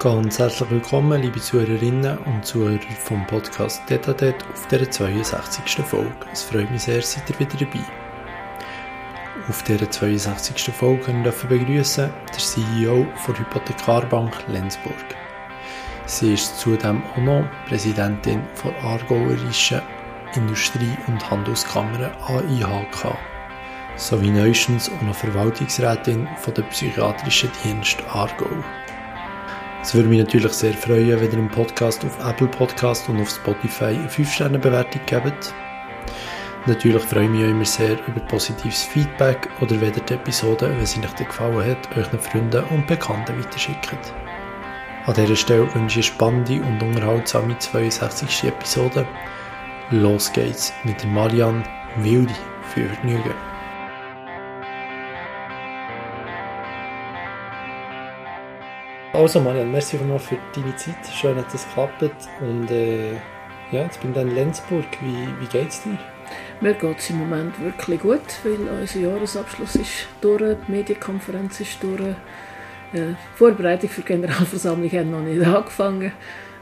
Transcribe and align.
Ganz 0.00 0.38
herzlich 0.38 0.70
willkommen, 0.70 1.20
liebe 1.22 1.40
Zuhörerinnen 1.40 2.18
und 2.18 2.46
Zuhörer 2.46 2.78
vom 3.02 3.26
Podcast 3.26 3.82
Detadet 3.90 4.36
auf 4.52 4.68
der 4.68 4.88
62. 4.88 5.84
Folge. 5.84 6.14
Es 6.32 6.44
freut 6.44 6.70
mich 6.70 6.82
sehr, 6.82 7.02
seid 7.02 7.28
ihr 7.28 7.40
wieder 7.40 7.58
dabei. 7.58 7.84
Auf 9.48 9.64
der 9.64 9.90
62. 9.90 10.72
Folge 10.72 11.02
können 11.02 11.24
wir 11.24 11.32
begrüßen 11.32 12.10
der 12.28 12.38
CEO 12.38 13.08
der 13.26 13.38
Hypothekarbank 13.40 14.46
Lenzburg. 14.46 14.94
Sie 16.06 16.34
ist 16.34 16.60
zudem 16.60 17.02
auch 17.02 17.16
noch 17.16 17.44
Präsidentin 17.66 18.42
der 18.62 18.84
Aargauerischen 18.84 19.82
Industrie- 20.36 20.96
und 21.08 21.28
Handelskammer 21.28 22.12
AIHK 22.28 23.18
sowie 23.96 24.30
neuestens 24.30 24.92
auch 24.92 25.02
noch 25.02 25.16
Verwaltungsrätin 25.16 26.28
von 26.36 26.54
der 26.54 26.62
Psychiatrischen 26.62 27.50
Dienst 27.64 27.98
Aargau. 28.12 28.62
Es 29.88 29.94
würde 29.94 30.10
mich 30.10 30.18
natürlich 30.18 30.52
sehr 30.52 30.74
freuen, 30.74 31.18
wenn 31.18 31.32
ihr 31.32 31.38
im 31.38 31.48
Podcast 31.48 32.04
auf 32.04 32.22
Apple 32.22 32.48
Podcast 32.48 33.08
und 33.08 33.22
auf 33.22 33.30
Spotify 33.30 33.84
eine 33.86 34.06
5-Sterne-Bewertung 34.06 35.00
gebt. 35.06 35.54
Natürlich 36.66 37.02
freue 37.04 37.24
ich 37.24 37.30
mich 37.30 37.44
auch 37.46 37.48
immer 37.48 37.64
sehr 37.64 37.92
über 38.06 38.20
positives 38.20 38.82
Feedback 38.82 39.48
oder 39.62 39.80
wenn 39.80 39.94
ihr 39.94 40.02
die 40.02 40.12
Episode, 40.12 40.70
wenn 40.76 40.84
sie 40.84 41.00
euch 41.00 41.14
gefallen 41.16 41.70
hat, 41.70 41.96
euren 41.96 42.20
Freunden 42.20 42.64
und 42.64 42.86
Bekannten 42.86 43.42
weiterschickt. 43.42 44.12
An 45.06 45.14
dieser 45.14 45.36
Stelle 45.36 45.74
wünsche 45.74 46.00
ich 46.00 46.10
eine 46.10 46.14
spannende 46.14 46.60
und 46.60 46.82
unterhaltsame 46.82 47.58
62. 47.58 48.44
Episode. 48.44 49.06
Los 49.90 50.30
geht's 50.30 50.70
mit 50.84 51.02
der 51.02 51.08
Marianne 51.08 51.62
Wilde 51.96 52.34
für 52.74 52.84
Vergnügen. 52.90 53.47
Also 59.18 59.40
Marianne, 59.40 59.72
merci 59.72 59.98
vielmals 59.98 60.26
für 60.26 60.38
deine 60.54 60.76
Zeit. 60.76 60.94
Schön, 61.12 61.34
dass 61.34 61.50
das 61.50 61.66
klappt. 61.72 62.02
Und 62.40 62.70
äh, 62.70 63.14
ja, 63.72 63.82
jetzt 63.82 64.00
bin 64.00 64.12
ich 64.12 64.16
in 64.16 64.32
Lenzburg. 64.32 64.86
Wie, 65.00 65.26
wie 65.40 65.46
geht 65.46 65.70
es 65.70 65.82
dir? 65.82 65.98
Mir 66.60 66.74
geht 66.74 66.98
es 66.98 67.10
im 67.10 67.18
Moment 67.18 67.60
wirklich 67.60 67.98
gut, 67.98 68.20
weil 68.44 68.80
unser 68.80 69.00
Jahresabschluss 69.00 69.74
ist 69.74 70.06
durch, 70.20 70.56
die 70.68 70.70
Medienkonferenz 70.70 71.58
ist 71.58 71.82
durch. 71.82 72.14
Die 72.92 73.16
Vorbereitung 73.34 73.90
für 73.90 74.02
die 74.02 74.06
Generalversammlung 74.06 74.92
hat 74.92 75.06
noch 75.06 75.22
nicht 75.22 75.44
angefangen. 75.44 76.12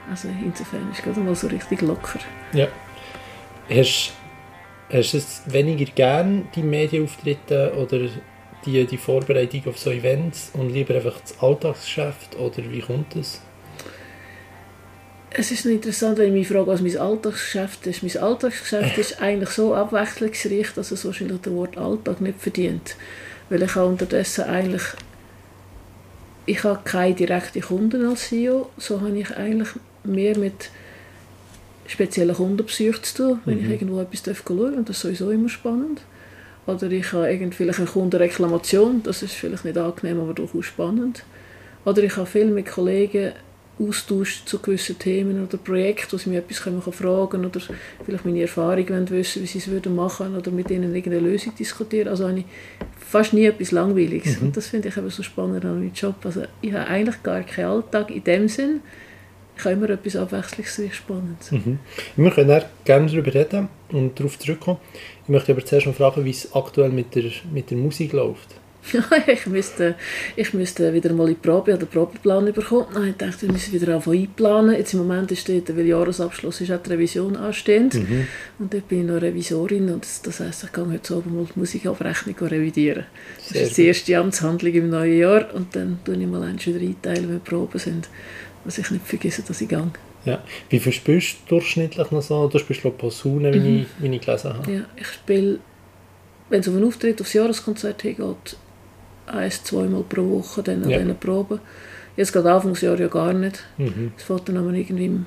Also 0.08 0.28
insofern 0.28 0.90
ist 0.90 1.00
es 1.00 1.04
gerade 1.04 1.20
mal 1.20 1.34
so 1.34 1.48
richtig 1.48 1.82
locker. 1.82 2.20
Ja. 2.54 2.68
Hast, 3.68 4.14
hast 4.90 5.12
du 5.12 5.18
es 5.18 5.42
weniger 5.44 5.92
gern, 5.92 6.48
die 6.54 6.62
Medienauftritte 6.62 7.74
oder 7.76 8.08
die, 8.66 8.84
die 8.84 8.98
Vorbereitung 8.98 9.62
auf 9.66 9.78
so 9.78 9.90
Events 9.90 10.50
und 10.52 10.70
lieber 10.70 10.94
einfach 10.94 11.20
das 11.20 11.38
Alltagsgeschäft 11.40 12.36
oder 12.36 12.58
wie 12.70 12.80
kommt 12.80 13.14
das? 13.14 13.40
Es 15.30 15.50
ist 15.50 15.64
noch 15.66 15.72
interessant, 15.72 16.18
wenn 16.18 16.28
ich 16.28 16.32
mich 16.32 16.48
frage, 16.48 16.66
was 16.66 16.80
mein 16.80 16.96
Alltagsgeschäft 16.96 17.86
ist. 17.86 18.02
Mein 18.02 18.22
Alltagsgeschäft 18.22 18.98
ist 18.98 19.22
eigentlich 19.22 19.50
so 19.50 19.74
abwechslungsreich, 19.74 20.68
dass 20.74 20.90
es 20.90 21.04
wahrscheinlich 21.04 21.40
das 21.42 21.52
Wort 21.52 21.76
Alltag 21.76 22.20
nicht 22.20 22.40
verdient. 22.40 22.96
Weil 23.48 23.62
ich 23.62 23.74
habe 23.74 23.86
unterdessen 23.86 24.44
eigentlich 24.44 24.82
ich 26.46 26.62
habe 26.62 26.80
keine 26.84 27.14
direkten 27.14 27.60
Kunden 27.60 28.06
als 28.06 28.28
CEO, 28.28 28.70
so 28.78 29.00
habe 29.00 29.18
ich 29.18 29.36
eigentlich 29.36 29.68
mehr 30.04 30.38
mit 30.38 30.70
speziellen 31.88 32.34
Kundenbesuchen 32.34 33.02
zu 33.02 33.16
tun, 33.16 33.40
wenn 33.44 33.58
mhm. 33.58 33.64
ich 33.64 33.70
irgendwo 33.72 34.00
etwas 34.00 34.22
schauen 34.24 34.58
darf. 34.58 34.76
Und 34.76 34.88
das 34.88 34.96
ist 34.96 35.02
sowieso 35.02 35.30
immer 35.30 35.48
spannend. 35.48 36.00
Oder 36.66 36.90
ich 36.90 37.12
habe 37.12 37.30
irgendwie 37.30 37.70
eine 37.70 37.86
Kundenreklamation, 37.86 39.02
das 39.02 39.22
ist 39.22 39.34
vielleicht 39.34 39.64
nicht 39.64 39.78
angenehm, 39.78 40.20
aber 40.20 40.34
durchaus 40.34 40.66
spannend. 40.66 41.22
Oder 41.84 42.02
ich 42.02 42.16
habe 42.16 42.26
viel 42.26 42.46
mit 42.46 42.66
Kollegen 42.66 43.32
Austausch 43.78 44.44
zu 44.46 44.58
gewissen 44.58 44.98
Themen 44.98 45.44
oder 45.44 45.58
Projekten, 45.58 46.12
wo 46.12 46.16
sie 46.16 46.30
mich 46.30 46.38
etwas 46.38 46.62
können 46.62 46.80
fragen 46.80 47.44
oder 47.44 47.60
vielleicht 48.04 48.24
meine 48.24 48.40
Erfahrung 48.40 48.88
wollen 48.88 49.10
wissen, 49.10 49.42
wie 49.42 49.46
sie 49.46 49.58
es 49.58 49.68
würden 49.68 49.94
machen 49.94 50.34
oder 50.34 50.50
mit 50.50 50.70
ihnen 50.70 50.94
irgendeine 50.94 51.28
Lösung 51.28 51.54
diskutieren. 51.54 52.08
Also 52.08 52.26
habe 52.26 52.38
ich 52.38 52.46
fast 52.98 53.34
nie 53.34 53.44
etwas 53.44 53.72
Langweiliges. 53.72 54.40
Mhm. 54.40 54.46
Und 54.46 54.56
das 54.56 54.68
finde 54.68 54.88
ich 54.88 54.96
eben 54.96 55.10
so 55.10 55.22
spannend 55.22 55.64
an 55.66 55.78
meinem 55.78 55.92
Job. 55.92 56.14
Also 56.24 56.44
ich 56.62 56.72
habe 56.72 56.86
eigentlich 56.86 57.22
gar 57.22 57.42
keinen 57.42 57.66
Alltag 57.66 58.10
in 58.10 58.24
dem 58.24 58.48
Sinn. 58.48 58.80
Ich 59.56 59.64
habe 59.64 59.74
immer 59.74 59.90
etwas 59.90 60.16
Abwechslungsreiches 60.16 60.96
Spannendes. 60.96 61.50
Mhm. 61.50 61.78
Wir 62.16 62.30
können 62.30 62.62
gerne 62.84 63.06
darüber 63.10 63.34
reden 63.34 63.68
und 63.90 64.18
darauf 64.18 64.38
zurückkommen. 64.38 64.78
Ich 65.24 65.28
möchte 65.28 65.52
aber 65.52 65.64
zuerst 65.64 65.86
noch 65.86 65.94
fragen, 65.94 66.24
wie 66.24 66.30
es 66.30 66.54
aktuell 66.54 66.90
mit 66.90 67.14
der, 67.14 67.30
mit 67.52 67.70
der 67.70 67.78
Musik 67.78 68.12
läuft. 68.12 68.54
ich, 69.26 69.46
müsste, 69.46 69.94
ich 70.36 70.54
müsste 70.54 70.92
wieder 70.92 71.12
mal 71.12 71.28
in 71.28 71.34
die 71.34 71.40
Probe 71.40 71.72
oder 71.72 71.86
den 71.86 71.88
Probeplan 71.88 72.52
bekommen. 72.52 72.86
Dann 72.94 73.08
ich 73.08 73.16
dachte, 73.16 73.42
wir 73.42 73.52
müssen 73.52 73.72
wieder 73.72 73.94
anfangen 73.94 74.20
einplanen. 74.20 74.76
Jetzt 74.76 74.94
im 74.94 75.00
Moment 75.00 75.36
steht, 75.36 75.76
weil 75.76 75.86
Jahresabschluss 75.86 76.60
ist 76.60 76.70
auch 76.70 76.82
die 76.82 76.90
Revision 76.90 77.36
anstehend. 77.36 77.94
Mhm. 77.94 78.26
Und 78.58 78.72
dort 78.72 78.88
bin 78.88 79.00
ich 79.00 79.06
noch 79.06 79.20
Revisorin. 79.20 79.90
Und 79.90 80.04
das, 80.04 80.22
das 80.22 80.40
heisst, 80.40 80.64
ich 80.64 80.72
kann 80.72 80.92
heute 80.92 81.14
Abend 81.14 81.34
mal 81.34 81.46
die 81.52 81.58
Musikabrechnung 81.58 82.36
revidieren. 82.38 83.06
Das 83.38 83.48
Sehr 83.48 83.62
ist 83.62 83.76
die 83.76 83.82
erste 83.82 84.18
Amtshandlung 84.18 84.72
im 84.72 84.90
neuen 84.90 85.18
Jahr. 85.18 85.54
Und 85.54 85.74
dann 85.74 85.98
tue 86.04 86.16
ich 86.16 86.26
mal 86.26 86.42
einen 86.42 86.64
wieder 86.64 86.80
einteilen, 86.80 87.28
wenn 87.28 87.40
Proben 87.40 87.78
sind. 87.78 88.08
Dass 88.66 88.78
ich 88.78 88.90
nicht 88.90 89.06
vergesse, 89.06 89.42
dass 89.42 89.60
ich 89.60 89.68
gehe. 89.68 89.90
Ja. 90.26 90.42
Wie 90.68 90.80
viel 90.80 90.92
spielst 90.92 91.36
du 91.46 91.54
durchschnittlich 91.54 92.10
noch 92.10 92.20
so? 92.20 92.48
Du 92.48 92.58
spielst 92.58 92.82
glaube 92.82 92.98
Posaune, 92.98 93.54
wie, 93.54 93.58
mhm. 93.60 93.78
ich, 93.78 93.86
wie 93.98 94.14
ich 94.14 94.20
gelesen 94.20 94.54
habe. 94.54 94.72
Ja, 94.72 94.80
ich 94.96 95.06
spiele, 95.06 95.60
wenn 96.50 96.60
es 96.60 96.68
auf 96.68 96.74
einen 96.74 96.84
Auftritt 96.84 97.20
aufs 97.20 97.32
Jahreskonzert 97.32 98.02
hingeht, 98.02 98.56
ein, 99.26 99.50
zweimal 99.50 100.02
pro 100.02 100.28
Woche 100.28 100.62
dann 100.62 100.82
an 100.82 100.90
ja. 100.90 100.98
diesen 100.98 101.16
Proben. 101.16 101.60
Jetzt 102.16 102.32
geht 102.32 102.44
Anfangsjahr 102.44 102.98
ja 102.98 103.08
gar 103.08 103.32
nicht. 103.32 103.62
Mhm. 103.78 104.12
Es 104.16 104.24
fängt 104.24 104.48
dann 104.48 104.56
aber 104.56 104.72
irgendwie 104.72 105.06
im 105.06 105.26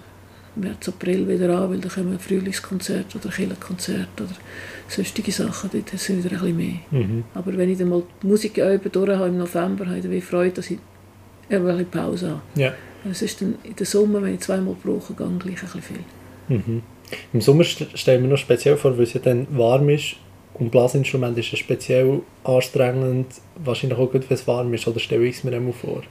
März, 0.56 0.90
April 0.90 1.28
wieder 1.28 1.58
an, 1.58 1.70
weil 1.70 1.80
dann 1.80 1.92
kommen 1.92 2.14
ein 2.14 2.20
Frühlingskonzert 2.20 3.16
oder 3.16 3.30
Kirchenkonzert 3.30 4.20
oder 4.20 4.36
sonstige 4.88 5.32
Sachen. 5.32 5.70
Dort 5.72 5.90
sind 6.00 6.24
wieder 6.24 6.36
ein 6.36 6.42
bisschen 6.42 6.58
mehr. 6.58 6.80
Mhm. 6.92 7.24
Aber 7.36 7.56
wenn 7.56 7.70
ich 7.70 7.78
dann 7.78 7.90
mal 7.90 8.04
die 8.22 8.28
Musik 8.28 8.56
durch 8.56 9.10
habe 9.10 9.28
im 9.28 9.38
November, 9.38 9.86
habe 9.86 10.00
ich 10.00 10.24
Freude, 10.24 10.56
dass 10.56 10.72
ich 10.72 10.80
ein 11.50 11.64
bisschen 11.64 11.86
Pause 11.90 12.30
habe. 12.30 12.42
Ja. 12.56 12.74
Es 13.10 13.22
ist 13.22 13.42
dann 13.42 13.56
in 13.64 13.76
der 13.76 13.86
Sommer, 13.86 14.22
wenn 14.22 14.36
ich 14.36 14.42
zweimal 14.42 14.76
pro 14.76 14.96
Woche 14.96 15.14
gehe, 15.14 15.28
gleich 15.40 15.64
ein 15.64 15.82
viel. 15.82 16.00
Mhm. 16.48 16.82
Im 17.34 17.42
Sommer 17.42 17.64
stellen 17.64 18.24
wir 18.24 18.30
noch 18.30 18.38
speziell 18.38 18.78
vor, 18.78 18.98
weil 18.98 19.04
es 19.04 19.14
ja 19.14 19.20
dann 19.20 19.48
warm 19.52 19.90
ist 19.90 20.16
und 20.54 20.72
Blasinstrument 20.72 21.38
ist 21.38 21.52
ja 21.52 21.58
speziell 21.58 22.22
anstrengend, 22.44 23.28
wahrscheinlich 23.56 23.98
auch 23.98 24.12
gut, 24.12 24.30
wenn 24.30 24.36
es 24.36 24.48
warm 24.48 24.74
ist, 24.74 24.88
oder 24.88 25.00
stelle 25.00 25.26
ich 25.26 25.38
es 25.38 25.44
mir 25.44 25.56
einmal 25.56 25.74
vor? 25.74 26.04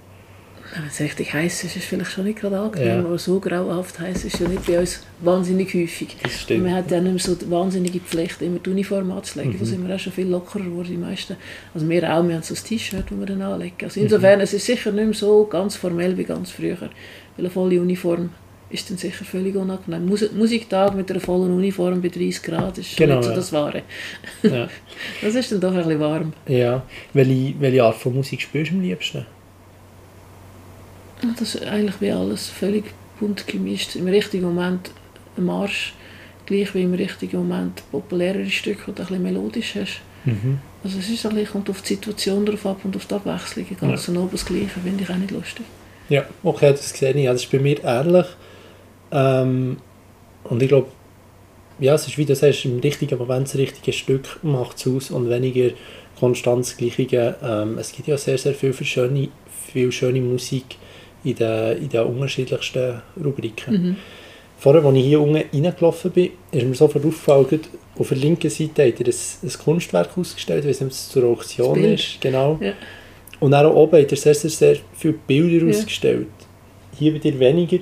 Wenn 0.75 0.87
es 0.87 1.01
richtig 1.01 1.33
heiß 1.33 1.65
ist, 1.65 1.77
ist 1.77 1.77
es 1.77 1.85
vielleicht 1.85 2.13
schon 2.13 2.25
nicht 2.25 2.41
gerade 2.41 2.59
angenehm, 2.59 2.89
ja. 2.89 2.99
aber 3.01 3.19
so 3.19 3.41
grauhaft 3.41 3.99
heiß 3.99 4.25
ist 4.25 4.35
es 4.35 4.41
ja 4.41 4.49
nicht 4.49 4.67
bei 4.67 4.79
uns 4.79 5.03
wahnsinnig 5.21 5.73
häufig. 5.75 6.17
Das 6.23 6.41
stimmt. 6.41 6.65
Man 6.65 6.75
hat 6.75 6.91
ja 6.91 7.01
nicht 7.01 7.13
mehr 7.13 7.19
so 7.19 7.35
die 7.35 7.51
wahnsinnige 7.51 8.01
Pflicht, 8.01 8.43
immer 8.43 8.59
die 8.59 8.71
Uniform 8.71 9.11
anzulegen. 9.11 9.55
Mhm. 9.55 9.59
Da 9.59 9.65
sind 9.65 9.89
wir 9.89 9.95
auch 9.95 9.99
schon 9.99 10.13
viel 10.13 10.29
lockerer 10.29 10.65
geworden, 10.65 10.89
die 10.91 10.97
meisten. 10.97 11.37
Also 11.75 11.89
wir 11.89 12.03
auch, 12.03 12.27
wir 12.27 12.35
haben 12.35 12.43
so 12.43 12.55
ein 12.55 12.65
T-Shirt, 12.65 13.05
das 13.09 13.19
wir 13.19 13.27
dann 13.27 13.43
anlegen. 13.43 13.77
Also 13.83 14.01
insofern, 14.01 14.37
mhm. 14.37 14.43
es 14.43 14.53
ist 14.53 14.67
sicher 14.67 14.93
nicht 14.93 15.05
mehr 15.05 15.15
so 15.15 15.45
ganz 15.47 15.77
formell 15.77 16.17
wie 16.19 16.25
ganz 16.25 16.51
früher, 16.51 16.81
weil 16.81 16.91
eine 17.39 17.51
volle 17.51 17.81
Uniform 17.81 18.31
ist 18.71 18.91
dann 18.91 18.99
sicher 18.99 19.25
völlig 19.25 19.57
unangenehm. 19.57 20.07
Musik 20.07 20.35
Musiktag 20.35 20.95
mit 20.95 21.11
einer 21.11 21.21
vollen 21.21 21.53
Uniform 21.53 22.03
bei 22.03 22.09
30 22.09 22.43
Grad 22.43 22.77
ist 22.77 22.97
genau, 22.97 23.17
nicht 23.17 23.25
so 23.25 23.31
ja. 23.31 23.37
das 23.37 23.53
Wahre. 23.53 23.83
Ja. 24.43 24.69
das 25.23 25.35
ist 25.35 25.51
dann 25.53 25.61
doch 25.61 25.73
ein 25.73 25.79
bisschen 25.79 26.01
warm. 26.01 26.33
Ja. 26.47 26.83
Welche, 27.15 27.55
welche 27.59 27.83
Art 27.83 27.97
von 27.97 28.15
Musik 28.15 28.43
spielst 28.43 28.71
du 28.71 28.77
am 28.77 28.83
liebsten? 28.83 29.25
Das 31.39 31.55
ist 31.55 31.65
eigentlich 31.67 32.01
wie 32.01 32.13
alles 32.13 32.49
völlig 32.49 32.85
bunt 33.19 33.47
gemischt. 33.47 33.97
Im 33.97 34.07
richtigen 34.07 34.45
Moment 34.45 34.91
ein 35.37 35.45
Marsch, 35.45 35.95
gleich 36.47 36.75
wie 36.75 36.83
im 36.83 36.95
richtigen 36.95 37.39
Moment 37.39 37.83
populärere 37.91 38.49
Stücke, 38.49 38.83
die 38.87 38.95
du 38.95 39.03
ein 39.03 39.07
bisschen 39.07 39.23
melodisch 39.23 39.75
hast. 39.75 40.01
Mhm. 40.25 40.59
Also 40.85 40.99
es 40.99 41.09
ist 41.09 41.27
ein 41.27 41.35
bisschen, 41.35 41.53
kommt 41.53 41.71
auf 41.71 41.83
die 41.83 41.89
Situation 41.95 42.47
drauf 42.47 42.67
ab 42.67 42.81
und 42.85 42.95
auf 42.97 43.07
die 43.07 43.15
Abwechslung. 43.15 43.67
Ganz 43.81 44.07
ja. 44.07 44.15
oben 44.15 44.29
das 44.31 44.45
Gleiche 44.45 44.69
finde 44.69 45.03
ich 45.03 45.11
auch 45.11 45.17
nicht 45.17 45.31
lustig. 45.31 45.65
Ja, 46.09 46.25
okay, 46.43 46.71
das 46.71 46.91
sehe 46.91 47.13
ich. 47.13 47.27
Das 47.27 47.43
ist 47.43 47.51
bei 47.51 47.59
mir 47.59 47.83
ähnlich. 47.85 48.27
Ähm, 49.11 49.79
und 50.45 50.63
ich 50.63 50.69
glaube, 50.69 50.89
ja, 51.81 51.95
es 51.95 52.07
ist 52.07 52.19
wie 52.19 52.25
du 52.25 52.35
sagst, 52.35 52.65
im 52.65 52.81
richtigen 52.81 53.19
Moment 53.19 53.49
das 53.49 53.57
richtige 53.57 53.93
Stück 53.93 54.39
macht 54.43 54.79
es 54.79 54.87
aus 54.87 55.11
und 55.11 55.29
weniger 55.29 55.71
Konstanz 56.19 56.77
gleichige. 56.77 57.37
Ähm, 57.43 57.79
es 57.79 57.93
gibt 57.93 58.09
ja 58.09 58.17
sehr, 58.17 58.39
sehr 58.39 58.55
viel, 58.55 58.73
schöne, 58.73 59.29
viel 59.73 59.93
schöne 59.93 60.21
Musik 60.21 60.77
in 61.25 61.35
den, 61.35 61.79
in 61.79 61.89
den 61.89 62.03
unterschiedlichsten 62.03 63.03
Rubriken. 63.23 63.73
Mhm. 63.73 63.97
Vorher, 64.59 64.85
als 64.85 64.97
ich 64.97 65.05
hier 65.05 65.21
unten 65.21 65.37
reingelaufen 65.37 66.11
bin, 66.11 66.31
ist 66.51 66.67
mir 66.67 66.75
sofort 66.75 67.05
aufgefallen, 67.05 67.61
auf 67.97 68.09
der 68.09 68.19
linken 68.19 68.51
Seite 68.51 68.89
hat 68.89 69.01
er 69.01 69.07
ein, 69.07 69.15
ein 69.43 69.59
Kunstwerk 69.65 70.17
ausgestellt, 70.17 70.65
wie 70.65 70.71
es 70.71 71.09
zur 71.09 71.25
Auktion 71.25 71.83
ist. 71.85 72.21
Genau. 72.21 72.59
Ja. 72.61 72.73
Und 73.41 73.55
auch 73.55 73.73
oben 73.75 74.01
hat 74.01 74.11
er 74.11 74.17
sehr, 74.17 74.35
sehr, 74.35 74.51
sehr 74.51 74.77
viele 74.95 75.15
Bilder 75.15 75.67
ja. 75.67 75.71
ausgestellt. 75.71 76.27
Hier 76.99 77.13
bei 77.13 77.19
dir 77.19 77.39
weniger. 77.39 77.79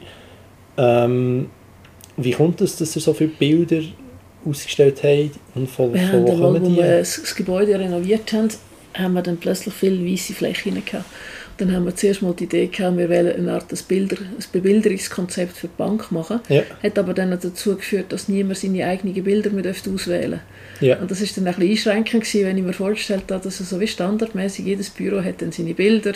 Ähm, 0.77 1.49
wie 2.19 2.33
kommt 2.33 2.61
es, 2.61 2.77
dass 2.77 2.95
ihr 2.97 3.03
so 3.03 3.15
viele 3.15 3.31
Bilder 3.31 3.83
ausgestellt 4.45 5.03
habt 5.03 5.39
und 5.55 5.69
von, 5.69 5.93
wir 5.93 6.09
von 6.09 6.27
wo 6.27 6.37
kommen 6.37 6.75
die? 6.75 6.83
Als 6.83 7.17
wir 7.17 7.23
das 7.25 7.35
Gebäude 7.35 7.79
renoviert 7.79 8.33
haben, 8.33 8.49
haben 8.95 9.15
wir 9.15 9.23
dann 9.23 9.37
plötzlich 9.39 9.75
viele 9.75 10.05
weiße 10.05 10.35
Flächen 10.35 10.83
gehabt. 10.85 11.05
Dann 11.59 11.73
haben 11.73 11.87
wir 11.87 11.97
zuerst 11.97 12.23
mal 12.23 12.35
die 12.35 12.45
Idee 12.45 12.67
gehabt, 12.67 12.99
wir 12.99 13.09
wollen 13.09 13.35
eine 13.35 13.53
Art 13.53 13.67
Bilder, 13.89 14.17
ein 14.21 14.45
Bebilderungskonzept 14.53 15.57
für 15.57 15.69
die 15.69 15.77
Bank 15.77 16.13
machen. 16.13 16.41
Ja. 16.49 16.63
Hat 16.83 16.99
aber 16.99 17.15
dann 17.15 17.31
dazu 17.31 17.77
geführt, 17.77 18.13
dass 18.13 18.29
niemand 18.29 18.59
seine 18.59 18.87
eigenen 18.87 19.25
Bilder 19.25 19.51
mehr 19.51 19.71
auswählen 19.71 20.41
durfte. 20.41 20.41
Ja. 20.81 20.99
Und 20.99 21.11
das 21.11 21.21
ist 21.21 21.37
dann 21.37 21.47
ein 21.47 21.55
bisschen 21.55 21.71
einschränkend 21.93 22.25
gewesen, 22.25 22.47
wenn 22.47 22.59
ich 22.59 22.65
mir 22.65 22.73
vorgestellt 22.73 23.25
habe, 23.31 23.43
dass 23.43 23.61
es 23.61 23.71
so 23.71 23.81
wie 23.81 23.87
standardmäßig 23.87 24.67
jedes 24.67 24.91
Büro 24.91 25.23
hat 25.23 25.41
dann 25.41 25.53
seine 25.53 25.75
Bilder 25.75 26.13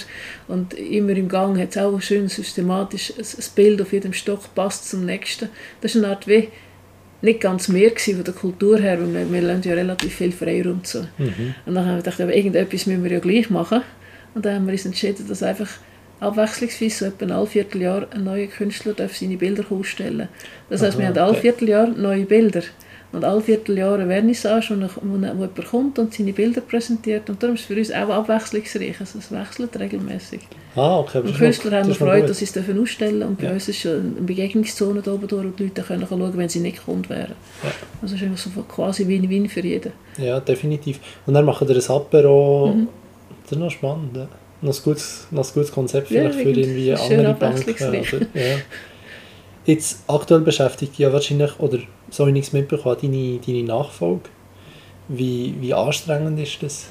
und 0.49 0.75
immer 0.75 1.13
im 1.13 1.29
Gang 1.29 1.59
hat 1.59 1.71
es 1.71 1.79
auch 1.79 2.01
schön 2.01 2.29
systematisch 2.29 3.13
ein 3.17 3.25
ein 3.25 3.45
Bild 3.55 3.81
auf 3.81 3.93
jedem 3.93 4.13
Stock 4.13 4.55
passt 4.55 4.91
zum 4.91 5.07
nächsten. 5.07 5.49
Das 5.81 5.95
ist 5.95 6.03
eine 6.03 6.13
Art 6.13 6.27
wie 6.29 6.49
nicht 7.23 7.41
ganz 7.41 7.69
mehr 7.69 7.91
gewesen 7.91 8.17
von 8.17 8.25
der 8.25 8.35
Kultur 8.35 8.79
her, 8.79 8.99
weil 9.01 9.13
wir, 9.13 9.33
wir 9.33 9.43
lassen 9.43 9.69
ja 9.69 9.75
relativ 9.75 10.15
viel 10.15 10.33
Freiraum 10.33 10.85
zu. 10.85 11.07
Mhm. 11.19 11.55
Und 11.67 11.75
dann 11.75 11.85
haben 11.85 11.97
wir 11.97 12.03
gedacht, 12.03 12.21
aber 12.21 12.35
irgendetwas 12.35 12.87
müssen 12.87 13.05
wir 13.05 13.13
ja 13.13 13.19
gleich 13.19 13.51
machen. 13.51 13.83
Und 14.35 14.45
dann 14.45 14.55
haben 14.57 14.67
wir 14.67 14.73
uns 14.73 14.87
entschieden, 14.87 15.27
dass 15.29 15.43
einfach 15.43 15.69
abwechslungsweise 16.21 16.91
so 16.97 17.05
etwa 17.07 17.41
ein 17.41 17.47
Vierteljahr 17.47 18.07
ein 18.13 18.25
neuer 18.25 18.47
Künstler 18.47 18.93
darf 18.93 19.17
seine 19.17 19.37
Bilder 19.37 19.65
ausstellen 19.71 20.29
Das 20.69 20.83
heißt, 20.83 20.99
wir 20.99 21.07
Aha, 21.07 21.15
haben 21.15 21.19
alle. 21.19 21.35
Vierteljahr 21.35 21.87
neue 21.89 22.25
Bilder. 22.27 22.63
Und 23.13 23.25
alle 23.25 23.41
Vierteljahr 23.41 23.95
eine 23.99 24.07
Vernissage, 24.07 24.71
wo, 24.71 24.87
wo, 25.03 25.15
wo 25.15 25.17
jemand 25.17 25.65
kommt 25.69 25.99
und 25.99 26.15
seine 26.15 26.33
Bilder 26.33 26.61
präsentiert. 26.61 27.29
Und 27.29 27.43
darum 27.43 27.57
ist 27.57 27.63
es 27.63 27.67
für 27.67 27.75
uns 27.77 27.91
auch 27.91 28.09
abwechslungsreich. 28.09 29.01
Also 29.01 29.19
es 29.19 29.33
wechselt 29.33 29.77
regelmäßig. 29.81 30.41
Ah, 30.77 30.99
okay. 31.01 31.19
Und 31.19 31.31
noch- 31.33 31.39
Künstler 31.39 31.79
haben 31.81 31.89
wir 31.89 31.95
Freude, 31.97 32.29
dass 32.29 32.39
sie 32.39 32.45
es 32.45 32.53
dürfen 32.53 32.81
ausstellen 32.81 33.25
Und 33.25 33.39
bei 33.41 33.47
Ja. 33.47 33.53
uns 33.53 33.67
ist 33.69 33.79
schon 33.81 33.93
eine 34.17 34.27
Begegnungszone 34.27 35.03
da 35.03 35.13
oben 35.15 35.27
durch, 35.27 35.45
und 35.45 35.59
die 35.59 35.65
Leute 35.65 35.83
können 35.83 36.07
schauen, 36.09 36.33
wenn 36.37 36.49
sie 36.49 36.61
nicht 36.61 36.85
Kunde 36.85 37.09
wären. 37.09 37.35
Ja. 37.65 37.71
Also 38.01 38.15
es 38.15 38.21
ist 38.21 38.29
einfach 38.29 38.39
so 38.39 38.51
quasi 38.63 39.09
Win-Win 39.09 39.49
für 39.49 39.61
jeden. 39.61 39.91
Ja, 40.19 40.39
definitiv. 40.39 41.01
Und 41.27 41.35
dann 41.35 41.45
machen 41.45 41.67
wir 41.67 41.75
ein 41.75 41.91
Apero. 41.91 42.75
Mhm. 42.77 42.89
Das 43.51 43.57
ist 43.59 43.65
noch 43.65 43.71
spannend. 43.71 44.17
Ja. 44.17 44.29
Noch 44.63 44.77
ein 44.77 44.83
gutes, 44.85 45.27
noch 45.33 45.45
ein 45.45 45.53
gutes 45.53 45.73
Konzept 45.73 46.11
Ja, 46.11 46.31
vielleicht 46.31 46.41
für 46.41 46.61
irgendwie 46.61 46.93
andere 46.95 47.35
Banken. 47.35 47.75
ja. 48.35 48.57
Jetzt 49.67 50.05
aktuell 50.07 50.41
beschäftigt 50.41 50.97
ja 50.99 51.13
wahrscheinlich, 51.13 51.59
oder 51.59 51.79
so 52.11 52.27
ich 52.29 52.33
nichts 52.33 52.53
mitbekommen, 52.53 52.97
deine, 53.03 53.41
deine 53.45 53.65
Nachfolge. 53.65 54.23
Wie, 55.09 55.55
wie 55.59 55.75
anstrengend 55.75 56.39
ist 56.39 56.63
das? 56.63 56.87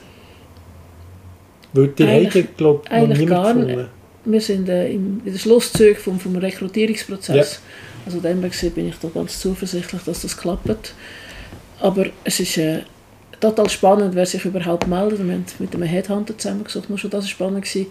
Weil 1.72 1.88
die 1.90 2.04
Eigentlich- 2.04 2.44
haben, 2.46 2.56
glaube 2.58 2.82
ich, 2.86 2.92
noch 2.92 3.18
niemand 3.18 3.60
gefunden. 3.60 3.88
Wir 4.26 4.42
sind 4.42 4.68
äh, 4.68 4.90
im, 4.92 5.22
in 5.24 5.32
den 5.32 5.40
Schlusszügen 5.40 5.96
vom, 5.96 6.20
vom 6.20 6.36
Rekrutierungsprozess. 6.36 7.62
Also 8.06 8.20
dem 8.20 8.42
bin 8.42 8.90
ich 8.90 8.96
da 9.02 9.08
ganz 9.08 9.40
zuversichtlich, 9.40 10.02
dass 10.04 10.24
das 10.24 10.36
klappt. 10.36 10.94
Aber 11.80 12.08
es 12.26 12.40
ist 12.42 12.58
äh, 12.58 12.82
total 13.39 13.69
spannend, 13.69 14.15
wer 14.15 14.25
sich 14.25 14.45
überhaupt 14.45 14.88
meldet. 14.88 15.19
Wir 15.25 15.33
haben 15.33 15.45
mit 15.59 15.74
einem 15.74 15.83
Headhunter 15.83 16.38
zusammengesucht, 16.38 16.89
nur 16.89 16.97
schon 16.97 17.09
das 17.09 17.25
war 17.25 17.30
spannend. 17.30 17.65
Gewesen. 17.65 17.88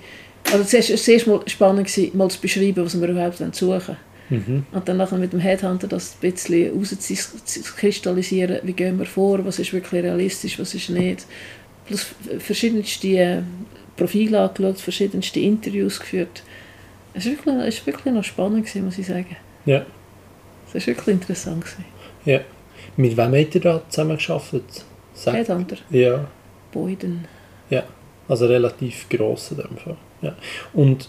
Also 0.52 0.64
zuerst 0.64 0.90
war 0.90 0.94
es 0.94 1.08
erst 1.08 1.26
mal 1.26 1.40
spannend, 1.46 1.86
gewesen, 1.88 2.16
mal 2.16 2.30
zu 2.30 2.40
beschreiben, 2.40 2.84
was 2.84 3.00
wir 3.00 3.08
überhaupt 3.08 3.54
suchen. 3.54 3.96
Mhm. 4.30 4.66
Und 4.72 4.88
dann 4.88 4.98
nachher 4.98 5.18
mit 5.18 5.32
dem 5.32 5.40
Headhunter 5.40 5.88
das 5.88 6.14
ein 6.14 6.30
bisschen 6.30 6.76
rauszukristallisieren, 6.76 8.58
wie 8.62 8.72
gehen 8.72 8.98
wir 8.98 9.06
vor, 9.06 9.44
was 9.44 9.58
ist 9.58 9.72
wirklich 9.72 10.02
realistisch, 10.02 10.58
was 10.58 10.74
ist 10.74 10.90
nicht. 10.90 11.24
Plus 11.86 12.06
verschiedenste 12.38 13.08
äh, 13.08 13.42
Profile 13.96 14.40
angeschaut, 14.40 14.80
verschiedenste 14.80 15.40
Interviews 15.40 15.98
geführt. 15.98 16.42
Es 17.14 17.24
war 17.24 17.32
wirklich, 17.32 17.54
es 17.80 17.86
wirklich 17.86 18.14
noch 18.14 18.24
spannend, 18.24 18.66
gewesen, 18.66 18.84
muss 18.84 18.98
ich 18.98 19.06
sagen. 19.06 19.36
Ja. 19.64 19.86
Es 20.68 20.74
war 20.74 20.94
wirklich 20.94 21.14
interessant. 21.14 21.64
Gewesen. 21.64 21.84
ja. 22.24 22.40
Mit 22.96 23.16
wem 23.16 23.34
habt 23.34 23.54
ihr 23.54 23.60
da 23.60 23.82
zusammen 23.88 24.18
Sag- 25.18 25.34
Headhunter, 25.34 25.76
Ja. 25.90 26.26
Boyden. 26.72 27.26
Also 28.30 28.44
relativ 28.44 29.08
gross 29.08 29.52
in 29.52 29.56
dem 29.56 29.76
Fall. 29.78 29.96
Ja. 30.20 30.36
Und 30.74 31.08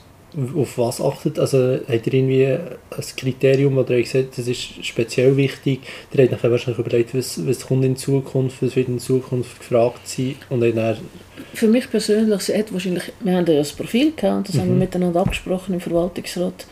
auf 0.56 0.78
was 0.78 1.02
achtet, 1.02 1.38
also 1.38 1.80
habt 1.86 2.08
ihr 2.08 2.14
irgendwie 2.14 2.46
ein 2.46 3.04
Kriterium, 3.18 3.78
oder 3.78 3.98
ihr 3.98 4.04
gesagt, 4.04 4.38
das 4.38 4.48
ist 4.48 4.86
speziell 4.86 5.36
wichtig, 5.36 5.82
ihr 6.14 6.32
habt 6.32 6.46
euch 6.46 6.50
wahrscheinlich 6.52 6.80
überlegt, 6.80 7.14
was, 7.14 7.46
was 7.46 7.66
kommt 7.68 7.84
in 7.84 7.98
Zukunft, 7.98 8.62
was 8.64 8.78
wird 8.78 8.88
in 8.88 9.00
Zukunft 9.00 9.60
gefragt 9.60 10.08
sein 10.08 10.36
und 10.50 10.62
dann, 10.62 10.98
Für 11.56 11.68
mich 11.68 11.92
persönlich, 11.92 12.40
sie 12.42 12.58
hat 12.58 12.72
wahrscheinlich, 12.72 13.12
wir 13.20 13.36
haben 13.36 13.46
ja 13.46 13.56
das 13.58 13.74
Profil 13.74 14.14
gehabt, 14.16 14.38
und 14.38 14.48
das 14.48 14.56
haben 14.58 14.68
wir 14.70 14.74
Mhm. 14.76 14.80
miteinander 14.80 15.20
abgesprochen 15.20 15.74
im 15.74 15.82
Verwaltungsrat. 15.82 16.68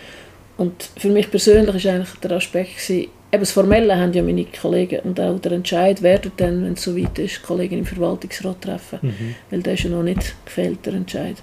Und 0.55 0.89
für 0.97 1.09
mich 1.09 1.29
persönlich 1.29 1.75
ist 1.75 1.87
eigentlich 1.87 2.13
der 2.23 2.31
Aspekt 2.31 2.77
gewesen, 2.77 3.09
eben 3.31 3.41
das 3.41 3.51
Formelle 3.51 3.97
haben 3.97 4.13
ja 4.13 4.23
meine 4.23 4.45
Kollegen 4.45 4.99
und 5.01 5.19
auch 5.19 5.39
der 5.39 5.53
Entscheid 5.53 6.01
werden 6.01 6.31
dann, 6.37 6.63
wenn 6.63 6.73
es 6.73 6.83
soweit 6.83 7.17
ist, 7.19 7.37
die 7.37 7.45
Kollegen 7.45 7.79
im 7.79 7.85
Verwaltungsrat 7.85 8.61
treffen. 8.61 8.99
mhm. 9.01 9.35
Weil 9.49 9.61
der 9.61 9.73
ist 9.73 9.83
ja 9.83 9.89
noch 9.89 10.03
nicht 10.03 10.35
gefällt, 10.45 10.85
der 10.85 10.93
Entscheid. 10.93 11.35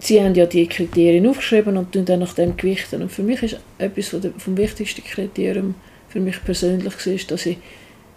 Sie 0.00 0.22
haben 0.22 0.34
ja 0.34 0.46
die 0.46 0.66
Kriterien 0.66 1.26
aufgeschrieben 1.26 1.76
und 1.76 1.92
tun 1.92 2.04
dann 2.04 2.20
nach 2.20 2.34
dem 2.34 2.56
gewichten. 2.56 3.02
Und 3.02 3.10
für 3.10 3.22
mich 3.22 3.42
ist 3.42 3.58
etwas 3.78 4.14
vom 4.38 4.56
wichtigsten 4.56 5.02
Kriterium 5.02 5.74
für 6.08 6.20
mich 6.20 6.42
persönlich 6.42 7.06
war, 7.06 7.14
dass 7.28 7.46
ich 7.46 7.58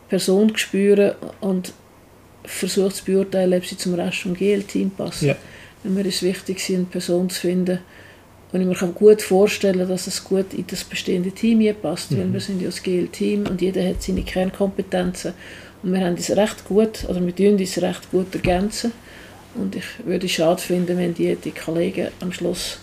Person 0.09 0.55
spüre 0.57 1.15
und 1.39 1.73
versuche 2.43 2.93
zu 2.93 3.05
beurteilen, 3.05 3.53
ob 3.53 3.65
sie 3.65 3.77
zum 3.77 3.93
Rest 3.95 4.19
vom 4.19 4.33
GL-Team 4.33 4.91
passt. 4.91 5.23
Ja. 5.23 5.35
Und 5.83 5.95
mir 5.95 6.05
ist 6.05 6.23
wichtig, 6.23 6.63
eine 6.69 6.85
Person 6.85 7.29
zu 7.29 7.41
finden, 7.41 7.79
und 8.51 8.61
ich 8.61 8.67
mir 8.67 8.75
kann 8.75 8.93
gut 8.93 9.21
vorstellen 9.21 9.87
dass 9.87 10.07
es 10.07 10.23
gut 10.23 10.53
in 10.53 10.65
das 10.67 10.83
bestehende 10.83 11.31
Team 11.31 11.59
hier 11.61 11.73
passt, 11.73 12.11
weil 12.17 12.25
Mhm. 12.25 12.33
wir 12.33 12.39
sind 12.41 12.61
ja 12.61 12.67
das 12.67 12.83
GL-Team 12.83 13.47
und 13.47 13.61
jeder 13.61 13.87
hat 13.87 14.01
seine 14.03 14.23
Kernkompetenzen 14.23 15.33
und 15.83 15.93
wir 15.93 16.01
haben 16.05 16.15
es 16.15 16.29
recht 16.35 16.65
gut, 16.65 17.05
oder 17.09 17.25
wir 17.25 17.35
tun 17.35 17.57
uns 17.59 17.81
recht 17.81 18.11
gut 18.11 18.33
ergänzen 18.35 18.91
und 19.55 19.75
ich 19.75 19.85
würde 20.05 20.25
es 20.25 20.31
schade 20.33 20.61
finden, 20.61 20.97
wenn 20.97 21.13
die, 21.13 21.35
die 21.35 21.51
Kollegen 21.51 22.09
am 22.19 22.31
Schluss 22.31 22.79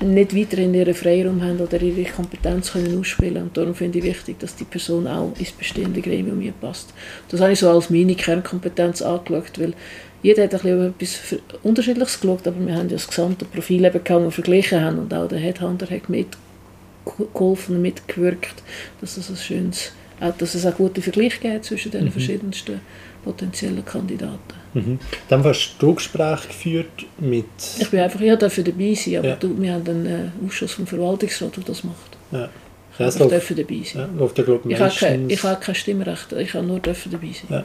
nicht 0.00 0.36
weiterhin 0.36 0.74
ihren 0.74 0.94
Freiraum 0.94 1.42
haben 1.42 1.60
oder 1.60 1.80
ihre 1.80 2.10
Kompetenz 2.10 2.72
können 2.72 2.98
ausspielen 2.98 3.44
und 3.44 3.56
darum 3.56 3.74
finde 3.74 3.98
ich 3.98 4.04
wichtig, 4.04 4.38
dass 4.40 4.56
die 4.56 4.64
Person 4.64 5.06
auch 5.06 5.32
ins 5.38 5.52
bestehende 5.52 6.00
Gremium 6.00 6.40
hier 6.40 6.52
passt. 6.60 6.92
Das 7.28 7.40
habe 7.40 7.52
ich 7.52 7.60
so 7.60 7.70
als 7.70 7.90
meine 7.90 8.14
Kernkompetenz 8.14 9.02
angeschaut, 9.02 9.58
weil 9.58 9.74
jeder 10.22 10.44
hat 10.44 10.54
ein 10.54 10.92
bisschen 10.94 11.38
etwas 11.40 11.60
Unterschiedliches 11.62 12.20
geschaut, 12.20 12.46
aber 12.46 12.66
wir 12.66 12.74
haben 12.74 12.88
ja 12.88 12.96
das 12.96 13.06
gesamte 13.06 13.44
Profil 13.44 13.84
eben 13.84 14.02
gehabt, 14.02 14.32
verglichen 14.34 14.80
haben 14.80 14.98
und 14.98 15.12
auch 15.14 15.28
der 15.28 15.38
Headhunter 15.38 15.88
hat 15.88 16.08
mitgeholfen 16.08 17.76
und 17.76 17.82
mitgewirkt, 17.82 18.62
dass 19.00 19.16
es 19.16 19.30
ein 19.30 19.36
schönes, 19.36 19.92
dass 20.38 20.54
es 20.54 20.66
auch 20.66 20.76
gute 20.76 21.02
Vergleich 21.02 21.40
gibt 21.40 21.66
zwischen 21.66 21.92
den 21.92 22.06
Mhm. 22.06 22.12
verschiedensten 22.12 22.80
potenziellen 23.22 23.84
Kandidaten. 23.84 24.63
Mhm. 24.74 24.98
Dann 25.28 25.44
hast 25.44 25.76
du 25.78 25.94
Gespräche 25.94 26.48
geführt 26.48 27.06
mit 27.18 27.44
Ich 27.78 27.88
bin 27.90 28.00
einfach, 28.00 28.20
ich 28.20 28.38
durfte 28.38 28.64
dabei 28.64 28.94
sein, 28.94 29.16
aber 29.16 29.28
Ja. 29.28 29.36
du, 29.36 29.60
wir 29.60 29.72
haben 29.72 29.88
einen 29.88 30.06
äh, 30.06 30.46
Ausschuss 30.46 30.72
vom 30.72 30.86
Verwaltungsrat, 30.86 31.56
der 31.56 31.64
das 31.64 31.84
macht. 31.84 32.16
ja, 32.32 32.48
Ich 32.92 32.98
ja, 32.98 33.08
ich 33.08 33.14
durfte 33.14 33.54
dabei 33.54 33.80
sein. 33.84 34.08
ja, 34.14 34.18
läuft 34.18 34.38
ja, 34.38 34.44
glaub, 34.44 34.66
Ich 34.66 34.78
habe, 34.80 34.94
kein, 34.94 35.30
ich 35.30 35.42
habe 35.42 35.60
kein 35.60 35.74
Stimmrecht, 35.74 36.32
ich 36.32 36.54
habe 36.54 36.66
nur 36.66 36.80
dürfen 36.80 37.12
dabei 37.12 37.28
sein. 37.28 37.46
Ja. 37.48 37.64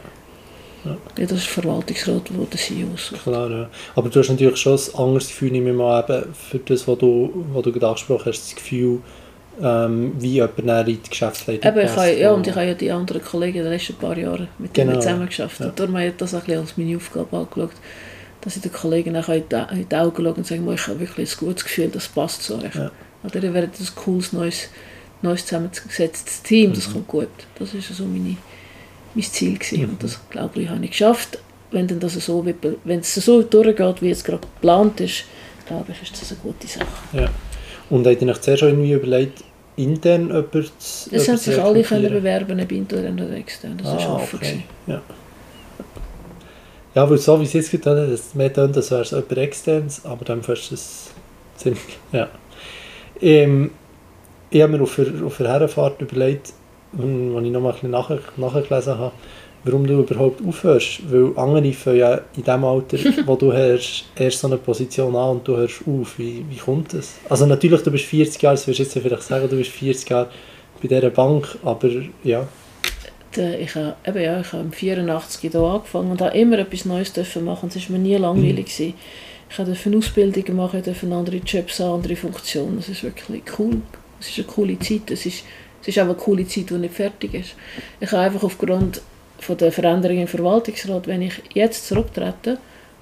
Ja. 0.85 0.91
Ja, 1.17 1.25
das 1.25 1.39
ist 1.39 1.47
der 1.55 1.63
Verwaltungsrat, 1.63 2.29
der 2.29 2.45
der 2.45 2.57
CEO 2.59 2.87
aussucht. 2.93 3.23
Klar, 3.23 3.49
ja. 3.51 3.69
Aber 3.95 4.07
du 4.09 4.17
hast 4.19 4.29
natürlich 4.29 4.55
schon 4.57 4.73
ein 4.79 4.95
anderes 4.95 5.27
Gefühl, 5.27 5.51
nehme 5.51 5.71
ich 5.71 5.75
mal, 5.75 6.01
eben 6.07 6.33
für 6.33 6.59
das, 6.59 6.87
was 6.87 6.97
du, 6.99 7.45
was 7.53 7.63
du 7.63 7.71
gerade 7.73 7.87
angesprochen 7.87 8.25
hast, 8.27 8.43
das 8.45 8.55
Gefühl, 8.55 8.99
ähm, 9.61 10.13
wie 10.19 10.33
jemand 10.33 10.59
in 10.59 10.85
die 10.85 11.09
Geschäftsleitung 11.09 11.71
Eben, 11.71 11.85
ich 11.85 11.91
habe, 11.95 12.15
ja, 12.17 12.31
und 12.31 12.47
ich 12.47 12.55
habe 12.55 12.65
ja 12.67 12.73
die 12.73 12.91
anderen 12.91 13.21
Kollegen 13.23 13.57
in 13.57 13.63
den 13.63 13.73
letzten 13.73 13.95
paar 13.95 14.17
Jahren 14.17 14.47
mit 14.57 14.73
Genau, 14.73 14.91
denen 14.91 15.01
zusammen 15.01 15.25
geschafft. 15.27 15.59
ja. 15.59 15.67
Und 15.67 15.79
darum 15.79 15.95
habe 15.97 16.07
ich 16.07 16.13
das 16.17 16.33
auch 16.33 16.39
ein 16.39 16.45
bisschen 16.45 16.61
als 16.61 16.77
meine 16.77 16.95
Aufgabe 16.97 17.37
angeschaut, 17.37 17.71
dass 18.41 18.55
ich 18.55 18.61
den 18.61 18.71
Kollegen 18.71 19.15
auch 19.17 19.29
in 19.29 19.43
die, 19.49 19.95
Augen 19.95 20.23
schaue 20.23 20.33
und 20.33 20.47
sage, 20.47 20.61
«Mo, 20.61 20.71
ich 20.73 20.87
habe 20.87 20.99
wirklich 20.99 21.31
ein 21.35 21.37
gutes 21.45 21.63
Gefühl, 21.65 21.89
das 21.89 22.07
passt 22.07 22.43
zu 22.43 22.55
euch. 22.55 22.73
Ja. 22.75 22.91
Oder 23.23 23.43
ihr 23.43 23.53
werdet 23.53 23.77
ein 23.79 23.87
cooles, 23.95 24.31
neues, 24.31 24.69
neues 25.21 25.45
zusammengesetztes 25.45 26.41
Team, 26.43 26.73
das 26.73 26.87
Mhm. 26.87 26.93
kommt 26.93 27.07
gut. 27.09 27.27
Das 27.57 27.73
war 27.73 27.81
so 27.81 28.05
meine, 28.05 28.37
mein 29.13 29.23
Ziel. 29.23 29.57
Gewesen. 29.57 29.81
Mhm. 29.83 29.89
Und 29.89 30.03
das, 30.03 30.19
glaube 30.29 30.61
ich, 30.61 30.69
habe 30.69 30.83
ich 30.85 30.91
geschafft. 30.91 31.37
Wenn, 31.71 31.85
denn 31.87 31.99
das 31.99 32.13
so, 32.13 32.45
wenn 32.85 32.99
es 32.99 33.13
so 33.13 33.43
durchgeht, 33.43 34.01
wie 34.01 34.09
es 34.09 34.23
gerade 34.23 34.39
geplant 34.41 35.01
ist, 35.01 35.25
glaube 35.67 35.91
ich, 35.91 36.01
ist 36.01 36.19
das 36.19 36.31
eine 36.31 36.39
gute 36.41 36.65
Sache. 36.67 36.87
Ja. 37.13 37.29
Und 37.91 38.07
habt 38.07 38.21
ihr 38.21 38.27
euch 38.29 38.41
zuerst 38.41 38.59
schon 38.61 38.69
irgendwie 38.69 38.93
überlegt, 38.93 39.43
intern 39.79 40.31
Es 41.11 41.11
jemanden 41.11 41.27
haben 41.27 41.37
zu 41.37 41.51
sich 41.51 41.61
alle 41.61 41.83
können 41.83 42.11
bewerben, 42.11 42.59
ob 42.59 42.71
intern 42.71 43.19
oder 43.19 43.35
extern. 43.35 43.77
Das 43.77 43.87
ah, 43.87 44.15
offen. 44.15 44.37
okay. 44.37 44.63
Ja. 44.87 45.01
ja, 46.95 47.09
weil 47.09 47.17
so 47.17 47.39
wie 47.39 47.45
es 47.45 47.53
jetzt 47.53 47.71
getan 47.71 47.97
hat, 47.97 48.09
es 48.09 48.35
mehr 48.35 48.49
getan, 48.49 48.75
als 48.75 48.91
wäre 48.91 49.01
es 49.01 49.11
jemand 49.11 49.37
externes, 49.37 50.05
aber 50.05 50.25
dann 50.25 50.43
fast 50.43 50.71
es 50.71 51.11
ziemlich, 51.55 51.97
ja. 52.11 52.27
Ähm, 53.21 53.71
ich 54.49 54.61
habe 54.61 54.77
mir 54.77 54.83
auf 54.83 54.95
der, 54.95 55.25
auf 55.25 55.37
der 55.37 55.47
Herrenfahrt 55.47 56.01
überlegt, 56.01 56.53
als 56.93 57.03
ich 57.45 57.51
noch 57.51 57.61
mal 57.61 57.69
ein 57.69 57.73
bisschen 57.73 57.91
nachgelesen 57.91 58.97
habe, 58.97 59.11
warum 59.63 59.85
du 59.85 59.99
überhaupt 59.99 60.41
aufhörst. 60.45 61.01
Weil 61.09 61.31
andere 61.37 61.73
fangen 61.73 61.97
ja 61.97 62.21
in 62.35 62.43
dem 62.43 62.63
Alter, 62.63 62.97
wo 63.25 63.35
du 63.35 63.53
hast, 63.53 64.05
erst 64.15 64.39
so 64.39 64.47
eine 64.47 64.57
Position 64.57 65.15
an 65.15 65.37
und 65.37 65.47
du 65.47 65.57
hörst 65.57 65.81
auf. 65.87 66.17
Wie, 66.17 66.45
wie 66.49 66.57
kommt 66.57 66.93
das? 66.93 67.15
Also 67.29 67.45
natürlich, 67.45 67.81
du 67.81 67.91
bist 67.91 68.05
40 68.05 68.41
Jahre, 68.41 68.55
das 68.55 68.67
wirst 68.67 68.79
du 68.79 68.83
jetzt 68.83 68.93
vielleicht 68.93 69.23
sagen, 69.23 69.49
du 69.49 69.57
bist 69.57 69.71
40 69.71 70.09
Jahre 70.09 70.29
bei 70.81 70.87
dieser 70.87 71.09
Bank, 71.09 71.57
aber 71.63 71.89
ja. 72.23 72.47
Ich 73.35 73.75
habe, 73.75 73.95
eben 74.07 74.21
ja, 74.21 74.41
ich 74.41 74.51
habe 74.53 74.63
im 74.63 74.71
84 74.71 75.51
hier 75.51 75.55
angefangen 75.59 76.11
und 76.11 76.21
habe 76.21 76.35
immer 76.35 76.57
etwas 76.57 76.85
Neues 76.85 77.13
dürfen 77.13 77.45
machen. 77.45 77.69
Es 77.73 77.89
war 77.89 77.97
mir 77.97 78.03
nie 78.03 78.15
langweilig. 78.15 78.65
gewesen. 78.65 78.95
Ich 79.49 79.55
durfte 79.55 79.97
Ausbildungen 79.97 80.55
machen, 80.55 80.83
durfte 80.83 81.13
andere 81.13 81.37
Jobs 81.37 81.79
haben, 81.79 81.95
andere 81.95 82.15
Funktionen. 82.15 82.79
Es 82.79 82.89
ist 82.89 83.03
wirklich 83.03 83.43
cool. 83.57 83.81
Es 84.19 84.29
ist 84.29 84.39
eine 84.39 84.47
coole 84.47 84.79
Zeit. 84.79 85.11
Es 85.11 85.25
ist, 85.25 85.43
es 85.81 85.87
ist 85.87 85.99
auch 85.99 86.05
eine 86.05 86.15
coole 86.15 86.47
Zeit, 86.47 86.69
die 86.69 86.73
nicht 86.73 86.93
fertig 86.93 87.33
ist. 87.35 87.55
Ich 87.99 88.11
habe 88.11 88.23
einfach 88.23 88.43
aufgrund 88.43 89.01
von 89.39 89.57
der 89.57 89.71
Veränderung 89.71 90.17
im 90.17 90.27
Verwaltungsrat, 90.27 91.07
wenn 91.07 91.21
ich 91.21 91.41
jetzt 91.53 91.87
zurücktrete, 91.87 92.57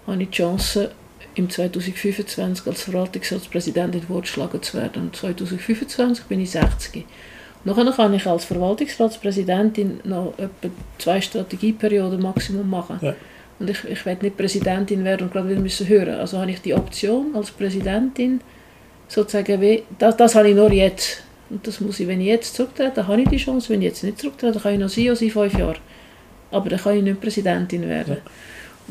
habe 0.06 0.22
ich 0.24 0.30
die 0.30 0.38
Chance, 0.38 0.92
im 1.36 1.50
2025 1.50 2.68
als 2.68 2.82
Verwaltungsratspräsidentin 2.82 4.02
vorgeschlagen 4.02 4.62
zu 4.62 4.78
werden. 4.78 5.04
Und 5.04 5.16
2025 5.16 6.26
bin 6.26 6.40
ich 6.40 6.52
60. 6.52 7.06
Nachher 7.64 7.92
kann 7.92 8.14
ich 8.14 8.26
als 8.26 8.46
Verwaltungsratspräsidentin 8.46 10.00
noch 10.04 10.34
etwa 10.38 10.74
zwei 10.98 11.22
Strategieperioden 11.22 12.22
Maximum 12.22 12.70
machen. 12.70 13.00
Ja. 13.02 13.16
Und 13.60 13.70
ich, 13.70 13.84
ich 13.86 14.06
werde 14.06 14.26
nicht 14.26 14.38
Präsidentin 14.38 15.04
werden 15.04 15.24
und 15.24 15.34
gerade 15.34 15.50
wieder 15.50 15.60
müssen 15.60 15.88
hören. 15.88 16.16
Also 16.16 16.38
habe 16.40 16.52
ich 16.52 16.62
die 16.62 16.74
Option 16.74 17.36
als 17.36 17.52
Präsidentin 17.52 18.42
sozusagen, 19.08 19.62
wie, 19.62 19.84
das, 19.98 20.18
das 20.18 20.36
habe 20.36 20.50
ich 20.50 20.56
nur 20.56 20.72
jetzt. 20.72 21.24
Und 21.50 21.66
das 21.66 21.80
muss 21.80 22.00
ich, 22.00 22.08
wenn 22.08 22.22
ich 22.22 22.28
jetzt 22.28 22.56
zurücktrete, 22.56 23.08
habe 23.08 23.22
ich 23.22 23.30
die 23.30 23.38
Chance. 23.38 23.70
Wenn 23.70 23.82
ich 23.82 23.90
jetzt 23.90 24.04
nicht 24.04 24.20
zurücktrete, 24.20 24.60
kann 24.60 24.74
ich 24.74 24.80
noch 24.80 24.90
sein 24.90 25.06
in 25.06 25.32
fünf 25.32 25.58
Jahren. 25.58 25.78
Aber 26.52 26.70
dann 26.70 26.80
kann 26.80 26.98
ich 26.98 27.04
nicht 27.04 27.22
Präsidentin 27.22 27.88
werden. 27.88 28.18
Ja. 28.18 28.32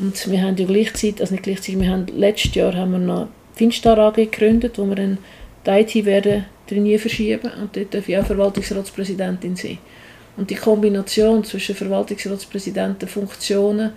Und 0.05 0.29
wir 0.29 0.41
haben 0.41 0.55
ja 0.57 0.65
gleichzeitig, 0.65 1.21
also 1.21 1.33
nicht 1.33 1.43
gleichzeitig, 1.43 1.79
wir 1.79 1.89
haben, 1.89 2.05
letztes 2.15 2.53
Jahr 2.53 2.75
haben 2.75 2.91
wir 2.91 2.99
noch 2.99 3.27
Finstar 3.55 3.97
AG 3.97 4.15
gegründet, 4.15 4.77
wo 4.77 4.85
wir 4.85 4.95
dann 4.95 5.17
die 5.65 5.71
IT 5.71 6.05
werden 6.05 6.45
drin 6.67 6.99
verschieben 6.99 7.51
und 7.61 7.75
dort 7.75 7.93
darf 7.93 8.07
ich 8.07 8.17
auch 8.17 8.25
Verwaltungsratspräsidentin 8.25 9.55
sein. 9.55 9.79
Und 10.35 10.49
die 10.49 10.55
Kombination 10.55 11.43
zwischen 11.43 11.75
Verwaltungsratspräsidenten, 11.75 13.07
Funktionen 13.07 13.93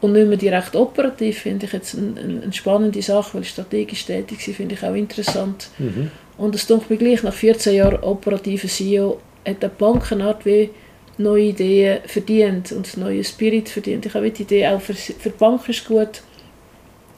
und 0.00 0.12
nicht 0.12 0.26
mehr 0.26 0.36
direkt 0.36 0.74
operativ 0.74 1.38
finde 1.38 1.66
ich 1.66 1.72
jetzt 1.72 1.96
eine, 1.96 2.20
eine 2.20 2.52
spannende 2.52 3.00
Sache, 3.00 3.34
weil 3.34 3.44
strategisch 3.44 4.04
tätig 4.04 4.40
sind, 4.40 4.56
finde 4.56 4.74
ich 4.74 4.82
auch 4.82 4.94
interessant. 4.94 5.68
Mhm. 5.78 6.10
Und 6.36 6.54
es 6.54 6.66
tut 6.66 6.90
mir 6.90 6.96
gleich, 6.96 7.22
nach 7.22 7.32
14 7.32 7.74
Jahren 7.74 8.02
operativer 8.02 8.66
CEO 8.66 9.20
hat 9.46 9.64
eine 9.64 10.24
Art 10.24 10.44
wie 10.44 10.70
neue 11.18 11.44
Ideen 11.44 12.00
verdient 12.06 12.72
und 12.72 12.96
neue 12.96 13.22
Spirit 13.24 13.68
verdient. 13.68 14.06
Ich 14.06 14.14
habe 14.14 14.30
die 14.30 14.42
Idee, 14.42 14.66
auch 14.68 14.80
für, 14.80 14.94
für 14.94 15.30
die 15.30 15.38
Bank 15.38 15.68
ist 15.68 15.86
gut, 15.86 16.22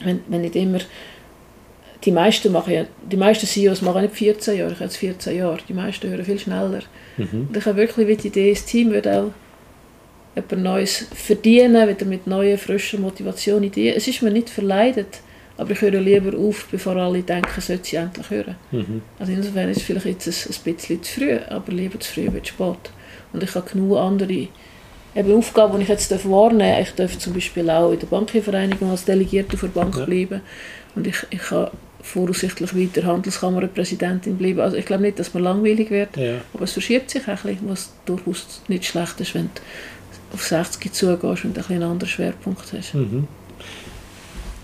wenn, 0.05 0.21
wenn 0.29 0.43
nicht 0.43 0.57
immer 0.57 0.81
die 2.05 2.13
meisten 2.13 2.53
machen 2.53 2.73
ja, 2.73 2.85
die 3.11 3.17
meisten 3.17 3.47
CEOs 3.47 3.83
machen 3.83 4.03
nicht 4.03 4.15
14 4.15 4.59
Jahre, 4.59 4.73
ich 4.73 4.77
habe 4.77 4.85
jetzt 4.85 4.97
14 4.99 5.37
Jahre, 5.37 5.59
die 5.69 5.75
meisten 5.75 6.09
hören 6.09 6.25
viel 6.25 6.39
schneller. 6.39 6.83
Mhm. 7.17 7.49
Und 7.49 7.57
ich 7.57 7.65
habe 7.65 7.77
wirklich 7.77 8.19
die 8.19 8.29
Idee, 8.29 8.53
das 8.53 8.65
Team 8.65 8.93
wird 8.93 9.09
auch 9.09 9.33
etwas 10.35 10.59
Neues 10.59 11.07
verdienen, 11.15 11.89
wieder 11.89 12.05
mit 12.05 12.27
neuen, 12.27 12.59
frischen 12.59 13.01
Motivation, 13.01 13.63
Ideen. 13.63 13.97
Es 13.97 14.07
ist 14.07 14.23
mir 14.23 14.31
nicht 14.31 14.51
verleidet, 14.51 15.21
aber 15.57 15.71
ich 15.71 15.81
höre 15.81 15.99
lieber 16.01 16.37
auf, 16.39 16.69
bevor 16.71 16.97
alle 16.97 17.23
denken, 17.23 17.61
sollte 17.61 17.89
sie 17.89 17.97
endlich 17.97 18.31
hören. 18.31 18.57
Mhm. 18.71 19.03
Also 19.19 19.33
insofern 19.33 19.71
ist 19.71 19.79
es 19.79 19.83
vielleicht 19.83 20.07
jetzt 20.07 20.27
ein, 20.27 20.55
ein 20.55 20.75
bisschen 20.75 21.03
zu 21.03 21.13
früh, 21.21 21.39
aber 21.49 21.73
lieber 21.73 21.99
zu 21.99 22.13
früh 22.13 22.29
als 22.29 22.49
spät. 22.49 22.91
Und 23.37 23.43
ich 23.43 23.55
habe 23.55 23.69
genug 23.71 23.99
andere 23.99 24.49
eben 25.15 25.37
Aufgaben, 25.37 25.77
die 25.77 25.83
ich 25.83 25.91
jetzt 25.91 26.11
wahrnehmen 26.31 26.59
darf. 26.59 26.89
Ich 26.89 26.95
darf 26.95 27.19
zum 27.19 27.35
Beispiel 27.35 27.69
auch 27.69 27.93
in 27.93 27.99
der 27.99 28.07
Bankenvereinigung 28.07 28.91
als 28.91 29.05
Delegierte 29.05 29.59
für 29.59 29.67
die 29.67 29.75
Bank 29.75 29.95
ja. 29.95 30.07
bleiben. 30.07 30.41
Und 30.95 31.07
ich, 31.07 31.17
ich 31.29 31.41
kann 31.41 31.69
voraussichtlich 32.01 32.75
weiter 32.75 33.07
Handelskammerpräsidentin 33.07 34.39
bleiben. 34.39 34.61
Also 34.61 34.79
ich 34.79 34.87
glaube 34.87 35.03
nicht, 35.03 35.19
dass 35.19 35.35
man 35.35 35.43
langweilig 35.43 35.91
wird, 35.91 36.17
ja. 36.17 36.37
aber 36.55 36.65
es 36.65 36.73
verschiebt 36.73 37.11
sich 37.11 37.29
ein 37.29 37.37
bisschen, 37.37 37.69
was 37.69 37.93
durchaus 38.07 38.63
nicht 38.69 38.87
schlecht 38.87 39.21
ist, 39.21 39.35
wenn 39.35 39.51
du 39.55 39.61
auf 40.33 40.43
60 40.43 40.95
zugehst 40.95 41.45
und 41.45 41.59
ein 41.59 41.65
einen 41.69 41.83
anderen 41.83 42.09
Schwerpunkt 42.09 42.73
hast. 42.73 42.95
Mhm. 42.95 43.29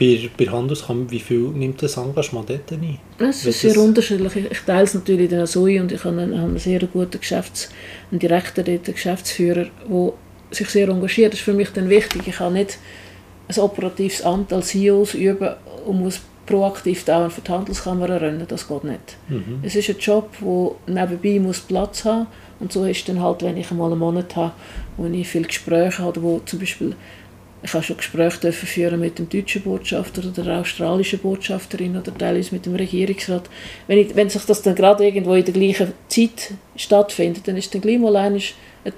Bei, 0.02 0.28
bei 0.36 0.50
Handelskammer, 0.50 1.08
wie 1.10 1.20
viel 1.20 1.42
nimmt 1.50 1.80
das 1.80 1.96
Engagement 1.96 2.50
dort 2.50 2.72
ein? 2.72 2.98
Es 3.18 3.46
ist 3.46 3.60
sehr 3.60 3.78
unterschiedlich. 3.78 4.34
Ich, 4.50 4.60
teile 4.62 4.82
es 4.82 4.94
natürlich 4.94 5.24
in 5.24 5.28
der 5.28 5.42
Asoi 5.42 5.78
und 5.78 5.92
ich 5.92 6.02
habe 6.02 6.20
einen, 6.20 6.34
einen 6.34 6.58
sehr 6.58 6.80
guten 6.80 7.20
Geschäfts-, 7.20 7.70
einen 8.10 8.18
Direktor 8.18 8.64
dort, 8.64 8.88
einen 8.88 8.94
Geschäftsführer, 8.94 9.66
der 9.88 10.12
sich 10.50 10.68
sehr 10.70 10.88
engagiert. 10.88 11.32
Das 11.32 11.38
ist 11.38 11.44
für 11.44 11.52
mich 11.52 11.68
dann 11.70 11.88
wichtig. 11.88 12.22
Ich 12.26 12.34
kann 12.34 12.54
nicht 12.54 12.78
ein 13.46 13.58
operatives 13.60 14.22
Amt 14.22 14.52
als 14.52 14.68
CEO 14.70 15.06
üben 15.14 15.50
und 15.86 16.00
muss 16.00 16.20
proaktiv 16.46 17.04
dauernd 17.04 17.32
für 17.32 17.40
die 17.40 17.52
Handelskammer 17.52 18.20
rennen, 18.20 18.44
das 18.48 18.66
geht 18.66 18.82
nicht. 18.82 19.16
Mhm. 19.28 19.60
Es 19.62 19.76
ist 19.76 19.88
ein 19.88 19.98
Job, 19.98 20.30
wo 20.40 20.76
nebenbei 20.88 21.38
muss 21.38 21.60
Platz 21.60 22.04
haben 22.04 22.26
und 22.58 22.72
so 22.72 22.84
ist 22.84 23.08
dann 23.08 23.20
halt, 23.20 23.42
wenn 23.42 23.56
ich 23.56 23.70
einmal 23.70 23.90
einen 23.90 24.00
Monat 24.00 24.34
habe, 24.34 24.52
wo 24.96 25.06
ich 25.06 25.28
viele 25.28 25.46
Gespräche 25.46 26.02
habe, 26.02 26.20
wo 26.22 26.40
zum 26.44 26.58
Beispiel 26.58 26.96
ich 27.62 27.72
habe 27.74 27.84
schon 27.84 27.96
Gespräche 27.96 28.52
führen 28.52 29.00
mit 29.00 29.18
dem 29.18 29.28
deutschen 29.28 29.62
Botschafter 29.62 30.22
oder 30.24 30.42
der 30.42 30.60
australischen 30.60 31.20
Botschafterin 31.20 31.96
oder 31.96 32.16
teilweise 32.16 32.54
mit 32.54 32.66
dem 32.66 32.74
Regierungsrat. 32.74 33.48
Wenn, 33.86 33.98
ich, 33.98 34.16
wenn 34.16 34.28
sich 34.28 34.44
das 34.44 34.62
dann 34.62 34.74
gerade 34.74 35.04
irgendwo 35.04 35.34
in 35.34 35.44
der 35.44 35.54
gleichen 35.54 35.92
Zeit 36.08 36.54
stattfindet, 36.74 37.46
dann 37.46 37.56
ist 37.56 37.72
dann 37.72 37.80
gleich 37.80 37.98
mal 37.98 38.16
ein 38.16 38.40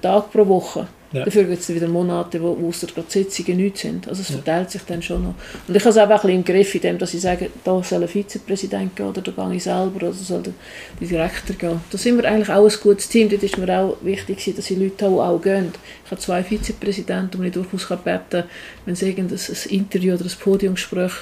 Tag 0.01 0.31
pro 0.31 0.47
Woche. 0.47 0.87
Ja. 1.15 1.23
Dafür 1.23 1.45
gibt 1.45 1.61
es 1.61 1.73
wieder 1.73 1.87
Monate, 1.87 2.41
wo, 2.41 2.57
wo 2.59 2.67
außer 2.67 2.87
gerade 2.87 3.09
Sitzungen 3.09 3.57
nichts 3.57 3.81
sind. 3.81 4.05
Also 4.07 4.21
es 4.21 4.31
verteilt 4.31 4.69
sich 4.69 4.81
dann 4.81 5.01
schon 5.01 5.23
noch. 5.23 5.35
Und 5.65 5.75
ich 5.75 5.81
habe 5.81 5.91
es 5.91 5.97
auch 5.97 6.01
ein 6.01 6.09
bisschen 6.09 6.29
im 6.31 6.43
Griff, 6.43 6.75
indem 6.75 6.97
dass 6.97 7.13
ich 7.13 7.21
sage, 7.21 7.49
da 7.63 7.81
soll 7.81 8.01
ein 8.01 8.09
Vizepräsident 8.09 8.95
gehen 8.95 9.07
oder 9.07 9.21
da 9.21 9.31
gehe 9.31 9.55
ich 9.55 9.63
selber 9.63 9.95
oder 9.95 10.11
soll 10.13 10.43
der, 10.43 10.53
der 10.99 11.07
Direktor 11.07 11.55
gehen. 11.55 11.79
Da 11.89 11.97
sind 11.97 12.17
wir 12.17 12.25
eigentlich 12.29 12.49
auch 12.49 12.65
ein 12.65 12.79
gutes 12.83 13.07
Team. 13.07 13.29
Dort 13.29 13.43
ist 13.43 13.57
mir 13.57 13.79
auch 13.79 13.95
wichtig, 14.01 14.53
dass 14.55 14.65
die 14.65 14.75
Leute 14.75 15.07
auch, 15.07 15.25
auch 15.25 15.41
gehen. 15.41 15.71
Ich 16.03 16.11
habe 16.11 16.19
zwei 16.19 16.43
Vizepräsidenten, 16.43 17.41
die 17.41 17.47
ich 17.47 17.53
durchaus 17.53 17.87
beten 17.87 18.27
kann, 18.29 18.43
wenn 18.85 18.93
es 18.93 19.01
irgendein 19.01 19.39
ein 19.39 19.69
Interview 19.69 20.15
oder 20.15 20.25
ein 20.25 20.31
Podiumsgespräch 20.37 21.13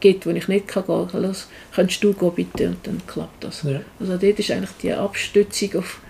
gibt, 0.00 0.24
wo 0.24 0.30
ich 0.30 0.48
nicht 0.48 0.72
gehen 0.72 0.84
kann, 0.86 1.36
kannst 1.74 2.04
du 2.04 2.12
gehen 2.14 2.32
bitte 2.34 2.68
und 2.68 2.86
dann 2.86 3.02
klappt 3.06 3.44
das. 3.44 3.64
Ja. 3.64 3.82
Also 4.00 4.16
dort 4.16 4.38
ist 4.38 4.50
eigentlich 4.50 4.70
die 4.82 4.92
Abstützung 4.92 5.76
auf 5.76 6.00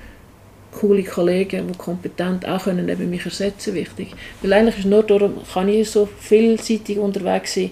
coole 0.73 1.03
Kollegen, 1.05 1.69
die 1.69 1.79
kompetent 1.79 2.47
auch 2.47 2.65
können 2.65 2.87
neben 2.87 3.09
mich 3.11 3.25
ersetzen 3.25 3.75
wichtig. 3.75 4.09
Weil 4.41 4.53
eigentlich 4.55 4.79
ist 4.79 4.87
nur 4.87 5.03
darum, 5.03 5.35
kann 5.53 5.69
ich 5.69 5.91
so 5.91 6.09
vielseitig 6.19 6.99
unterwegs 6.99 7.55
sein, 7.55 7.71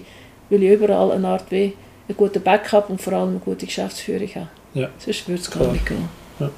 weil 0.49 0.63
ich 0.63 0.71
überall 0.71 1.11
eine 1.11 1.27
Art 1.27 1.51
wie 1.51 1.73
einen 2.07 2.17
guten 2.17 2.41
Backup 2.41 2.89
und 2.89 3.01
vor 3.01 3.13
allem 3.13 3.29
eine 3.29 3.39
gute 3.39 3.65
Geschäftsführung 3.65 4.29
habe. 4.35 4.49
Ja. 4.73 4.89
Sonst 4.97 5.27
würde 5.27 5.41
es 5.41 5.51
gar 5.51 5.71
nicht 5.71 5.85
gehen. 5.85 6.07
Ja. 6.39 6.49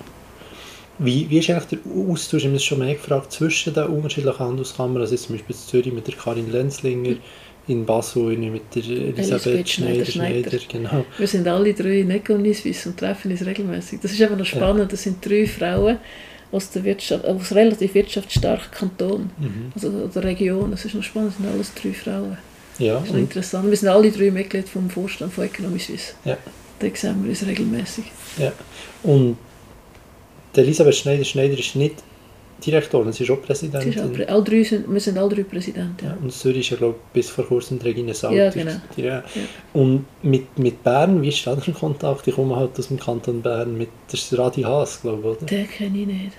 Wie, 1.00 1.28
wie 1.30 1.40
ist 1.40 1.50
eigentlich 1.50 1.82
der 1.82 1.92
Austausch, 1.92 2.42
ich 2.42 2.46
habe 2.46 2.54
mich 2.54 2.64
schon 2.64 2.80
mehr 2.80 2.94
gefragt, 2.94 3.32
zwischen 3.32 3.74
den 3.74 3.86
unterschiedlichen 3.86 4.40
Handelskammern, 4.40 5.02
also 5.02 5.16
zum 5.16 5.36
Beispiel 5.36 5.56
in 5.56 5.62
Zürich 5.62 5.94
mit 5.94 6.08
der 6.08 6.14
Karin 6.16 6.52
Lenzlinger, 6.52 7.16
in 7.68 7.86
Basel 7.86 8.38
mit 8.38 8.76
der 8.76 8.84
Elisabeth 8.84 9.70
Schneider, 9.70 10.06
Schneider, 10.06 10.52
Schneider, 10.52 10.60
genau. 10.68 11.06
Wir 11.18 11.28
sind 11.28 11.48
alle 11.48 11.74
drei 11.74 12.02
in 12.02 12.12
Economiswiss 12.12 12.86
und 12.86 12.98
treffen 12.98 13.32
uns 13.32 13.46
regelmäßig. 13.46 14.02
Das 14.02 14.12
ist 14.12 14.22
einfach 14.22 14.38
noch 14.38 14.46
spannend, 14.46 14.80
ja. 14.80 14.86
das 14.86 15.04
sind 15.04 15.26
drei 15.26 15.48
Frauen, 15.48 15.98
aus 16.54 16.70
der 16.70 16.84
Wirtschaft, 16.84 17.26
aus 17.26 17.52
relativ 17.52 17.94
wirtschaftsstarken 17.96 18.72
Kanton, 18.72 19.32
mhm. 19.38 19.72
also 19.76 20.08
der 20.08 20.24
Region. 20.24 20.72
Das 20.72 20.86
ist 20.86 20.94
noch 20.94 21.04
spannend, 21.04 21.32
das 21.32 21.38
sind 21.38 21.48
alles 21.54 21.74
drei 21.74 21.94
Frauen. 21.94 22.38
Ja, 22.80 23.00
das 23.00 23.10
ist 23.10 23.16
interessant. 23.16 23.70
Wir 23.70 23.78
sind 23.78 23.90
alle 23.90 24.12
drei 24.12 24.32
Mitglied 24.32 24.70
vom 24.70 24.90
Vorstand 24.90 25.34
von 25.34 25.46
Economy 25.46 25.80
Suisse. 25.80 26.14
Ja. 26.26 26.38
Da 26.80 26.88
sehen 26.94 27.24
wir 27.24 27.30
uns 27.30 27.46
regelmäßig. 27.46 28.06
Ja. 28.38 28.52
Und 29.04 29.38
Elisabeth 30.56 30.96
Schneider, 30.96 31.24
Schneider 31.24 31.58
ist 31.58 31.76
nicht 31.76 31.96
Direktorin, 32.66 33.12
sie 33.12 33.24
ist 33.24 33.32
auch 33.32 33.42
Präsidentin. 33.42 33.92
Ist 33.92 34.00
auch, 34.00 34.34
all 34.34 34.44
drei 34.44 34.64
sind, 34.64 34.92
wir 34.92 35.00
sind 35.00 35.18
alle 35.18 35.36
drei 35.36 35.44
Präsidenten. 35.44 36.06
Ja. 36.06 36.12
ja. 36.12 36.18
und 36.22 36.32
Zürich 36.32 36.60
ist 36.60 36.70
ja, 36.70 36.78
glaube 36.78 36.96
bis 37.12 37.30
vor 37.30 37.46
kurzem 37.46 37.78
Regine 37.80 38.14
Salter. 38.14 38.36
Ja, 38.36 38.50
genau. 38.50 38.72
Ja. 38.96 39.06
ja. 39.06 39.24
Und 39.74 40.06
mit, 40.22 40.58
mit 40.58 40.84
Bern, 40.84 41.22
wie 41.22 41.30
ist 41.30 41.46
der 41.46 41.58
Kontakt? 41.58 42.28
Ich 42.28 42.36
komme 42.36 42.56
halt 42.56 42.78
aus 42.80 42.88
dem 42.88 43.00
Kanton 43.00 43.42
Bern 43.42 43.78
mit 43.78 43.90
der 44.12 44.40
Radi 44.40 44.62
Haas, 44.62 45.02
glaube 45.02 45.20
ich, 45.20 45.26
oder? 45.26 45.46
Den 45.46 45.70
kenne 45.70 46.00
ich 46.00 46.08
nicht. 46.08 46.32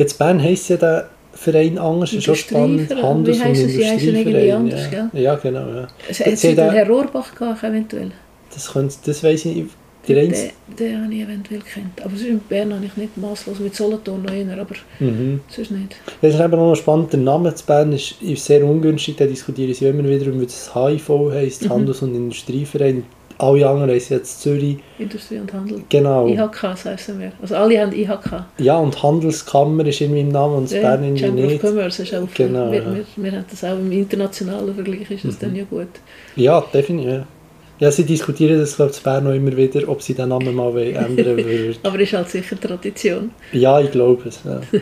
Jetzt 0.00 0.18
Bern 0.18 0.42
heisst 0.42 0.70
ja 0.70 0.78
der 0.78 1.10
Verein 1.34 1.76
anders, 1.76 2.14
ist 2.14 2.24
schon 2.24 2.34
spannend. 2.34 2.90
Handels- 3.02 3.38
Wie 3.38 3.44
heißen 3.44 3.68
sie? 3.68 3.86
Heißen 3.86 4.16
irgendwie 4.16 4.50
anders, 4.50 4.80
ja. 4.90 5.10
ja, 5.12 5.34
genau. 5.34 5.66
Ja. 5.68 5.88
Also, 6.08 6.24
hat 6.24 6.38
sie 6.38 6.54
den 6.54 6.70
Herr 6.70 6.88
Rohrbach 6.88 7.34
gehabt, 7.34 7.62
eventuell? 7.62 8.10
Das, 8.54 8.72
könnte, 8.72 8.94
das 9.04 9.22
weiss 9.22 9.44
ich 9.44 9.56
nicht. 9.56 9.68
Den, 10.08 10.32
den 10.78 11.04
habe 11.04 11.12
ich 11.12 11.20
eventuell 11.20 11.60
kennt. 11.60 12.00
Aber 12.02 12.18
in 12.18 12.40
Bern 12.48 12.72
habe 12.72 12.86
ich 12.86 12.96
nicht 12.96 13.14
maßlos 13.18 13.58
mit 13.58 13.76
Solothurn 13.76 14.22
noch 14.22 14.32
einer, 14.32 14.58
aber 14.58 14.74
mhm. 15.00 15.40
sonst 15.48 15.70
nicht. 15.70 15.96
Das 16.22 16.34
ist 16.34 16.40
eben 16.40 16.52
noch 16.52 16.74
spannend. 16.74 17.12
Der 17.12 17.20
Name 17.20 17.54
zu 17.54 17.66
Bern 17.66 17.92
ist, 17.92 18.22
ist 18.22 18.46
sehr 18.46 18.64
ungünstig. 18.64 19.16
Da 19.16 19.26
diskutieren 19.26 19.74
sie 19.74 19.86
immer 19.86 20.08
wieder, 20.08 20.32
wie 20.32 20.46
das 20.46 20.74
HIV 20.74 21.10
heisst, 21.30 21.66
mhm. 21.66 21.74
Handels- 21.74 22.00
und 22.00 22.14
Industrieverein 22.14 23.04
alle 23.42 23.68
anderen 23.68 23.90
heißen 23.90 24.16
jetzt 24.16 24.40
Zürich. 24.42 24.78
Industrie 24.98 25.38
und 25.38 25.52
Handel. 25.52 25.82
Genau. 25.88 26.26
IHK 26.28 26.62
heißen 26.84 27.18
wir. 27.18 27.32
Also 27.40 27.56
alle 27.56 27.80
haben 27.80 27.92
IHK. 27.92 28.44
Ja, 28.58 28.78
und 28.78 29.02
Handelskammer 29.02 29.86
ist 29.86 30.00
irgendwie 30.00 30.20
im 30.20 30.28
Namen 30.28 30.56
und 30.56 30.64
das 30.64 30.72
ja, 30.72 30.82
Bern 30.82 31.04
irgendwie 31.04 31.24
Chamber 31.24 31.42
nicht. 31.42 31.64
Of 31.64 31.70
Commerce 31.70 32.02
ist 32.02 32.14
auch 32.14 32.28
genau, 32.34 32.70
wir, 32.70 32.82
ja. 32.82 32.94
wir, 32.94 33.04
wir, 33.16 33.32
haben 33.32 33.44
das 33.50 33.64
auch 33.64 33.78
im 33.78 33.92
internationalen 33.92 34.74
Vergleich, 34.74 35.10
ist 35.10 35.24
das 35.24 35.34
mhm. 35.34 35.38
dann 35.40 35.56
ja 35.56 35.64
gut. 35.64 35.88
Ja, 36.36 36.60
definitiv. 36.72 37.10
Ja. 37.10 37.26
ja, 37.78 37.90
sie 37.90 38.04
diskutieren 38.04 38.58
das, 38.58 38.76
glaube 38.76 38.90
ich, 38.90 38.98
in 38.98 39.04
Bern 39.04 39.24
noch 39.24 39.32
immer 39.32 39.56
wieder, 39.56 39.88
ob 39.88 40.02
sie 40.02 40.14
den 40.14 40.28
Namen 40.28 40.54
mal 40.54 40.76
ändern 40.78 41.36
würden. 41.36 41.76
Aber 41.82 41.98
ist 41.98 42.12
halt 42.12 42.28
sicher 42.28 42.60
Tradition. 42.60 43.30
Ja, 43.52 43.80
ich 43.80 43.90
glaube 43.90 44.28
es. 44.28 44.40
Ja. 44.44 44.60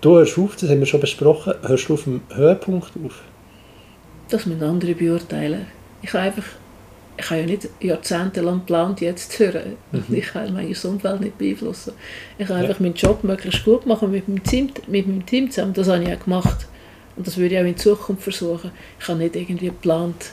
du 0.00 0.16
hörst 0.16 0.38
auf, 0.38 0.56
das 0.56 0.70
haben 0.70 0.78
wir 0.78 0.86
schon 0.86 1.00
besprochen, 1.00 1.54
hörst 1.62 1.88
du 1.88 1.94
auf 1.94 2.04
dem 2.04 2.20
Höhepunkt 2.32 2.92
auf? 3.04 3.22
Das 4.28 4.46
müssen 4.46 4.62
andere 4.62 4.94
beurteilen. 4.94 5.66
Ich 6.02 6.12
habe 6.12 6.24
einfach, 6.24 6.44
ich 7.16 7.30
habe 7.30 7.40
ja 7.40 7.46
nicht 7.46 7.68
jahrzehntelang 7.80 8.60
geplant, 8.60 9.00
jetzt 9.00 9.32
zu 9.32 9.52
hören. 9.52 9.76
Mhm. 9.92 10.04
Ich 10.10 10.26
kann 10.26 10.52
mein 10.52 10.66
Umfeld 10.66 11.20
nicht 11.20 11.38
beeinflussen. 11.38 11.92
Ich 12.38 12.48
habe 12.48 12.60
ja. 12.60 12.66
einfach 12.66 12.80
meinen 12.80 12.94
Job 12.94 13.22
möglichst 13.24 13.64
gut 13.64 13.86
machen 13.86 14.10
mit 14.10 14.28
meinem 14.28 14.42
Team, 14.42 14.70
mit 14.86 15.06
meinem 15.06 15.24
Team 15.24 15.50
zusammen. 15.50 15.72
Das 15.74 15.88
habe 15.88 16.02
ich 16.02 16.12
auch 16.12 16.24
gemacht. 16.24 16.66
Und 17.16 17.26
das 17.26 17.36
würde 17.36 17.54
ich 17.54 17.60
auch 17.60 17.66
in 17.66 17.76
Zukunft 17.76 18.22
versuchen. 18.22 18.70
Ich 18.98 19.08
habe 19.08 19.18
nicht 19.18 19.36
irgendwie 19.36 19.66
geplant, 19.66 20.32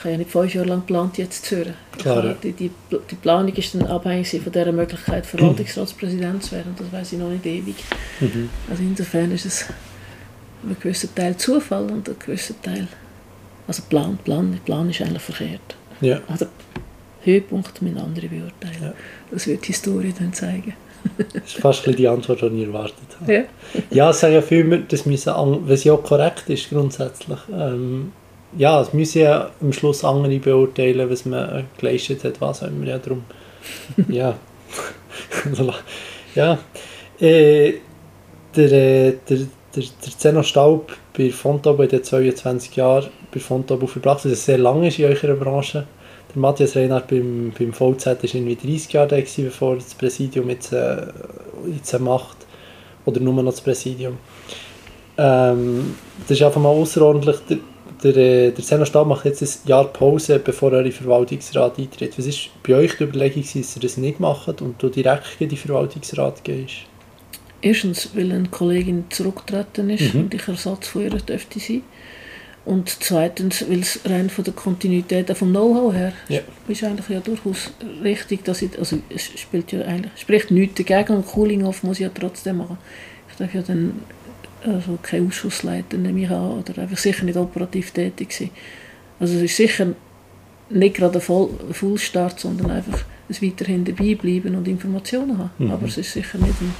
ich 0.00 0.04
habe 0.04 0.12
ja 0.12 0.18
nicht 0.18 0.30
fünf 0.30 0.54
Jahre 0.54 0.68
lang 0.68 0.80
geplant, 0.80 1.18
jetzt 1.18 1.44
zu 1.44 1.56
hören. 1.58 1.74
Klar, 1.98 2.34
die, 2.42 2.52
die, 2.52 2.70
die, 2.90 3.14
Planung 3.16 3.54
ist 3.54 3.74
dann 3.74 3.86
abhängig 3.86 4.30
von 4.30 4.50
dieser 4.50 4.72
Möglichkeit, 4.72 5.26
Verwaltungsratspräsident 5.26 6.42
zu 6.42 6.52
werden. 6.52 6.74
Das 6.78 6.90
weiß 6.90 7.12
ich 7.12 7.18
noch 7.18 7.28
nicht 7.28 7.44
ewig. 7.44 7.76
Mhm. 8.18 8.48
Also 8.70 8.82
insofern 8.82 9.30
ist 9.30 9.44
es 9.44 9.66
ein 10.64 10.74
gewisser 10.80 11.14
Teil 11.14 11.36
Zufall 11.36 11.90
und 11.90 12.08
ein 12.08 12.16
gewisser 12.18 12.54
Teil 12.62 12.88
also 13.70 13.84
Plan, 13.88 14.18
Plan, 14.24 14.58
Plan 14.64 14.90
ist 14.90 15.00
eigentlich 15.00 15.22
verkehrt. 15.22 15.76
Ja. 16.00 16.18
Also 16.26 16.46
Höhepunkt 17.22 17.80
mit 17.82 17.96
anderen 17.96 18.28
beurteilen. 18.28 18.82
Ja. 18.82 18.92
Das 19.30 19.46
wird 19.46 19.62
die 19.62 19.68
Historie 19.68 20.12
dann 20.18 20.32
zeigen. 20.32 20.74
das 21.16 21.44
ist 21.44 21.58
fast 21.58 21.86
die 21.86 22.08
Antwort, 22.08 22.42
die 22.42 22.62
ich 22.62 22.66
erwartet 22.66 22.96
habe. 23.20 23.32
Ja, 23.32 23.42
ja 23.90 24.10
es 24.10 24.18
sagen 24.18 24.34
ja 24.34 24.42
viele, 24.42 24.80
das 24.80 25.06
müssen, 25.06 25.32
es 25.68 25.84
ja 25.84 25.96
korrekt 25.96 26.48
ist 26.48 26.68
grundsätzlich, 26.68 27.38
ähm, 27.52 28.10
ja, 28.58 28.80
es 28.80 28.92
müssen 28.92 29.20
ja 29.20 29.52
am 29.60 29.72
Schluss 29.72 30.02
andere 30.02 30.40
beurteilen, 30.40 31.08
was 31.08 31.24
man 31.24 31.68
geleistet 31.78 32.24
hat, 32.24 32.40
was 32.40 32.64
auch 32.64 32.66
immer. 32.66 32.86
Ja, 32.86 32.98
darum, 32.98 33.22
ja. 34.08 34.34
ja. 36.34 36.58
Äh, 37.20 37.74
der, 38.56 38.72
äh, 38.72 39.14
der, 39.28 39.38
der, 39.74 39.82
der 39.82 40.18
Zeno 40.18 40.42
Staub 40.42 40.96
bei 41.16 41.30
Fontobel 41.30 41.86
in 41.86 41.90
den 41.90 42.04
22 42.04 42.76
Jahren 42.76 43.10
bei 43.32 43.40
Fontobel 43.40 43.88
verbracht, 43.88 44.24
das 44.24 44.44
sehr 44.44 44.58
lange 44.58 44.88
ist 44.88 44.98
in 44.98 45.06
eurer 45.06 45.34
Branche. 45.34 45.86
Der 46.34 46.40
Matthias 46.40 46.76
Reinhardt 46.76 47.08
beim, 47.08 47.52
beim 47.56 47.72
VZ 47.72 48.06
war 48.06 48.16
irgendwie 48.22 48.56
30 48.56 48.92
Jahre 48.92 49.08
gewesen, 49.08 49.44
bevor 49.44 49.76
das 49.76 49.94
Präsidium 49.94 50.48
jetzt, 50.50 50.72
äh, 50.72 51.06
jetzt 51.74 51.98
macht. 52.00 52.36
Oder 53.04 53.20
nur 53.20 53.34
noch 53.34 53.50
das 53.50 53.60
Präsidium. 53.60 54.18
Ähm, 55.16 55.96
das 56.28 56.38
ist 56.38 56.42
einfach 56.42 56.60
mal 56.60 56.68
außerordentlich. 56.68 57.36
Der, 57.48 57.58
der, 58.02 58.16
äh, 58.16 58.50
der 58.52 58.64
Senastab 58.64 59.06
macht 59.06 59.24
jetzt 59.24 59.42
ein 59.42 59.68
Jahr 59.68 59.84
Pause, 59.86 60.38
bevor 60.38 60.72
er 60.72 60.78
in 60.78 60.84
den 60.84 60.92
Verwaltungsrat 60.92 61.78
eintritt. 61.78 62.16
Was 62.16 62.26
war 62.26 62.34
bei 62.66 62.74
euch 62.76 62.96
die 62.96 63.04
Überlegung, 63.04 63.42
dass 63.42 63.76
ihr 63.76 63.82
das 63.82 63.96
nicht 63.96 64.20
macht 64.20 64.62
und 64.62 64.80
du 64.82 64.88
direkt 64.88 65.40
in 65.40 65.48
den 65.48 65.58
Verwaltungsrat 65.58 66.44
gehst? 66.44 66.89
Erstens, 67.62 68.10
weil 68.14 68.32
eine 68.32 68.48
Kollegin 68.48 69.04
zurückgetreten 69.10 69.90
ist 69.90 70.14
mhm. 70.14 70.20
und 70.20 70.34
ich 70.34 70.48
Ersatz 70.48 70.88
von 70.88 71.02
ihr 71.02 71.10
dürfte 71.10 71.60
sein. 71.60 71.82
Und 72.64 72.88
zweitens, 73.00 73.64
weil 73.68 73.80
es 73.80 74.00
rein 74.04 74.28
von 74.28 74.44
der 74.44 74.52
Kontinuität 74.52 75.30
vom 75.36 75.50
Know-how 75.50 75.94
her 75.94 76.12
ja. 76.28 76.40
ist 76.68 76.84
eigentlich 76.84 77.08
ja 77.08 77.20
durchaus 77.20 77.72
richtig, 78.02 78.44
dass 78.44 78.62
ich, 78.62 78.78
also 78.78 78.98
es 79.08 79.24
spielt 79.40 79.72
ja 79.72 79.80
eigentlich, 79.82 80.12
spricht 80.20 80.50
nichts 80.50 80.82
dagegen 80.82 81.16
und 81.16 81.26
Cooling-Off 81.26 81.82
muss 81.82 81.96
ich 81.96 82.04
ja 82.04 82.10
trotzdem 82.10 82.58
machen. 82.58 82.78
Ich 83.30 83.36
darf 83.36 83.54
ja 83.54 83.62
dann 83.62 84.02
also 84.62 84.98
keinen 85.02 85.28
Ausschuss 85.28 85.62
leiten, 85.62 86.02
nehme 86.02 86.22
ich 86.22 86.30
an, 86.30 86.58
oder 86.58 86.82
einfach 86.82 86.98
sicher 86.98 87.24
nicht 87.24 87.38
operativ 87.38 87.92
tätig 87.92 88.32
sein. 88.32 88.50
Also 89.18 89.36
es 89.36 89.42
ist 89.42 89.56
sicher 89.56 89.88
nicht 90.68 90.96
gerade 90.96 91.18
ein 91.18 91.22
Voll 91.22 91.50
Fullstart, 91.72 92.40
sondern 92.40 92.70
einfach 92.70 93.04
ein 93.28 93.48
weiterhin 93.48 93.84
dabei 93.84 94.14
bleiben 94.14 94.54
und 94.54 94.68
Informationen 94.68 95.38
haben. 95.38 95.50
Mhm. 95.58 95.70
Aber 95.70 95.86
es 95.86 95.96
ist 95.96 96.12
sicher 96.12 96.38
nicht 96.38 96.60
ein, 96.60 96.74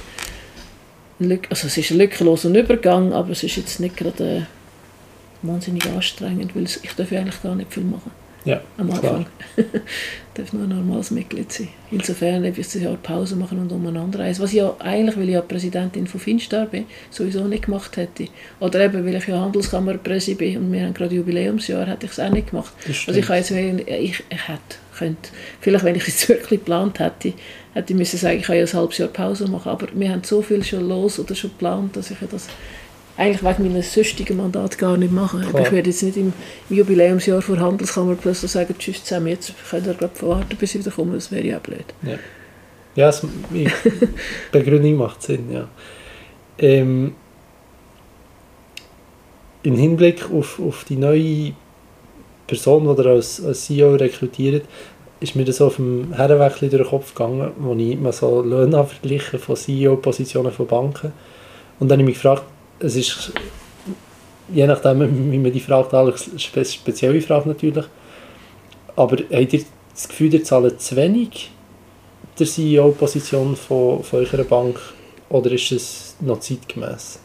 also 1.49 1.67
es 1.67 1.77
ist 1.77 1.91
ein 1.91 1.97
lückenloser 1.97 2.49
Übergang, 2.49 3.13
aber 3.13 3.31
es 3.31 3.43
ist 3.43 3.55
jetzt 3.55 3.79
nicht 3.79 3.97
gerade 3.97 4.23
äh, 4.23 4.41
wahnsinnig 5.41 5.85
anstrengend, 5.87 6.55
weil 6.55 6.63
ich 6.63 6.95
darf 6.95 7.11
eigentlich 7.11 7.41
gar 7.41 7.55
nicht 7.55 7.73
viel 7.73 7.83
machen. 7.83 8.11
Ja, 8.43 8.59
am 8.77 8.89
Anfang. 8.89 9.27
ich 9.55 9.65
darf 10.33 10.51
nur 10.51 10.63
ein 10.63 10.69
normales 10.69 11.11
Mitglied 11.11 11.51
sein. 11.51 11.67
Insofern 11.91 12.43
habe 12.43 12.59
ich 12.59 12.75
ein 12.75 12.81
Jahr 12.81 12.95
Pause 12.95 13.35
machen 13.35 13.59
und 13.59 13.71
umeinander 13.71 14.19
reisen. 14.19 14.41
Was 14.41 14.51
ich 14.51 14.57
ja 14.57 14.75
eigentlich, 14.79 15.15
weil 15.15 15.29
ich 15.29 15.35
ja 15.35 15.41
Präsidentin 15.41 16.07
von 16.07 16.19
Finstar 16.19 16.65
bin, 16.65 16.85
sowieso 17.11 17.43
nicht 17.43 17.65
gemacht 17.65 17.97
hätte. 17.97 18.29
Oder 18.59 18.79
eben, 18.79 19.05
weil 19.05 19.15
ich 19.15 19.27
ja 19.27 19.39
Handelskammerpräsident 19.39 20.39
bin 20.39 20.57
und 20.57 20.71
wir 20.71 20.81
haben 20.81 20.93
gerade 20.95 21.13
Jubiläumsjahr, 21.13 21.85
hätte 21.85 22.07
ich 22.07 22.13
es 22.13 22.19
auch 22.19 22.31
nicht 22.31 22.49
gemacht. 22.49 22.73
Also 22.87 23.19
ich, 23.19 23.29
jetzt, 23.29 23.51
ich, 23.51 23.87
ich 23.87 24.47
hätte 24.47 24.77
könnte, 25.01 25.29
vielleicht 25.59 25.83
wenn 25.83 25.95
ich 25.95 26.07
es 26.07 26.29
wirklich 26.29 26.59
geplant 26.59 26.99
hätte, 26.99 27.33
hätte 27.73 27.93
ich 27.93 27.99
müssen 27.99 28.17
sagen, 28.17 28.37
ich 28.37 28.43
kann 28.43 28.57
ja 28.57 28.63
ein 28.63 28.73
halbes 28.73 28.97
Jahr 28.97 29.09
Pause 29.09 29.47
machen. 29.47 29.69
Aber 29.69 29.87
wir 29.93 30.11
haben 30.11 30.23
so 30.23 30.41
viel 30.41 30.63
schon 30.63 30.87
los 30.87 31.19
oder 31.19 31.35
schon 31.35 31.51
geplant, 31.51 31.95
dass 31.95 32.11
ich 32.11 32.17
das 32.29 32.47
eigentlich 33.17 33.43
wegen 33.43 33.71
meines 33.71 33.93
sonstigen 33.93 34.37
Mandat 34.37 34.77
gar 34.77 34.97
nicht 34.97 35.11
machen. 35.11 35.41
Klar. 35.41 35.63
Ich 35.63 35.71
werde 35.71 35.89
jetzt 35.89 36.03
nicht 36.03 36.17
im 36.17 36.33
Jubiläumsjahr 36.69 37.41
vor 37.41 37.59
Handelskammer 37.59 38.15
plötzlich 38.15 38.51
sagen, 38.51 38.75
tschüss 38.77 39.03
zusammen, 39.03 39.27
jetzt 39.27 39.53
könnt 39.69 39.87
ihr 39.87 39.93
glaub, 39.93 40.21
warten, 40.23 40.55
bis 40.57 40.75
ich 40.75 40.81
wieder 40.81 40.91
komme, 40.91 41.15
das 41.15 41.31
wäre 41.31 41.45
ja 41.45 41.57
auch 41.57 41.61
blöd. 41.61 41.85
Ja, 42.03 42.17
ja 42.95 43.09
es, 43.09 43.25
Begründung 44.51 44.95
macht 44.95 45.21
Sinn, 45.21 45.51
ja. 45.51 45.67
Ähm, 46.57 47.13
Im 49.63 49.75
Hinblick 49.75 50.29
auf, 50.31 50.59
auf 50.59 50.83
die 50.85 50.95
neue 50.95 51.53
Person, 52.47 52.95
die 52.95 53.01
ihr 53.01 53.07
als, 53.07 53.43
als 53.43 53.65
CEO 53.65 53.95
rekrutiert, 53.95 54.65
ist 55.21 55.35
mir 55.35 55.45
das 55.45 55.61
auf 55.61 55.75
dem 55.75 56.13
Herrenwechsel 56.13 56.69
durch 56.69 56.81
den 56.81 56.89
Kopf 56.89 57.13
gegangen, 57.13 57.51
wo 57.57 57.75
ich 57.75 57.97
mal 57.97 58.11
so 58.11 58.41
Löhne 58.41 58.83
verglichen 58.83 59.39
von 59.39 59.55
CEO-Positionen 59.55 60.51
von 60.51 60.67
Banken. 60.67 61.13
Und 61.79 61.89
dann 61.89 61.99
habe 61.99 62.01
ich 62.01 62.15
mich 62.15 62.21
gefragt, 62.21 62.43
es 62.79 62.95
ist, 62.95 63.31
je 64.51 64.65
nachdem, 64.65 65.31
wie 65.31 65.37
man 65.37 65.51
die 65.51 65.59
Frage 65.59 65.97
eine 65.97 66.13
spezielle 66.39 67.21
Frage 67.21 67.49
natürlich, 67.49 67.85
aber 68.95 69.17
habt 69.31 69.53
ihr 69.53 69.63
das 69.93 70.07
Gefühl, 70.07 70.33
ihr 70.33 70.43
zahlt 70.43 70.81
zu 70.81 70.95
wenig 70.95 71.51
der 72.39 72.47
CEO-Position 72.47 73.55
von, 73.55 74.03
von 74.03 74.19
eurer 74.19 74.43
Bank 74.43 74.79
oder 75.29 75.51
ist 75.51 75.71
es 75.71 76.15
noch 76.19 76.39
zeitgemäß? 76.39 77.19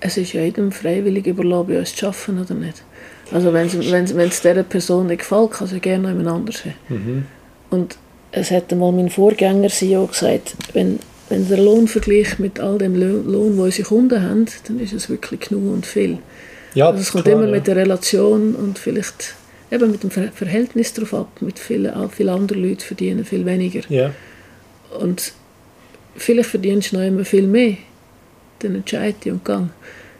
Es 0.00 0.16
ist 0.16 0.32
jedem 0.32 0.72
freiwillig 0.72 1.26
überlassen, 1.26 1.68
bei 1.68 1.78
uns 1.78 1.94
zu 1.94 2.06
arbeiten 2.06 2.40
oder 2.40 2.54
nicht. 2.54 2.85
Also 3.32 3.52
wenn 3.52 3.66
es 3.66 4.40
dieser 4.40 4.62
Person 4.62 5.08
nicht 5.08 5.20
gefällt, 5.20 5.50
kann 5.52 5.66
sie 5.66 5.80
gerne 5.80 6.08
jemand 6.08 6.28
anders 6.28 6.64
haben. 6.64 6.74
Mhm. 6.88 7.26
Und 7.70 7.98
es 8.32 8.50
hat 8.50 8.72
einmal 8.72 8.92
mein 8.92 9.10
Vorgänger 9.10 9.68
CEO 9.68 10.06
gesagt, 10.06 10.54
wenn 10.72 10.98
wenn 11.28 11.48
der 11.48 11.58
Lohn 11.58 11.88
vergleicht 11.88 12.38
mit 12.38 12.60
all 12.60 12.78
dem 12.78 12.94
Lohn, 12.94 13.52
den 13.52 13.58
unsere 13.58 13.88
Kunden 13.88 14.22
haben, 14.22 14.46
dann 14.66 14.80
ist 14.80 14.92
es 14.92 15.08
wirklich 15.08 15.40
genug 15.40 15.72
und 15.72 15.86
viel. 15.86 16.18
Ja, 16.74 16.88
also 16.88 17.00
es 17.00 17.10
kommt 17.10 17.24
klar, 17.24 17.36
immer 17.36 17.46
ja. 17.46 17.52
mit 17.52 17.66
der 17.66 17.76
Relation 17.76 18.54
und 18.54 18.78
vielleicht 18.78 19.34
eben 19.70 19.90
mit 19.90 20.02
dem 20.02 20.10
Verhältnis 20.10 20.92
darauf 20.92 21.14
ab. 21.14 21.28
Mit 21.40 21.58
vielen, 21.58 21.92
viele 22.10 22.32
anderen 22.32 22.62
Leuten 22.62 22.80
verdienen 22.80 23.24
viel 23.24 23.44
weniger. 23.44 23.80
Ja. 23.88 24.12
Und 25.00 25.32
vielleicht 26.14 26.50
verdienst 26.50 26.92
du 26.92 26.96
noch 26.96 27.04
immer 27.04 27.24
viel 27.24 27.46
mehr. 27.46 27.76
Dann 28.60 28.76
entscheide 28.76 29.32
und 29.32 29.44
gang. 29.44 29.70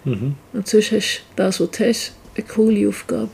Mhm. 0.05 0.35
Und 0.53 0.66
sonst 0.66 0.92
hast 0.92 1.19
du 1.19 1.37
das, 1.37 1.61
was 1.61 1.71
du 1.71 1.85
hast, 1.85 2.12
eine 2.37 2.46
coole 2.46 2.88
Aufgabe. 2.88 3.31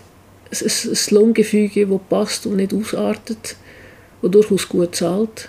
Es 0.51 0.63
ist 0.63 1.11
ein 1.11 1.15
Lohngefüge, 1.15 1.87
das 1.87 2.01
passt 2.09 2.47
und 2.47 2.57
nicht 2.57 2.75
ausartet, 2.75 3.57
das 4.21 4.31
durchaus 4.31 4.69
gut 4.69 4.95
zahlt 4.95 5.49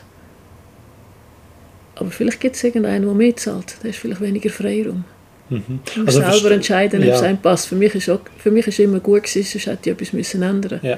aber 1.96 2.12
vielleicht 2.12 2.40
gibt 2.40 2.56
es 2.56 2.64
irgendeinen, 2.64 3.06
der 3.06 3.14
mehr 3.14 3.36
zahlt. 3.36 3.78
Der 3.84 3.92
ist 3.92 4.00
vielleicht 4.00 4.22
weniger 4.22 4.50
Freiraum. 4.50 5.04
Mhm. 5.50 5.80
Also 6.06 6.22
selber 6.22 6.52
entscheiden, 6.52 7.02
ob 7.02 7.08
ja. 7.08 7.16
es 7.16 7.22
einem 7.22 7.38
passt. 7.38 7.68
Für 7.68 7.76
mich 7.76 7.94
ist 7.94 8.10
auch, 8.10 8.22
für 8.38 8.52
mich 8.52 8.66
ist 8.68 8.80
immer 8.80 9.00
gut 9.00 9.24
gewesen, 9.24 9.44
sonst 9.44 9.68
hätte 9.68 9.90
ich 9.90 9.96
etwas 9.96 10.14
müssen 10.14 10.42
ändern 10.42 10.80
ja. 10.82 10.98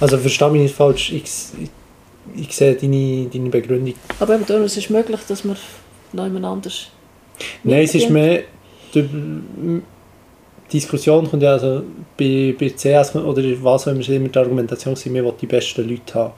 Also 0.00 0.18
verstehe 0.18 0.50
mich 0.50 0.62
nicht 0.62 0.74
falsch, 0.74 1.12
ich, 1.12 1.24
ich, 1.24 1.70
ich 2.36 2.54
sehe 2.54 2.74
deine, 2.74 3.26
deine 3.32 3.48
Begründung. 3.48 3.94
Aber 4.20 4.34
eben, 4.34 4.44
es 4.64 4.76
ist 4.76 4.90
möglich, 4.90 5.20
dass 5.26 5.44
man 5.44 5.56
noch 6.12 6.24
jemand 6.24 6.44
anders... 6.44 6.88
Nein, 7.64 7.84
es 7.84 7.94
ist 7.94 8.10
mehr... 8.10 8.42
Die 10.70 10.78
Diskussion 10.78 11.28
kommt 11.28 11.42
ja 11.42 11.52
also 11.52 11.82
bei, 12.16 12.54
bei 12.58 12.68
CS 12.70 13.14
oder 13.16 13.42
was 13.62 13.88
auch 13.88 13.92
immer, 13.92 14.08
immer 14.08 14.28
die 14.28 14.38
Argumentation, 14.38 14.94
dass 14.94 15.04
wir 15.06 15.32
die 15.32 15.46
besten 15.46 15.88
Leute 15.88 16.14
haben 16.14 16.32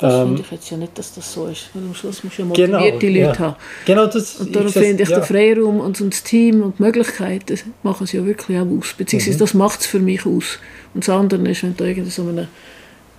das 0.00 0.14
ähm, 0.14 0.28
finde 0.28 0.42
ich 0.42 0.50
jetzt 0.50 0.70
ja 0.70 0.76
nicht, 0.78 0.98
dass 0.98 1.14
das 1.14 1.30
so 1.30 1.46
ist, 1.46 1.68
weil 1.74 1.82
am 1.82 1.94
Schluss 1.94 2.24
muss 2.24 2.36
ja 2.38 2.44
motivierte 2.46 2.98
genau, 2.98 3.26
Leute 3.26 3.38
ja. 3.38 3.38
haben. 3.38 3.56
Genau, 3.84 4.06
das, 4.06 4.36
und 4.36 4.56
darum 4.56 4.72
finde 4.72 5.02
ich 5.02 5.08
ja. 5.10 5.18
den 5.18 5.24
Freiraum 5.24 5.80
und 5.80 6.00
das 6.00 6.22
Team 6.22 6.62
und 6.62 6.78
die 6.78 6.82
Möglichkeiten 6.82 7.58
machen 7.82 8.04
es 8.04 8.12
ja 8.12 8.24
wirklich 8.24 8.58
auch 8.58 8.66
aus, 8.66 8.94
beziehungsweise 8.96 9.36
mhm. 9.36 9.40
das 9.40 9.54
macht 9.54 9.80
es 9.80 9.86
für 9.86 9.98
mich 9.98 10.24
aus. 10.24 10.58
Und 10.94 11.06
das 11.06 11.14
andere 11.14 11.46
ist, 11.50 11.62
wenn 11.62 11.76
du 11.76 11.84
irgendwie 11.84 12.10
so 12.10 12.22
einen 12.22 12.48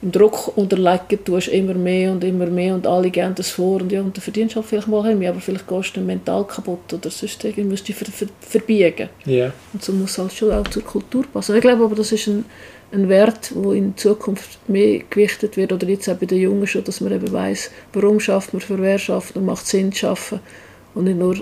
Druck 0.01 0.57
unterlegen 0.57 1.23
tust, 1.23 1.49
immer 1.49 1.75
mehr 1.75 2.11
und 2.11 2.23
immer 2.23 2.47
mehr 2.47 2.73
und 2.73 2.87
alle 2.87 3.09
gehen 3.09 3.35
das 3.35 3.51
vor 3.51 3.81
und 3.81 3.91
ja, 3.91 4.01
und 4.01 4.17
dann 4.17 4.21
verdienst 4.21 4.55
du 4.55 4.59
halt 4.59 4.67
vielleicht 4.67 4.87
mal 4.87 5.15
mehr, 5.15 5.29
aber 5.29 5.39
vielleicht 5.39 5.67
gehst 5.67 5.95
du 5.95 6.01
mental 6.01 6.45
kaputt 6.45 6.93
oder 6.93 7.09
sonst 7.09 7.43
irgendwie 7.43 7.63
musst 7.63 7.83
du 7.83 7.93
dich 7.93 7.95
ver 7.95 8.11
ver 8.11 8.27
verbiegen. 8.39 9.09
Yeah. 9.27 9.53
Und 9.73 9.83
so 9.83 9.93
muss 9.93 10.11
es 10.11 10.17
halt 10.17 10.33
schon 10.33 10.51
auch 10.51 10.67
zur 10.67 10.83
Kultur 10.83 11.23
passen. 11.31 11.55
Ich 11.55 11.61
glaube 11.61 11.83
aber, 11.83 11.95
das 11.95 12.11
ist 12.11 12.27
ein 12.27 12.45
ein 12.91 13.09
Wert, 13.09 13.51
wo 13.55 13.71
in 13.71 13.95
Zukunft 13.95 14.57
mehr 14.67 15.01
gewichtet 15.09 15.57
wird 15.57 15.71
oder 15.71 15.87
jetzt 15.87 16.09
auch 16.09 16.15
bei 16.15 16.25
den 16.25 16.39
Jungen 16.39 16.67
schon, 16.67 16.83
dass 16.83 17.01
man 17.01 17.13
eben 17.13 17.31
weiß, 17.31 17.71
warum 17.93 18.19
schafft 18.19 18.53
man, 18.53 18.61
für 18.61 18.81
wer 18.81 18.99
schafft 18.99 19.35
und 19.37 19.45
macht 19.45 19.65
Sinn 19.65 19.91
zu 19.91 19.99
schaffen 19.99 20.39
und 20.93 21.05
nicht 21.05 21.17
nur 21.17 21.37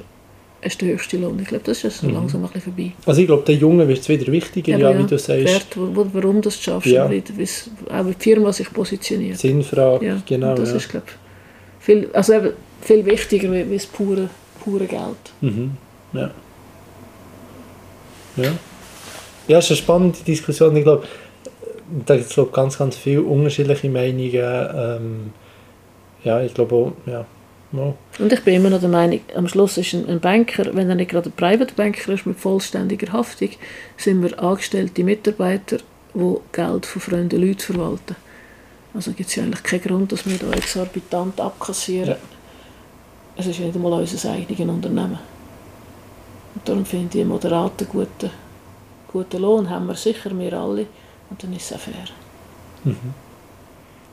hast 0.63 0.81
du 0.81 0.85
den 0.85 0.95
höchsten 0.95 1.21
Lohn. 1.21 1.39
Ich 1.41 1.47
glaube, 1.47 1.63
das 1.65 1.83
ist 1.83 2.03
Mhm. 2.03 2.13
langsam 2.13 2.41
ein 2.43 2.47
bisschen 2.51 2.73
vorbei. 2.73 2.91
Also 3.05 3.21
ich 3.21 3.27
glaube, 3.27 3.43
den 3.43 3.59
Jungen 3.59 3.87
wird 3.87 3.99
es 3.99 4.09
wieder 4.09 4.31
wichtiger, 4.31 4.73
Eben, 4.73 4.81
ja, 4.81 4.97
wie 4.99 5.03
du 5.03 5.17
sagst. 5.17 5.45
Wert, 5.45 5.67
wo, 5.75 6.05
warum 6.13 6.41
du 6.41 6.49
es 6.49 6.61
schaffst, 6.61 6.87
Ja. 6.91 7.05
und 7.05 7.11
wie- 7.11 7.23
wie's- 7.37 7.69
auch 7.91 8.05
wie 8.05 8.13
die 8.13 8.23
Firma 8.23 8.51
sich 8.53 8.71
positioniert. 8.73 9.37
Sinnfrage, 9.37 10.05
Ja, 10.05 10.21
genau. 10.25 10.51
und 10.51 10.59
das 10.59 10.69
ja. 10.71 10.75
ist, 10.77 10.89
glaube 10.89 11.05
viel, 11.79 12.09
also 12.13 12.33
eben, 12.33 12.51
viel 12.81 13.05
wichtiger 13.05 13.51
wie, 13.51 13.69
wie 13.69 13.75
das 13.75 13.85
pure, 13.85 14.29
pure 14.63 14.85
Geld. 14.85 15.01
Mhm. 15.41 15.71
Ja. 16.13 16.31
Ja. 18.37 18.51
Ja, 19.47 19.57
es 19.57 19.65
ist 19.65 19.71
eine 19.71 19.77
spannende 19.77 20.19
Diskussion. 20.25 20.75
Ich 20.77 20.83
glaube, 20.83 21.03
da 22.05 22.15
gibt 22.17 22.29
es 22.29 22.51
ganz, 22.51 22.77
ganz 22.77 22.95
viele 22.95 23.23
unterschiedliche 23.23 23.89
Meinungen. 23.89 24.31
Ähm, 24.33 25.33
ja, 26.23 26.41
ich 26.41 26.53
glaube 26.53 26.75
auch, 26.75 26.91
ja. 27.07 27.25
No. 27.71 27.95
Und 28.17 28.33
ich 28.33 28.43
bin 28.43 28.55
immer 28.55 28.71
noch 28.71 28.79
der 28.79 28.89
Meinung, 28.89 29.21
am 29.35 29.47
Schluss 29.47 29.77
ist 29.77 29.93
ein, 29.93 30.09
ein 30.09 30.19
Banker, 30.19 30.73
wenn 30.73 30.89
er 30.89 30.95
nicht 30.95 31.11
gerade 31.11 31.29
ein 31.29 31.33
Private 31.33 31.73
Banker 31.75 32.13
ist 32.13 32.25
mit 32.25 32.39
vollständiger 32.39 33.13
Haftung, 33.13 33.49
sind 33.95 34.23
wir 34.23 34.41
angestellte 34.41 35.03
Mitarbeiter, 35.03 35.77
die 36.15 36.35
Geld 36.51 36.85
von 36.85 37.01
fremden 37.01 37.39
Leuten 37.39 37.59
verwalten. 37.59 38.15
Also 38.93 39.11
gibt 39.11 39.29
es 39.29 39.35
ja 39.35 39.43
eigentlich 39.43 39.61
keinen 39.61 39.81
Grund, 39.81 40.11
dass 40.11 40.25
wir 40.25 40.37
da 40.37 40.51
exorbitant 40.51 41.39
abkassieren. 41.39 42.09
Ja. 42.09 42.17
Es 43.37 43.45
ist 43.45 43.59
nicht 43.59 43.75
einmal 43.75 43.93
unser 43.93 44.31
eigenes 44.31 44.59
Unternehmen. 44.59 45.19
Und 46.55 46.67
darum 46.67 46.85
finde 46.85 47.17
ich, 47.17 47.21
einen 47.21 47.29
moderaten, 47.29 47.87
guten, 47.87 48.31
guten 49.07 49.41
Lohn 49.41 49.69
haben 49.69 49.85
wir 49.85 49.95
sicher, 49.95 50.37
wir 50.37 50.53
alle. 50.53 50.87
Und 51.29 51.43
dann 51.43 51.53
ist 51.53 51.69
es 51.69 51.73
auch 51.73 51.79
fair. 51.79 52.95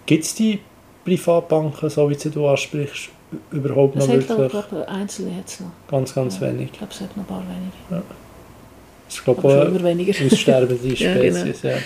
Gibt 0.05 0.25
es 0.25 0.35
die 0.35 0.61
Privatbanken, 1.05 1.89
so 1.89 2.09
wie 2.11 2.17
du 2.17 2.47
ansprichst, 2.47 3.11
überhaupt 3.51 3.97
Es 3.97 4.07
noch 4.07 4.15
hat 4.15 4.31
auch, 4.31 4.39
wirklich 4.39 4.69
glaube 4.69 4.89
einzelne 4.89 5.37
jetzt 5.39 5.61
noch. 5.61 5.71
ganz, 5.89 6.15
ganz 6.15 6.37
Ja, 6.37 6.43
wenig? 6.49 6.71
Ich 6.73 6.79
glaube, 6.79 6.93
es 6.93 7.01
hat 7.01 7.17
noch 7.17 7.25
ein 7.25 7.27
paar 7.27 7.43
wenige. 7.43 8.05
Das 9.07 9.15
ist, 9.17 9.25
glaube 9.25 9.41
Aber 9.41 9.63
ich, 9.63 9.69
immer 9.69 9.85
weniger. 9.85 10.25
aussterbende 10.25 10.89
Ja, 10.95 11.15
genau. 11.15 11.39
Spezies. 11.41 11.63
ja. 11.63 11.77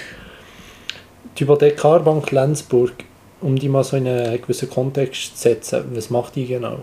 Die 1.38 1.44
Hypothekarbank 1.44 2.30
Lenzburg, 2.30 2.92
um 3.40 3.56
die 3.58 3.68
mal 3.68 3.84
so 3.84 3.96
in 3.96 4.06
einen 4.06 4.40
gewissen 4.40 4.68
Kontext 4.70 5.36
zu 5.36 5.42
setzen, 5.42 5.84
was 5.94 6.10
macht 6.10 6.36
die 6.36 6.46
genau? 6.46 6.80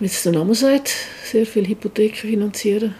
Wie 0.00 0.06
es 0.06 0.22
der 0.22 0.32
Name 0.32 0.54
sagt, 0.54 0.94
sehr 1.24 1.44
viele 1.44 1.68
Hypotheken 1.68 2.14
finanzieren, 2.16 2.94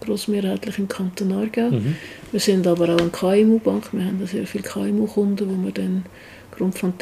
grossmehrheitlich 0.00 0.78
im 0.78 0.86
Kanton 0.88 1.32
Aargau. 1.32 1.70
Mhm. 1.70 1.96
Wir 2.30 2.40
sind 2.40 2.66
aber 2.66 2.94
auch 2.94 2.98
eine 2.98 3.10
KMU-Bank, 3.10 3.88
wir 3.92 4.04
haben 4.04 4.24
sehr 4.26 4.46
viele 4.46 4.64
KMU-Kunden, 4.64 5.48
wo 5.50 5.64
wir 5.64 5.72
dann 5.72 6.04
aufgrund 6.50 6.78
von 6.78 6.96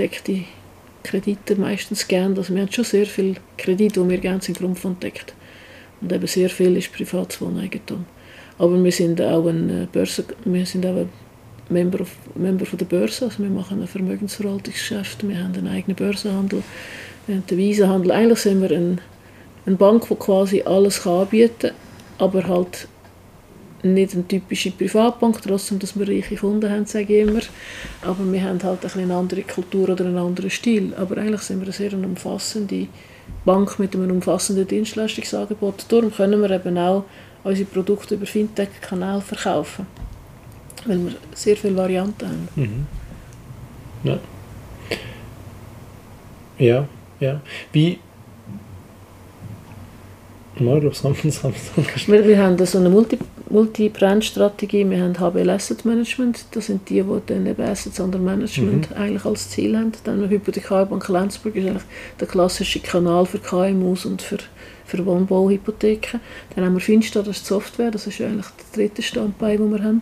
Krediten 1.02 1.60
meistens 1.60 2.06
geben. 2.06 2.36
Also 2.36 2.54
wir 2.54 2.62
haben 2.62 2.72
schon 2.72 2.84
sehr 2.84 3.06
viel 3.06 3.36
Kredit, 3.58 3.96
die 3.96 4.08
wir 4.08 4.18
gerne 4.18 4.42
sind, 4.42 4.58
Grund 4.58 4.78
von 4.78 4.98
deckt. 5.00 5.34
Und 6.00 6.12
eben 6.12 6.26
sehr 6.26 6.50
viel 6.50 6.76
ist 6.76 6.92
privates 6.92 7.40
Wohneigentum. 7.40 8.04
Aber 8.58 8.82
wir 8.82 8.92
sind 8.92 9.20
auch 9.20 9.46
ein 9.46 9.70
äh, 9.70 9.86
Börse, 9.90 10.24
wir 10.44 10.66
sind 10.66 10.84
auch 10.86 10.96
ein 10.96 11.08
Member, 11.68 12.00
of, 12.00 12.10
Member 12.34 12.66
von 12.66 12.78
der 12.78 12.86
Börse, 12.86 13.24
also 13.24 13.42
wir 13.42 13.50
machen 13.50 13.80
ein 13.80 13.88
Vermögensverwaltungsgeschäft, 13.88 15.26
wir 15.26 15.42
haben 15.42 15.54
einen 15.54 15.68
eigenen 15.68 15.96
Börsenhandel, 15.96 16.62
wir 17.26 17.36
haben 17.36 17.46
den 17.46 17.58
Wiesenhandel. 17.58 18.10
Eigentlich 18.12 18.40
sind 18.40 18.60
wir 18.60 18.70
ein, 18.70 19.00
eine 19.64 19.76
Bank, 19.76 20.06
die 20.08 20.14
quasi 20.16 20.62
alles 20.62 21.02
kann 21.02 21.22
anbieten 21.22 21.70
kann, 21.70 21.72
aber 22.18 22.46
halt 22.46 22.88
nicht 23.82 24.14
eine 24.14 24.26
typische 24.28 24.70
Privatbank, 24.70 25.40
trotzdem, 25.42 25.78
dass 25.78 25.98
wir 25.98 26.06
reiche 26.08 26.36
Kunden 26.36 26.70
haben, 26.70 26.86
sage 26.86 27.14
ich 27.16 27.28
immer. 27.28 27.40
Aber 28.02 28.30
wir 28.32 28.42
haben 28.42 28.62
halt 28.62 28.84
ein 28.84 29.00
eine 29.02 29.14
andere 29.14 29.42
Kultur 29.42 29.88
oder 29.88 30.04
einen 30.04 30.18
anderen 30.18 30.50
Stil. 30.50 30.94
Aber 30.96 31.16
eigentlich 31.18 31.40
sind 31.42 31.58
wir 31.58 31.64
eine 31.64 31.72
sehr 31.72 31.92
umfassende 31.94 32.86
Bank 33.44 33.78
mit 33.78 33.94
einem 33.94 34.10
umfassenden 34.10 34.66
Dienstleistungsangebot. 34.68 35.86
Darum 35.88 36.12
können 36.12 36.40
wir 36.40 36.50
eben 36.50 36.78
auch 36.78 37.04
unsere 37.44 37.66
Produkte 37.68 38.14
über 38.14 38.26
Fintech-Kanal 38.26 39.20
verkaufen. 39.20 39.86
Weil 40.86 40.98
wir 41.04 41.12
sehr 41.34 41.56
viele 41.56 41.76
Varianten 41.76 42.26
haben. 42.26 42.48
Mhm. 42.56 42.86
Ja. 44.04 44.18
Ja, 46.58 46.88
ja. 47.20 47.40
Wie. 47.72 47.98
Mal, 50.58 50.84
ich 50.84 51.00
glaube, 51.00 51.16
haben 51.16 51.54
wir- 51.76 52.06
Wir, 52.06 52.28
wir 52.28 52.38
haben 52.42 52.66
so 52.66 52.78
eine 52.78 52.90
Multi- 52.90 53.18
Multi-Brand-Strategie. 53.50 54.88
Wir 54.88 55.02
haben 55.02 55.18
HBL 55.18 55.50
Asset 55.50 55.84
Management. 55.84 56.44
Das 56.52 56.66
sind 56.66 56.88
die, 56.88 57.02
die 57.02 57.20
dann 57.26 57.46
eben 57.46 57.62
Assets 57.62 58.00
under 58.00 58.18
Management 58.18 58.94
eigentlich 58.96 59.24
als 59.24 59.50
Ziel 59.50 59.76
haben. 59.76 59.92
Dann 60.04 60.14
haben 60.14 60.22
wir 60.22 60.38
Hypothekarbank 60.38 61.08
Lenzburg 61.08 61.56
ist 61.56 61.66
eigentlich 61.66 61.82
der 62.20 62.28
klassische 62.28 62.80
Kanal 62.80 63.26
für 63.26 63.38
KMUs 63.38 64.06
und 64.06 64.22
für, 64.22 64.38
für 64.84 65.04
Wohnbauhypotheken. 65.04 66.20
Dann 66.54 66.64
haben 66.64 66.74
wir 66.74 66.80
Finsta, 66.80 67.20
das 67.20 67.36
ist 67.36 67.44
die 67.44 67.48
Software. 67.48 67.90
Das 67.90 68.06
ist 68.06 68.20
eigentlich 68.20 68.46
der 68.46 68.80
dritte 68.80 69.02
Standbein, 69.02 69.58
den 69.58 69.72
wir 69.72 69.82
haben. 69.82 70.00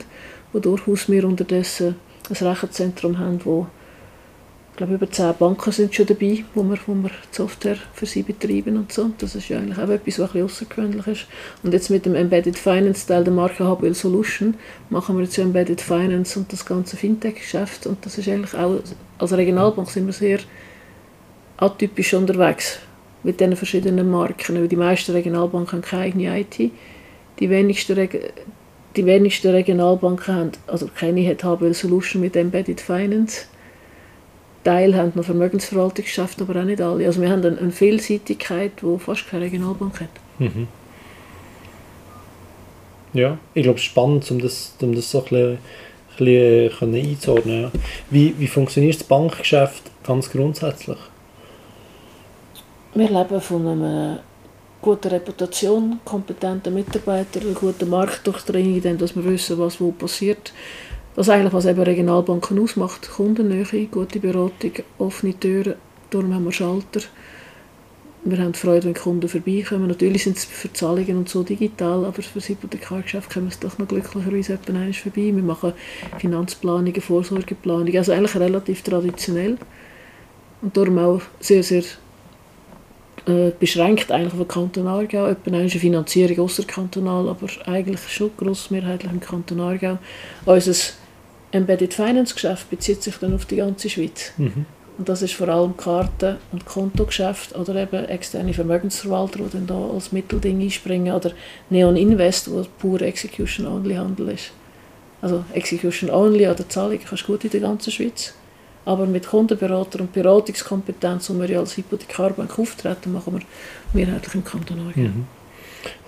Wo 0.52 0.58
durchaus 0.58 1.08
wir 1.08 1.24
unterdessen 1.24 1.96
ein 2.28 2.46
Rechenzentrum 2.46 3.18
haben, 3.18 3.40
wo 3.44 3.66
glaube, 4.80 4.94
über 4.94 5.10
zehn 5.10 5.34
Banken 5.38 5.72
sind 5.72 5.94
schon 5.94 6.06
dabei, 6.06 6.42
wo 6.54 6.62
wir, 6.62 6.78
wo 6.86 6.94
wir 6.94 7.10
die 7.10 7.36
Software 7.36 7.76
für 7.92 8.06
sie 8.06 8.22
betreiben 8.22 8.78
und 8.78 8.90
so. 8.90 9.10
Das 9.18 9.34
ist 9.34 9.50
ja 9.50 9.58
eigentlich 9.58 9.78
auch 9.78 9.90
etwas, 9.90 10.18
was 10.18 10.34
ein 10.34 10.42
außergewöhnlich 10.42 11.06
ist. 11.06 11.26
Und 11.62 11.74
jetzt 11.74 11.90
mit 11.90 12.06
dem 12.06 12.14
Embedded 12.14 12.58
Finance 12.58 13.06
Teil 13.06 13.22
der 13.22 13.32
Marke 13.32 13.64
HBL 13.64 13.92
Solution 13.92 14.54
machen 14.88 15.18
wir 15.18 15.24
jetzt 15.24 15.36
ja 15.36 15.44
Embedded 15.44 15.82
Finance 15.82 16.38
und 16.38 16.50
das 16.50 16.64
ganze 16.64 16.96
Fintech-Geschäft. 16.96 17.86
Und 17.86 18.06
das 18.06 18.16
ist 18.16 18.26
eigentlich 18.28 18.54
auch, 18.54 18.80
als 19.18 19.32
Regionalbank 19.36 19.90
sind 19.90 20.06
wir 20.06 20.14
sehr 20.14 20.38
atypisch 21.58 22.14
unterwegs 22.14 22.78
mit 23.22 23.38
diesen 23.38 23.56
verschiedenen 23.56 24.10
Marken. 24.10 24.56
Weil 24.56 24.68
die 24.68 24.76
meisten 24.76 25.12
Regionalbanken 25.12 25.72
haben 25.72 25.82
keine 25.82 26.02
eigene 26.04 26.40
IT. 26.40 26.72
Die 27.38 27.50
wenigsten, 27.50 27.92
Reg 27.92 28.32
die 28.96 29.04
wenigsten 29.04 29.50
Regionalbanken 29.50 30.34
haben, 30.34 30.52
also 30.66 30.88
keine 30.92 31.28
hat 31.28 31.44
HBL 31.44 31.74
Solution 31.74 32.22
mit 32.22 32.34
Embedded 32.34 32.80
Finance. 32.80 33.42
Teil 34.64 34.94
haben 34.96 35.12
noch 35.14 35.24
Vermögensverwaltungsgeschäft, 35.24 36.40
aber 36.42 36.60
auch 36.60 36.64
nicht 36.64 36.80
alle. 36.80 37.06
Also 37.06 37.20
wir 37.22 37.30
haben 37.30 37.44
eine, 37.44 37.58
eine 37.58 37.72
Vielseitigkeit, 37.72 38.72
die 38.82 38.98
fast 38.98 39.28
keine 39.28 39.44
Regionalbank 39.44 40.00
hat. 40.00 40.10
Mhm. 40.38 40.68
Ja, 43.12 43.38
ich 43.54 43.62
glaube, 43.62 43.78
es 43.78 43.82
ist 43.82 43.90
spannend, 43.90 44.30
um 44.30 44.40
das, 44.40 44.74
um 44.80 44.94
das 44.94 45.10
so 45.10 45.18
ein 45.18 45.24
bisschen, 45.24 45.58
ein 46.18 46.68
bisschen 46.68 46.94
einzuordnen. 46.94 47.62
Ja. 47.62 47.70
Wie, 48.10 48.34
wie 48.38 48.46
funktioniert 48.46 48.96
das 48.96 49.04
Bankgeschäft 49.04 49.90
ganz 50.04 50.30
grundsätzlich? 50.30 50.98
Wir 52.94 53.08
leben 53.08 53.40
von 53.40 53.66
einer 53.66 54.20
guten 54.82 55.08
Reputation, 55.08 56.00
kompetenten 56.04 56.74
Mitarbeitern, 56.74 57.42
einer 57.44 57.54
guten 57.54 57.88
Marktdurchdringung, 57.88 58.80
dann, 58.82 58.98
dass 58.98 59.14
wir 59.14 59.24
wissen, 59.24 59.58
was 59.58 59.80
wo 59.80 59.92
passiert. 59.92 60.52
Das 61.16 61.26
ist 61.26 61.32
eigentlich, 61.32 61.52
was 61.52 61.66
eben 61.66 61.82
Regionalbanken 61.82 62.58
ausmacht. 62.58 63.10
Kundennähe, 63.10 63.86
gute 63.86 64.20
Beratung, 64.20 64.72
offene 64.98 65.38
Türen, 65.38 65.74
darum 66.10 66.34
haben 66.34 66.44
wir 66.44 66.52
Schalter. 66.52 67.00
Wir 68.22 68.38
haben 68.38 68.52
Freude, 68.52 68.84
wenn 68.84 68.94
Kunden 68.94 69.28
vorbeikommen. 69.28 69.88
Natürlich 69.88 70.24
sind 70.24 70.36
es 70.36 70.44
für 70.44 70.70
Zahlungen 70.72 71.16
und 71.16 71.28
so 71.28 71.42
digital, 71.42 72.04
aber 72.04 72.20
für 72.22 72.38
das 72.38 72.50
Hypothekargeschäft 72.50 73.32
kommen 73.32 73.50
sie 73.50 73.60
doch 73.60 73.78
noch 73.78 73.88
glücklicherweise 73.88 74.58
einmal 74.68 74.92
vorbei. 74.92 75.32
Wir 75.34 75.42
machen 75.42 75.72
Finanzplanungen, 76.18 77.00
Vorsorgeplanungen, 77.00 77.96
also 77.96 78.12
eigentlich 78.12 78.36
relativ 78.36 78.82
traditionell. 78.82 79.56
Und 80.60 80.76
darum 80.76 80.98
auch 80.98 81.22
sehr, 81.40 81.62
sehr 81.62 81.82
äh, 83.26 83.52
beschränkt 83.58 84.12
eigentlich 84.12 84.34
den 84.34 84.48
Kanton 84.48 84.86
Aargau. 84.86 85.26
Etwa 85.26 85.56
eine 85.56 85.68
Finanzierung 85.70 86.44
außerkantonal, 86.44 87.28
aber 87.28 87.46
eigentlich 87.66 88.00
schon 88.08 88.30
grossmehrheitlich 88.36 89.10
im 89.10 89.20
Kanton 89.20 89.60
Aargau. 89.60 89.98
Unser 90.44 90.74
Embedded 91.52 91.94
Finance 91.94 92.34
Geschäft 92.34 92.70
bezieht 92.70 93.02
sich 93.02 93.16
dann 93.16 93.34
auf 93.34 93.44
die 93.44 93.56
ganze 93.56 93.90
Schweiz. 93.90 94.32
Mhm. 94.36 94.66
Und 94.98 95.08
das 95.08 95.22
ist 95.22 95.32
vor 95.32 95.48
allem 95.48 95.76
Karten- 95.76 96.36
und 96.52 96.66
Kontogeschäft 96.66 97.56
oder 97.56 97.74
eben 97.74 98.04
externe 98.04 98.52
Vermögensverwalter, 98.52 99.38
die 99.38 99.50
dann 99.50 99.66
da 99.66 99.88
als 99.94 100.12
Mittelding 100.12 100.60
einspringen 100.60 101.14
oder 101.14 101.32
Neon 101.70 101.96
Invest, 101.96 102.50
wo 102.50 102.62
pur 102.78 103.00
Execution-Only-Handel 103.00 104.28
ist. 104.28 104.52
Also 105.22 105.44
Execution-Only 105.54 106.46
an 106.46 106.56
der 106.56 106.68
Zahlung 106.68 106.98
kannst 107.02 107.22
du 107.22 107.32
gut 107.32 107.44
in 107.44 107.50
der 107.50 107.60
ganzen 107.60 107.90
Schweiz. 107.90 108.34
Aber 108.84 109.06
mit 109.06 109.26
Kundenberater 109.26 110.00
und 110.00 110.12
Beratungskompetenz, 110.12 111.30
wo 111.30 111.34
wir 111.40 111.48
ja 111.48 111.60
als 111.60 111.76
Hypothekarbank 111.76 112.58
auftreten, 112.58 113.12
machen 113.12 113.34
wir 113.34 113.42
mehrheitlich 113.92 114.34
im 114.34 114.44
Kanton 114.44 114.80
Aargau. 114.80 115.00
Mhm. 115.00 115.26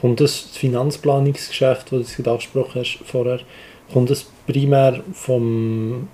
Kommt 0.01 0.21
das 0.21 0.37
Finanzplanungsgeschäft, 0.37 1.93
das 1.93 2.09
du 2.09 2.23
gerade 2.23 2.31
angesprochen 2.33 2.81
hast 2.81 2.99
vorher, 3.07 3.41
kommt 3.93 4.11
das 4.11 4.27
primär 4.47 5.03
vom 5.13 6.09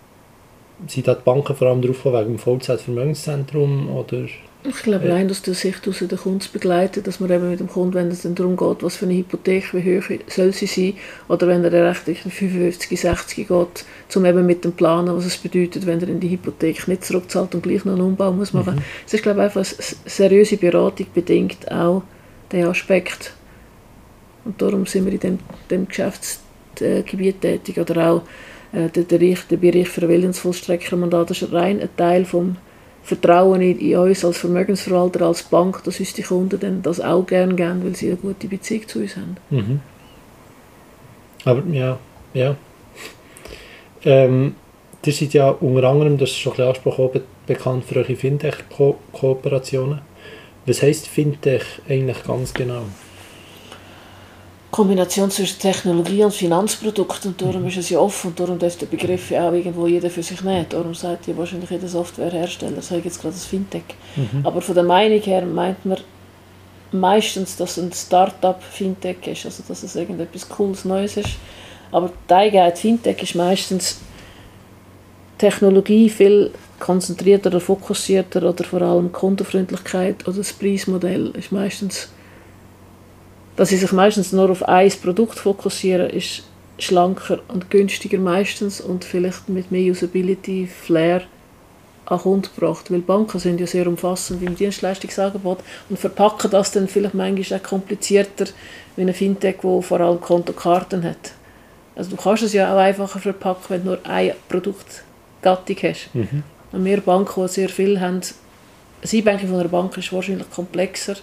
sind 0.86 1.08
da 1.08 1.14
die 1.14 1.22
Banken 1.24 1.56
vor 1.56 1.68
allem 1.68 1.82
drauf 1.82 2.04
wegen 2.04 2.34
dem 2.34 2.38
Vollzeit-Vermögenszentrum 2.38 3.90
oder 3.90 4.26
Ich 4.64 4.82
glaube, 4.82 5.06
Ja. 5.06 5.14
allein 5.14 5.30
aus 5.30 5.42
der 5.42 5.54
Sicht 5.54 5.86
aus 5.88 5.98
der 5.98 6.18
Kunden 6.18 6.40
zu 6.40 6.52
begleiten, 6.52 7.02
dass 7.02 7.20
man 7.20 7.30
eben 7.30 7.50
mit 7.50 7.60
dem 7.60 7.68
Kunden, 7.68 7.94
wenn 7.94 8.08
es 8.08 8.22
dann 8.22 8.34
darum 8.34 8.56
geht, 8.56 8.82
was 8.82 8.96
für 8.96 9.06
eine 9.06 9.14
Hypothek, 9.14 9.72
wie 9.74 9.98
hoch 9.98 10.04
soll 10.28 10.52
sie 10.52 10.66
sein, 10.66 10.94
oder 11.28 11.46
wenn 11.48 11.64
er 11.64 11.72
recht 11.72 12.06
Richtung 12.06 12.30
55, 12.30 13.00
60 13.00 13.48
geht, 13.48 13.84
zum 14.08 14.24
eben 14.24 14.46
mit 14.46 14.64
dem 14.64 14.72
Planen, 14.72 15.16
was 15.16 15.26
es 15.26 15.36
bedeutet, 15.36 15.86
wenn 15.86 16.00
er 16.00 16.08
in 16.08 16.20
die 16.20 16.30
Hypothek 16.30 16.86
nicht 16.88 17.04
zurückzahlt 17.04 17.54
und 17.54 17.62
gleich 17.62 17.84
noch 17.84 17.94
einen 17.94 18.02
Umbau 18.02 18.32
muss 18.32 18.52
machen. 18.52 18.82
Es 19.06 19.14
ist, 19.14 19.22
glaube 19.22 19.40
ich, 19.40 19.44
einfach 19.44 19.64
eine 19.64 19.84
seriöse 20.06 20.56
Beratung 20.56 21.06
bedingt 21.14 21.70
auch 21.70 22.02
den 22.52 22.66
Aspekt. 22.66 23.34
Und 24.44 24.60
darum 24.62 24.86
sind 24.86 25.06
wir 25.06 25.12
in 25.12 25.20
dem, 25.20 25.38
dem 25.70 25.88
Geschäftsgebiet 26.78 27.40
tätig. 27.40 27.78
Oder 27.78 28.10
auch 28.10 28.22
äh, 28.72 28.88
der, 28.88 29.02
Bereich, 29.02 29.46
der 29.48 29.56
Bereich 29.56 29.88
für 29.88 30.08
Willensvollstreckermandat 30.08 31.30
ist 31.30 31.52
rein 31.52 31.80
ein 31.80 31.88
Teil 31.96 32.24
vom 32.24 32.56
Vertrauen 33.02 33.62
in, 33.62 33.78
in, 33.78 33.96
uns 33.96 34.24
als 34.24 34.38
Vermögensverwalter, 34.38 35.26
als 35.26 35.42
Bank, 35.42 35.82
dass 35.84 35.98
uns 35.98 36.12
die 36.12 36.22
Kunden 36.22 36.60
dann 36.60 36.82
das 36.82 37.00
auch 37.00 37.24
gerne 37.26 37.54
geben, 37.54 37.82
weil 37.84 37.96
sie 37.96 38.08
eine 38.08 38.16
gute 38.16 38.48
Beziehung 38.48 38.86
zu 38.86 38.98
uns 39.00 39.16
haben. 39.16 39.36
Mhm. 39.50 39.80
Aber 41.44 41.62
ja, 41.72 41.98
ja. 42.34 42.56
Ähm, 44.04 44.54
ihr 45.04 45.12
seid 45.12 45.32
ja 45.32 45.48
unter 45.48 45.88
anderem, 45.88 46.18
das 46.18 46.30
ist 46.30 46.38
schon 46.38 46.52
ein 46.52 46.56
bisschen 46.56 46.68
angesprochen, 46.68 47.20
bekannt 47.46 47.84
für 47.86 47.96
eure 47.96 48.14
Fintech-Kooperationen. 48.14 50.00
Was 50.66 50.82
heisst 50.82 51.08
Fintech 51.08 51.64
eigentlich 51.88 52.22
ganz 52.24 52.52
genau? 52.52 52.82
Kombination 54.70 55.30
zwischen 55.30 55.58
Technologie 55.58 56.22
und 56.24 56.34
Finanzprodukt 56.34 57.24
und 57.24 57.40
darum 57.40 57.66
ist 57.66 57.78
es 57.78 57.88
ja 57.88 57.98
offen 57.98 58.28
und 58.28 58.40
darum 58.40 58.58
darf 58.58 58.76
der 58.76 58.86
Begriff 58.86 59.30
ja 59.30 59.48
auch 59.48 59.52
irgendwo 59.52 59.86
jeder 59.86 60.10
für 60.10 60.22
sich 60.22 60.42
nehmen. 60.42 60.66
Darum 60.68 60.94
sagt 60.94 61.26
ja 61.26 61.36
wahrscheinlich 61.36 61.70
jeder 61.70 61.88
Softwarehersteller, 61.88 62.82
sage 62.82 63.02
jetzt 63.04 63.20
gerade 63.20 63.34
das 63.34 63.46
Fintech. 63.46 63.84
Mhm. 64.14 64.44
Aber 64.44 64.60
von 64.60 64.74
der 64.74 64.84
Meinung 64.84 65.20
her 65.20 65.46
meint 65.46 65.86
man 65.86 65.98
meistens, 66.92 67.56
dass 67.56 67.78
ein 67.78 67.92
Startup 67.92 68.62
Fintech 68.62 69.26
ist, 69.26 69.46
also 69.46 69.62
dass 69.66 69.82
es 69.82 69.96
irgendetwas 69.96 70.48
Cooles 70.48 70.84
Neues 70.84 71.16
ist. 71.16 71.30
Aber 71.90 72.12
die 72.28 72.34
Eigenheit 72.34 72.78
Fintech 72.78 73.22
ist 73.22 73.34
meistens 73.34 74.00
Technologie 75.38 76.10
viel 76.10 76.50
konzentrierter 76.78 77.48
oder 77.48 77.60
fokussierter 77.60 78.42
oder 78.42 78.64
vor 78.64 78.82
allem 78.82 79.12
Kundenfreundlichkeit 79.12 80.26
oder 80.28 80.38
das 80.38 80.52
Preismodell 80.52 81.30
ist 81.36 81.52
meistens 81.52 82.08
dass 83.58 83.70
sie 83.70 83.76
sich 83.76 83.90
meistens 83.90 84.32
nur 84.32 84.50
auf 84.50 84.62
ein 84.68 84.92
Produkt 85.02 85.36
fokussieren, 85.40 86.08
ist 86.10 86.44
schlanker 86.78 87.40
und 87.48 87.70
günstiger 87.70 88.18
meistens 88.18 88.80
und 88.80 89.04
vielleicht 89.04 89.48
mit 89.48 89.72
mehr 89.72 89.90
Usability, 89.90 90.68
Flair 90.68 91.22
an 92.06 92.20
Kunden 92.20 92.50
gebracht. 92.54 92.88
Weil 92.92 93.00
Banken 93.00 93.40
sind 93.40 93.58
ja 93.58 93.66
sehr 93.66 93.88
umfassend 93.88 94.44
im 94.44 94.54
Dienstleistungsangebot 94.54 95.58
und 95.88 95.98
verpacken 95.98 96.52
das 96.52 96.70
dann 96.70 96.86
vielleicht 96.86 97.14
manchmal 97.14 97.58
auch 97.58 97.64
komplizierter 97.64 98.46
wie 98.94 99.02
eine 99.02 99.12
Fintech, 99.12 99.56
wo 99.62 99.82
vor 99.82 99.98
allem 99.98 100.20
Kontokarten 100.20 101.02
hat. 101.02 101.32
Also 101.96 102.10
du 102.10 102.16
kannst 102.16 102.44
es 102.44 102.52
ja 102.52 102.72
auch 102.72 102.78
einfacher 102.78 103.18
verpacken, 103.18 103.64
wenn 103.70 103.80
du 103.80 103.86
nur 103.86 104.06
eine 104.06 104.36
Produktgattung 104.48 105.76
hast. 105.82 106.14
Mhm. 106.14 106.44
Und 106.70 106.82
mehr 106.84 107.00
Banken, 107.00 107.42
die 107.42 107.48
sehr 107.48 107.70
viel 107.70 108.00
haben, 108.00 108.20
das 109.00 109.12
Einbanking 109.12 109.48
von 109.48 109.58
einer 109.58 109.68
Bank 109.68 109.96
ist 109.96 110.12
wahrscheinlich 110.12 110.48
komplexer 110.48 111.16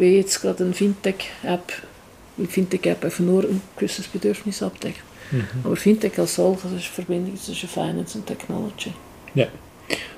wie 0.00 0.16
jetzt 0.16 0.40
gerade 0.40 0.64
eine 0.64 0.72
Fintech-App, 0.72 1.72
weil 2.36 2.46
Fintech-App 2.46 3.04
einfach 3.04 3.20
nur 3.20 3.44
ein 3.44 3.60
gewisses 3.76 4.08
Bedürfnis 4.08 4.62
abdeckt. 4.62 5.02
Mhm. 5.30 5.44
Aber 5.64 5.76
Fintech 5.76 6.18
als 6.18 6.34
solches 6.34 6.64
ist 6.64 6.72
eine 6.72 6.80
Verbindung 6.80 7.36
zwischen 7.36 7.68
Finance 7.68 8.18
und 8.18 8.26
Technology. 8.26 8.92
Ja. 9.34 9.46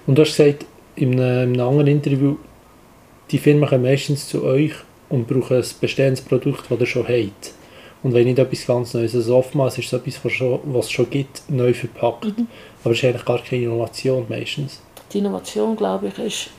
Und 0.06 0.16
du 0.16 0.22
hast 0.22 0.36
gesagt, 0.36 0.66
in 0.96 1.20
einem, 1.20 1.54
in 1.54 1.60
einem 1.60 1.68
anderen 1.68 1.88
Interview, 1.88 2.36
die 3.30 3.38
Firmen 3.38 3.68
kommen 3.68 3.82
meistens 3.82 4.28
zu 4.28 4.44
euch 4.44 4.72
und 5.08 5.26
brauchen 5.26 5.56
ein 5.56 5.64
bestehendes 5.80 6.22
Produkt, 6.22 6.64
das 6.70 6.80
ihr 6.80 6.86
schon 6.86 7.08
habt. 7.08 7.52
Und 8.02 8.14
wenn 8.14 8.24
nicht 8.24 8.38
etwas 8.38 8.66
ganz 8.66 8.94
Neues, 8.94 9.14
also 9.14 9.36
oftmals 9.36 9.78
ist 9.78 9.86
es 9.86 9.92
etwas, 9.92 10.24
was, 10.24 10.32
schon, 10.32 10.60
was 10.64 10.86
es 10.86 10.90
schon 10.90 11.08
gibt, 11.08 11.42
neu 11.48 11.72
verpackt. 11.72 12.36
Mhm. 12.36 12.48
Aber 12.82 12.92
es 12.92 12.98
ist 12.98 13.04
eigentlich 13.04 13.24
gar 13.24 13.38
keine 13.42 13.62
Innovation 13.62 14.26
meistens. 14.28 14.80
Die 15.12 15.18
Innovation, 15.18 15.76
glaube 15.76 16.08
ich, 16.08 16.18
ist 16.18 16.50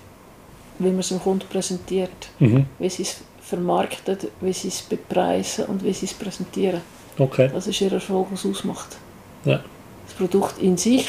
wie 0.79 0.89
man 0.89 0.99
es 0.99 1.09
dem 1.09 1.19
Kunden 1.19 1.47
präsentiert, 1.49 2.29
mhm. 2.39 2.65
wie 2.79 2.89
sie 2.89 3.03
es 3.03 3.21
vermarktet, 3.41 4.27
wie 4.41 4.53
sie 4.53 4.69
es 4.69 4.81
bepreisen 4.81 5.65
und 5.65 5.83
wie 5.83 5.93
sie 5.93 6.05
es 6.05 6.13
präsentieren. 6.13 6.81
Okay. 7.17 7.49
Das 7.53 7.67
ist 7.67 7.81
ihr 7.81 7.91
Erfolg, 7.91 8.27
was 8.31 8.45
ausmacht. 8.45 8.97
Ja. 9.45 9.61
Das 10.05 10.15
Produkt 10.15 10.59
in 10.59 10.77
sich 10.77 11.07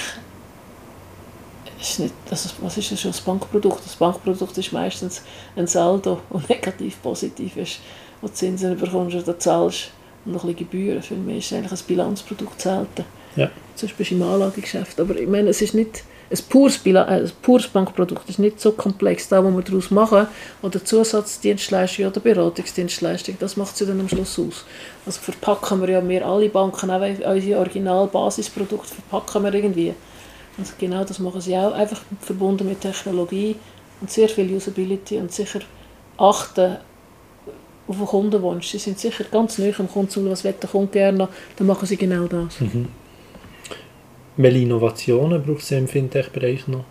ist 1.81 2.01
nicht, 2.01 2.15
also 2.31 2.51
was 2.61 2.77
ist 2.77 2.93
das 2.93 3.01
schon, 3.01 3.13
das 3.13 3.21
Bankprodukt? 3.21 3.85
Das 3.85 3.97
Bankprodukt 3.97 4.57
ist 4.59 4.73
meistens 4.73 5.23
ein 5.57 5.67
Saldo, 5.67 6.21
der 6.31 6.57
negativ 6.57 7.01
positiv 7.03 7.57
ist, 7.57 7.81
wo 8.21 8.29
du 8.29 8.33
Zinsen 8.33 8.79
bekommst 8.79 9.17
oder 9.17 9.39
zahlst 9.39 9.91
und 10.25 10.33
noch 10.33 10.45
ein 10.45 10.55
bisschen 10.55 10.71
Gebühren. 10.71 11.03
Für 11.03 11.15
mich 11.15 11.39
ist 11.39 11.53
es 11.53 11.59
eigentlich 11.59 11.73
ein 11.73 11.87
Bilanzprodukt 11.87 12.61
selten. 12.61 13.05
Ja. 13.37 13.51
Bist 13.81 13.99
du 14.11 14.15
im 14.15 14.23
Anlagegeschäft. 14.23 15.01
Aber 15.01 15.17
ich 15.17 15.29
meine, 15.29 15.51
es 15.51 15.61
ist 15.61 15.75
nicht 15.75 16.05
ein 16.35 16.45
pures, 16.49 16.81
äh, 16.85 16.97
ein 16.97 17.33
pures 17.43 17.69
Bankprodukt 17.69 18.29
ist 18.29 18.39
nicht 18.39 18.61
so 18.61 18.73
komplex. 18.73 19.29
Da, 19.29 19.45
was 19.45 19.55
wir 19.55 19.63
daraus 19.63 19.91
machen, 19.91 20.27
oder 20.63 20.85
Zusatzdienstleistung 20.85 22.07
oder 22.07 22.21
Beratungsdienstleistung, 22.21 23.37
das 23.39 23.57
macht 23.57 23.77
sie 23.77 23.87
dann 23.87 24.01
am 24.01 24.09
Schluss 24.09 24.39
aus. 24.39 24.65
Also 25.07 25.21
verpacken 25.21 25.81
wir 25.81 25.91
ja 25.91 26.09
wir 26.09 26.27
alle 26.27 26.49
Banken, 26.49 26.91
auch 26.91 27.01
unsere 27.01 27.59
Original-Basisprodukte 27.59 28.95
verpacken 28.95 29.45
wir 29.45 29.55
irgendwie. 29.55 29.95
Und 30.57 30.79
genau 30.79 31.05
das 31.05 31.19
machen 31.19 31.41
sie 31.41 31.57
auch, 31.57 31.73
einfach 31.73 32.01
verbunden 32.21 32.69
mit 32.69 32.81
Technologie 32.81 33.57
und 34.01 34.11
sehr 34.11 34.29
viel 34.29 34.53
Usability 34.55 35.19
und 35.19 35.33
sicher 35.33 35.61
achten 36.17 36.77
auf 37.87 37.97
den 37.97 38.07
Kundenwunsch. 38.07 38.69
Sie 38.69 38.79
sind 38.79 38.99
sicher 38.99 39.25
ganz 39.25 39.59
neu 39.59 39.73
am 39.79 39.91
Kunden, 39.91 40.31
was 40.31 40.45
will 40.45 40.55
der 40.61 40.71
Kunde 40.71 40.93
gerne, 40.93 41.29
dann 41.57 41.67
machen 41.67 41.87
sie 41.87 41.97
genau 41.97 42.27
das. 42.27 42.61
Mhm. 42.61 42.89
Welche 44.37 44.59
Innovationen 44.59 45.43
braucht 45.43 45.63
es 45.63 45.71
im 45.71 45.87
Fintech-Bereich 45.87 46.67
noch? 46.67 46.85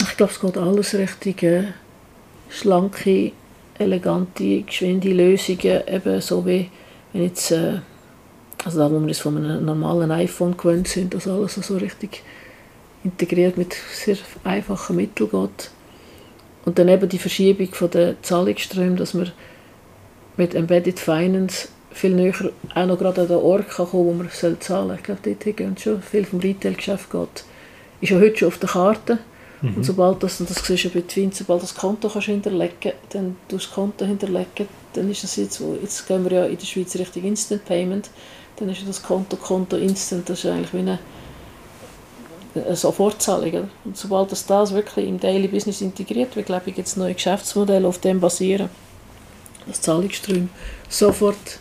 Ich 0.00 0.16
glaube, 0.16 0.32
es 0.32 0.40
geht 0.40 0.56
alles 0.56 0.94
Richtung 0.94 1.48
äh, 1.48 1.64
schlanke, 2.48 3.32
elegante, 3.78 4.62
geschwinde 4.62 5.12
Lösungen, 5.12 5.82
eben 5.88 6.20
so 6.20 6.46
wie 6.46 6.70
wenn 7.12 7.24
jetzt, 7.24 7.50
äh, 7.50 7.80
also 8.64 8.78
da, 8.78 8.92
wo 8.92 9.00
wir 9.00 9.08
es 9.08 9.18
von 9.18 9.36
einem 9.36 9.64
normalen 9.64 10.12
iPhone 10.12 10.56
gewöhnt 10.56 10.86
sind, 10.86 11.14
dass 11.14 11.26
alles 11.26 11.54
so 11.54 11.76
richtig 11.78 12.22
integriert 13.02 13.58
mit 13.58 13.74
sehr 13.92 14.16
einfachen 14.44 14.94
Mitteln 14.94 15.30
geht. 15.30 15.70
Und 16.64 16.78
dann 16.78 16.86
eben 16.86 17.08
die 17.08 17.18
Verschiebung 17.18 17.68
der 17.90 18.22
Zahlungsströme, 18.22 18.94
dass 18.94 19.14
wir 19.14 19.32
mit 20.36 20.54
Embedded 20.54 21.00
Finance 21.00 21.68
viel 21.94 22.14
näher 22.14 22.34
auch 22.74 22.86
noch 22.86 22.98
gerade 22.98 23.22
an 23.22 23.28
den 23.28 23.36
Ort 23.36 23.68
kann 23.68 23.86
kommen, 23.86 24.06
wo 24.06 24.12
man 24.12 24.30
zahlen 24.30 24.56
soll. 24.60 24.94
Ich 24.96 25.02
glaube, 25.02 25.20
dort 25.22 25.56
gehen 25.56 25.76
schon 25.76 26.02
viel 26.02 26.24
vom 26.24 26.40
Retail-Geschäft 26.40 27.10
geht. 27.10 27.44
Ist 28.00 28.10
ja 28.10 28.18
heute 28.18 28.36
schon 28.36 28.48
auf 28.48 28.58
der 28.58 28.68
Karte. 28.68 29.18
Mhm. 29.62 29.76
Und 29.76 29.84
sobald 29.84 30.22
das, 30.22 30.40
und 30.40 30.50
das 30.50 30.64
siehst 30.64 30.84
du 30.84 30.90
bei 30.90 31.02
Twin, 31.02 31.30
sobald 31.32 31.62
das 31.62 31.74
Konto 31.74 32.08
kannst 32.08 32.26
hinterlegen 32.26 32.92
dann 33.10 33.36
du 33.48 33.56
das 33.56 33.70
Konto 33.70 34.04
hinterlegen, 34.04 34.68
dann 34.92 35.10
ist 35.10 35.22
das 35.22 35.36
jetzt, 35.36 35.62
jetzt 35.80 36.06
gehen 36.06 36.24
wir 36.24 36.32
ja 36.32 36.44
in 36.46 36.58
der 36.58 36.66
Schweiz 36.66 36.94
Richtung 36.96 37.24
Instant 37.24 37.64
Payment, 37.64 38.10
dann 38.56 38.68
ist 38.68 38.86
das 38.86 39.02
Konto, 39.02 39.36
Konto 39.36 39.76
Instant, 39.76 40.28
das 40.28 40.40
ist 40.40 40.50
eigentlich 40.50 40.74
wie 40.74 40.78
eine, 40.78 40.98
eine 42.54 42.76
Sofortzahlung. 42.76 43.70
Und 43.84 43.96
sobald 43.96 44.32
das, 44.32 44.44
das 44.46 44.74
wirklich 44.74 45.06
im 45.06 45.20
Daily 45.20 45.48
Business 45.48 45.80
integriert 45.80 46.34
wird, 46.34 46.46
glaube 46.46 46.70
ich, 46.70 46.76
jetzt 46.76 46.96
neue 46.96 47.14
Geschäftsmodelle 47.14 47.86
auf 47.86 47.98
dem 47.98 48.20
basieren, 48.20 48.68
das 49.66 49.80
Zahlungsströme 49.80 50.48
sofort 50.88 51.58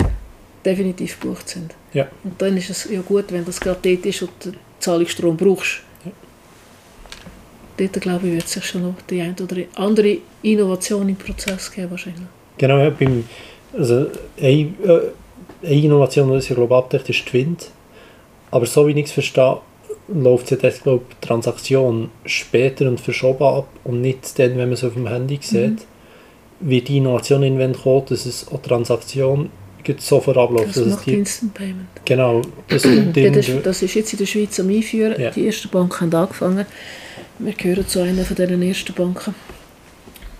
definitiv 0.65 1.19
gebucht 1.19 1.50
sind. 1.50 1.74
Ja. 1.93 2.08
Und 2.24 2.41
dann 2.41 2.58
ist 2.58 2.69
es 2.69 2.89
ja 2.89 3.02
gut, 3.02 3.32
wenn 3.32 3.45
das 3.45 3.60
gerade 3.60 3.80
dort 3.82 4.06
ist 4.06 4.21
und 4.21 4.32
den 4.45 4.56
Zahlungsstrom 4.80 5.38
brauchst. 5.38 5.82
Ja. 6.06 6.12
Dort, 7.78 8.02
glaube 8.02 8.28
ich, 8.28 8.34
wird 8.34 8.47
sich 8.47 8.65
schon 8.65 8.84
noch 8.84 8.95
die 9.10 9.21
eine 9.21 9.36
oder 9.41 9.63
andere 9.76 10.17
Innovation 10.43 11.10
im 11.10 11.15
Prozess 11.15 11.71
geben 11.71 11.91
wahrscheinlich. 11.91 12.28
Genau, 12.58 12.78
ja, 12.78 12.89
beim, 12.89 13.24
also 13.78 14.08
eine, 14.39 14.50
äh, 14.50 15.02
eine 15.63 15.76
Innovation, 15.76 16.32
die 16.32 16.38
ich 16.38 16.47
glaube 16.47 16.76
abdeckt, 16.76 17.10
ist 17.10 17.26
Twint. 17.26 17.69
Aber 18.52 18.65
so 18.65 18.88
wie 18.88 18.91
ich 18.91 19.06
es 19.06 19.12
verstehe, 19.12 19.60
läuft 20.08 20.52
ja 20.52 20.58
das, 20.58 20.84
glaube 20.84 21.04
ich, 21.10 21.28
Transaktion 21.28 22.10
später 22.26 22.88
und 22.88 23.00
verschoben 23.00 23.43
ab 23.43 23.67
und 23.84 24.02
nicht 24.02 24.38
dann, 24.38 24.52
wenn 24.52 24.58
man 24.58 24.74
es 24.74 24.84
auf 24.84 24.93
dem 24.93 25.08
Handy 25.08 25.39
sieht. 25.41 25.71
Mhm. 25.71 25.78
Wird 26.60 26.89
die 26.89 26.97
Innovation 26.97 27.43
in 27.43 27.74
kommen, 27.74 28.06
dass 28.08 28.26
es 28.26 28.47
eine 28.50 28.62
Transaktion 28.62 29.50
gibt 29.84 30.02
sofort 30.02 30.38
Ablauf. 30.38 30.65
Das, 30.65 30.76
das 30.76 30.88
macht 30.88 31.06
die, 31.06 31.13
Instant 31.13 31.54
Payment. 31.54 31.88
Genau. 32.06 32.41
Das, 32.67 32.84
das, 32.84 33.63
das, 33.63 33.82
ist 33.82 33.94
jetzt 33.96 34.13
in 34.13 34.20
der 34.20 34.26
Schweiz 34.26 34.60
am 34.60 34.70
Einführen. 34.70 35.20
Ja. 35.20 35.32
Die 35.32 35.46
ersten 35.46 35.70
Banken 35.70 36.00
haben 36.02 36.13
angefangen. 36.13 36.65
Wir 37.39 37.54
gehören 37.54 37.88
zu 37.88 38.02
einer 38.02 38.24
von 38.24 38.36
diesen 38.36 38.62
ersten 38.62 38.94
Banken. 38.94 39.36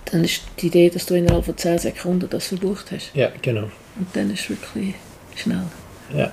Dann 0.06 0.24
ist 0.24 0.44
die 0.60 0.68
Idee, 0.68 0.90
dass 0.90 1.06
du 1.06 1.16
innerhalb 1.16 1.46
von 1.46 1.58
10 1.58 1.80
Sekunden 1.80 2.30
das 2.30 2.48
verbucht 2.48 2.92
hast. 2.92 3.12
Ja, 3.14 3.32
genau. 3.42 3.64
Und 3.98 4.08
dann 4.14 4.32
ist 4.32 4.42
es 4.42 4.50
wirklich 4.50 4.96
schnell. 5.36 5.64
Ja. 6.16 6.32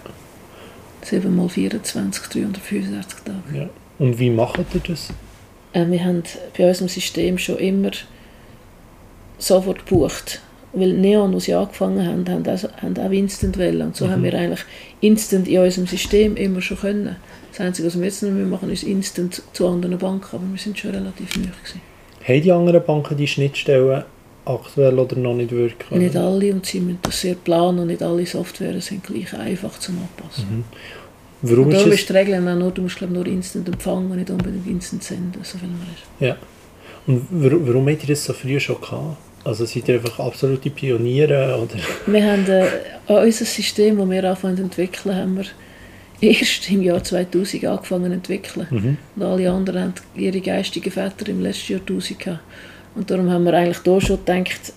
7 1.02 1.34
mal 1.34 1.48
24, 1.48 2.22
365 2.24 3.18
Tage. 3.20 3.58
Ja. 3.58 3.68
Und 3.98 4.18
wie 4.18 4.30
macht 4.30 4.58
ihr 4.58 4.80
das? 4.86 5.08
Äh, 5.72 5.86
wir 5.86 6.04
haben 6.04 6.22
bei 6.56 6.68
unserem 6.68 6.88
System 6.88 7.38
schon 7.38 7.58
immer 7.58 7.90
sofort 9.38 9.86
gebucht 9.86 10.40
weil 10.72 10.92
Neon, 10.92 11.34
als 11.34 11.44
sie 11.44 11.54
angefangen 11.54 12.06
haben, 12.06 12.28
haben 12.28 12.46
auch, 12.46 12.82
haben 12.82 12.98
auch 12.98 13.10
Instant 13.10 13.56
wählen. 13.58 13.88
Und 13.88 13.96
so 13.96 14.06
mhm. 14.06 14.10
haben 14.10 14.22
wir 14.24 14.34
eigentlich 14.34 14.64
Instant 15.00 15.48
in 15.48 15.60
unserem 15.60 15.86
System 15.86 16.36
immer 16.36 16.60
schon 16.60 16.78
können. 16.78 17.16
Das 17.50 17.60
Einzige, 17.60 17.88
was 17.88 17.98
wir 17.98 18.04
jetzt 18.04 18.22
noch 18.22 18.30
machen, 18.30 18.70
ist 18.70 18.82
Instant 18.82 19.42
zu 19.52 19.66
anderen 19.66 19.98
Banken, 19.98 20.36
aber 20.36 20.44
wir 20.50 20.58
sind 20.58 20.78
schon 20.78 20.92
relativ 20.92 21.36
neu 21.36 21.42
gewesen. 21.44 21.80
Haben 22.22 22.42
die 22.42 22.52
anderen 22.52 22.84
Banken 22.84 23.16
die 23.16 23.26
Schnittstellen 23.26 24.04
aktuell 24.44 24.98
oder 24.98 25.16
noch 25.16 25.34
nicht 25.34 25.50
wirklich? 25.50 25.98
Nicht 25.98 26.16
alle 26.16 26.52
und 26.52 26.66
sie 26.66 26.80
müssen 26.80 26.98
das 27.02 27.20
sehr 27.20 27.34
planen 27.34 27.80
und 27.80 27.86
nicht 27.88 28.02
alle 28.02 28.26
Software 28.26 28.80
sind 28.80 29.04
gleich 29.04 29.32
einfach 29.34 29.78
zum 29.78 29.96
Anpassen. 29.98 30.58
Mhm. 30.58 30.64
Warum 31.42 31.66
und 31.66 31.72
ist 31.72 31.78
darum 31.78 31.90
das? 31.90 32.00
ist 32.00 32.08
die 32.08 32.12
Regel 32.12 32.34
auch 32.34 32.54
nur, 32.54 32.70
du 32.70 32.82
musst 32.82 32.96
glaub, 32.96 33.10
nur 33.10 33.26
instant 33.26 33.68
empfangen, 33.68 34.16
nicht 34.16 34.30
unbedingt 34.30 34.66
instant 34.66 35.02
senden, 35.02 35.40
so 35.42 35.56
viel 35.56 35.68
man 35.68 35.88
ist. 35.94 36.04
Ja. 36.20 36.36
Und 37.06 37.26
warum, 37.30 37.66
warum 37.66 37.88
habt 37.88 38.02
ihr 38.02 38.08
das 38.08 38.24
so 38.24 38.32
früh 38.32 38.58
schon 38.58 38.80
gehabt? 38.80 39.16
Also 39.44 39.64
seid 39.64 39.88
ihr 39.88 39.96
einfach 39.96 40.18
absolute 40.18 40.70
Pioniere? 40.70 41.56
Oder? 41.62 41.80
Wir 42.06 42.24
haben 42.32 42.46
äh, 42.46 42.66
an 43.06 43.24
unser 43.24 43.44
System, 43.44 43.98
das 43.98 44.10
wir 44.10 44.24
anfangen 44.24 44.56
zu 44.56 44.62
entwickeln, 44.64 45.14
haben 45.14 45.36
wir 45.36 45.44
erst 46.20 46.70
im 46.70 46.82
Jahr 46.82 47.02
2000 47.02 47.64
angefangen 47.64 48.06
zu 48.06 48.12
entwickeln. 48.12 48.66
Mhm. 48.70 48.96
Und 49.16 49.22
alle 49.22 49.50
anderen 49.50 49.82
haben 49.82 49.94
ihre 50.14 50.40
geistigen 50.40 50.90
Väter 50.90 51.28
im 51.28 51.40
letzten 51.40 51.74
Jahrtausend 51.74 52.18
gehabt. 52.18 52.40
Und 52.94 53.10
darum 53.10 53.30
haben 53.30 53.44
wir 53.44 53.54
eigentlich 53.54 53.78
da 53.78 54.00
schon 54.00 54.18
gedacht, 54.24 54.72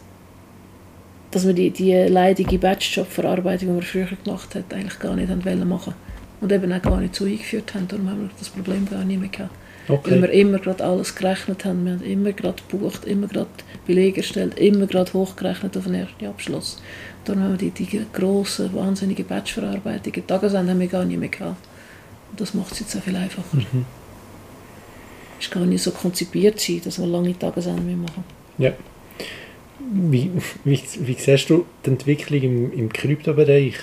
dass 1.31 1.47
wir 1.47 1.53
die, 1.53 1.71
die 1.71 1.93
leidige 1.93 2.59
Batch-Job-Verarbeitung, 2.59 3.69
die 3.69 3.75
wir 3.75 3.81
früher 3.81 4.17
gemacht 4.23 4.53
haben, 4.53 4.65
eigentlich 4.69 4.99
gar 4.99 5.15
nicht 5.15 5.29
haben 5.29 5.67
machen 5.69 5.93
Und 6.41 6.51
eben 6.51 6.71
auch 6.71 6.81
gar 6.81 6.99
nicht 6.99 7.15
so 7.15 7.25
eingeführt 7.25 7.73
haben. 7.73 7.87
Darum 7.87 8.09
haben 8.09 8.21
wir 8.23 8.29
das 8.37 8.49
Problem 8.49 8.87
gar 8.89 9.03
nicht 9.03 9.19
mehr 9.19 9.29
gehabt. 9.29 9.55
Weil 9.87 10.21
wir 10.21 10.29
Okay. 10.29 10.41
immer 10.41 10.59
gerade 10.59 10.83
alles 10.83 11.15
gerechnet 11.15 11.65
haben. 11.65 11.85
Wir 11.85 11.93
haben 11.93 12.03
immer 12.03 12.31
gerade 12.33 12.61
gebucht, 12.69 13.05
immer 13.05 13.27
gerade 13.27 13.49
Belege 13.85 14.17
erstellt, 14.17 14.59
immer 14.59 14.85
gerade 14.85 15.13
hochgerechnet 15.13 15.75
auf 15.77 15.85
den 15.85 15.95
ersten 15.95 16.25
Abschluss. 16.25 16.81
Darum 17.25 17.43
haben 17.43 17.59
wir 17.59 17.69
die, 17.69 17.85
die 17.85 18.05
grossen, 18.11 18.73
wahnsinnigen 18.73 19.25
Batch-Verarbeitungen. 19.25 20.25
Tagesende 20.25 20.71
haben 20.71 20.79
wir 20.79 20.87
gar 20.87 21.05
nicht 21.05 21.19
mehr 21.19 21.29
gehabt. 21.29 21.67
Und 22.31 22.41
das 22.41 22.53
macht 22.53 22.73
es 22.73 22.81
jetzt 22.81 22.95
auch 22.95 23.01
viel 23.01 23.15
einfacher. 23.15 23.57
Mhm. 23.57 23.85
Es 25.39 25.49
gar 25.49 25.65
nicht 25.65 25.83
so 25.83 25.91
konzipiert, 25.91 26.59
sein, 26.59 26.81
dass 26.83 26.99
wir 26.99 27.07
lange 27.07 27.37
Tagesende 27.37 27.81
mehr 27.81 27.97
machen. 27.97 28.23
Ja. 28.57 28.73
Wie, 29.79 30.31
wie, 30.63 30.79
wie 30.99 31.13
siehst 31.13 31.49
du 31.49 31.65
die 31.85 31.89
Entwicklung 31.89 32.41
im, 32.41 32.73
im 32.73 32.93
Kryptobereich? 32.93 33.75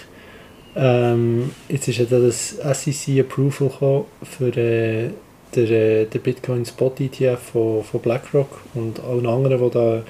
Ähm, 0.76 1.50
jetzt 1.68 1.88
ist 1.88 1.98
ja 1.98 2.04
da 2.04 2.20
das 2.20 2.50
SEC 2.50 3.20
Approval 3.20 3.68
gekommen 3.68 4.04
für 4.22 4.56
äh, 4.56 5.10
der, 5.54 5.70
äh, 5.70 6.04
der 6.06 6.18
Bitcoin 6.18 6.64
Spot 6.64 6.92
ETF 6.98 7.38
von, 7.52 7.84
von 7.84 8.00
BlackRock 8.00 8.60
und 8.74 9.00
allen 9.00 9.26
anderen, 9.26 9.64
die 9.64 9.70
da 9.70 10.02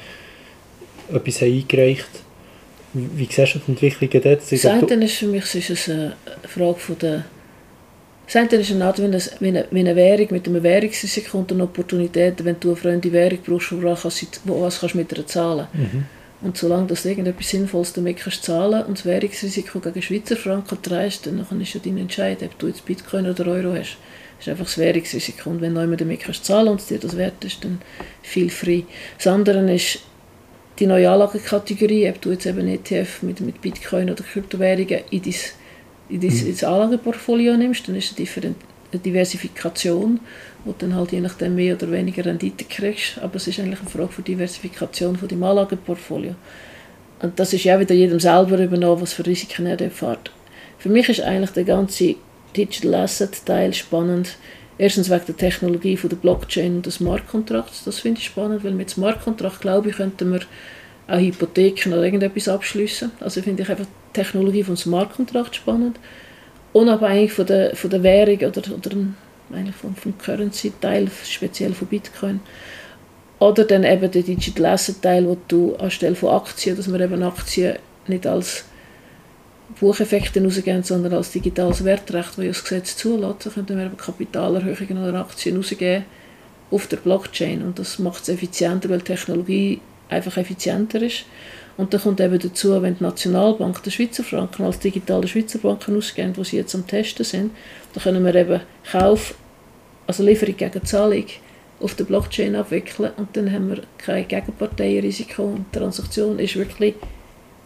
etwas 1.13 1.41
haben 1.41 1.53
eingereicht 1.53 2.09
haben. 2.95 3.11
Wie, 3.17 3.29
siehst 3.31 3.55
du 3.55 3.59
die 3.59 3.71
Entwicklung 3.73 4.11
dort? 4.23 4.41
Das 4.51 4.67
eine 4.67 5.05
ist 5.05 5.17
für 5.17 5.27
mich 5.27 5.55
ist 5.55 5.71
es 5.71 5.89
eine 5.89 6.15
Frage 6.47 6.79
von 6.79 6.99
der... 6.99 7.25
Das 8.27 8.37
eine 8.37 8.49
ist 8.49 8.71
eine 8.71 8.85
Art 8.85 8.99
wie 8.99 9.05
eine, 9.05 9.19
wie 9.41 9.49
eine, 9.49 9.67
wie 9.71 9.81
eine 9.81 9.97
Währung 9.97 10.27
mit 10.31 10.47
einem 10.47 10.63
Währungsrisiko 10.63 11.39
und 11.39 11.51
eine 11.51 11.63
Opportunität, 11.63 12.45
wenn 12.45 12.61
du 12.61 12.69
eine 12.69 12.77
fremde 12.77 13.11
Währung 13.11 13.39
brauchst, 13.47 13.73
wo, 13.73 13.81
kannst, 13.81 14.41
was 14.45 14.81
kannst 14.81 14.95
du 14.95 14.99
mit 14.99 15.17
ihr 15.17 15.27
zahlen 15.27 15.67
Mhm. 15.73 16.05
Und 16.41 16.57
solange 16.57 16.87
du 16.87 16.95
irgendetwas 17.09 17.49
Sinnvolles 17.49 17.93
damit 17.95 18.19
kannst 18.19 18.45
zahlen 18.45 18.85
und 18.85 18.99
das 18.99 19.07
Währungsrisiko 19.07 19.81
gegen 19.81 20.03
Schweizer 20.03 20.37
Franken 20.37 20.81
trägst, 20.81 21.27
dann 21.27 21.61
ist 21.61 21.75
ja 21.75 21.81
dein 21.85 21.99
Entscheid, 21.99 22.41
ob 22.45 22.57
du 22.59 22.69
jetzt 22.69 22.85
Bitcoin 22.87 23.29
oder 23.29 23.47
Euro 23.49 23.75
hast. 23.75 23.97
Das 24.39 24.47
ist 24.47 24.51
einfach 24.53 24.67
das 24.67 24.79
Währungsrisiko. 24.79 25.51
Und 25.51 25.61
wenn 25.61 25.75
du 25.75 25.81
jemand 25.81 26.01
damit 26.01 26.21
kannst 26.21 26.45
zahlen 26.45 26.69
und 26.69 26.81
es 26.81 26.87
dir 26.87 26.99
das 26.99 27.17
wert 27.17 27.45
ist, 27.45 27.65
dann 27.65 27.81
viel 28.23 28.51
frei. 28.51 28.85
Das 29.17 29.27
andere 29.27 29.73
ist 29.73 30.01
die 30.79 30.87
neue 30.87 31.11
Anlagekategorie, 31.11 32.09
ob 32.09 32.21
du 32.21 32.31
jetzt 32.31 32.47
eben 32.47 32.69
ETF 32.69 33.23
mit, 33.23 33.41
mit 33.41 33.61
Bitcoin 33.61 34.11
oder 34.11 34.23
Kryptowährungen 34.23 35.01
in 35.11 35.23
dein, 35.23 35.35
in 36.09 36.21
dein, 36.21 36.47
ins 36.47 36.63
Anlageportfolio 36.63 37.57
nimmst, 37.57 37.89
dann 37.89 37.97
ist 37.97 38.11
eine, 38.11 38.17
Differen 38.17 38.55
eine 38.93 39.01
Diversifikation, 39.01 40.21
wo 40.65 40.73
du 40.73 40.79
dann 40.79 40.95
halt 40.95 41.13
je 41.13 41.21
nachdem 41.21 41.57
mehr 41.57 41.75
oder 41.75 41.91
weniger 41.91 42.25
Rendite 42.25 42.65
kriegst. 42.65 43.19
Aber 43.19 43.37
es 43.37 43.47
ist 43.49 43.59
eigentlich 43.59 43.81
eine 43.81 43.91
Frage 43.91 44.13
von 44.13 44.25
Diversifikation 44.25 45.17
von 45.17 45.29
deinem 45.29 45.43
Anlageportfolio. 45.43 46.35
Und 47.21 47.39
das 47.39 47.53
ist 47.53 47.65
ja 47.65 47.79
wieder 47.81 47.95
jedem 47.95 48.21
selber 48.21 48.59
übernommen, 48.59 49.03
was 49.03 49.13
für 49.13 49.27
Risiken 49.27 49.67
er 49.67 49.77
dort 49.77 49.93
fährt. 49.93 50.31
Für 50.79 50.89
mich 50.89 51.09
ist 51.09 51.21
eigentlich 51.21 51.51
der 51.51 51.65
ganze 51.65 52.15
Digital 52.59 52.95
Asset 52.97 53.47
Teil 53.47 53.73
spannend. 53.73 54.37
Erstens 54.77 55.11
wegen 55.11 55.27
der 55.27 55.37
Technologie 55.37 55.97
von 55.97 56.11
der 56.11 56.17
Blockchain 56.17 56.77
und 56.77 56.87
des 56.87 56.97
Smart 56.97 57.27
Contracts. 57.29 57.85
Das 57.85 58.01
finde 58.01 58.21
ich 58.21 58.27
spannend, 58.27 58.65
weil 58.65 58.73
mit 58.73 58.91
Smart 58.91 59.23
Contract, 59.23 59.61
glaube 59.61 59.91
ich, 59.91 59.97
könnten 59.97 60.33
wir 60.33 60.41
auch 61.09 61.19
Hypotheken 61.19 61.93
oder 61.93 62.05
irgendetwas 62.05 62.49
abschließen. 62.49 63.11
Also 63.21 63.43
finde 63.43 63.63
ich 63.63 63.71
einfach 63.71 63.87
die 63.87 64.13
Technologie 64.13 64.63
von 64.63 64.77
Smart 64.77 65.13
Contract 65.15 65.57
spannend. 65.57 65.99
Unabhängig 66.73 67.33
von 67.33 67.47
der, 67.47 67.75
von 67.75 67.91
der 67.91 68.03
Währung 68.03 68.37
oder, 68.37 68.63
oder 68.75 68.91
vom, 69.81 69.97
vom 69.97 70.19
Currency-Teil, 70.19 71.09
speziell 71.25 71.73
von 71.73 71.89
Bitcoin. 71.89 72.41
Oder 73.39 73.65
dann 73.65 73.85
eben 73.85 74.11
der 74.11 74.23
Digital 74.23 74.67
Asset-Teil, 74.67 75.27
wo 75.27 75.37
du 75.49 75.77
anstelle 75.77 76.15
von 76.15 76.31
Aktien, 76.31 76.77
dass 76.77 76.93
wir 76.93 77.01
eben 77.01 77.23
Aktien 77.23 77.79
nicht 78.07 78.27
als 78.27 78.65
Bucheffekte 79.81 80.43
rausgeben, 80.43 80.83
sondern 80.83 81.15
als 81.15 81.31
digitales 81.31 81.85
Wertrecht, 81.85 82.31
das 82.37 82.45
ja 82.45 82.49
das 82.49 82.63
Gesetz 82.63 82.97
zulässt. 82.97 83.53
Könnten 83.55 83.79
wir 83.79 83.91
Kapitalerhöhungen 83.91 85.03
oder 85.03 85.21
Aktien 85.21 85.57
rausgeben 85.57 86.05
auf 86.71 86.87
der 86.87 86.97
Blockchain. 86.99 87.63
Und 87.63 87.79
das 87.79 87.99
macht 87.99 88.23
es 88.23 88.29
effizienter, 88.29 88.89
weil 88.89 88.99
die 88.99 89.05
Technologie 89.05 89.81
einfach 90.09 90.37
effizienter 90.37 91.03
ist. 91.03 91.25
Und 91.77 91.95
dann 91.95 92.01
kommt 92.01 92.21
eben 92.21 92.39
dazu, 92.39 92.83
wenn 92.83 92.97
die 92.97 93.05
Nationalbank 93.05 93.83
der 93.85 93.93
Schweizer 93.93 94.25
Franken 94.25 94.65
als 94.65 94.81
digitale 94.81 95.29
Schweizer 95.29 95.61
Banken 95.61 95.97
ausgeben, 95.97 96.37
wo 96.37 96.43
sie 96.43 96.57
jetzt 96.57 96.75
am 96.75 96.87
Testen 96.87 97.25
sind, 97.25 97.53
dann 97.95 98.03
können 98.03 98.25
wir 98.25 98.35
eben 98.35 98.61
Kauf, 98.91 99.35
also 100.07 100.25
Lieferung 100.25 100.57
gegen 100.57 100.85
Zahlung 100.85 101.25
auf 101.81 101.95
der 101.95 102.05
Blockchain 102.05 102.57
abwickeln 102.57 103.13
und 103.17 103.37
dann 103.37 103.53
haben 103.53 103.69
wir 103.69 103.83
kein 103.99 104.27
Gegenparteienrisiko 104.27 105.45
und 105.45 105.67
die 105.73 105.79
Transaktion 105.79 106.41
ist 106.41 106.57
wirklich 106.57 106.95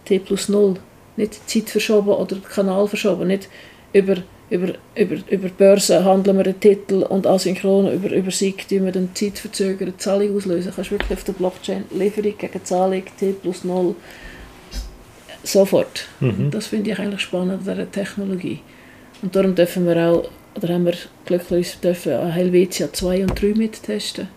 T 0.05 0.19
plus 0.19 0.51
0. 0.51 0.77
Nicht 1.17 1.49
Zeit 1.49 1.71
verschoben 1.71 2.11
oder 2.11 2.37
Kanal 2.37 2.89
verschoben, 2.89 3.29
nicht 3.29 3.49
über, 3.93 4.17
über, 4.51 4.75
über, 4.95 5.17
über 5.31 5.49
Börse 5.49 6.05
handeln 6.05 6.39
wir 6.39 6.47
einen 6.47 6.61
Titel 6.61 7.03
und 7.03 7.27
asynchron 7.27 7.93
über, 7.93 8.11
über 8.11 8.31
SIG 8.31 8.67
tun 8.69 8.85
wir 8.87 8.93
dann 8.93 9.11
zeitverzögerte 9.15 9.97
Zahlung 9.99 10.37
auslösen. 10.37 10.71
Du 10.71 10.77
kannst 10.77 10.91
wirklich 10.91 11.13
auf 11.19 11.25
der 11.25 11.33
Blockchain 11.33 11.85
Lieferung 11.91 12.37
gegen 12.39 12.65
Zahlung 12.65 13.03
T 13.19 13.33
plus 13.33 13.65
0 13.65 13.95
sofort. 15.43 16.07
Mhm. 16.21 16.51
Das 16.51 16.69
finde 16.69 16.91
ich 16.91 16.99
eigentlich 16.99 17.21
spannend 17.21 17.53
an 17.53 17.75
dieser 17.75 17.91
Technologie. 17.91 18.61
Und 19.23 19.37
darum 19.37 19.55
dürfen 19.55 19.87
wir 19.87 19.97
auch, 19.97 20.31
oder 20.57 20.75
haben 20.75 20.87
wir 20.87 20.95
glücklicherweise 21.25 21.79
dürfen 21.83 22.13
an 22.13 22.33
Helvetia 22.33 22.93
2 22.93 23.23
und 23.23 23.41
3 23.41 23.47
mittesten. 23.55 24.29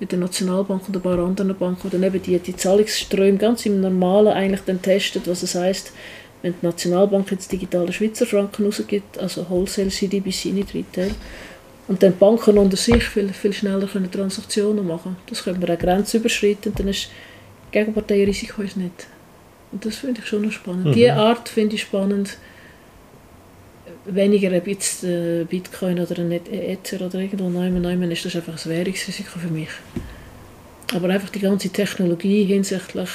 Mit 0.00 0.12
der 0.12 0.18
Nationalbank 0.18 0.88
und 0.88 0.96
ein 0.96 1.02
paar 1.02 1.18
anderen 1.18 1.54
Banken, 1.56 1.90
die 1.90 1.90
dann 1.90 2.02
eben 2.02 2.22
die, 2.22 2.38
die 2.38 2.56
Zahlungsströme 2.56 3.36
ganz 3.38 3.66
im 3.66 3.80
Normalen 3.80 4.32
eigentlich 4.32 4.62
dann 4.66 4.80
testet, 4.80 5.28
was 5.28 5.42
es 5.42 5.54
heisst, 5.54 5.92
wenn 6.42 6.54
die 6.60 6.66
Nationalbank 6.66 7.30
jetzt 7.30 7.52
digitale 7.52 7.92
Schweizer 7.92 8.26
Franken 8.26 8.64
rausgibt, 8.64 9.18
also 9.18 9.48
Wholesale 9.48 9.90
CDBC, 9.90 10.46
nicht 10.46 10.74
Retail, 10.74 11.10
und 11.86 12.02
dann 12.02 12.12
die 12.12 12.18
Banken 12.18 12.56
unter 12.56 12.76
sich 12.76 13.04
viel, 13.04 13.28
viel 13.30 13.52
schneller 13.52 13.86
können 13.86 14.10
Transaktionen 14.10 14.86
machen 14.86 15.16
Das 15.28 15.42
können 15.44 15.60
wir 15.60 15.74
auch 15.74 15.78
grenzüberschreitend, 15.78 16.78
dann 16.78 16.88
ist 16.88 17.10
Gegenparteienrisiko 17.72 18.62
ist 18.62 18.76
nicht. 18.76 19.06
Und 19.72 19.84
das 19.84 19.96
finde 19.96 20.20
ich 20.20 20.26
schon 20.26 20.42
noch 20.42 20.52
spannend. 20.52 20.86
Mhm. 20.86 20.92
Diese 20.92 21.14
Art 21.14 21.48
finde 21.48 21.76
ich 21.76 21.82
spannend, 21.82 22.38
weniger 24.14 24.50
ein 24.50 24.62
bisschen 24.62 25.46
Bitcoin 25.46 26.00
oder 26.00 26.18
ein 26.18 26.32
Ether 26.32 27.04
oder 27.06 27.18
irgendwo 27.20 27.48
neuem, 27.48 27.80
neuem 27.80 28.02
ist 28.10 28.24
das 28.24 28.36
einfach 28.36 28.54
ein 28.64 28.70
Währungsrisiko 28.70 29.38
für 29.38 29.48
mich. 29.52 29.68
Aber 30.94 31.08
einfach 31.08 31.30
die 31.30 31.38
ganze 31.40 31.68
Technologie 31.68 32.44
hinsichtlich 32.44 33.08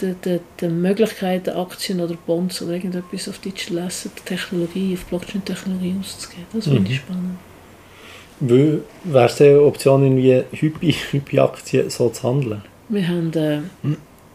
der, 0.00 0.12
der, 0.24 0.40
der 0.60 0.68
Möglichkeiten, 0.68 1.50
Aktien 1.56 2.00
oder 2.00 2.14
Bonds 2.26 2.60
oder 2.60 2.72
irgendetwas 2.74 3.28
auf 3.28 3.38
Digital 3.38 3.78
Asset 3.84 4.12
Technologie, 4.26 4.92
auf 4.94 5.04
Blockchain-Technologie 5.06 5.94
auszugeben, 5.98 6.46
das 6.52 6.64
finde 6.64 6.90
ich 6.90 7.00
Mhm. 7.00 7.02
spannend. 7.02 8.82
Wäre 9.04 9.26
es 9.26 9.40
eine 9.40 9.62
Option, 9.62 10.02
irgendwie 10.04 10.42
Hypi- 10.52 10.94
Hypi-Aktien 11.12 11.88
so 11.88 12.10
zu 12.10 12.22
handeln? 12.28 12.60
Wir 12.90 13.08
haben, 13.08 13.32
äh, 13.32 13.60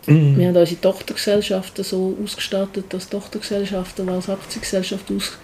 wir 0.08 0.48
haben 0.48 0.56
unsere 0.56 0.82
Tochtergesellschaften 0.82 1.84
so 1.84 2.18
ausgestattet, 2.24 2.86
dass 2.90 3.10
Tochtergesellschaften, 3.10 4.08
die 4.08 4.12
als 4.12 4.30
Aktiengesellschaft 4.30 5.12
aus, 5.12 5.38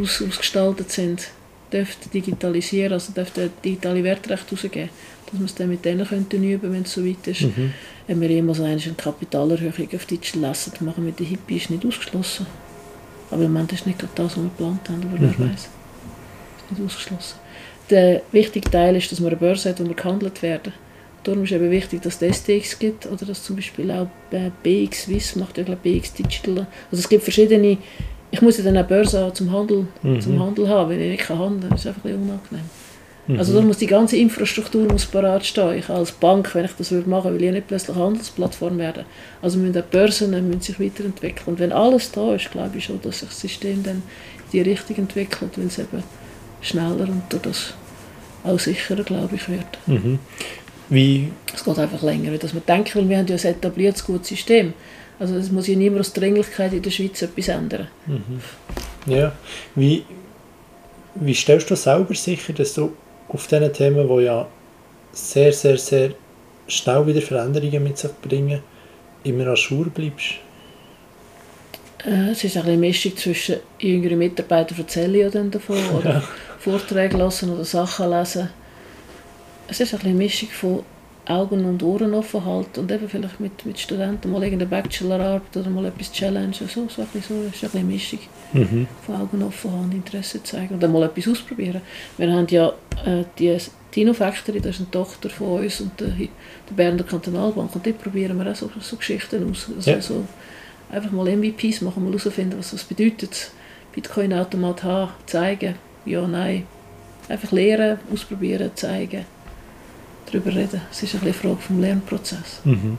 aus, 0.00 0.22
ausgestaltet 0.22 0.90
sind, 0.90 1.28
dürften 1.72 2.10
digitalisieren, 2.10 2.92
also 2.94 3.12
dürften 3.12 3.50
digitale 3.64 4.02
Wertrechte 4.02 4.50
rausgeben. 4.54 4.90
Dass 5.30 5.40
wir 5.40 5.46
es 5.46 5.54
dann 5.54 5.68
mit 5.70 5.84
denen 5.84 6.06
könnten 6.06 6.42
üben, 6.42 6.72
wenn 6.72 6.82
es 6.82 6.92
soweit 6.92 7.26
ist. 7.26 7.42
Mhm. 7.42 7.72
Wenn 8.06 8.20
wir 8.20 8.28
jemals 8.28 8.60
eine 8.60 8.78
Kapitalerhöhung 8.78 9.88
auf 9.94 10.04
Digital 10.04 10.46
Asset 10.46 10.80
machen 10.82 11.04
mit 11.04 11.18
den 11.18 11.26
Hippie, 11.26 11.56
ist 11.56 11.70
nicht 11.70 11.86
ausgeschlossen. 11.86 12.46
Aber 13.30 13.42
im 13.44 13.52
Moment 13.52 13.72
ist 13.72 13.86
nicht 13.86 13.98
gerade 13.98 14.12
das, 14.16 14.32
was 14.32 14.36
wir 14.36 14.42
geplant 14.44 14.88
haben, 14.88 15.02
aber 15.02 15.20
wer 15.20 15.28
Mhm. 15.28 15.52
weiß. 15.52 15.60
Ist 15.60 16.70
nicht 16.70 16.84
ausgeschlossen. 16.84 17.36
Der 17.88 18.22
wichtige 18.32 18.70
Teil 18.70 18.96
ist, 18.96 19.10
dass 19.10 19.20
man 19.20 19.28
eine 19.28 19.36
Börse 19.36 19.70
hat, 19.70 19.80
wo 19.80 19.84
wir 19.86 19.94
gehandelt 19.94 20.42
werden. 20.42 20.72
Darum 21.24 21.44
ist 21.44 21.52
eben 21.52 21.70
wichtig, 21.70 22.02
dass 22.02 22.20
es 22.20 22.36
STX 22.38 22.78
gibt 22.78 23.06
oder 23.06 23.24
dass 23.26 23.44
zum 23.44 23.56
Beispiel 23.56 23.90
auch 23.90 24.08
äh, 24.32 24.50
BX 24.62 25.02
Swiss 25.04 25.36
macht, 25.36 25.56
ja, 25.58 25.64
glaube 25.64 25.80
BX 25.82 26.14
Digital. 26.14 26.66
Also 26.90 27.00
es 27.00 27.08
gibt 27.08 27.22
verschiedene. 27.22 27.78
Ich 28.30 28.40
muss 28.42 28.56
ja 28.58 28.64
dann 28.64 28.76
eine 28.76 28.84
Börse 28.86 29.30
zum 29.34 29.52
Handel, 29.52 29.86
Mhm. 30.02 30.20
zum 30.20 30.42
Handel 30.42 30.68
haben, 30.68 30.90
wenn 30.90 31.00
ich 31.00 31.10
nicht 31.10 31.24
kann 31.24 31.38
handeln. 31.38 31.70
Das 31.70 31.80
ist 31.80 31.86
einfach 31.86 32.04
ein 32.06 32.14
unangenehm. 32.14 32.64
Mhm. 33.28 33.38
Also 33.38 33.54
da 33.54 33.60
muss 33.60 33.78
die 33.78 33.86
ganze 33.86 34.16
Infrastruktur 34.16 34.90
muss 34.90 35.06
parat 35.06 35.44
stehen. 35.46 35.78
Ich 35.78 35.88
als 35.88 36.10
Bank, 36.12 36.52
wenn 36.54 36.64
ich 36.64 36.72
das 36.76 36.90
würde 36.90 37.08
machen, 37.08 37.34
will 37.34 37.44
ich 37.44 37.52
nicht 37.52 37.68
plötzlich 37.68 37.94
Handelsplattform 37.96 38.78
werden. 38.78 39.04
Also 39.42 39.58
müssen 39.58 39.78
auch 39.80 39.84
Börsen 39.86 40.30
müssen 40.48 40.60
sich 40.60 40.80
weiterentwickeln. 40.80 41.44
Und 41.46 41.58
wenn 41.60 41.72
alles 41.72 42.10
da 42.10 42.34
ist, 42.34 42.50
glaube 42.50 42.78
ich 42.78 42.84
schon, 42.86 43.00
dass 43.02 43.20
sich 43.20 43.28
das 43.28 43.40
System 43.40 43.82
dann 43.84 43.96
in 43.96 44.02
die 44.52 44.62
Richtung 44.62 44.96
entwickelt, 44.96 45.56
weil 45.56 45.66
es 45.66 45.78
eben 45.78 46.02
schneller 46.62 47.08
und 47.08 47.22
das 47.42 47.74
auch 48.44 48.58
sicherer, 48.58 49.04
glaube 49.04 49.36
ich, 49.36 49.48
wird. 49.48 49.66
Mhm. 49.86 50.18
Wie? 50.88 51.32
Es 51.54 51.64
geht 51.64 51.78
einfach 51.78 52.02
länger, 52.02 52.36
dass 52.38 52.52
man 52.52 52.62
denkt, 52.66 52.94
weil 52.96 53.08
wir 53.08 53.18
haben 53.18 53.26
ja 53.26 53.36
ein 53.36 53.44
etabliertes 53.44 54.04
gutes 54.04 54.28
System. 54.28 54.74
Also 55.18 55.36
es 55.36 55.50
muss 55.50 55.68
ja 55.68 55.76
niemand 55.76 56.00
aus 56.00 56.12
Dringlichkeit 56.12 56.72
in 56.72 56.82
der 56.82 56.90
Schweiz 56.90 57.22
etwas 57.22 57.48
ändern. 57.48 57.88
Mhm. 58.06 58.40
Ja. 59.06 59.32
Wie, 59.74 60.04
wie 61.14 61.34
stellst 61.34 61.70
du 61.70 61.76
selber 61.76 62.14
sicher, 62.14 62.52
dass 62.52 62.74
du 62.74 62.92
auf 63.28 63.46
diesen 63.46 63.72
Themen, 63.72 64.08
die 64.08 64.24
ja 64.24 64.48
sehr, 65.12 65.52
sehr, 65.52 65.78
sehr 65.78 66.10
schnell 66.66 67.06
wieder 67.06 67.22
Veränderungen 67.22 67.84
mit 67.84 67.98
sich 67.98 68.10
bringen, 68.22 68.60
immer 69.24 69.46
an 69.46 69.56
Schur 69.56 69.86
bleibst? 69.86 70.34
Äh, 72.04 72.30
es 72.30 72.44
ist 72.44 72.56
eine 72.56 72.76
Mischung 72.76 73.16
zwischen 73.16 73.56
jüngeren 73.78 74.18
Mitarbeitern 74.18 74.78
erzählen 74.78 75.30
dann 75.30 75.50
davon 75.50 75.78
oder 75.98 76.10
ja. 76.10 76.22
Vorträge 76.58 77.16
lesen 77.16 77.50
oder 77.50 77.64
Sachen 77.64 78.10
lesen. 78.10 78.48
Es 79.68 79.80
ist 79.80 79.94
eine 79.94 80.14
Mischung 80.14 80.48
von 80.48 80.84
Augen 81.26 81.64
und 81.64 81.82
Ohren 81.82 82.14
offen 82.14 82.44
halten 82.44 82.80
und 82.80 82.90
eben 82.90 83.08
vielleicht 83.08 83.38
mit, 83.38 83.64
mit 83.64 83.78
Studenten 83.78 84.30
mal 84.30 84.42
irgendeine 84.42 84.68
Bachelorarbeit 84.68 85.56
oder 85.56 85.70
mal 85.70 85.84
etwas 85.84 86.10
challengen. 86.10 86.52
So, 86.52 86.66
so, 86.66 86.88
so, 86.88 87.06
so 87.20 87.34
ist 87.52 87.74
eine 87.74 87.84
Mischung 87.84 88.18
mhm. 88.52 88.88
von 89.06 89.16
Augen 89.16 89.42
offen 89.42 89.70
haben, 89.70 89.92
Interesse 89.92 90.42
zeigen 90.42 90.74
und 90.74 90.82
dann 90.82 90.92
mal 90.92 91.04
etwas 91.04 91.28
ausprobieren. 91.28 91.80
Wir 92.18 92.32
haben 92.32 92.48
ja 92.48 92.72
äh, 93.06 93.24
die 93.38 93.56
Dino 93.94 94.12
Factory, 94.12 94.60
das 94.60 94.76
ist 94.76 94.80
eine 94.80 94.90
Tochter 94.90 95.30
von 95.30 95.60
uns 95.60 95.80
und 95.80 95.98
der, 96.00 96.08
der 96.08 96.74
Berner 96.74 97.04
Kantonalbank 97.04 97.74
und 97.76 97.86
die 97.86 97.92
probieren 97.92 98.36
wir 98.38 98.50
auch 98.50 98.56
so, 98.56 98.68
so 98.80 98.96
Geschichten 98.96 99.48
aus. 99.48 99.68
Also 99.76 99.90
ja. 99.90 100.02
so, 100.02 100.24
einfach 100.90 101.12
mal 101.12 101.36
MVPs 101.36 101.82
machen, 101.82 102.02
mal 102.02 102.12
herausfinden, 102.12 102.58
was 102.58 102.72
das 102.72 102.82
bedeutet. 102.82 103.52
Bitcoin-Automat 103.94 104.82
haben, 104.82 105.12
zeigen, 105.26 105.76
ja, 106.04 106.26
nein. 106.26 106.66
Einfach 107.28 107.52
lernen, 107.52 107.98
ausprobieren, 108.12 108.72
zeigen 108.74 109.24
darüber 110.32 110.54
reden. 110.54 110.80
Es 110.90 111.02
ist 111.02 111.14
eine 111.20 111.32
Frage 111.32 111.56
vom 111.56 111.80
Lernprozess. 111.80 112.60
Mhm. 112.64 112.98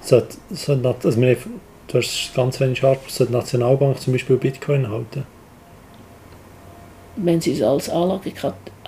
So, 0.00 0.22
so, 0.50 0.72
also 0.72 1.20
wir, 1.20 1.36
du 1.88 1.98
hast 1.98 2.32
ganz 2.34 2.60
wenig 2.60 2.82
Arbeit, 2.82 3.00
so 3.08 3.24
die 3.24 3.32
Nationalbank 3.32 4.00
zum 4.00 4.12
Beispiel 4.12 4.36
Bitcoin 4.36 4.88
halten? 4.88 5.24
Wenn 7.16 7.40
sie 7.40 7.52
es 7.52 7.62
als, 7.62 7.90
Anlage, 7.90 8.32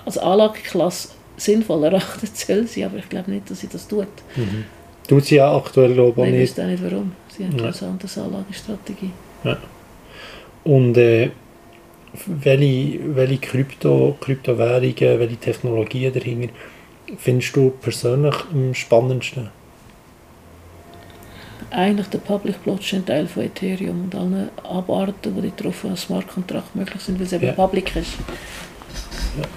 als 0.05 0.17
Anlageklasse 0.17 1.09
sinnvoll 1.37 1.83
erachtet, 1.83 2.35
soll 2.37 2.67
sie, 2.67 2.85
aber 2.85 2.97
ich 2.97 3.09
glaube 3.09 3.31
nicht, 3.31 3.49
dass 3.49 3.59
sie 3.59 3.67
das 3.67 3.87
tut. 3.87 4.07
Mhm. 4.35 4.65
Tut 5.07 5.25
sie 5.25 5.35
ja 5.35 5.55
aktuell 5.55 5.93
glaube 5.93 6.25
ich 6.25 6.31
nicht. 6.31 6.51
Ich 6.51 6.57
weiß 6.57 6.67
nicht 6.67 6.83
warum. 6.83 7.11
Sie 7.35 7.45
hat 7.45 7.53
ja. 7.53 7.65
eine 7.65 7.91
andere 7.91 8.21
Anlagestrategie. 8.21 9.11
Ja. 9.43 9.57
Und 10.63 10.95
äh, 10.97 11.31
welche, 12.25 12.99
welche 13.15 13.37
Krypto, 13.37 14.15
Kryptowährungen, 14.19 15.19
welche 15.19 15.37
Technologien 15.37 16.13
dahinter 16.13 16.53
findest 17.17 17.55
du 17.55 17.71
persönlich 17.81 18.35
am 18.51 18.73
spannendsten? 18.73 19.49
Eigentlich 21.69 22.07
der 22.07 22.17
Public 22.17 22.63
Blockchain 22.63 23.05
Teil 23.05 23.27
von 23.27 23.43
Ethereum 23.43 24.03
und 24.03 24.15
alle 24.15 24.49
Abarten, 24.63 25.41
die 25.41 25.53
drauf 25.55 25.85
als 25.85 26.01
Smart 26.01 26.27
Contract 26.27 26.75
möglich 26.75 27.01
sind, 27.01 27.17
weil 27.17 27.27
es 27.27 27.33
eben 27.33 27.45
ja. 27.45 27.53
public 27.53 27.95
ist. 27.95 28.17
Ja. 29.37 29.47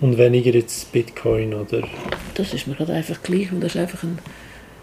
Und 0.00 0.16
weniger 0.16 0.52
jetzt 0.52 0.90
Bitcoin 0.90 1.54
oder? 1.54 1.86
Das 2.34 2.54
ist 2.54 2.66
mir 2.66 2.74
gerade 2.74 2.94
einfach 2.94 3.22
gleich 3.22 3.52
und 3.52 3.60
das 3.60 3.74
ist 3.74 3.80
einfach 3.80 4.02
ein 4.02 4.18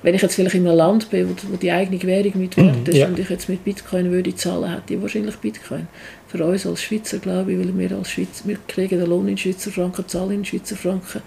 wenn 0.04 0.16
ich 0.16 0.22
jetzt 0.22 0.36
vielleicht 0.36 0.56
in 0.56 0.68
einem 0.68 0.78
Land 0.78 1.10
bin, 1.10 1.30
wo, 1.30 1.36
wo 1.52 1.58
die 1.58 1.72
eigene 1.72 2.02
Währung 2.04 2.34
mit 2.36 2.58
wert 2.58 2.88
ist 2.88 2.98
ja. 2.98 3.08
und 3.08 3.20
ich 3.20 3.30
jetzt 3.30 3.50
mit 3.50 3.64
Bitcoin 3.64 4.12
würde 4.12 4.36
zahlen, 4.36 4.72
hätte 4.72 4.96
ich 4.96 5.02
wahrscheinlich 5.02 5.36
Bitcoin. 5.38 5.88
Für 6.32 6.46
uns 6.46 6.66
als 6.66 6.82
Schweizer, 6.82 7.18
glaube 7.18 7.52
ich, 7.52 7.60
weil 7.60 7.78
wir 7.78 7.98
als 7.98 8.12
Schweizer, 8.12 8.46
wir 8.46 8.58
kriegen 8.68 9.00
den 9.00 9.10
Lohn 9.10 9.28
in 9.28 9.38
Schweizer 9.38 9.70
Franken, 9.70 10.08
zahlen 10.08 10.32
in 10.32 10.46
Schweizer 10.46 10.78
Franken, 10.78 11.22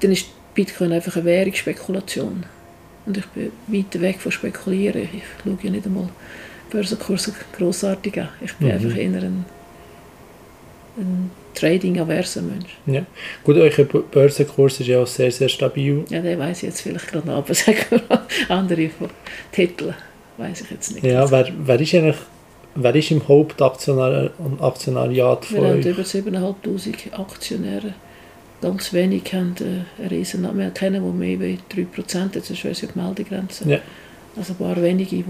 dann 0.00 0.12
ist 0.12 0.26
Bitcoin 0.54 0.92
einfach 0.92 1.16
eine 1.16 1.24
Währungsspekulation. 1.24 2.44
Und 3.06 3.16
ich 3.16 3.26
bin 3.26 3.50
weit 3.66 4.00
weg 4.00 4.20
von 4.20 4.30
Spekulieren. 4.30 5.08
Ich 5.12 5.22
schaue 5.42 5.58
ja 5.62 5.70
nicht 5.70 5.86
einmal 5.86 6.08
Börsenkurse 6.70 7.32
grossartig 7.56 8.20
an. 8.20 8.28
Ich 8.42 8.54
bin 8.54 8.68
mhm. 8.68 8.74
einfach 8.74 8.96
eher 8.96 9.22
ein, 9.22 9.44
ein 10.98 11.30
trading-averser 11.54 12.42
Mensch. 12.42 12.76
Ja. 12.86 13.06
Gut, 13.42 13.56
euer 13.56 13.84
Börsenkurs 13.84 14.80
ist 14.80 14.86
ja 14.86 15.00
auch 15.00 15.06
sehr, 15.06 15.30
sehr 15.30 15.48
stabil. 15.48 16.04
Ja, 16.10 16.20
den 16.20 16.38
weiß 16.38 16.58
ich 16.58 16.68
jetzt 16.68 16.82
vielleicht 16.82 17.08
gerade 17.08 17.26
noch, 17.26 17.36
aber 17.36 17.54
sagen 17.54 17.78
wir 17.90 18.26
andere 18.48 18.90
Titel 19.52 19.94
weiß 20.36 20.62
ich 20.62 20.70
jetzt 20.70 20.94
nicht. 20.94 21.04
Ja, 21.04 21.30
wer, 21.30 21.48
wer 21.56 21.80
ist 21.80 21.94
eigentlich 21.94 22.16
Wer 22.76 22.94
ist 22.94 23.10
im 23.10 23.26
Hauptaktionariat 23.28 25.44
von 25.44 25.56
Wir 25.56 25.62
euch? 25.62 25.70
haben 25.70 25.82
über 25.82 26.02
7'500 26.02 27.12
Aktionäre. 27.12 27.94
Ganz 28.60 28.92
wenig 28.92 29.32
haben 29.32 29.54
äh, 29.60 29.84
einen 30.00 30.08
riesen 30.08 30.42
Namen. 30.42 30.74
kennen, 30.74 31.04
die 31.04 31.12
mehr 31.36 31.50
als 31.50 31.60
3% 31.70 32.34
jetzt 32.34 32.50
ist 32.50 32.62
ja 32.62 32.72
die 32.72 32.98
Meldegrenze. 32.98 33.68
Ja. 33.68 33.78
Also 34.36 34.54
ein 34.54 34.56
paar 34.56 34.82
wenige, 34.82 35.16
die 35.16 35.24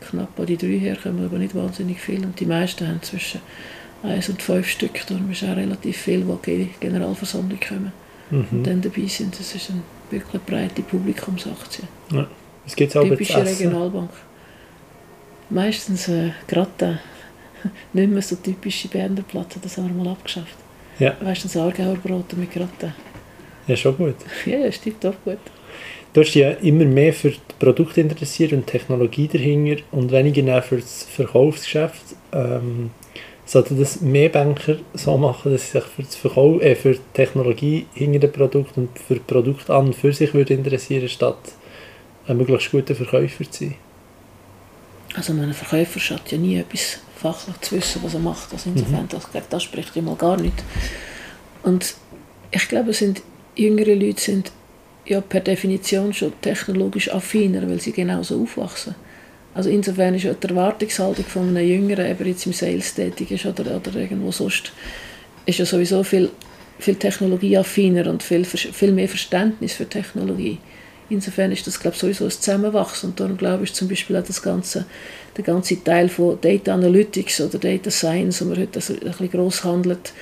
knapp 0.00 0.38
an 0.38 0.46
die 0.46 0.56
3 0.56 0.66
herkommen, 0.66 1.24
aber 1.24 1.38
nicht 1.38 1.54
wahnsinnig 1.54 2.00
viel. 2.00 2.24
Und 2.24 2.38
die 2.38 2.46
meisten 2.46 2.86
haben 2.86 3.02
zwischen 3.02 3.40
eins 4.02 4.28
und 4.28 4.42
fünf 4.42 4.68
Stück. 4.68 5.06
Darum 5.06 5.30
ist 5.30 5.42
auch 5.44 5.56
relativ 5.56 5.96
viel, 5.96 6.20
die 6.20 6.50
in 6.50 6.58
die 6.58 6.70
Generalversammlung 6.80 7.60
kommen 7.60 7.92
mhm. 8.30 8.46
und 8.50 8.66
dann 8.66 8.82
dabei 8.82 9.06
sind. 9.06 9.38
Das 9.38 9.54
ist 9.54 9.70
eine 9.70 9.80
wirklich 10.10 10.42
breite 10.42 10.82
Publikumsaktie. 10.82 11.84
Ja. 12.12 12.26
Es 12.66 12.76
gibt 12.76 12.94
auch 12.96 13.04
Typische 13.04 13.44
Regionalbank. 13.44 14.10
Meistens 15.50 16.08
äh, 16.08 16.30
Gratin. 16.46 16.98
Nicht 17.92 18.10
mehr 18.10 18.22
so 18.22 18.36
typische 18.36 18.88
Berner 18.88 19.22
Platte, 19.22 19.58
das 19.60 19.76
haben 19.76 19.88
wir 19.88 20.04
mal 20.04 20.12
abgeschafft. 20.12 20.56
Ja. 20.98 21.16
Meistens 21.20 21.56
Aargauer 21.56 21.96
Brote 21.96 22.36
mit 22.36 22.52
Gratin. 22.52 22.94
Ja, 23.66 23.76
schon 23.76 23.96
gut. 23.96 24.14
ja, 24.46 24.62
das 24.62 24.76
stimmt 24.76 25.04
auch 25.04 25.14
gut. 25.24 25.38
Du 26.12 26.20
hast 26.20 26.34
dich 26.34 26.42
ja 26.42 26.50
immer 26.50 26.84
mehr 26.84 27.12
für 27.12 27.30
das 27.30 27.38
Produkt 27.58 27.96
interessiert 27.98 28.52
und 28.52 28.66
Technologie 28.66 29.28
dahinter 29.28 29.82
und 29.92 30.10
weniger 30.10 30.62
für 30.62 30.78
das 30.78 31.04
Verkaufsgeschäft. 31.04 32.02
Ähm, 32.32 32.90
sollten 33.44 33.78
das 33.78 34.00
mehr 34.00 34.28
Banker 34.28 34.76
so 34.94 35.16
machen, 35.16 35.52
dass 35.52 35.72
sie 35.72 35.78
sich 35.78 35.84
für, 35.84 36.02
das 36.02 36.14
Verkauf, 36.14 36.62
äh, 36.62 36.76
für 36.76 36.92
die 36.92 37.00
Technologie 37.12 37.86
hinter 37.94 38.20
dem 38.20 38.32
Produkt 38.32 38.76
und 38.76 38.96
für 38.98 39.16
das 39.16 39.24
Produkt 39.24 39.70
an 39.70 39.86
und 39.86 39.96
für 39.96 40.12
sich 40.12 40.32
würde 40.34 40.54
interessieren, 40.54 41.08
statt 41.08 41.38
ein 42.26 42.36
möglichst 42.36 42.70
guter 42.70 42.94
Verkäufer 42.94 43.50
zu 43.50 43.64
sein? 43.64 43.74
Also 45.14 45.32
ein 45.32 45.52
Verkäufer 45.52 45.98
schaut 45.98 46.30
ja 46.30 46.38
nie 46.38 46.56
etwas 46.56 46.98
fachlich 47.16 47.60
zu 47.60 47.76
wissen, 47.76 48.02
was 48.02 48.14
er 48.14 48.20
macht. 48.20 48.52
Also 48.52 48.70
insofern, 48.70 49.02
mhm. 49.02 49.08
das, 49.08 49.28
das 49.48 49.62
spricht 49.62 49.94
ja 49.96 50.02
mal 50.02 50.16
gar 50.16 50.40
nicht. 50.40 50.54
Und 51.62 51.94
ich 52.50 52.68
glaube, 52.68 52.92
sind, 52.92 53.22
jüngere 53.56 53.94
Leute 53.94 54.20
sind 54.20 54.52
ja 55.04 55.20
per 55.20 55.40
Definition 55.40 56.12
schon 56.12 56.32
technologisch 56.40 57.12
affiner, 57.12 57.68
weil 57.68 57.80
sie 57.80 57.92
genauso 57.92 58.42
aufwachsen. 58.42 58.94
Also 59.54 59.68
insofern 59.68 60.14
ist 60.14 60.22
ja 60.22 60.32
die 60.32 60.48
Erwartungshaltung 60.48 61.24
von 61.24 61.48
einem 61.48 61.68
Jüngeren, 61.68 62.06
eben 62.06 62.26
jetzt 62.26 62.46
im 62.46 62.52
Sales 62.52 62.94
tätig 62.94 63.32
ist 63.32 63.46
oder, 63.46 63.76
oder 63.76 63.94
irgendwo 63.96 64.30
sonst, 64.30 64.72
ist 65.44 65.58
ja 65.58 65.66
sowieso 65.66 66.04
viel, 66.04 66.30
viel 66.78 66.94
technologieaffiner 66.94 68.08
und 68.08 68.22
viel, 68.22 68.44
viel 68.44 68.92
mehr 68.92 69.08
Verständnis 69.08 69.72
für 69.72 69.88
Technologie. 69.88 70.58
Insofern 71.10 71.50
ist 71.50 71.66
das 71.66 71.78
glaube 71.78 71.94
ich, 71.94 72.00
sowieso 72.00 72.24
ein 72.24 72.30
Zusammenwachsen 72.30 73.10
und 73.10 73.20
darum 73.20 73.36
glaube 73.36 73.64
ich 73.64 73.74
zum 73.74 73.88
Beispiel 73.88 74.16
auch 74.16 74.24
das 74.24 74.40
ganze, 74.40 74.86
der 75.36 75.44
ganze 75.44 75.82
Teil 75.82 76.08
von 76.08 76.38
Data 76.40 76.72
Analytics 76.72 77.40
oder 77.40 77.58
Data 77.58 77.90
Science, 77.90 78.40
wo 78.40 78.46
man 78.46 78.58
heute 78.58 78.78
ein 78.78 78.98
bisschen 79.00 79.30
gross 79.30 79.64
handelt, 79.64 80.12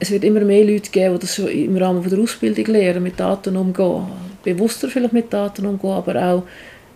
es 0.00 0.10
wird 0.10 0.24
immer 0.24 0.40
mehr 0.40 0.64
Leute 0.64 0.90
geben, 0.90 1.14
die 1.14 1.20
das 1.20 1.38
im 1.38 1.76
Rahmen 1.76 2.08
der 2.08 2.18
Ausbildung 2.18 2.64
lernen, 2.66 3.02
mit 3.02 3.20
Daten 3.20 3.56
umgehen. 3.56 4.06
Bewusster 4.42 4.88
vielleicht 4.88 5.12
mit 5.12 5.32
Daten 5.32 5.66
umgehen, 5.66 5.90
aber 5.90 6.16
auch 6.22 6.42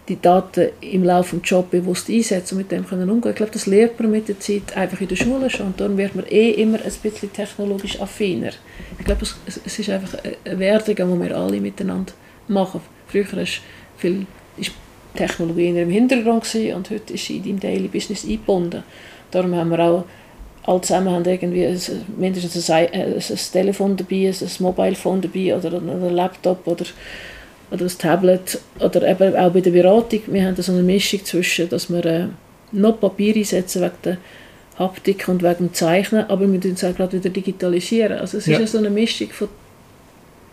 die 0.09 0.20
Daten 0.20 0.70
im 0.80 1.05
Laufe 1.05 1.37
des 1.37 1.49
Jobs 1.49 1.70
bewusst 1.70 2.09
einsetzen 2.09 2.55
und 2.55 2.62
mit 2.62 2.72
dem 2.72 2.87
können 2.87 3.09
umgehen. 3.09 3.30
Ich 3.30 3.37
glaube, 3.37 3.53
das 3.53 3.66
lernt 3.66 4.01
man 4.01 4.11
mit 4.11 4.28
der 4.28 4.41
Zeit 4.41 4.74
einfach 4.76 5.01
in 5.01 5.09
der 5.09 5.16
Schule 5.16 5.51
schon 5.51 5.66
und 5.66 5.80
dann 5.80 5.97
wird 5.97 6.14
man 6.14 6.26
eh 6.26 6.51
immer 6.51 6.78
ein 6.78 6.93
bisschen 7.03 7.32
technologisch 7.32 8.01
affiner. 8.01 8.53
Ich 8.99 9.05
glaube, 9.05 9.22
es, 9.22 9.37
es 9.64 9.78
ist 9.78 9.91
einfach 9.91 10.18
eine 10.45 10.59
Wertung, 10.59 10.95
die 10.95 11.28
wir 11.28 11.37
alle 11.37 11.61
miteinander 11.61 12.12
machen. 12.49 12.81
Früher 13.07 13.33
ist 13.39 13.61
viel 13.97 14.27
ist 14.57 14.73
Technologie 15.15 15.69
im 15.69 15.91
Hintergrund 15.91 16.45
und 16.75 16.91
heute 16.91 17.15
ist 17.15 17.27
sie 17.27 17.37
in 17.37 17.45
deinem 17.45 17.61
Daily 17.61 17.89
Business 17.89 18.25
eingebunden. 18.25 18.83
Darum 19.31 19.55
haben 19.55 19.71
wir 19.71 19.79
auch 19.81 20.05
alle 20.67 20.81
zusammen 20.81 21.11
haben 21.13 21.25
irgendwie 21.25 21.67
ein, 21.67 21.79
mindestens 22.17 22.71
ein, 22.71 22.89
ein, 22.93 23.15
ein 23.15 23.39
Telefon 23.53 23.97
dabei, 23.97 24.29
ein 24.29 24.51
Mobile 24.61 24.95
Phone 24.95 25.21
dabei 25.21 25.57
oder 25.57 25.77
ein 25.79 26.15
Laptop 26.15 26.67
oder 26.67 26.87
oder 27.71 27.85
das 27.85 27.99
Tablet 27.99 28.59
oder 28.79 29.09
eben 29.09 29.35
auch 29.37 29.51
bei 29.51 29.61
der 29.61 29.71
Beratung, 29.71 30.21
wir 30.27 30.45
haben 30.45 30.55
so 30.57 30.71
eine 30.73 30.83
Mischung 30.83 31.25
zwischen, 31.25 31.69
dass 31.69 31.91
wir 31.91 32.05
äh, 32.05 32.27
noch 32.73 33.01
Papier 33.01 33.35
einsetzen 33.37 33.83
wegen 33.83 33.93
der 34.05 34.19
Haptik 34.79 35.27
und 35.29 35.43
wegen 35.43 35.57
dem 35.69 35.75
Zeichnen, 35.75 36.25
aber 36.29 36.51
wir 36.51 36.61
tun 36.61 36.73
es 36.73 36.85
auch 36.85 36.95
gerade 36.95 37.17
wieder 37.19 37.31
digitalisieren. 37.31 38.19
Also 38.19 38.39
es 38.39 38.47
Ja. 38.47 38.59
ist 38.59 38.73
so 38.73 38.79
eine 38.79 38.91
Mischung 38.91 39.29
von, 39.31 39.49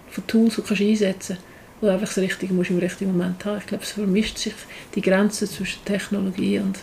von 0.09 0.27
Tools, 0.27 0.55
die 0.55 0.61
du 0.75 0.83
einsetzen 0.89 1.37
kannst, 1.37 1.50
wo 1.81 1.87
du 1.87 1.93
einfach 1.93 2.07
das 2.07 2.19
Richtige 2.19 2.53
musst 2.53 2.69
im 2.69 2.77
richtigen 2.77 3.11
Moment 3.11 3.43
haben. 3.43 3.57
Ich 3.57 3.65
glaube, 3.65 3.83
es 3.83 3.91
vermischt 3.91 4.37
sich 4.37 4.53
die 4.95 5.01
Grenzen 5.01 5.47
zwischen 5.47 5.83
Technologie 5.83 6.59
und 6.59 6.79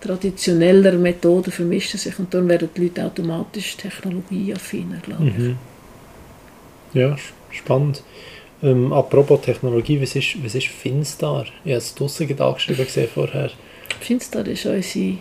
traditioneller 0.00 0.92
Methoden 0.92 1.52
vermischen 1.52 1.98
sich 1.98 2.18
und 2.18 2.32
dann 2.32 2.48
werden 2.48 2.70
die 2.74 2.84
Leute 2.84 3.04
automatisch 3.04 3.76
technologieaffiner, 3.76 4.98
glaube 4.98 5.28
ich. 5.28 5.36
Mhm. 5.36 5.58
Ja, 6.94 7.16
spannend. 7.50 8.02
Ähm, 8.62 8.92
apropos 8.92 9.40
Technologie, 9.42 10.00
was 10.00 10.16
ist, 10.16 10.42
was 10.44 10.54
ist 10.54 10.68
Finstar? 10.68 11.46
Ich 11.64 11.72
habe 11.72 11.78
es 11.78 11.94
draussen 11.94 12.40
angeschrieben 12.40 12.84
gesehen 12.84 13.08
vorher. 13.12 13.50
Finstar 14.00 14.46
ist 14.46 14.66
unsere 14.66 15.18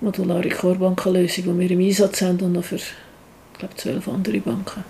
modulare 0.00 0.48
Core-Bankenlösung, 0.48 1.44
die 1.44 1.58
wir 1.60 1.70
im 1.70 1.80
Einsatz 1.80 2.22
haben 2.22 2.40
und 2.40 2.52
noch 2.52 2.64
für, 2.64 2.76
ich 2.76 3.58
glaube, 3.58 3.74
zwölf 3.76 4.08
andere 4.08 4.38
Banken. 4.38 4.84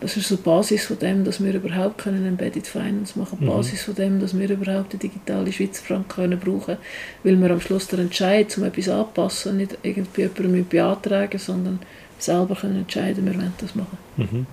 Das 0.00 0.16
ist 0.16 0.28
so 0.28 0.36
die 0.36 0.42
Basis 0.42 0.84
von 0.86 0.98
dem, 0.98 1.24
dass 1.24 1.42
wir 1.42 1.54
überhaupt 1.54 1.98
können 1.98 2.26
Embedded 2.26 2.66
Finance 2.66 3.18
machen 3.18 3.38
Die 3.40 3.44
Mhm. 3.44 3.50
Basis 3.50 3.82
von 3.82 3.94
dem, 3.94 4.20
dass 4.20 4.38
wir 4.38 4.48
überhaupt 4.50 4.92
die 4.92 4.98
digitale 4.98 5.52
Schweizer 5.52 5.82
Franken 5.82 6.08
können 6.08 6.38
brauchen 6.38 6.76
weil 7.22 7.36
wir 7.36 7.50
am 7.50 7.60
Schluss 7.60 7.88
den 7.88 8.00
Entscheid, 8.00 8.56
um 8.58 8.64
etwas 8.64 8.88
anzupassen, 8.88 9.56
nicht 9.56 9.78
irgendwie 9.82 10.22
jemandem 10.22 10.66
beantragen, 10.66 11.38
sondern 11.38 11.78
selber 12.18 12.54
können 12.54 12.78
entscheiden, 12.78 13.24
wir 13.26 13.34
wollen 13.34 13.52
das 13.58 13.74
machen. 13.74 13.98
Mhm. 14.16 14.46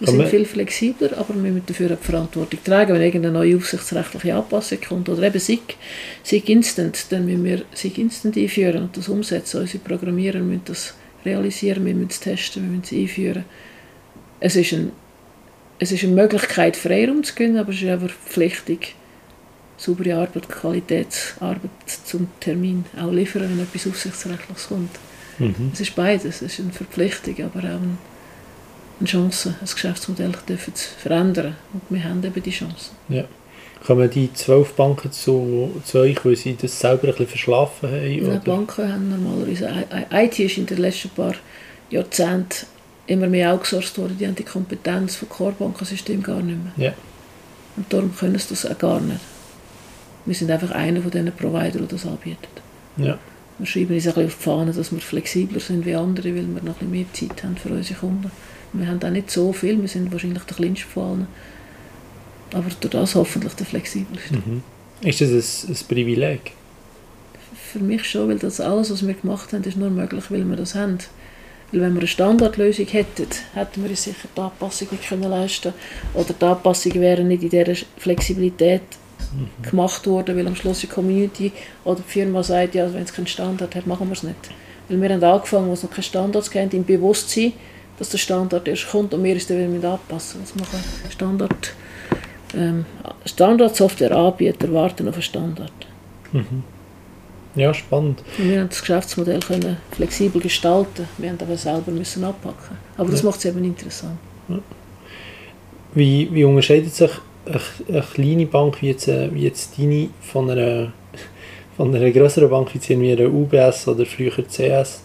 Wir 0.00 0.08
sind 0.08 0.28
viel 0.28 0.44
flexibler, 0.44 1.16
aber 1.16 1.34
wir 1.34 1.50
müssen 1.50 1.66
dafür 1.66 1.92
auch 1.92 1.98
die 1.98 2.04
Verantwortung 2.10 2.60
tragen. 2.64 2.94
Wenn 2.94 3.02
irgendeine 3.02 3.38
neue 3.38 3.56
aufsichtsrechtliche 3.56 4.34
Anpassung 4.34 4.78
kommt 4.86 5.08
oder 5.08 5.22
eben 5.22 5.38
SIG, 5.38 5.76
SIG 6.22 6.48
Instant, 6.50 7.06
dann 7.10 7.24
müssen 7.24 7.44
wir 7.44 7.62
SIG 7.72 7.98
Instant 7.98 8.36
einführen 8.36 8.82
und 8.82 8.96
das 8.96 9.08
umsetzen. 9.08 9.60
Unsere 9.60 9.82
Programmierer 9.82 10.40
müssen 10.40 10.62
das 10.66 10.94
realisieren, 11.24 11.84
wir 11.86 11.94
müssen 11.94 12.10
es 12.10 12.20
testen, 12.20 12.62
wir 12.64 12.70
müssen 12.70 12.84
es 12.84 12.92
einführen. 12.92 13.44
Es 14.44 14.56
ist, 14.56 14.72
ein, 14.72 14.92
es 15.78 15.92
ist 15.92 16.02
eine 16.02 16.14
Möglichkeit, 16.14 16.76
Freiraum 16.76 17.22
zu 17.22 17.34
gewinnen, 17.34 17.58
aber 17.58 17.70
es 17.70 17.80
ist 17.80 17.88
einfach 17.88 18.10
verpflichtig, 18.10 18.94
saubere 19.76 20.16
Arbeit, 20.16 20.48
Qualitätsarbeit 20.48 21.70
zum 22.04 22.28
Termin 22.40 22.84
auch 23.00 23.12
liefern, 23.12 23.42
wenn 23.42 23.60
etwas 23.60 23.86
Aufsichtsrechtliches 23.86 24.68
kommt. 24.68 24.90
Mhm. 25.38 25.70
Es 25.72 25.80
ist 25.80 25.94
beides. 25.94 26.24
Es 26.24 26.42
ist 26.42 26.60
eine 26.60 26.72
Verpflichtung, 26.72 27.36
aber 27.44 27.60
auch 27.60 27.80
eine 27.80 27.96
eine 29.02 29.08
Chance, 29.08 29.54
ein 29.60 29.66
Geschäftsmodell 29.66 30.32
dürfen 30.48 30.74
zu 30.74 30.88
verändern. 30.98 31.56
Und 31.72 31.82
wir 31.90 32.04
haben 32.04 32.22
eben 32.24 32.42
die 32.42 32.50
Chance. 32.50 32.90
Kommen 33.84 34.08
die 34.08 34.32
zwölf 34.32 34.74
Banken 34.74 35.10
zu, 35.10 35.82
zu 35.84 35.98
euch, 35.98 36.24
weil 36.24 36.36
sie 36.36 36.56
das 36.56 36.78
selber 36.78 37.08
ein 37.08 37.10
bisschen 37.10 37.26
verschlafen 37.26 37.90
haben? 37.90 38.26
Oder? 38.26 38.38
Banken 38.38 38.92
haben 38.92 39.10
normalerweise... 39.10 39.68
IT 40.12 40.38
ist 40.38 40.58
in 40.58 40.66
den 40.66 40.78
letzten 40.78 41.08
paar 41.10 41.34
Jahrzehnten 41.90 42.66
immer 43.06 43.26
mehr 43.26 43.52
outgesourced 43.52 43.98
worden. 43.98 44.16
Die 44.18 44.26
haben 44.26 44.34
die 44.34 44.44
Kompetenz 44.44 45.16
von 45.16 45.28
Core-Bankensystemen 45.28 46.22
gar 46.22 46.40
nicht 46.42 46.58
mehr. 46.62 46.88
Ja. 46.88 46.94
Und 47.76 47.92
darum 47.92 48.14
können 48.16 48.38
sie 48.38 48.50
das 48.50 48.66
auch 48.66 48.78
gar 48.78 49.00
nicht. 49.00 49.20
Wir 50.24 50.34
sind 50.34 50.50
einfach 50.50 50.70
einer 50.70 51.02
von 51.02 51.10
diesen 51.10 51.32
Providern, 51.32 51.88
die 51.88 51.94
das 51.94 52.06
anbieten. 52.06 52.38
Ja. 52.96 53.18
Wir 53.58 53.66
schreiben 53.66 53.94
uns 53.94 54.06
ein 54.06 54.14
bisschen 54.14 54.26
auf 54.26 54.36
die 54.36 54.42
Fahne, 54.42 54.72
dass 54.72 54.92
wir 54.92 55.00
flexibler 55.00 55.60
sind 55.60 55.84
wie 55.84 55.94
andere, 55.94 56.34
weil 56.34 56.46
wir 56.46 56.62
noch 56.62 56.80
ein 56.80 56.90
bisschen 56.90 56.90
mehr 56.90 57.06
Zeit 57.12 57.42
haben 57.42 57.56
für 57.56 57.70
unsere 57.70 57.98
Kunden. 57.98 58.30
Wir 58.72 58.86
haben 58.86 59.02
auch 59.02 59.10
nicht 59.10 59.30
so 59.30 59.52
viel, 59.52 59.80
wir 59.80 59.88
sind 59.88 60.10
wahrscheinlich 60.12 60.42
der 60.44 60.56
kleinste 60.56 60.86
von 60.86 61.02
allen. 61.02 61.26
Aber 62.54 62.66
durch 62.80 62.92
das 62.92 63.14
hoffentlich 63.14 63.52
der 63.54 63.66
flexibelste. 63.66 64.34
Mhm. 64.34 64.62
Ist 65.02 65.20
das 65.20 65.30
ein, 65.30 65.74
ein 65.74 65.78
Privileg? 65.88 66.52
Für 67.72 67.80
mich 67.80 68.04
schon, 68.08 68.28
weil 68.28 68.38
das 68.38 68.60
alles, 68.60 68.90
was 68.90 69.06
wir 69.06 69.14
gemacht 69.14 69.52
haben, 69.52 69.64
ist 69.64 69.76
nur 69.76 69.90
möglich, 69.90 70.24
weil 70.30 70.48
wir 70.48 70.56
das 70.56 70.74
haben. 70.74 70.98
Weil 71.72 71.80
wenn 71.80 71.94
wir 71.94 72.00
eine 72.00 72.06
Standardlösung 72.06 72.86
hätten, 72.86 73.26
hätten 73.54 73.82
wir 73.82 73.90
uns 73.90 74.02
sicher 74.04 74.28
die 74.36 74.40
Anpassung 74.40 74.88
nicht 74.90 75.08
können 75.08 75.22
leisten 75.22 75.72
Oder 76.12 76.34
die 76.38 76.44
Anpassungen 76.44 77.00
wären 77.00 77.28
nicht 77.28 77.42
in 77.42 77.48
dieser 77.48 77.74
Flexibilität 77.96 78.82
gemacht 79.62 80.06
worden, 80.06 80.36
weil 80.36 80.46
am 80.46 80.54
Schluss 80.54 80.80
die 80.80 80.86
Community 80.86 81.52
oder 81.84 82.00
die 82.00 82.10
Firma 82.10 82.42
sagt, 82.42 82.74
ja, 82.74 82.92
wenn 82.92 83.02
es 83.02 83.12
keinen 83.12 83.26
Standard 83.26 83.74
hat, 83.74 83.86
machen 83.86 84.08
wir 84.08 84.12
es 84.12 84.22
nicht. 84.22 84.36
Weil 84.88 85.00
wir 85.00 85.10
haben 85.10 85.24
angefangen, 85.24 85.68
wo 85.68 85.72
es 85.72 85.82
noch 85.82 85.90
keine 85.90 86.02
Standards 86.02 86.50
gibt, 86.50 86.74
im 86.74 86.84
Bewusstsein, 86.84 87.52
dass 87.98 88.10
der 88.10 88.18
Standard 88.18 88.68
erst 88.68 88.90
kommt 88.90 89.14
und 89.14 89.24
wir 89.24 89.36
es 89.36 89.46
dann 89.46 89.74
wieder 89.74 89.92
anpassen. 89.92 90.40
Das 90.42 90.54
machen 90.54 90.84
Standard, 91.10 91.72
ähm, 92.54 92.84
Standard-Software-Anbieter 93.24 94.72
warten 94.72 95.08
auf 95.08 95.14
einen 95.14 95.22
Standard. 95.22 95.72
Mhm. 96.32 96.64
Ja, 97.54 97.74
spannend. 97.74 98.22
Und 98.38 98.48
wir 98.50 98.60
haben 98.60 98.68
das 98.70 98.80
Geschäftsmodell 98.80 99.40
können 99.40 99.76
flexibel 99.90 100.40
gestalten. 100.40 101.06
Wir 101.18 101.30
haben 101.30 101.38
aber 101.40 101.56
selber 101.56 101.90
müssen 101.90 102.24
anpacken. 102.24 102.78
Aber 102.96 103.10
das 103.10 103.20
Ja. 103.20 103.26
macht 103.26 103.38
es 103.40 103.44
eben 103.44 103.62
interessant. 103.64 104.16
Wie, 105.94 106.28
wie 106.32 106.44
unterscheidet 106.44 106.94
sich 106.94 107.10
eine, 107.44 107.60
eine 107.88 108.02
kleine 108.02 108.46
Bank 108.46 108.80
wie 108.80 108.88
jetzt, 108.88 109.08
äh, 109.08 109.28
wie 109.34 109.42
jetzt 109.42 109.78
deine 109.78 110.08
von 110.22 110.50
einer, 110.50 110.92
von 111.76 111.94
einer 111.94 112.10
größeren 112.10 112.48
Bank 112.48 112.72
wie 112.72 112.78
jetzt 112.78 112.88
irgendwie 112.88 113.12
einer 113.12 113.28
UBS 113.30 113.86
oder 113.88 114.06
früher 114.06 114.32
CS? 114.48 115.02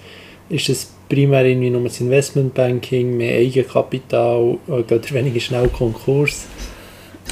Ist 0.49 0.69
es 0.69 0.93
primär 1.09 1.43
irgendwie 1.45 1.69
nur 1.69 1.83
das 1.83 1.99
Investmentbanking, 1.99 3.17
mehr 3.17 3.39
Eigenkapital, 3.39 4.57
äh, 4.69 4.83
geht 4.83 5.11
ihr 5.11 5.17
weniger 5.17 5.39
schnell 5.41 5.67
Konkurs? 5.67 6.45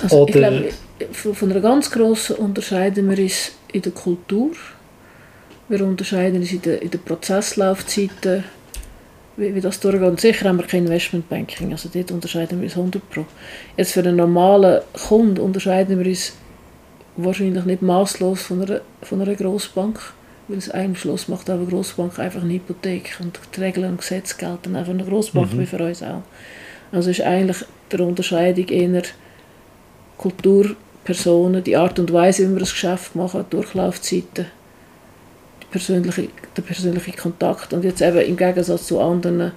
Also 0.03 0.25
ich 0.27 0.35
Oder- 0.35 0.49
glaube, 0.49 0.69
von, 1.13 1.33
von 1.35 1.51
einer 1.51 1.61
ganz 1.61 1.89
grossen 1.89 2.35
unterscheiden 2.37 3.09
wir 3.09 3.17
uns 3.23 3.53
in 3.71 3.81
der 3.81 3.91
Kultur. 3.93 4.51
Wir 5.67 5.81
unterscheiden 5.85 6.41
uns 6.41 6.51
in 6.51 6.61
der, 6.61 6.81
in 6.81 6.91
der 6.91 6.99
Prozesslaufzeiten, 6.99 8.43
wie, 9.37 9.55
wie 9.55 9.61
das 9.61 9.79
durchgeht. 9.79 10.03
Und 10.07 10.21
sicher 10.21 10.47
haben 10.47 10.59
wir 10.59 10.67
kein 10.67 10.85
Investmentbanking, 10.85 11.71
also 11.71 11.89
dort 11.91 12.11
unterscheiden 12.11 12.59
wir 12.59 12.65
uns 12.65 12.77
100 12.77 13.09
Pro. 13.09 13.25
Jetzt 13.75 13.93
für 13.93 14.01
einen 14.01 14.15
normalen 14.15 14.81
Kunden 15.07 15.39
unterscheiden 15.39 15.99
wir 15.99 16.05
uns 16.05 16.33
wahrscheinlich 17.17 17.65
nicht 17.65 17.81
maßlos 17.81 18.41
von 18.43 18.61
einer, 18.61 18.81
von 19.01 19.21
einer 19.21 19.35
Grossbank, 19.35 19.99
weil 20.47 20.57
es 20.57 20.69
einem 20.69 20.95
Schluss 20.95 21.27
macht 21.27 21.49
eine 21.49 21.65
Grossbank 21.65 22.19
einfach 22.19 22.41
eine 22.41 22.53
Hypothek 22.53 23.17
und 23.21 23.39
die 23.55 23.61
Regeln 23.61 23.91
und 23.91 23.97
Gesetze 23.99 24.35
gelten 24.37 24.75
auch 24.75 24.85
für 24.85 24.91
eine 24.91 25.05
Grossbank 25.05 25.53
Mhm. 25.53 25.59
wie 25.59 25.65
für 25.65 25.83
uns 25.83 26.03
auch. 26.03 26.21
Also 26.91 27.09
ist 27.09 27.21
eigentlich 27.21 27.65
der 27.91 28.01
Unterscheidung 28.01 28.67
eher 28.67 29.03
Kultur, 30.17 30.75
Personen, 31.03 31.63
die 31.63 31.75
Art 31.77 31.99
und 31.99 32.11
Weise, 32.13 32.47
wie 32.47 32.53
wir 32.53 32.59
das 32.59 32.71
Geschäft 32.71 33.15
machen, 33.15 33.45
Durchlaufzeiten, 33.49 34.47
persönliche, 35.75 36.29
der 36.55 36.61
persönliche 36.61 37.11
Kontakt. 37.11 37.73
Und 37.73 37.83
jetzt 37.83 38.01
eben 38.01 38.19
im 38.19 38.37
Gegensatz 38.37 38.87
zu 38.87 39.01
anderen 39.01 39.51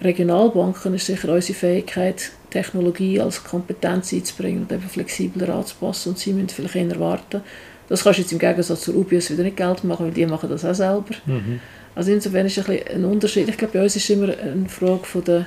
Regionalbanken 0.00 0.94
ist 0.94 1.06
sicher 1.06 1.32
unsere 1.32 1.58
Fähigkeit, 1.58 2.30
Technologie 2.50 3.20
als 3.20 3.42
Kompetenz 3.42 4.12
einzubringen 4.12 4.62
und 4.62 4.72
eben 4.72 4.88
flexibler 4.88 5.48
anzupassen. 5.48 6.10
Und 6.10 6.18
sie 6.20 6.32
müssen 6.32 6.50
vielleicht 6.50 6.76
eher 6.76 7.00
warten. 7.00 7.40
Das 7.88 8.04
kannst 8.04 8.18
du 8.18 8.22
jetzt 8.22 8.32
im 8.32 8.38
Gegensatz 8.38 8.82
zur 8.82 8.94
UBS 8.94 9.30
wieder 9.30 9.42
nicht 9.42 9.56
Geld 9.56 9.82
machen, 9.82 10.06
weil 10.06 10.12
die 10.12 10.24
machen 10.24 10.48
das 10.48 10.64
auch 10.64 10.74
selber. 10.74 11.14
Mhm. 11.26 11.60
Also 11.96 12.12
insofern 12.12 12.46
ist 12.46 12.58
ein, 12.58 12.78
ein 12.94 13.04
Unterschied. 13.04 13.48
Ich 13.48 13.58
glaube, 13.58 13.72
bei 13.72 13.82
uns 13.82 13.96
ist 13.96 14.08
immer 14.08 14.28
eine 14.38 14.68
Frage 14.68 15.04
von 15.04 15.24
der, 15.24 15.46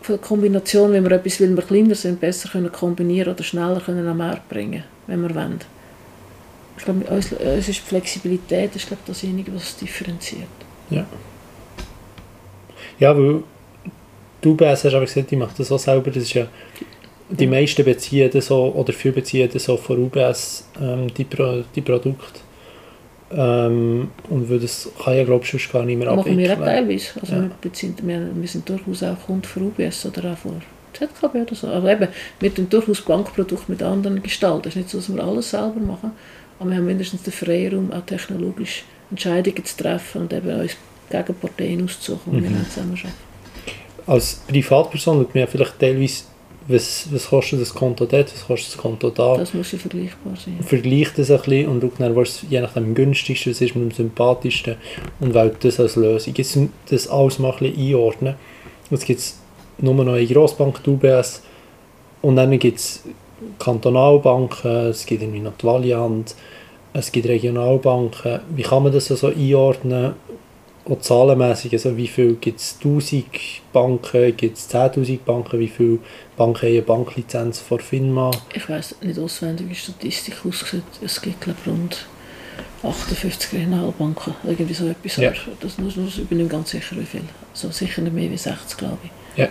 von 0.00 0.16
der 0.16 0.26
Kombination, 0.26 0.92
wenn 0.92 1.04
wir 1.04 1.12
etwas, 1.12 1.38
weil 1.38 1.54
wir 1.54 1.62
kleiner 1.62 1.94
sind, 1.94 2.18
besser 2.18 2.48
können 2.48 2.72
kombinieren 2.72 3.34
oder 3.34 3.44
schneller 3.44 3.80
können 3.80 4.08
am 4.08 4.16
Markt 4.16 4.48
bringen, 4.48 4.84
wenn 5.06 5.20
wir 5.20 5.34
wollen. 5.34 5.60
Ich 6.80 6.84
glaube, 6.86 7.04
uns 7.04 7.32
ist 7.68 7.78
Flexibilität 7.80 8.74
ist, 8.74 8.86
glaube 8.86 9.02
ich, 9.04 9.08
dasjenige, 9.08 9.54
was 9.54 9.64
es 9.64 9.76
differenziert. 9.76 10.48
Ja, 12.98 13.16
weil 13.16 13.42
du 14.40 14.50
UBS 14.52 14.84
hast 14.84 14.94
aber 14.94 15.04
gesagt, 15.04 15.30
die 15.30 15.36
macht 15.36 15.58
das 15.58 15.70
auch 15.70 15.78
selber. 15.78 16.10
Das 16.10 16.22
ist 16.22 16.34
ja, 16.34 16.46
die 17.28 17.44
Ja. 17.44 17.50
meisten 17.50 17.84
beziehen 17.84 18.30
das 18.32 18.46
so, 18.46 18.72
oder 18.74 18.92
viele 18.92 19.14
beziehen 19.14 19.48
das 19.52 19.64
so 19.64 19.76
von 19.76 20.04
UBS, 20.04 20.64
ähm, 20.80 21.12
die, 21.14 21.24
Pro, 21.24 21.62
die 21.74 21.80
Produkte. 21.82 22.40
Ähm, 23.32 24.08
und 24.28 24.50
weil 24.50 24.58
das 24.58 24.88
kann 25.04 25.16
ja, 25.16 25.24
glaube 25.24 25.44
ich, 25.44 25.50
sonst 25.50 25.70
gar 25.72 25.84
nicht 25.84 25.96
mehr 25.98 26.08
Das 26.08 26.16
machen 26.16 26.36
wir 26.36 26.48
auch 26.48 26.52
abwickeln. 26.52 26.74
teilweise. 26.88 27.20
Also 27.20 27.34
Ja. 27.34 27.42
wir, 27.42 27.50
beziehen, 27.60 27.94
wir, 28.02 28.30
wir 28.34 28.48
sind 28.48 28.68
durchaus 28.68 29.02
auch 29.02 29.18
Kunden 29.26 29.44
für 29.44 29.60
UBS 29.60 30.06
oder 30.06 30.32
auch 30.32 30.38
für 30.38 30.54
ZKB 30.94 31.34
oder 31.42 31.54
so. 31.54 31.68
Aber 31.68 31.92
eben, 31.92 32.08
wir 32.40 32.52
tun 32.54 32.66
durchaus 32.68 33.00
Bankprodukte 33.02 33.70
mit 33.70 33.82
anderen 33.82 34.20
gestalten. 34.22 34.62
Es 34.68 34.74
ist 34.74 34.76
nicht 34.76 34.90
so, 34.90 34.98
dass 34.98 35.14
wir 35.14 35.22
alles 35.22 35.50
selber 35.50 35.78
machen, 35.80 36.10
aber 36.60 36.70
wir 36.70 36.76
haben 36.76 36.86
mindestens 36.86 37.22
den 37.22 37.32
Freiraum, 37.32 37.90
auch 37.92 38.04
technologisch 38.06 38.84
Entscheidungen 39.10 39.64
zu 39.64 39.76
treffen 39.76 40.22
und 40.22 40.32
eben 40.32 40.60
uns 40.60 40.76
gegen 41.10 41.34
Parteien 41.34 41.84
auszusuchen, 41.84 42.32
wir 42.40 42.50
Mhm. 42.50 42.54
dann 42.54 42.66
zusammen 42.70 42.92
arbeiten. 42.92 43.12
Als 44.06 44.40
Privatperson 44.46 45.18
schaut 45.18 45.34
man 45.34 45.40
ja 45.40 45.46
vielleicht 45.48 45.78
teilweise, 45.80 46.24
was, 46.68 47.08
was 47.10 47.26
kostet 47.26 47.60
das 47.60 47.74
Konto 47.74 48.04
dort, 48.06 48.32
was 48.32 48.46
kostet 48.46 48.74
das 48.74 48.78
Konto 48.80 49.10
da. 49.10 49.36
Das 49.36 49.52
muss 49.54 49.72
ja 49.72 49.78
vergleichbar 49.78 50.34
sein. 50.36 50.58
vergleicht 50.64 51.18
das 51.18 51.30
ein 51.30 51.38
bisschen 51.38 51.68
und 51.68 51.82
schaut 51.82 51.92
dann, 51.98 52.14
was 52.14 52.42
je 52.48 52.60
nachdem 52.60 52.84
am 52.84 52.94
günstigsten 52.94 53.52
was 53.52 53.60
ist, 53.60 53.74
mit 53.74 53.90
dem 53.90 53.90
sympathischsten 53.90 54.76
und 55.18 55.34
wählt 55.34 55.64
das 55.64 55.80
als 55.80 55.96
Lösung. 55.96 56.34
Jetzt 56.36 56.58
das 56.90 57.08
alles 57.08 57.38
mal 57.40 57.52
ein 57.52 57.58
bisschen 57.58 57.88
einordnen. 57.88 58.34
Jetzt 58.90 59.06
gibt 59.06 59.18
es 59.20 59.38
nur 59.78 59.94
noch 59.94 60.12
eine 60.12 60.26
Grossbank, 60.26 60.82
die 60.84 60.90
UBS, 60.90 61.42
und 62.22 62.36
dann 62.36 62.56
gibt 62.58 62.78
es 62.78 63.02
Kantonalbanken, 63.58 64.88
es 64.88 65.06
gibt 65.06 65.22
irgendwie 65.22 65.40
noch 65.40 65.56
die 65.56 65.66
Valiant. 65.66 66.34
es 66.92 67.12
gibt 67.12 67.28
Regionalbanken. 67.28 68.40
Wie 68.50 68.62
kann 68.62 68.82
man 68.82 68.92
das 68.92 69.06
so 69.06 69.28
einordnen? 69.28 70.14
Auch 70.88 70.98
zahlenmässig, 70.98 71.72
also 71.72 71.96
wie 71.96 72.08
viel 72.08 72.34
gibt 72.36 72.58
es 72.58 72.76
1000 72.82 73.26
Banken, 73.72 74.36
gibt 74.36 74.56
es 74.56 74.70
10'000 74.70 75.20
Banken, 75.24 75.60
wie 75.60 75.68
viele 75.68 75.98
Banken 76.36 76.62
haben 76.62 76.72
eine 76.72 76.82
Banklizenz 76.82 77.60
von 77.60 77.78
FINMA? 77.78 78.30
Ich 78.54 78.68
weiß 78.68 78.96
nicht 79.02 79.18
auswendig, 79.18 79.66
wie 79.66 79.74
die 79.74 79.78
Statistik 79.78 80.34
aussieht. 80.44 80.82
Es 81.04 81.20
gibt 81.20 81.42
glaube 81.42 81.58
rund 81.66 82.06
58 82.82 83.52
Regionalbanken, 83.52 84.34
irgendwie 84.42 84.74
so 84.74 84.88
etwas. 84.88 85.16
Ja. 85.16 85.32
Das, 85.60 85.76
das, 85.76 86.18
ich 86.18 86.26
bin 86.26 86.38
nicht 86.38 86.50
ganz 86.50 86.70
sicher, 86.70 86.96
wie 86.96 87.04
viel. 87.04 87.24
Also 87.52 87.70
sicher 87.70 88.00
nicht 88.00 88.14
mehr 88.14 88.30
wie 88.30 88.38
60, 88.38 88.78
glaube 88.78 88.98
ich. 89.04 89.10
Ja. 89.38 89.48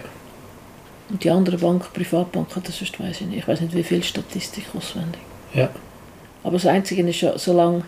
Und 1.09 1.23
die 1.23 1.31
anderen 1.31 1.59
Banken, 1.59 1.87
Privatbanken, 1.93 2.61
das 2.63 2.81
ist, 2.81 2.99
weiß 2.99 3.21
ich 3.21 3.27
nicht. 3.27 3.39
Ich 3.39 3.47
weiß 3.47 3.61
nicht, 3.61 3.75
wie 3.75 3.83
viel 3.83 4.03
Statistik 4.03 4.65
auswendig. 4.75 5.21
Ja. 5.53 5.69
Aber 6.43 6.53
das 6.53 6.67
Einzige 6.67 7.01
ist 7.07 7.21
ja, 7.21 7.37
solange 7.37 7.83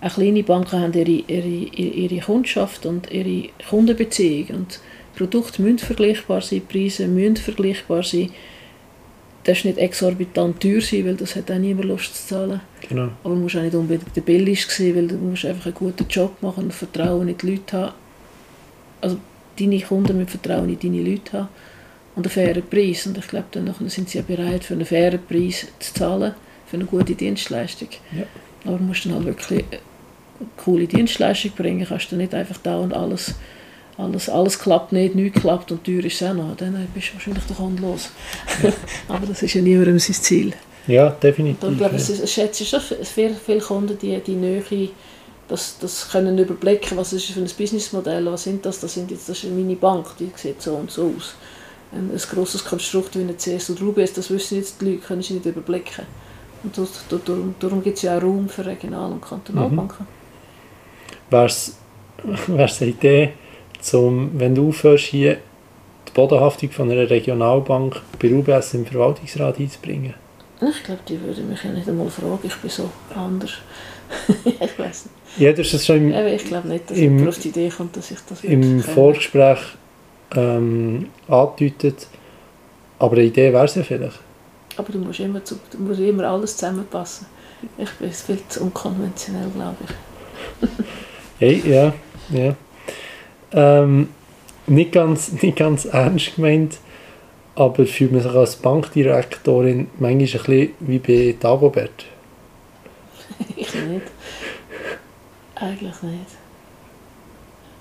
auch 0.00 0.14
kleine 0.14 0.42
Banken 0.42 0.80
haben 0.80 0.92
ihre, 0.92 1.10
ihre, 1.10 1.46
ihre 1.46 2.20
Kundschaft 2.20 2.86
und 2.86 3.10
ihre 3.10 3.50
Kundenbeziehung 3.68 4.58
und 4.58 4.80
Produkte 5.14 5.60
müssen 5.62 5.78
vergleichbar 5.78 6.40
sein, 6.40 6.62
Preise 6.66 7.06
müssen 7.06 7.36
vergleichbar 7.36 8.02
sein. 8.02 8.30
Das 9.44 9.58
ist 9.58 9.64
nicht 9.64 9.78
exorbitant 9.78 10.60
teuer 10.60 10.80
sein, 10.80 11.04
weil 11.04 11.16
das 11.16 11.34
hat 11.34 11.50
auch 11.50 11.58
niemand 11.58 11.86
Lust 11.86 12.14
zu 12.14 12.28
zahlen. 12.28 12.60
Genau. 12.88 13.08
Aber 13.24 13.34
du 13.34 13.40
musst 13.40 13.56
auch 13.56 13.62
nicht 13.62 13.74
unbedingt 13.74 14.14
der 14.14 14.20
billigste 14.20 14.72
sein, 14.72 14.94
weil 14.94 15.08
du 15.08 15.16
musst 15.16 15.44
einfach 15.44 15.66
einen 15.66 15.74
guten 15.74 16.06
Job 16.08 16.40
machen 16.40 16.64
und 16.64 16.72
Vertrauen 16.72 17.28
in 17.28 17.36
die 17.36 17.50
Leute 17.50 17.76
haben. 17.76 17.94
Also 19.00 19.18
deine 19.58 19.80
Kunden 19.80 20.16
müssen 20.16 20.28
Vertrauen 20.28 20.68
in 20.68 20.78
deine 20.78 21.02
Leute 21.02 21.32
haben 21.32 21.48
und 22.14 22.26
einen 22.26 22.30
fairen 22.30 22.62
Preis. 22.68 23.06
Und 23.06 23.18
ich 23.18 23.28
glaube, 23.28 23.46
dann 23.52 23.74
sind 23.88 24.08
sie 24.08 24.18
ja 24.18 24.24
bereit, 24.26 24.64
für 24.64 24.74
einen 24.74 24.84
fairen 24.84 25.20
Preis 25.26 25.66
zu 25.78 25.94
zahlen, 25.94 26.34
für 26.66 26.76
eine 26.76 26.84
gute 26.84 27.14
Dienstleistung. 27.14 27.88
Ja. 28.16 28.24
Aber 28.64 28.78
du 28.78 28.84
musst 28.84 29.04
dann 29.04 29.14
halt 29.14 29.26
wirklich 29.26 29.64
eine 29.70 30.48
coole 30.56 30.86
Dienstleistung 30.86 31.52
bringen. 31.52 31.86
Kannst 31.86 32.12
du 32.12 32.16
nicht 32.16 32.34
einfach 32.34 32.58
da 32.62 32.76
und 32.78 32.94
alles, 32.94 33.34
alles, 33.96 34.28
alles 34.28 34.58
klappt 34.58 34.92
nicht, 34.92 35.14
nichts 35.14 35.40
klappt 35.40 35.72
und 35.72 35.84
teuer 35.84 36.04
ist 36.04 36.20
es 36.20 36.28
auch 36.28 36.34
noch. 36.34 36.56
Dann 36.56 36.88
bist 36.94 37.08
du 37.08 37.14
wahrscheinlich 37.14 37.44
der 37.44 37.56
Kunde 37.56 37.82
los. 37.82 38.10
Aber 39.08 39.26
das 39.26 39.42
ist 39.42 39.54
ja 39.54 39.62
niemandem 39.62 39.98
sein 39.98 40.14
Ziel. 40.14 40.52
Ja, 40.86 41.10
definitiv. 41.10 41.62
Und 41.62 41.72
ich 41.72 41.78
glaube, 41.78 41.96
ja. 41.96 42.00
es 42.00 42.32
schätze 42.32 42.64
schon 42.64 42.80
viele, 42.80 43.34
viele 43.34 43.60
Kunden, 43.60 43.96
die 43.98 44.18
die 44.18 44.34
Nähe, 44.34 44.62
das, 45.48 45.76
das 45.78 46.08
können 46.10 46.38
überblicken, 46.38 46.96
was 46.96 47.12
ist 47.12 47.26
für 47.26 47.40
ein 47.40 47.50
Businessmodell, 47.56 48.24
was 48.26 48.44
sind 48.44 48.64
das, 48.64 48.80
das, 48.80 48.94
sind 48.94 49.10
jetzt, 49.10 49.28
das 49.28 49.44
ist 49.44 49.52
meine 49.52 49.76
Bank, 49.76 50.06
die 50.18 50.30
sieht 50.34 50.62
so 50.62 50.74
und 50.74 50.90
so 50.90 51.12
aus. 51.16 51.34
Ein, 51.92 52.10
ein 52.10 52.18
grosses 52.18 52.64
Konstrukt 52.64 53.16
wie 53.16 53.20
eine 53.22 53.34
CS 53.36 53.70
oder 53.70 53.82
UBS, 53.82 54.14
das 54.14 54.30
wissen 54.30 54.56
jetzt 54.58 54.80
die 54.80 54.86
Leute, 54.86 54.98
können 55.06 55.22
sie 55.22 55.34
nicht 55.34 55.46
überblicken. 55.46 56.06
Und 56.64 56.76
das, 56.78 57.04
da- 57.08 57.18
darum, 57.24 57.54
darum 57.58 57.82
gibt 57.82 57.96
es 57.96 58.02
ja 58.02 58.16
auch 58.16 58.22
Raum 58.22 58.48
für 58.48 58.64
Regional- 58.64 59.12
und 59.12 59.20
Kantonalbanken. 59.22 60.06
Wäre 61.30 61.46
es 61.46 61.76
eine 62.48 62.90
Idee, 62.90 63.32
zum, 63.80 64.30
wenn 64.38 64.54
du 64.54 64.68
aufhörst, 64.68 65.04
hier 65.06 65.38
die 66.08 66.12
Bodenhaftung 66.12 66.70
von 66.70 66.90
einer 66.90 67.08
Regionalbank 67.10 68.00
bei 68.20 68.32
UBS 68.32 68.74
im 68.74 68.86
Verwaltungsrat 68.86 69.58
einzubringen? 69.58 70.14
Ich 70.60 70.84
glaube, 70.84 71.00
die 71.08 71.20
würden 71.20 71.48
mich 71.48 71.62
ja 71.64 71.72
nicht 71.72 71.88
einmal 71.88 72.08
fragen, 72.08 72.38
ich 72.44 72.54
bin 72.56 72.70
so 72.70 72.88
anders. 73.14 73.50
ich 74.44 74.78
weiß 74.78 75.06
nicht. 75.06 75.38
Ja, 75.38 75.50
hast 75.56 75.72
es 75.74 75.84
schon 75.86 75.96
im, 76.12 76.26
ich 76.26 76.44
glaube 76.44 76.68
nicht, 76.68 76.88
dass 76.90 76.98
Im- 76.98 77.26
auf 77.26 77.38
die 77.38 77.48
Idee 77.48 77.68
kommt, 77.70 77.96
dass 77.96 78.10
ich 78.10 78.18
das 78.28 78.44
im. 78.44 78.80
Vorgespräch 78.80 79.58
ähm, 80.34 81.10
angedeutet, 81.28 82.06
aber 82.98 83.16
eine 83.16 83.24
Idee 83.24 83.52
wäre 83.52 83.64
es 83.64 83.74
ja 83.74 83.82
vielleicht. 83.82 84.20
Aber 84.76 84.92
du 84.92 84.98
musst 84.98 85.20
immer, 85.20 85.44
zu, 85.44 85.58
du 85.70 85.78
musst 85.78 86.00
immer 86.00 86.24
alles 86.24 86.56
zusammenpassen. 86.56 87.26
Ich 87.78 87.90
bin 87.92 88.12
viel 88.12 88.38
zu 88.48 88.62
unkonventionell, 88.62 89.48
glaube 89.50 89.76
ich. 89.84 90.68
Hey, 91.38 91.60
ja, 91.66 91.92
ja. 92.30 92.54
Ähm, 93.50 94.10
nicht, 94.68 94.92
ganz, 94.92 95.32
nicht 95.42 95.56
ganz 95.56 95.86
ernst 95.86 96.36
gemeint, 96.36 96.78
aber 97.56 97.84
fühlt 97.84 98.12
man 98.12 98.20
sich 98.20 98.30
als 98.30 98.54
Bankdirektorin 98.54 99.88
manchmal 99.98 100.12
ein 100.12 100.18
bisschen 100.18 100.70
wie 100.78 100.98
bei 101.00 101.34
Dagobert. 101.40 102.04
ich 103.56 103.74
nicht. 103.74 104.06
Eigentlich 105.56 106.02
nicht. 106.02 106.26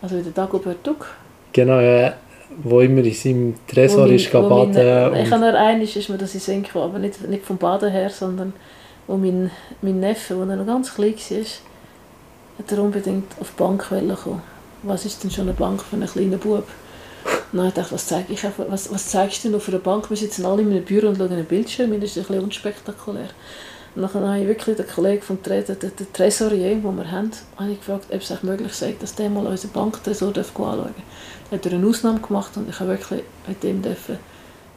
Also 0.02 0.18
wie 0.18 0.24
der 0.24 0.32
Dagobert 0.32 0.86
Duck. 0.86 1.08
Genau, 1.54 1.80
ja, 1.80 2.16
wo 2.64 2.82
immer 2.82 3.04
in 3.04 3.14
seinem 3.14 3.54
Tresor 3.68 4.08
ist, 4.08 4.34
mein- 4.34 4.44
wo 4.44 4.50
baden 4.50 4.74
mein- 5.12 5.26
Ich 5.26 5.32
habe 5.32 5.42
nur 5.42 5.54
eines, 5.54 5.96
ist 5.96 6.10
mir 6.10 6.18
das 6.18 6.34
in 6.34 6.40
Sinn 6.40 6.64
gekommen, 6.64 6.86
aber 6.86 7.00
nicht, 7.00 7.28
nicht 7.28 7.46
vom 7.46 7.58
Baden 7.58 7.90
her, 7.92 8.10
sondern 8.10 8.54
wo 9.08 9.18
mein, 9.18 9.52
mein 9.82 10.00
Neffe, 10.00 10.36
als 10.36 10.50
er 10.50 10.56
noch 10.58 10.66
ganz 10.66 10.94
klein 10.94 11.14
war, 11.16 11.40
hat 12.60 12.72
er 12.72 12.84
unbedingt 12.84 13.32
auf 13.40 13.52
die 13.52 13.58
Bank 13.64 13.88
kommen. 13.90 14.42
Was 14.84 15.06
ist 15.06 15.24
denn 15.24 15.32
schon 15.32 15.46
eine 15.46 15.54
Bank 15.54 15.82
für 15.84 15.96
einen 15.96 16.08
kleinen 16.08 16.40
Bub? 16.40 16.68
Dann 17.54 17.68
ich 17.68 17.74
gedacht, 17.74 17.92
was, 17.92 18.08
zeige 18.08 18.34
ich, 18.34 18.44
was, 18.44 18.92
was 18.92 19.08
zeigst 19.08 19.44
du 19.44 19.50
denn 19.50 19.58
auf 19.58 19.68
einer 19.68 19.80
Bank? 19.80 20.10
Wir 20.10 20.18
sitzen 20.18 20.46
alle 20.46 20.62
in 20.62 20.72
einem 20.72 20.84
Büro 20.84 21.08
und 21.10 21.18
schauen 21.18 21.32
einen 21.32 21.46
Bildschirm, 21.46 21.92
das 22.00 22.12
ist 22.12 22.18
ein 22.18 22.24
bisschen 22.26 22.44
unspektakulär. 22.44 23.30
Und 23.96 24.02
dann 24.02 24.28
habe 24.28 24.40
ich 24.40 24.48
wirklich 24.48 24.78
den 24.78 24.88
Kollegen 24.88 25.22
vom 25.22 25.44
Tre 25.44 25.62
den, 25.64 25.78
den, 25.80 26.14
Tresorier, 26.14 26.76
den 26.76 26.84
wir 26.84 27.12
haben, 27.12 27.32
habe 27.58 27.72
ich 27.72 27.80
gefragt, 27.80 28.06
ob 28.10 28.22
es 28.22 28.44
möglich 28.44 28.74
sei, 28.74 28.96
dass 29.00 29.16
der 29.16 29.30
mal 29.30 29.46
unseren 29.46 29.72
Banktresor 29.72 30.30
anschauen 30.30 30.78
darf. 30.78 30.94
Dann 31.50 31.60
hat 31.60 31.66
er 31.66 31.74
eine 31.74 31.88
Ausnahme 31.88 32.20
gemacht 32.22 32.56
und 32.56 32.70
ich 32.70 32.80
habe 32.80 32.92
wirklich 32.92 33.24
mit 33.48 33.64
ihm 33.64 33.82
dürfen, 33.82 34.18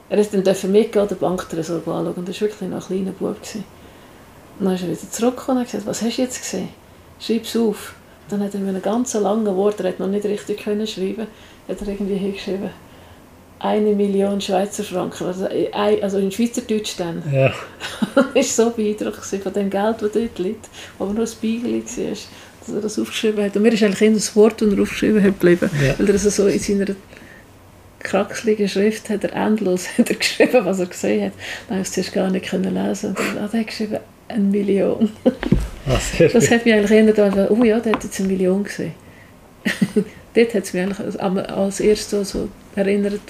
er 0.09 0.19
ist 0.19 0.35
dann 0.35 0.43
dürfen 0.43 0.73
mitgehen, 0.73 1.07
den 1.07 1.19
Banktresor 1.19 1.77
anschauen. 1.77 2.13
Und 2.15 2.29
das 2.29 2.41
war 2.41 2.49
wirklich 2.49 2.69
noch 2.69 2.83
ein 2.83 2.87
kleiner 2.87 3.13
Bub. 3.13 3.41
Gewesen. 3.41 3.65
Und 4.59 4.67
er 4.67 4.83
wieder 4.83 5.11
zurückgekommen 5.11 5.59
und 5.59 5.65
gesagt, 5.65 5.87
was 5.87 6.03
hast 6.03 6.19
du 6.19 6.23
jetzt 6.23 6.41
gesehen? 6.41 6.69
Schreib 7.19 7.45
es 7.45 7.57
auf. 7.57 7.95
Dann 8.29 8.43
hat 8.43 8.55
er 8.55 8.61
mir 8.61 8.69
einen 8.71 8.83
ganz 8.83 9.15
langen 9.15 9.55
Wort, 9.57 9.81
er 9.81 9.91
hat 9.91 10.01
noch 10.01 10.07
nicht 10.07 10.25
richtig 10.25 10.63
können 10.63 10.87
schreiben, 10.87 11.27
hat 11.69 11.81
er 11.81 11.89
irgendwie 11.89 12.17
hingeschrieben, 12.17 12.71
eine 13.65 13.95
Million 13.95 14.41
Schweizer 14.41 14.85
Franken, 14.85 15.27
also, 15.27 15.47
ein- 15.47 16.03
also 16.03 16.19
in 16.19 16.31
Schweizerdeutsch 16.31 16.95
dann. 16.99 17.23
ja, 17.33 17.53
Ich 18.35 18.57
war 18.59 18.67
so 18.67 18.71
beeindruckt 18.71 19.25
von 19.25 19.53
dem 19.53 19.71
Geld, 19.71 19.97
das 20.03 20.13
dort 20.13 20.39
liegt, 20.39 20.69
aber 20.99 21.13
nur 21.13 21.23
ein 21.23 21.27
Spiegel 21.27 21.73
war, 21.83 22.11
dass 22.11 22.75
er 22.75 22.81
das 22.81 22.99
aufgeschrieben 22.99 23.43
hat. 23.45 23.57
Und 23.57 23.63
mir 23.63 23.73
ist 23.73 23.83
eigentlich 23.83 24.03
immer 24.03 24.15
das 24.17 24.37
Wort, 24.37 24.61
das 24.61 24.73
er 24.73 24.83
aufgeschrieben 24.83 25.23
hat, 25.23 25.41
geblieben. 25.41 25.71
Ja. 25.85 25.95
Weil 25.99 26.09
er 26.09 26.13
also 26.15 26.29
so 26.31 26.47
in 26.47 26.59
seiner 26.59 26.95
kraxeligen 28.01 28.69
Schrift 28.69 29.09
hat 29.09 29.25
er 29.25 29.33
endlos 29.35 29.87
hat 29.99 30.11
er 30.11 30.17
geschrieben, 30.17 30.65
was 30.65 30.79
er 30.81 30.87
gesehen 30.87 31.25
hat. 31.27 31.33
Dann 31.69 31.79
habe 31.79 31.89
ich 31.91 31.97
es 31.99 32.13
gar 32.13 32.31
nicht 32.31 32.47
können 32.47 32.75
lesen. 32.75 33.11
Und 33.11 33.19
dann 33.35 33.43
hat 33.45 33.55
er 33.55 33.65
geschrieben, 33.65 33.99
eine 34.29 34.45
Million. 34.45 35.11
ah, 35.87 35.99
sehr 35.99 36.29
Das 36.29 36.51
hat 36.51 36.65
mich 36.65 36.75
eigentlich 36.75 37.07
gedacht, 37.17 37.51
oh 37.51 37.65
ja, 37.65 37.81
der 37.81 37.93
hat 37.95 38.05
jetzt 38.05 38.19
eine 38.21 38.29
Million 38.29 38.63
gesehen. 38.65 38.93
Dort 40.35 40.55
hat 40.55 40.65
es 40.65 40.73
mich 40.73 40.83
eigentlich 40.83 41.01
als- 41.01 41.17
als 41.17 41.81
erstes 41.81 42.31
so 42.31 42.49
erinnert. 42.75 43.21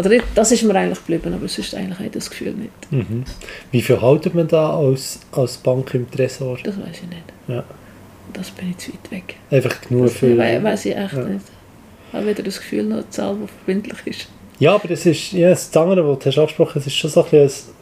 Oder 0.00 0.18
das 0.34 0.50
ist 0.50 0.62
mir 0.62 0.74
eigentlich 0.74 0.98
geblieben, 0.98 1.34
aber 1.34 1.46
sonst 1.46 1.74
eigentlich 1.74 1.98
habe 1.98 2.06
ich 2.06 2.12
das 2.12 2.30
Gefühl 2.30 2.54
nicht. 2.54 2.92
Mhm. 2.92 3.24
Wie 3.70 3.82
viel 3.82 4.00
haltet 4.00 4.34
man 4.34 4.48
da 4.48 4.78
als, 4.78 5.20
als 5.32 5.58
Bank 5.58 5.92
im 5.94 6.10
Tresor? 6.10 6.58
Das 6.64 6.78
weiß 6.78 7.02
ich 7.02 7.08
nicht. 7.08 7.24
Ja. 7.48 7.64
Das 8.32 8.50
bin 8.50 8.70
ich 8.70 8.78
zu 8.78 8.92
weit 8.92 9.10
weg. 9.10 9.36
Einfach 9.50 9.76
nur 9.90 10.04
Das 10.04 10.14
für... 10.14 10.38
we 10.38 10.62
weiß 10.62 10.86
ich 10.86 10.96
echt 10.96 11.12
ja. 11.12 11.24
nicht. 11.24 11.44
Ich 12.08 12.14
habe 12.14 12.26
weder 12.26 12.42
das 12.42 12.58
Gefühl 12.58 12.84
noch 12.84 12.96
eine 12.96 13.10
Zahl, 13.10 13.36
die 13.36 13.46
verbindlich 13.46 14.06
ist. 14.06 14.28
Ja, 14.58 14.74
aber 14.74 14.88
das 14.88 15.04
ist, 15.04 15.32
ja, 15.32 15.50
das 15.50 15.76
andere, 15.76 16.08
was 16.08 16.18
du 16.18 16.26
hast 16.26 16.38
angesprochen 16.38 16.72
hast, 16.76 16.86
ist 16.86 16.96
schon 16.96 17.10
so 17.10 17.24
ein 17.24 17.30
bisschen, 17.30 17.72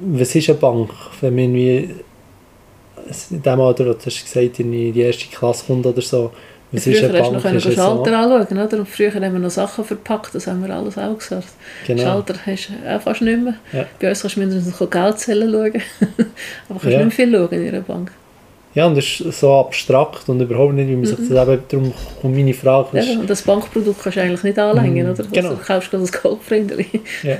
was 0.00 0.34
ist 0.34 0.48
eine 0.48 0.58
Bank? 0.58 0.90
Wenn 1.20 1.34
man 1.34 1.44
irgendwie, 1.44 1.94
in 3.30 3.42
dem 3.42 3.60
Alter, 3.60 3.86
wo 3.86 3.92
du 3.92 3.98
hast 4.04 4.24
gesagt, 4.24 4.58
in 4.58 4.72
die 4.72 5.00
erste 5.00 5.26
Klasse 5.26 5.64
kommt 5.66 5.86
oder 5.86 6.02
so, 6.02 6.32
was 6.72 6.86
ist 6.86 6.98
früher 6.98 7.08
eine 7.10 7.18
hast 7.20 7.28
du 7.28 7.32
noch 7.34 7.44
Ist 7.56 7.66
es 7.66 7.74
Schalter 7.74 8.10
so? 8.10 8.14
anschauen, 8.16 8.58
oder? 8.66 8.78
Und 8.78 8.88
früher 8.88 9.12
haben 9.14 9.22
wir 9.32 9.38
noch 9.40 9.50
Sachen 9.50 9.84
verpackt, 9.84 10.34
das 10.34 10.46
haben 10.46 10.66
wir 10.66 10.74
alles 10.74 10.96
auch 10.98 11.16
gesagt. 11.18 11.48
Genau. 11.86 12.02
Schalter 12.02 12.34
hast 12.46 12.68
du 12.70 12.90
auch 12.90 13.00
fast 13.02 13.20
nicht 13.22 13.42
mehr. 13.42 13.54
Ja. 13.72 13.84
Bei 14.00 14.08
uns 14.10 14.22
kannst 14.22 14.36
du 14.36 14.40
mindestens 14.40 14.80
noch 14.80 14.90
Geldzählen 14.90 15.50
schauen. 15.52 15.82
Aber 16.68 16.80
kannst 16.80 16.84
Ja. 16.84 17.04
nicht 17.04 17.18
mehr 17.18 17.26
viel 17.26 17.32
schauen 17.32 17.52
in 17.62 17.68
einer 17.68 17.80
Bank. 17.82 18.12
Ja, 18.74 18.86
und 18.86 18.96
das 18.96 19.04
ist 19.20 19.38
so 19.40 19.52
abstrakt 19.52 20.26
und 20.30 20.40
überhaupt 20.40 20.72
nicht, 20.72 20.88
wie 20.88 20.96
man 20.96 21.04
sich 21.04 21.18
das 21.18 21.28
eben, 21.28 21.62
darum 21.68 21.92
kommt 22.22 22.34
meine 22.34 22.54
Frage, 22.54 22.98
ist, 22.98 23.06
Ja, 23.08 23.20
und 23.20 23.28
das 23.28 23.42
Bankprodukt 23.42 24.02
kannst 24.02 24.16
du 24.16 24.22
eigentlich 24.22 24.42
nicht 24.44 24.58
anlängen, 24.58 25.04
Mhm, 25.08 25.12
oder? 25.12 25.24
genau. 25.30 25.48
Also, 25.50 25.60
du 25.60 25.66
kaufst 25.66 25.90
gerade 25.90 26.04
das 26.04 26.22
Goldfrindeli. 26.22 26.86
ja. 27.22 27.36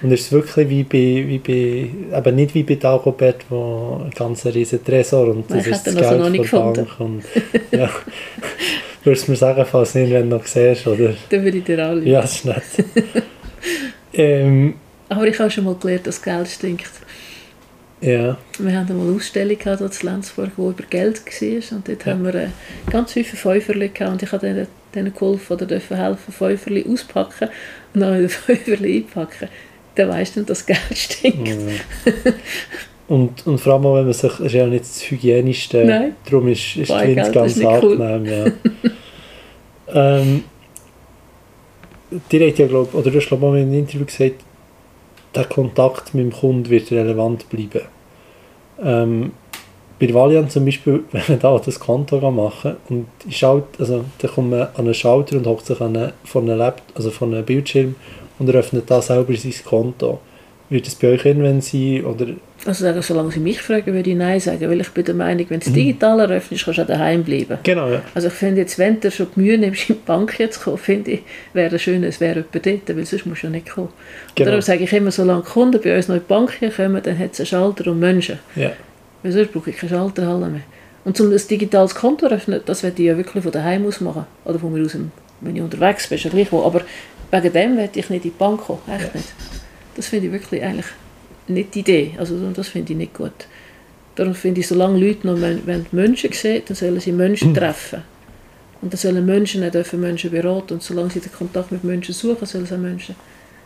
Und 0.00 0.12
ist 0.12 0.26
es 0.26 0.32
wirklich 0.32 0.68
wie 0.68 0.84
bei, 0.84 1.28
wie 1.28 1.38
bei, 1.38 2.16
eben 2.18 2.36
nicht 2.36 2.54
wie 2.54 2.62
bei 2.62 2.76
Dagobert, 2.76 3.44
wo 3.48 4.02
ein 4.04 4.10
ganz 4.10 4.46
riesen 4.46 4.84
Tresor 4.84 5.28
und 5.28 5.50
das 5.50 5.66
ich 5.66 5.72
ist 5.72 5.86
das 5.86 5.96
also 5.96 6.08
Geld 6.08 6.20
noch 6.20 6.30
nicht 6.30 6.46
von 6.46 6.74
der 6.74 6.82
Bank. 6.82 7.00
Und, 7.00 7.24
ja. 7.72 7.90
Würdest 9.04 9.26
du 9.26 9.32
mir 9.32 9.36
sagen, 9.36 9.64
falls 9.68 9.92
du 9.92 10.00
irgendwann 10.00 10.28
noch 10.28 10.46
siehst, 10.46 10.86
oder? 10.86 11.14
Dann 11.30 11.42
würde 11.42 11.58
ich 11.58 11.64
dir 11.64 11.84
alle. 11.84 12.04
Ja, 12.04 12.20
das 12.20 12.36
ist 12.36 12.44
nett. 12.44 12.62
ähm, 14.12 14.74
Aber 15.08 15.26
ich 15.26 15.38
habe 15.38 15.50
schon 15.50 15.64
mal 15.64 15.74
gelernt, 15.74 16.06
dass 16.06 16.20
Geld 16.22 16.48
stinkt. 16.48 16.90
ja, 18.00 18.36
Wir 18.58 18.78
hatten 18.78 18.92
einmal 18.92 19.06
eine 19.08 19.16
Ausstellung 19.16 19.58
gehabt, 19.58 19.80
in 19.80 20.08
Lenzburg, 20.08 20.50
die 20.56 20.60
über 20.60 20.84
Geld 20.90 21.24
war. 21.24 21.76
Und 21.76 21.88
dort 21.88 22.06
haben 22.06 22.24
wir 22.24 22.34
äh, 22.34 22.48
ganz 22.90 23.12
viele 23.12 23.24
Fünferli 23.24 23.88
gehabt. 23.88 24.12
Und 24.12 24.22
ich 24.22 24.30
habe 24.30 24.46
denen, 24.46 24.66
denen 24.94 25.12
geholfen 25.12 25.54
oder 25.54 25.78
helfen, 25.78 26.32
Fünferli 26.32 26.84
auspacken 26.88 27.48
und 27.94 28.00
dann 28.00 28.18
wieder 28.18 28.28
Fünferli 28.28 28.98
einpacken. 28.98 29.48
Dann 29.98 30.10
weisst 30.10 30.36
du, 30.36 30.42
dass 30.42 30.64
Geld 30.64 30.78
stinkt. 30.92 31.48
mm, 31.48 32.08
Und, 33.08 33.46
und 33.46 33.58
vor 33.58 33.72
allem, 33.72 33.84
wenn 33.84 34.04
man 34.04 34.12
sich, 34.12 34.38
ist 34.38 34.52
ja 34.52 34.66
nicht 34.66 34.82
das 34.84 35.10
Hygienischste, 35.10 35.84
Nein. 35.84 36.16
darum 36.26 36.46
ist, 36.48 36.76
ist 36.76 36.88
Boah, 36.88 37.02
die 37.02 37.14
das 37.14 37.32
ganz 37.32 37.56
nicht 37.56 37.82
cool. 37.82 38.00
angenehm. 38.00 38.52
Ja. 39.86 40.14
ähm, 40.20 40.44
dir 42.30 42.48
hat 42.48 42.58
ja, 42.58 42.66
glaub, 42.66 42.94
oder 42.94 43.10
du 43.10 43.16
hast 43.18 43.28
glaub, 43.28 43.40
mal 43.40 43.56
in 43.56 43.68
einem 43.68 43.78
Interview 43.78 44.04
gesagt, 44.04 44.44
der 45.34 45.44
Kontakt 45.44 46.14
mit 46.14 46.26
dem 46.26 46.32
Kunden 46.32 46.68
wird 46.68 46.92
relevant 46.92 47.48
bleiben. 47.48 47.86
Ähm, 48.82 49.32
bei 49.98 50.06
der 50.06 50.14
Valiant 50.14 50.52
zum 50.52 50.66
Beispiel, 50.66 51.02
wenn 51.10 51.22
man 51.28 51.38
da 51.38 51.58
das 51.58 51.80
Konto 51.80 52.30
machen 52.30 52.76
und 52.90 53.06
ich 53.26 53.38
schaut, 53.38 53.64
also 53.78 54.04
dann 54.18 54.30
kommt 54.30 54.50
man 54.50 54.60
an 54.60 54.70
einen 54.76 54.94
Schalter 54.94 55.38
und 55.38 55.46
hockt 55.46 55.64
sich 55.64 55.80
an 55.80 55.96
eine, 55.96 56.12
von 56.24 56.44
einem 56.44 56.58
Lab, 56.58 56.82
also 56.94 57.10
von 57.10 57.34
einem 57.34 57.44
Bildschirm 57.44 57.94
und 58.38 58.48
eröffnet 58.48 58.84
da 58.90 59.00
selber 59.02 59.34
sein 59.36 59.54
Konto. 59.64 60.20
Wird 60.70 60.86
das 60.86 60.96
bei 60.96 61.08
euch 61.08 61.24
irgendwann 61.24 61.62
sein 61.62 62.04
oder 62.04 62.26
Also 62.66 62.84
sagen, 62.84 63.00
solange 63.00 63.30
sie 63.32 63.40
mich 63.40 63.62
fragen, 63.62 63.86
würde 63.94 64.10
ich 64.10 64.16
Nein 64.16 64.38
sagen, 64.38 64.68
weil 64.68 64.80
ich 64.82 64.90
bin 64.90 65.02
der 65.04 65.14
Meinung, 65.14 65.46
wenn 65.48 65.56
Mhm. 65.56 65.60
du 65.62 65.66
es 65.68 65.72
digital 65.72 66.20
eröffnest, 66.20 66.64
kannst 66.66 66.78
du 66.78 66.82
auch 66.82 66.86
daheim 66.86 67.24
bleiben. 67.24 67.56
genau 67.62 67.88
ja 67.88 68.02
Also 68.14 68.28
ich 68.28 68.34
finde 68.34 68.60
jetzt, 68.60 68.78
wenn 68.78 69.00
du 69.00 69.10
schon 69.10 69.28
die 69.34 69.40
Mühe 69.40 69.56
nimmst, 69.56 69.88
in 69.88 69.96
die 69.96 70.02
Bank 70.04 70.38
jetzt 70.38 70.58
zu 70.58 70.64
kommen, 70.64 70.76
finde 70.76 71.12
ich, 71.12 71.20
wäre 71.54 71.78
schön, 71.78 72.04
es 72.04 72.20
wäre 72.20 72.44
jemand 72.52 72.66
dort, 72.86 72.96
weil 72.98 73.06
sonst 73.06 73.24
musst 73.24 73.42
du 73.44 73.46
ja 73.46 73.50
nicht 73.50 73.70
kommen. 73.70 73.88
Genau. 74.34 74.46
darum 74.50 74.60
sage 74.60 74.84
ich 74.84 74.92
immer, 74.92 75.10
solange 75.10 75.42
Kunden 75.42 75.80
bei 75.82 75.96
uns 75.96 76.08
noch 76.08 76.16
in 76.16 76.20
die 76.22 76.28
Bank 76.28 76.58
kommen, 76.76 77.02
dann 77.02 77.18
hat 77.18 77.32
es 77.32 77.40
einen 77.40 77.46
Schalter 77.46 77.90
und 77.90 77.98
Menschen. 78.00 78.38
ja 78.54 78.72
Weil 79.22 79.32
sonst 79.32 79.52
brauche 79.54 79.70
ich 79.70 79.76
keine 79.78 79.88
Schalterhalle 79.90 80.48
mehr. 80.48 80.60
Und 81.06 81.18
um 81.18 81.30
das 81.30 81.46
digitales 81.46 81.94
Konto 81.94 82.28
zu 82.28 82.34
öffnen, 82.34 82.60
das 82.66 82.82
werde 82.82 83.00
ich 83.00 83.08
ja 83.08 83.16
wirklich 83.16 83.42
von 83.42 83.52
daheim 83.52 83.86
aus 83.86 84.02
machen. 84.02 84.26
Oder 84.44 84.58
von 84.58 84.70
mir 84.70 84.84
aus, 84.84 84.94
wenn 85.40 85.56
ich 85.56 85.62
unterwegs 85.62 86.06
bin, 86.08 86.18
ist 86.18 86.24
ja 86.24 86.30
gleich 86.30 86.52
wo. 86.52 86.62
Aber 86.62 86.82
wegen 87.30 87.52
dem 87.52 87.76
werde 87.76 87.98
ich 87.98 88.10
nicht 88.10 88.24
in 88.24 88.30
die 88.30 88.38
Bank 88.38 88.62
kommen. 88.62 88.80
Echt 88.88 89.14
nicht. 89.14 89.32
Das 89.96 90.06
finde 90.06 90.26
ich 90.26 90.32
wirklich 90.32 90.62
eigentlich 90.62 90.86
nicht 91.46 91.74
die 91.74 91.80
Idee. 91.80 92.14
Also 92.18 92.38
das 92.50 92.68
finde 92.68 92.92
ich 92.92 92.98
nicht 92.98 93.14
gut. 93.14 93.46
Darum 94.14 94.34
finde 94.34 94.60
ich, 94.60 94.68
solange 94.68 94.98
Leute 94.98 95.26
noch 95.26 95.40
wenn 95.40 95.84
die 95.84 95.96
Menschen 95.96 96.32
sehen, 96.32 96.62
dann 96.66 96.76
sollen 96.76 97.00
sie 97.00 97.12
Menschen 97.12 97.54
treffen. 97.54 98.02
Und 98.80 98.92
dann 98.92 98.98
sollen 98.98 99.24
Menschen 99.26 99.60
nicht 99.60 99.74
dürfen 99.74 100.00
Menschen 100.00 100.30
beraten. 100.30 100.74
Und 100.74 100.82
solange 100.82 101.10
sie 101.10 101.20
den 101.20 101.32
Kontakt 101.32 101.72
mit 101.72 101.84
Menschen 101.84 102.14
suchen, 102.14 102.46
sollen 102.46 102.66
sie 102.66 102.78
Menschen 102.78 103.14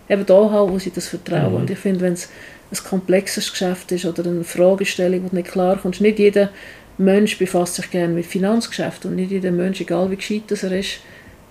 eben 0.09 0.27
da 0.27 0.51
haben, 0.51 0.73
wo 0.73 0.79
sie 0.79 0.91
das 0.91 1.09
vertrauen. 1.09 1.53
Mhm. 1.53 1.61
Und 1.61 1.71
ich 1.71 1.79
finde, 1.79 2.01
wenn 2.01 2.13
es 2.15 2.29
ein 2.71 2.89
komplexes 2.89 3.51
Geschäft 3.51 3.93
ist 3.93 4.05
oder 4.05 4.25
eine 4.27 4.45
Fragestellung, 4.45 5.29
du 5.29 5.37
nicht 5.37 5.51
klar 5.51 5.79
kommst, 5.81 6.01
nicht 6.01 6.19
jeder 6.19 6.51
Mensch 6.99 7.39
befasst 7.39 7.77
sich 7.77 7.91
gerne 7.91 8.13
mit 8.13 8.27
Finanzgeschäften 8.27 9.11
und 9.11 9.17
nicht 9.17 9.31
jeder 9.31 9.51
Mensch, 9.51 9.81
egal 9.81 10.11
wie 10.11 10.17
gescheit 10.17 10.43
das 10.49 10.63
er 10.63 10.73
ist, 10.73 11.01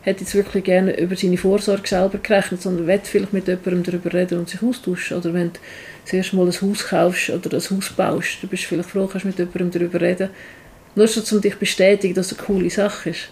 hat 0.05 0.19
jetzt 0.19 0.33
wirklich 0.33 0.63
gerne 0.63 0.99
über 0.99 1.15
seine 1.15 1.37
Vorsorge 1.37 1.87
selber 1.87 2.17
gerechnet, 2.17 2.61
sondern 2.61 2.87
will 2.87 2.99
vielleicht 3.03 3.33
mit 3.33 3.47
jemandem 3.47 3.83
darüber 3.83 4.13
reden 4.13 4.39
und 4.39 4.49
sich 4.49 4.61
austauschen. 4.63 5.17
Oder 5.17 5.33
wenn 5.33 5.53
du 5.53 5.59
das 6.03 6.13
erste 6.13 6.35
Mal 6.35 6.47
ein 6.47 6.61
Haus 6.61 6.85
kaufst 6.85 7.29
oder 7.29 7.55
ein 7.55 7.61
Haus 7.61 7.89
baust, 7.89 8.37
du 8.41 8.47
bist 8.47 8.63
vielleicht 8.63 8.89
froh, 8.89 9.07
kannst 9.07 9.25
mit 9.25 9.37
jemandem 9.37 9.71
darüber 9.71 10.01
reden. 10.01 10.29
Nur 10.95 11.07
so, 11.07 11.21
um 11.35 11.41
dich 11.41 11.53
zu 11.53 11.59
bestätigen, 11.59 12.15
dass 12.15 12.31
es 12.31 12.37
eine 12.37 12.47
coole 12.47 12.69
Sache 12.69 13.11
ist. 13.11 13.29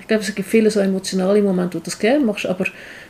Ich 0.00 0.08
glaube, 0.08 0.22
es 0.22 0.34
gibt 0.34 0.48
viele 0.48 0.70
so 0.70 0.80
emotionale 0.80 1.40
Momente, 1.40 1.74
wo 1.74 1.78
du 1.78 1.84
das 1.84 1.98
gerne 1.98 2.24
machst, 2.24 2.46
aber 2.46 2.64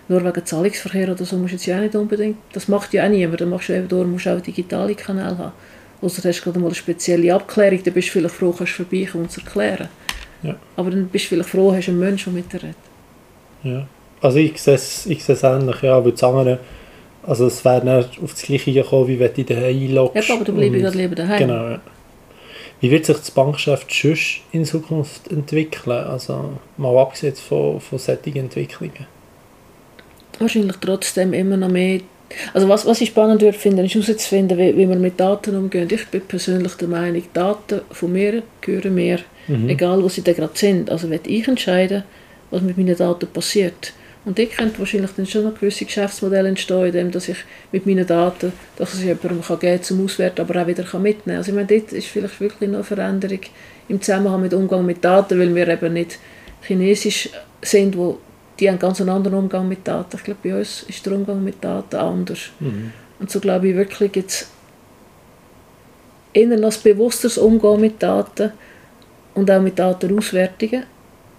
nur 0.08 0.24
wegen 0.24 0.44
Zahlungsverkehr 0.44 1.10
oder 1.10 1.24
so 1.24 1.36
musst 1.36 1.52
du 1.52 1.56
jetzt 1.56 1.66
ja 1.66 1.76
auch 1.76 1.80
nicht 1.80 1.94
unbedingt. 1.94 2.36
Das 2.52 2.68
macht 2.68 2.92
ja 2.92 3.04
auch 3.04 3.08
niemand. 3.08 3.40
Dann 3.40 3.50
machst 3.50 3.68
du 3.68 3.76
eben 3.76 3.88
durch, 3.88 4.06
musst 4.06 4.26
du 4.26 4.30
auch 4.30 4.34
einen 4.34 4.42
digitalen 4.42 4.96
Kanal 4.96 5.38
haben. 5.38 5.52
Oder 6.00 6.14
du 6.14 6.28
hast 6.28 6.42
gerade 6.42 6.58
mal 6.58 6.66
eine 6.66 6.74
spezielle 6.74 7.34
Abklärung, 7.34 7.82
dann 7.82 7.94
bist 7.94 8.08
du 8.08 8.12
vielleicht 8.12 8.34
froh, 8.34 8.52
kannst 8.52 8.78
du 8.78 8.84
vorbeikommen 8.84 9.24
und 9.24 9.30
es 9.30 9.38
erklären. 9.38 9.88
Ja. 10.42 10.56
Aber 10.76 10.90
dann 10.90 11.08
bist 11.08 11.24
du 11.26 11.28
vielleicht 11.30 11.48
froh, 11.50 11.72
hast 11.74 11.88
einen 11.88 11.98
Menschen, 11.98 12.34
der 12.34 12.42
mit 12.42 12.52
dir 12.52 12.62
redet. 12.62 12.76
Ja. 13.62 13.86
Also 14.20 14.38
ich 14.38 14.60
sehe 14.60 14.74
es, 14.74 15.06
ich 15.06 15.22
sehe 15.24 15.34
es 15.34 15.42
ähnlich, 15.42 15.82
ja, 15.82 16.04
weil 16.04 16.12
das 16.12 16.22
andere, 16.24 16.58
also 17.24 17.46
es 17.46 17.64
wäre 17.64 17.84
dann 17.84 18.04
auf 18.22 18.32
das 18.32 18.42
Gleiche 18.42 18.72
gekommen, 18.72 19.08
wie 19.08 19.18
wenn 19.18 19.32
du 19.34 19.44
dich 19.44 19.56
einloggst. 19.56 20.28
Ja, 20.28 20.34
aber 20.34 20.44
du 20.44 20.52
bleibst 20.52 20.80
gerade 20.80 20.98
lieber 20.98 21.14
daheim. 21.14 21.38
Genau, 21.38 21.68
ja. 21.68 21.80
Wie 22.80 22.90
wird 22.90 23.06
sich 23.06 23.16
das 23.16 23.30
Bankgeschäft 23.30 23.92
sonst 23.92 24.40
in 24.52 24.64
Zukunft 24.64 25.30
entwickeln? 25.30 25.98
Also 26.06 26.52
mal 26.76 26.96
abgesehen 26.98 27.34
von, 27.34 27.80
von 27.80 27.98
solchen 27.98 28.36
Entwicklungen. 28.36 29.06
Wahrscheinlich 30.38 30.76
trotzdem 30.80 31.32
immer 31.32 31.56
noch 31.56 31.68
mehr. 31.68 32.00
Also 32.54 32.68
was, 32.68 32.86
was 32.86 33.00
ich 33.00 33.08
spannend 33.08 33.40
würde 33.40 33.58
finden, 33.58 33.84
ist 33.84 33.94
herauszufinden, 33.94 34.56
wie, 34.58 34.76
wie 34.76 34.88
wir 34.88 34.96
mit 34.96 35.18
Daten 35.18 35.56
umgehen. 35.56 35.88
Ich 35.90 36.06
bin 36.08 36.20
persönlich 36.20 36.74
der 36.74 36.88
Meinung, 36.88 37.22
Daten 37.32 37.80
von 37.90 38.12
mir 38.12 38.42
gehören 38.60 38.94
mir, 38.94 39.18
Mhm. 39.48 39.70
egal 39.70 40.02
wo 40.02 40.10
sie 40.10 40.22
da 40.22 40.34
gerade 40.34 40.52
sind. 40.54 40.90
Also 40.90 41.08
werde 41.08 41.30
ich 41.30 41.48
entscheiden, 41.48 42.04
was 42.50 42.62
mit 42.62 42.76
meinen 42.76 42.96
Daten 42.96 43.26
passiert. 43.28 43.92
Und 44.24 44.38
ich 44.38 44.50
könnte 44.50 44.78
wahrscheinlich 44.78 45.12
dann 45.16 45.26
schon 45.26 45.44
noch 45.44 45.54
gewisse 45.54 45.84
Geschäftsmodelle 45.84 46.50
entstehen, 46.50 46.86
indem 46.86 47.10
dass 47.10 47.28
ich 47.28 47.38
mit 47.72 47.86
meinen 47.86 48.06
Daten, 48.06 48.52
dass 48.76 48.94
ich 48.94 49.04
jemandem 49.04 49.42
kann 49.42 49.58
geben 49.58 49.82
zum 49.82 50.04
Auswerten, 50.04 50.42
aber 50.42 50.60
auch 50.60 50.66
wieder 50.66 50.82
kann 50.82 51.02
mitnehmen 51.02 51.24
kann. 51.24 51.36
Also 51.36 51.50
ich 51.50 51.54
meine, 51.54 51.66
dort 51.66 51.92
ist 51.92 52.08
vielleicht 52.08 52.40
wirklich 52.40 52.68
noch 52.68 52.78
eine 52.78 52.84
Veränderung 52.84 53.40
im 53.88 54.02
Zusammenhang 54.02 54.42
mit 54.42 54.52
Umgang 54.52 54.84
mit 54.84 55.02
Daten, 55.02 55.38
weil 55.38 55.54
wir 55.54 55.68
eben 55.68 55.92
nicht 55.94 56.18
chinesisch 56.60 57.30
sind, 57.62 57.96
wo 57.96 58.18
die 58.58 58.68
haben 58.68 58.74
einen 58.74 58.80
ganz 58.80 59.00
anderen 59.00 59.38
Umgang 59.38 59.68
mit 59.68 59.86
Daten. 59.86 60.16
Ich 60.16 60.24
glaube, 60.24 60.40
bei 60.42 60.58
uns 60.58 60.82
ist 60.82 61.06
der 61.06 61.12
Umgang 61.12 61.42
mit 61.42 61.62
Daten 61.62 61.96
anders. 61.96 62.50
Mhm. 62.60 62.92
Und 63.20 63.30
so 63.30 63.40
glaube 63.40 63.68
ich 63.68 63.76
wirklich 63.76 64.14
jetzt 64.16 64.50
eher 66.32 66.48
noch 66.48 66.72
ein 66.72 66.82
bewussteres 66.82 67.38
Umgehen 67.38 67.80
mit 67.80 68.02
Daten 68.02 68.52
und 69.34 69.50
auch 69.50 69.62
mit 69.62 69.78
Datenauswertungen 69.78 70.84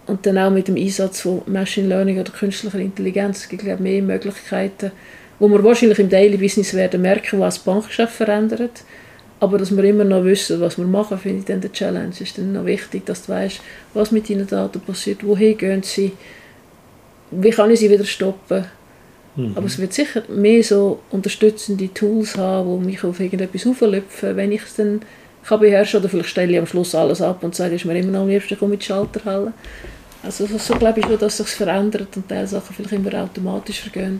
und 0.09 0.25
dann 0.25 0.37
auch 0.37 0.49
mit 0.49 0.67
dem 0.67 0.75
Einsatz 0.75 1.21
von 1.21 1.41
Machine 1.45 1.87
Learning 1.87 2.19
oder 2.19 2.31
künstlicher 2.31 2.79
Intelligenz. 2.79 3.39
Es 3.39 3.49
gibt 3.49 3.63
ich, 3.63 3.79
mehr 3.79 4.01
Möglichkeiten, 4.01 4.91
wo 5.37 5.47
wir 5.47 5.63
wahrscheinlich 5.63 5.99
im 5.99 6.09
Daily 6.09 6.37
Business 6.37 6.73
werden 6.73 7.01
merken, 7.01 7.39
was 7.39 7.55
das 7.55 7.63
Bankgeschäft 7.63 8.13
verändert. 8.13 8.83
Aber 9.39 9.57
dass 9.57 9.75
wir 9.75 9.83
immer 9.83 10.03
noch 10.03 10.25
wissen, 10.25 10.59
was 10.59 10.77
wir 10.77 10.85
machen, 10.85 11.17
finde 11.17 11.39
ich 11.39 11.45
dann 11.45 11.61
der 11.61 11.71
Challenge. 11.71 12.09
Es 12.09 12.19
ist 12.19 12.37
dann 12.37 12.51
noch 12.51 12.65
wichtig, 12.65 13.05
dass 13.05 13.25
du 13.25 13.31
weißt, 13.31 13.61
was 13.93 14.11
mit 14.11 14.29
deinen 14.29 14.47
Daten 14.47 14.81
passiert, 14.81 15.25
wohin 15.25 15.57
gehen 15.57 15.83
sie, 15.83 16.11
wie 17.31 17.51
kann 17.51 17.71
ich 17.71 17.79
sie 17.79 17.89
wieder 17.89 18.03
stoppen. 18.03 18.65
Mhm. 19.35 19.53
Aber 19.55 19.67
es 19.67 19.77
wird 19.77 19.93
sicher 19.93 20.23
mehr 20.27 20.63
so 20.63 20.99
unterstützende 21.11 21.93
Tools 21.93 22.35
haben, 22.35 22.81
die 22.81 22.85
mich 22.87 23.03
auf 23.03 23.19
irgendetwas 23.19 23.65
auflüpfen, 23.65 24.35
wenn 24.35 24.51
ich 24.51 24.63
es 24.63 24.75
dann 24.75 25.01
kann 25.47 25.61
beherrschen 25.61 25.99
oder 25.99 26.09
vielleicht 26.09 26.29
stelle 26.29 26.51
ich 26.51 26.59
am 26.59 26.67
Schluss 26.67 26.93
alles 26.93 27.21
ab 27.21 27.43
und 27.43 27.55
sage, 27.55 27.75
es 27.75 27.81
ist 27.81 27.85
mir 27.85 27.97
immer 27.97 28.11
noch 28.11 28.21
am 28.21 28.27
liebsten, 28.27 28.53
ich 28.53 28.59
komme 28.59 28.71
mit 28.71 28.83
Schalterhalle. 28.83 29.53
Also 30.23 30.45
so, 30.45 30.75
glaube 30.75 30.99
ich 30.99 31.05
schon, 31.05 31.17
dass 31.17 31.37
sich 31.37 31.47
verändert 31.47 32.15
und 32.15 32.27
Teil 32.27 32.45
Sachen 32.45 32.75
vielleicht 32.75 32.93
immer 32.93 33.23
automatisch 33.23 33.79
vergehen. 33.81 34.19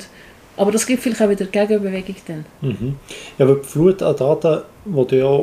Aber 0.55 0.71
das 0.71 0.85
gibt 0.85 1.01
vielleicht 1.03 1.21
auch 1.21 1.29
wieder 1.29 1.45
Gegenbewegung 1.45 2.15
dann. 2.27 2.45
Mhm. 2.61 2.95
Ja, 3.37 3.45
aber 3.45 3.55
die 3.55 3.65
Flut 3.67 4.01
an 4.01 4.15
Daten, 4.15 4.61
die 4.85 5.07
du 5.07 5.15
ja 5.17 5.39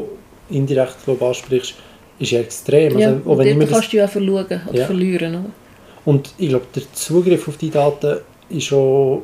indirekt 0.50 0.96
glaub, 1.04 1.22
ansprichst, 1.22 1.74
ist 2.18 2.30
ja 2.30 2.40
extrem. 2.40 2.98
Ja, 2.98 3.08
Also, 3.08 3.20
auch 3.24 3.32
und 3.32 3.38
wenn 3.38 3.60
das, 3.60 3.70
kannst 3.70 3.92
du 3.92 3.96
ja 3.98 4.04
auch 4.06 4.10
verlieren 4.10 4.60
oder 4.68 4.78
Ja. 4.78 4.86
verlieren. 4.86 5.34
Oder? 5.34 5.50
und 6.06 6.30
ich 6.38 6.48
glaube, 6.50 6.66
der 6.74 6.82
Zugriff 6.92 7.48
auf 7.48 7.56
die 7.56 7.70
Daten 7.70 8.18
ist 8.48 8.64
schon, 8.64 9.22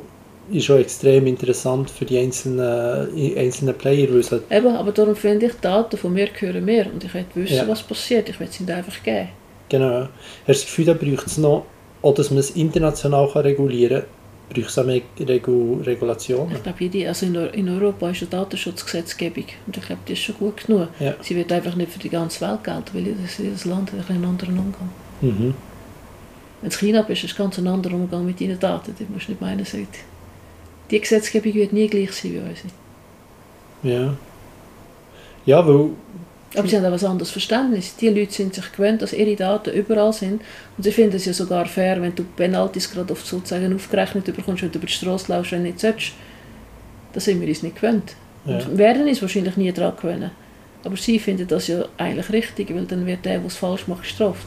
ist 0.51 0.65
schon 0.65 0.79
extrem 0.81 1.25
interessant 1.27 1.89
für 1.89 2.03
die 2.05 2.17
einzelnen, 2.19 3.07
die 3.15 3.37
einzelnen 3.37 3.73
Player, 3.75 4.07
halt, 4.29 4.43
Eben, 4.51 4.67
aber 4.75 4.91
darum 4.91 5.15
finde 5.15 5.45
ich, 5.45 5.53
Daten 5.61 5.95
von 5.97 6.13
mir 6.13 6.27
gehören 6.27 6.65
mir 6.65 6.85
und 6.87 7.03
ich 7.03 7.13
will 7.13 7.25
wissen, 7.35 7.55
Ja. 7.55 7.67
was 7.67 7.81
passiert. 7.83 8.27
Ich 8.29 8.39
will 8.39 8.47
es 8.51 8.59
ihnen 8.59 8.69
einfach 8.71 9.01
geben. 9.01 9.29
Genau, 9.69 10.01
hast 10.01 10.09
du 10.47 10.53
das 10.53 10.65
Gefühl, 10.65 10.85
da 10.85 10.93
braucht 10.93 11.27
es 11.27 11.37
noch, 11.37 11.65
auch 12.01 12.13
dass 12.13 12.29
man 12.29 12.39
es 12.39 12.51
international 12.51 13.29
kann 13.31 13.43
regulieren 13.43 14.01
kann, 14.01 14.09
braucht 14.53 14.69
es 14.69 14.77
auch 14.77 14.85
mehr 14.85 15.01
Regu 15.19 15.81
Regulationen? 15.83 16.55
Ich 16.55 16.63
glaube, 16.63 16.83
jede, 16.83 17.07
also 17.07 17.25
in, 17.25 17.35
in 17.35 17.69
Europa 17.69 18.09
ist 18.09 18.21
eine 18.21 18.29
Datenschutzgesetzgebung 18.29 19.45
und 19.65 19.77
ich 19.77 19.85
glaube, 19.85 20.01
die 20.07 20.13
ist 20.13 20.19
schon 20.19 20.35
gut 20.37 20.65
genug. 20.65 20.89
Ja. 20.99 21.15
Sie 21.21 21.35
wird 21.35 21.51
einfach 21.51 21.75
nicht 21.75 21.91
für 21.91 21.99
die 21.99 22.09
ganze 22.09 22.41
Welt 22.41 22.63
gelten, 22.63 22.89
weil 22.93 23.07
jedes, 23.07 23.65
Land 23.65 23.91
hat 23.93 24.09
einen 24.09 24.25
anderen 24.25 24.59
Umgang. 24.59 24.89
Mhm. 25.21 25.53
Wenn 26.61 26.69
du 26.69 26.77
China 26.77 27.01
bist, 27.01 27.23
ist 27.23 27.31
es 27.31 27.37
ganz 27.37 27.57
ein 27.57 27.67
anderer 27.67 27.95
Umgang 27.95 28.25
mit 28.25 28.39
deinen 28.39 28.59
Daten. 28.59 28.95
Das 28.97 29.09
musst 29.09 29.27
du 29.27 29.31
nicht 29.31 29.41
meinen, 29.41 29.65
sagt. 29.65 29.97
Die 30.91 30.99
Gesetzgebung 30.99 31.53
wird 31.53 31.73
nie 31.73 31.87
gleich 31.87 32.11
sein 32.11 32.33
wie 32.33 32.37
uns. 32.37 32.59
Ja. 33.83 34.13
Ja, 35.45 35.67
weil, 35.67 35.89
Aber 36.55 36.67
sie 36.67 36.77
haben 36.77 36.85
auch 36.85 36.99
ein 36.99 37.05
anderes 37.05 37.31
Verständnis. 37.31 37.95
Die 37.95 38.09
Leute 38.09 38.31
sind 38.31 38.53
sich 38.53 38.71
gewöhnt, 38.71 39.01
dass 39.01 39.13
ihre 39.13 39.35
Daten 39.35 39.71
überall 39.71 40.13
sind. 40.13 40.41
Und 40.77 40.83
sie 40.83 40.91
finden 40.91 41.15
es 41.15 41.25
ja 41.25 41.33
sogar 41.33 41.65
fair, 41.65 41.99
wenn 42.01 42.13
du 42.13 42.23
Penalties 42.23 42.91
gerade 42.91 43.11
auf 43.11 43.25
sozusagen 43.25 43.73
aufgerechnet 43.73 44.25
bekommst, 44.25 44.61
wenn 44.61 44.71
du 44.71 44.77
über 44.77 44.85
die 44.87 44.93
Straße 44.93 45.31
laufst, 45.31 45.51
wenn 45.51 45.63
du 45.63 45.69
nicht 45.69 45.79
sollst. 45.79 46.11
Das 47.13 47.25
sind 47.25 47.41
wir 47.41 47.47
uns 47.47 47.63
nicht 47.63 47.75
gewöhnt. 47.75 48.15
ja. 48.45 48.57
Und 48.57 48.77
werden 48.77 49.07
uns 49.07 49.21
wahrscheinlich 49.21 49.57
nie 49.57 49.71
daran 49.71 49.95
gewöhnen. 49.95 50.31
Aber 50.83 50.97
sie 50.97 51.17
finden 51.17 51.47
das 51.47 51.67
ja 51.67 51.85
eigentlich 51.97 52.29
richtig, 52.31 52.73
weil 52.75 52.85
dann 52.85 53.05
wird 53.05 53.23
der, 53.25 53.39
der 53.39 53.47
es 53.47 53.55
falsch 53.55 53.87
macht, 53.87 54.01
gestraft. 54.01 54.45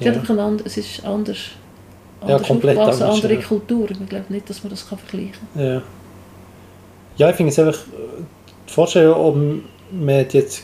Es, 0.00 0.06
Ja. 0.06 0.12
es 0.64 0.76
ist 0.76 1.04
anders. 1.04 1.38
Ja, 2.20 2.28
anders 2.28 2.48
komplett 2.48 2.78
aufgewachsen, 2.78 3.02
anders, 3.02 3.16
andere 3.24 3.34
ja. 3.40 3.46
Kultur. 3.46 3.90
Ich 3.90 4.08
glaube 4.08 4.24
nicht, 4.28 4.48
dass 4.48 4.62
man 4.64 4.70
das 4.70 4.88
kann 4.88 4.98
vergleichen 4.98 5.46
Ja. 5.54 5.82
Ja, 7.16 7.30
ich 7.30 7.36
finde 7.36 7.52
es 7.52 7.58
einfach, 7.58 7.78
äh, 7.80 8.22
die 8.68 8.72
Vorstellung, 8.72 9.62
man 9.92 10.16
hat 10.20 10.34
jetzt, 10.34 10.62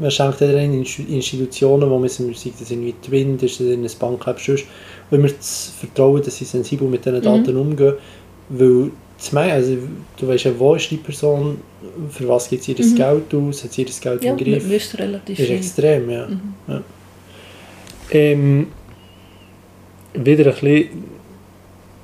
man 0.00 0.10
schenkt 0.10 0.40
jeder 0.40 0.60
in 0.62 0.74
Institutionen, 0.82 1.90
wo 1.90 1.98
man 1.98 2.08
sagt, 2.08 2.30
das 2.30 2.44
ist 2.44 2.70
irgendwie 2.70 2.94
Twin, 3.02 3.36
das 3.36 3.52
ist 3.52 3.60
in 3.60 3.80
einer 3.80 3.88
Bank, 3.98 4.24
sonst, 4.40 4.64
wo 5.10 5.16
immer 5.16 5.28
das 5.28 5.72
Vertrauen, 5.78 6.22
dass 6.22 6.36
sie 6.36 6.44
sensibel 6.44 6.88
mit 6.88 7.04
diesen 7.04 7.18
Mhm. 7.18 7.22
Daten 7.22 7.56
umgehen, 7.56 7.94
weil 8.50 8.90
meinen, 9.32 9.50
also 9.50 9.76
du 10.16 10.28
weißt 10.28 10.44
ja, 10.44 10.52
wo 10.58 10.74
ist 10.76 10.90
die 10.90 10.96
Person, 10.96 11.58
für 12.10 12.28
was 12.28 12.48
gibt 12.48 12.62
sie 12.62 12.72
ihr 12.72 12.84
Mhm. 12.86 12.94
Geld 12.94 13.34
aus, 13.34 13.64
hat 13.64 13.72
sie 13.72 13.82
ihr 13.82 13.88
Geld 14.00 14.22
Ja, 14.24 14.30
im 14.30 14.36
Griff? 14.36 14.62
man 14.62 14.72
wüsste 14.72 14.98
relativ 15.00 15.38
ist 15.38 15.50
extrem, 15.50 16.08
ja. 16.10 16.26
Mhm. 16.28 16.40
ja. 16.68 16.82
Ähm, 18.10 18.68
wieder 20.14 20.46
ein 20.46 20.52
bisschen, 20.52 21.04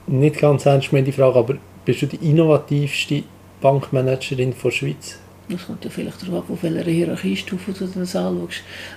nicht 0.07 0.39
ganz 0.39 0.67
ernst 0.67 0.91
gemeinte 0.91 1.13
Frage, 1.13 1.39
aber 1.39 1.57
bist 1.85 2.03
du 2.03 2.07
die 2.07 2.17
innovativste 2.29 3.23
Bankmanagerin 3.61 4.53
der 4.63 4.71
Schweiz? 4.71 5.19
Vielleicht 5.49 6.27
darauf 6.27 6.49
auf 6.49 6.63
welcher 6.63 6.91
Hierarchiestufe 6.91 7.73
du 7.73 7.87
den 7.87 8.07
Saal 8.07 8.35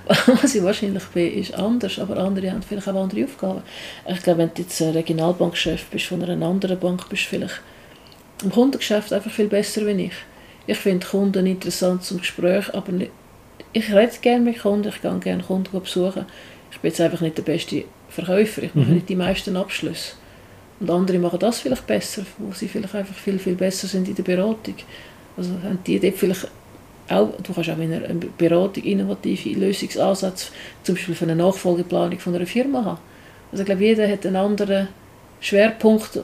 schaust. 0.08 0.42
Was 0.42 0.56
ich 0.56 0.64
wahrscheinlich 0.64 1.04
bin, 1.06 1.34
ist 1.34 1.54
anders, 1.54 2.00
aber 2.00 2.18
andere 2.18 2.52
haben 2.52 2.64
vielleicht 2.64 2.88
auch 2.88 2.96
andere 2.96 3.26
Aufgaben. 3.26 3.62
Ich 4.08 4.24
glaube, 4.24 4.40
wenn 4.40 4.52
du 4.54 4.62
jetzt 4.62 4.82
ein 4.82 4.92
Regionalbankchef 4.92 5.86
bist 5.86 6.06
von 6.06 6.24
einer 6.24 6.46
anderen 6.46 6.80
Bank, 6.80 7.10
bist 7.10 7.24
du 7.26 7.30
vielleicht 7.30 7.62
im 8.44 8.52
Kundengeschäft 8.52 9.12
einfach 9.12 9.32
viel 9.32 9.48
besser 9.48 9.86
wie 9.86 10.06
ich. 10.06 10.14
Ich 10.68 10.78
finde 10.78 11.06
Kunden 11.06 11.46
interessant 11.46 12.04
zum 12.04 12.20
Gespräch, 12.20 12.74
aber 12.74 12.92
nicht, 12.92 13.12
ich 13.74 13.94
rede 13.94 14.12
gerne 14.22 14.44
mit 14.46 14.60
Kunden, 14.60 14.90
ich 14.90 15.02
gehe 15.02 15.20
gerne 15.20 15.44
Kunden 15.44 15.80
besuchen. 15.80 16.26
Ich 16.72 16.80
bin 16.80 16.90
jetzt 16.92 17.02
einfach 17.02 17.22
nicht 17.22 17.38
der 17.38 17.44
beste 17.44 17.84
Verkäufer, 18.10 18.64
ich 18.64 18.76
mache 18.76 18.88
Mhm. 18.88 18.94
nicht 18.96 19.10
die 19.10 19.16
meisten 19.16 19.56
Abschlüsse. 19.58 20.14
Und 20.80 20.90
andere 20.90 21.18
machen 21.20 21.40
das 21.40 21.60
vielleicht 21.60 21.88
besser, 21.88 22.24
wo 22.38 22.54
sie 22.54 22.68
vielleicht 22.68 22.94
einfach 22.96 23.16
viel, 23.16 23.40
viel 23.40 23.56
besser 23.56 23.88
sind 23.88 24.08
in 24.08 24.16
der 24.16 24.24
Beratung. 24.24 24.76
Also 25.38 25.52
haben 25.64 25.80
die 25.86 26.00
dort 26.00 26.16
vielleicht 26.16 26.48
auch, 27.10 27.30
du 27.42 27.54
kannst 27.54 27.70
auch 27.70 27.78
in 27.78 27.94
einer 27.94 28.16
Beratung 28.38 28.84
innovative 28.84 29.58
Lösungsansätze, 29.58 30.52
zum 30.84 30.96
Beispiel 30.96 31.16
für 31.16 31.26
eine 31.26 31.36
Nachfolgeplanung 31.36 32.20
von 32.20 32.36
einer 32.36 32.46
Firma 32.46 32.84
haben. 32.84 33.00
Also 33.52 33.62
ich 33.62 33.66
glaube, 33.66 33.84
jeder 33.84 34.10
hat 34.10 34.26
einen 34.26 34.36
anderen 34.36 34.90
Schwerpunkt. 35.40 36.20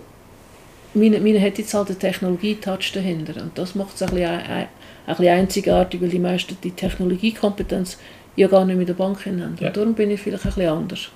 Meine, 0.94 1.20
meine 1.20 1.42
hat 1.42 1.58
jetzt 1.58 1.74
halt 1.74 1.90
einen 1.90 2.00
Technologie-Touch 2.00 2.92
dahinter 2.94 3.42
und 3.42 3.58
das 3.58 3.76
macht 3.76 3.96
es 3.96 4.04
ein 4.04 4.10
bisschen, 4.10 4.30
ein, 4.30 4.68
ein 5.08 5.16
bisschen 5.16 5.34
einzigartig, 5.34 6.02
weil 6.02 6.10
die 6.10 6.20
meisten 6.20 6.58
die 6.62 6.72
Technologiekompetenz 6.72 7.98
ja 8.36 8.48
gar 8.48 8.66
nicht 8.66 8.78
mit 8.78 8.90
der 8.90 8.94
Bank 8.94 9.26
haben. 9.26 9.58
Ja. 9.60 9.68
Und 9.68 9.78
darum 9.78 9.94
bin 9.94 10.12
ich 10.12 10.20
vielleicht 10.20 10.46
ein 10.46 10.54
bisschen 10.54 10.70
anders. 10.70 11.10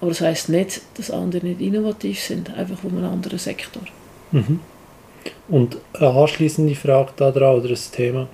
Aber 0.00 0.10
das 0.10 0.20
heisst 0.20 0.48
nicht, 0.48 0.82
dass 0.94 1.10
andere 1.10 1.46
nicht 1.46 1.60
innovativ 1.60 2.20
sind, 2.20 2.52
einfach 2.54 2.78
von 2.78 2.90
einem 2.90 3.04
anderen 3.04 3.38
Sektor. 3.38 3.82
Mhm. 4.32 4.58
Und 5.48 5.76
eine 5.94 6.10
anschließende 6.10 6.74
Frage 6.74 7.12
daran 7.16 7.56
oder 7.58 7.68
das 7.68 7.90
Thema. 7.90 8.28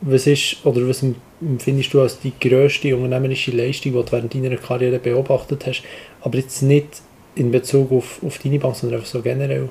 Was 0.00 0.26
ist 0.26 0.64
oder 0.64 0.88
was 0.88 1.04
empfindest 1.40 1.94
du 1.94 2.00
als 2.02 2.20
die 2.20 2.38
grösste 2.38 2.96
unternehmerische 2.96 3.52
Leistung, 3.52 3.92
die 3.92 3.98
du 4.02 4.12
während 4.12 4.34
deiner 4.34 4.56
Karriere 4.56 4.98
beobachtet 4.98 5.66
hast, 5.66 5.84
aber 6.20 6.38
jetzt 6.38 6.62
nicht 6.62 7.02
in 7.34 7.50
Bezug 7.50 7.92
auf, 7.92 8.22
auf 8.22 8.38
deine 8.38 8.58
Bank, 8.58 8.76
sondern 8.76 9.00
einfach 9.00 9.10
so 9.10 9.22
generell? 9.22 9.70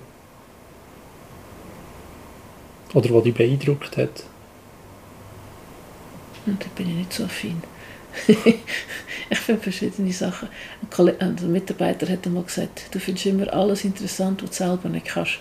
Oder 2.96 3.12
was 3.14 3.24
dich 3.26 3.36
beeindruckt 3.36 3.96
hat? 3.98 4.24
Und 6.46 6.64
da 6.64 6.68
bin 6.76 6.90
ich 6.90 6.96
nicht 6.96 7.14
so 7.14 7.24
affin. 7.26 7.64
ich 8.28 9.40
finde 9.40 9.62
verschiedene 9.62 10.14
Sachen. 10.14 10.50
Ein, 10.82 10.90
Kolle- 10.90 11.20
ein 11.20 11.36
Mitarbeiter 11.52 12.08
hat 12.08 12.26
einmal 12.26 12.44
gesagt, 12.44 12.88
du 12.92 13.00
findest 13.00 13.26
immer 13.26 13.52
alles 13.54 13.84
interessant, 13.84 14.42
was 14.44 14.52
du 14.52 14.56
selber 14.56 14.90
nicht 14.90 15.08
kannst. 15.08 15.40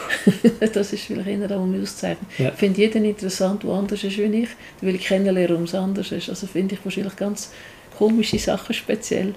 das 0.72 0.92
ist 0.92 1.04
vielleicht 1.04 1.28
einer, 1.28 1.48
der 1.48 1.58
mich 1.58 1.82
auszeichnet. 1.82 2.28
Ja. 2.38 2.48
Ich 2.48 2.54
finde 2.54 2.80
jeden 2.80 3.04
interessant, 3.04 3.62
der 3.62 3.70
anders 3.70 4.02
ist 4.04 4.18
wie 4.18 4.22
ich. 4.24 4.48
Dann 4.80 4.88
will 4.88 4.94
ich 4.94 5.06
kennenlernen, 5.06 5.50
warum 5.50 5.64
es 5.64 5.74
anders 5.74 6.12
ist. 6.12 6.28
Also 6.28 6.46
finde 6.46 6.74
ich 6.74 6.84
wahrscheinlich 6.84 7.16
ganz 7.16 7.50
komische 7.96 8.38
Sachen 8.38 8.74
speziell. 8.74 9.34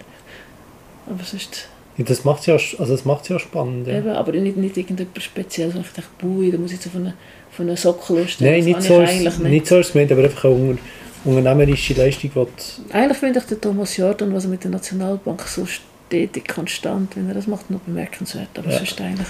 Aber 1.07 1.23
sonst, 1.23 1.67
Ja, 1.97 2.03
das 2.05 2.23
macht 2.23 2.41
es 2.41 2.45
ja, 2.47 2.53
also 2.53 2.85
das 2.87 3.05
macht's 3.05 3.29
ja 3.29 3.39
spannend. 3.39 3.87
Ja. 3.87 3.97
eben, 3.97 4.09
aber 4.09 4.31
nicht, 4.33 4.57
nicht 4.57 4.77
irgendetwas 4.77 5.23
Spezielles. 5.23 5.75
wo 5.75 5.79
Ich 5.79 5.87
dachte, 5.93 6.09
bui, 6.19 6.51
da 6.51 6.57
muss 6.57 6.71
ich 6.71 6.77
jetzt 6.77 6.87
auf 6.87 6.95
einen, 6.95 7.13
auf 7.51 7.59
einen 7.59 7.77
Sockel 7.77 8.27
stehen. 8.27 8.51
Nein, 8.51 8.65
nicht 8.65 8.81
so, 8.81 9.01
ist, 9.01 9.09
eigentlich 9.09 9.37
nicht 9.39 9.67
so 9.67 9.77
es 9.79 9.91
gemeint, 9.91 10.11
aber 10.11 10.23
einfach 10.23 10.45
eine 10.45 10.53
unter, 10.53 10.81
unternehmerische 11.23 11.93
Leistung, 11.93 12.31
die 12.33 12.93
Eigentlich 12.93 13.17
finde 13.17 13.39
ich 13.39 13.45
den 13.45 13.61
Thomas 13.61 13.95
Jordan, 13.97 14.33
was 14.33 14.45
er 14.45 14.49
mit 14.49 14.63
der 14.63 14.71
Nationalbank 14.71 15.41
so 15.43 15.65
stetig 15.65 16.47
konstant, 16.47 17.15
wenn 17.15 17.27
er 17.27 17.35
das 17.35 17.47
macht, 17.47 17.69
noch 17.71 17.79
bemerkenswert. 17.81 18.49
Aber 18.55 18.69
Ja. 18.69 18.77
sonst 18.77 18.99
eigentlich, 19.01 19.27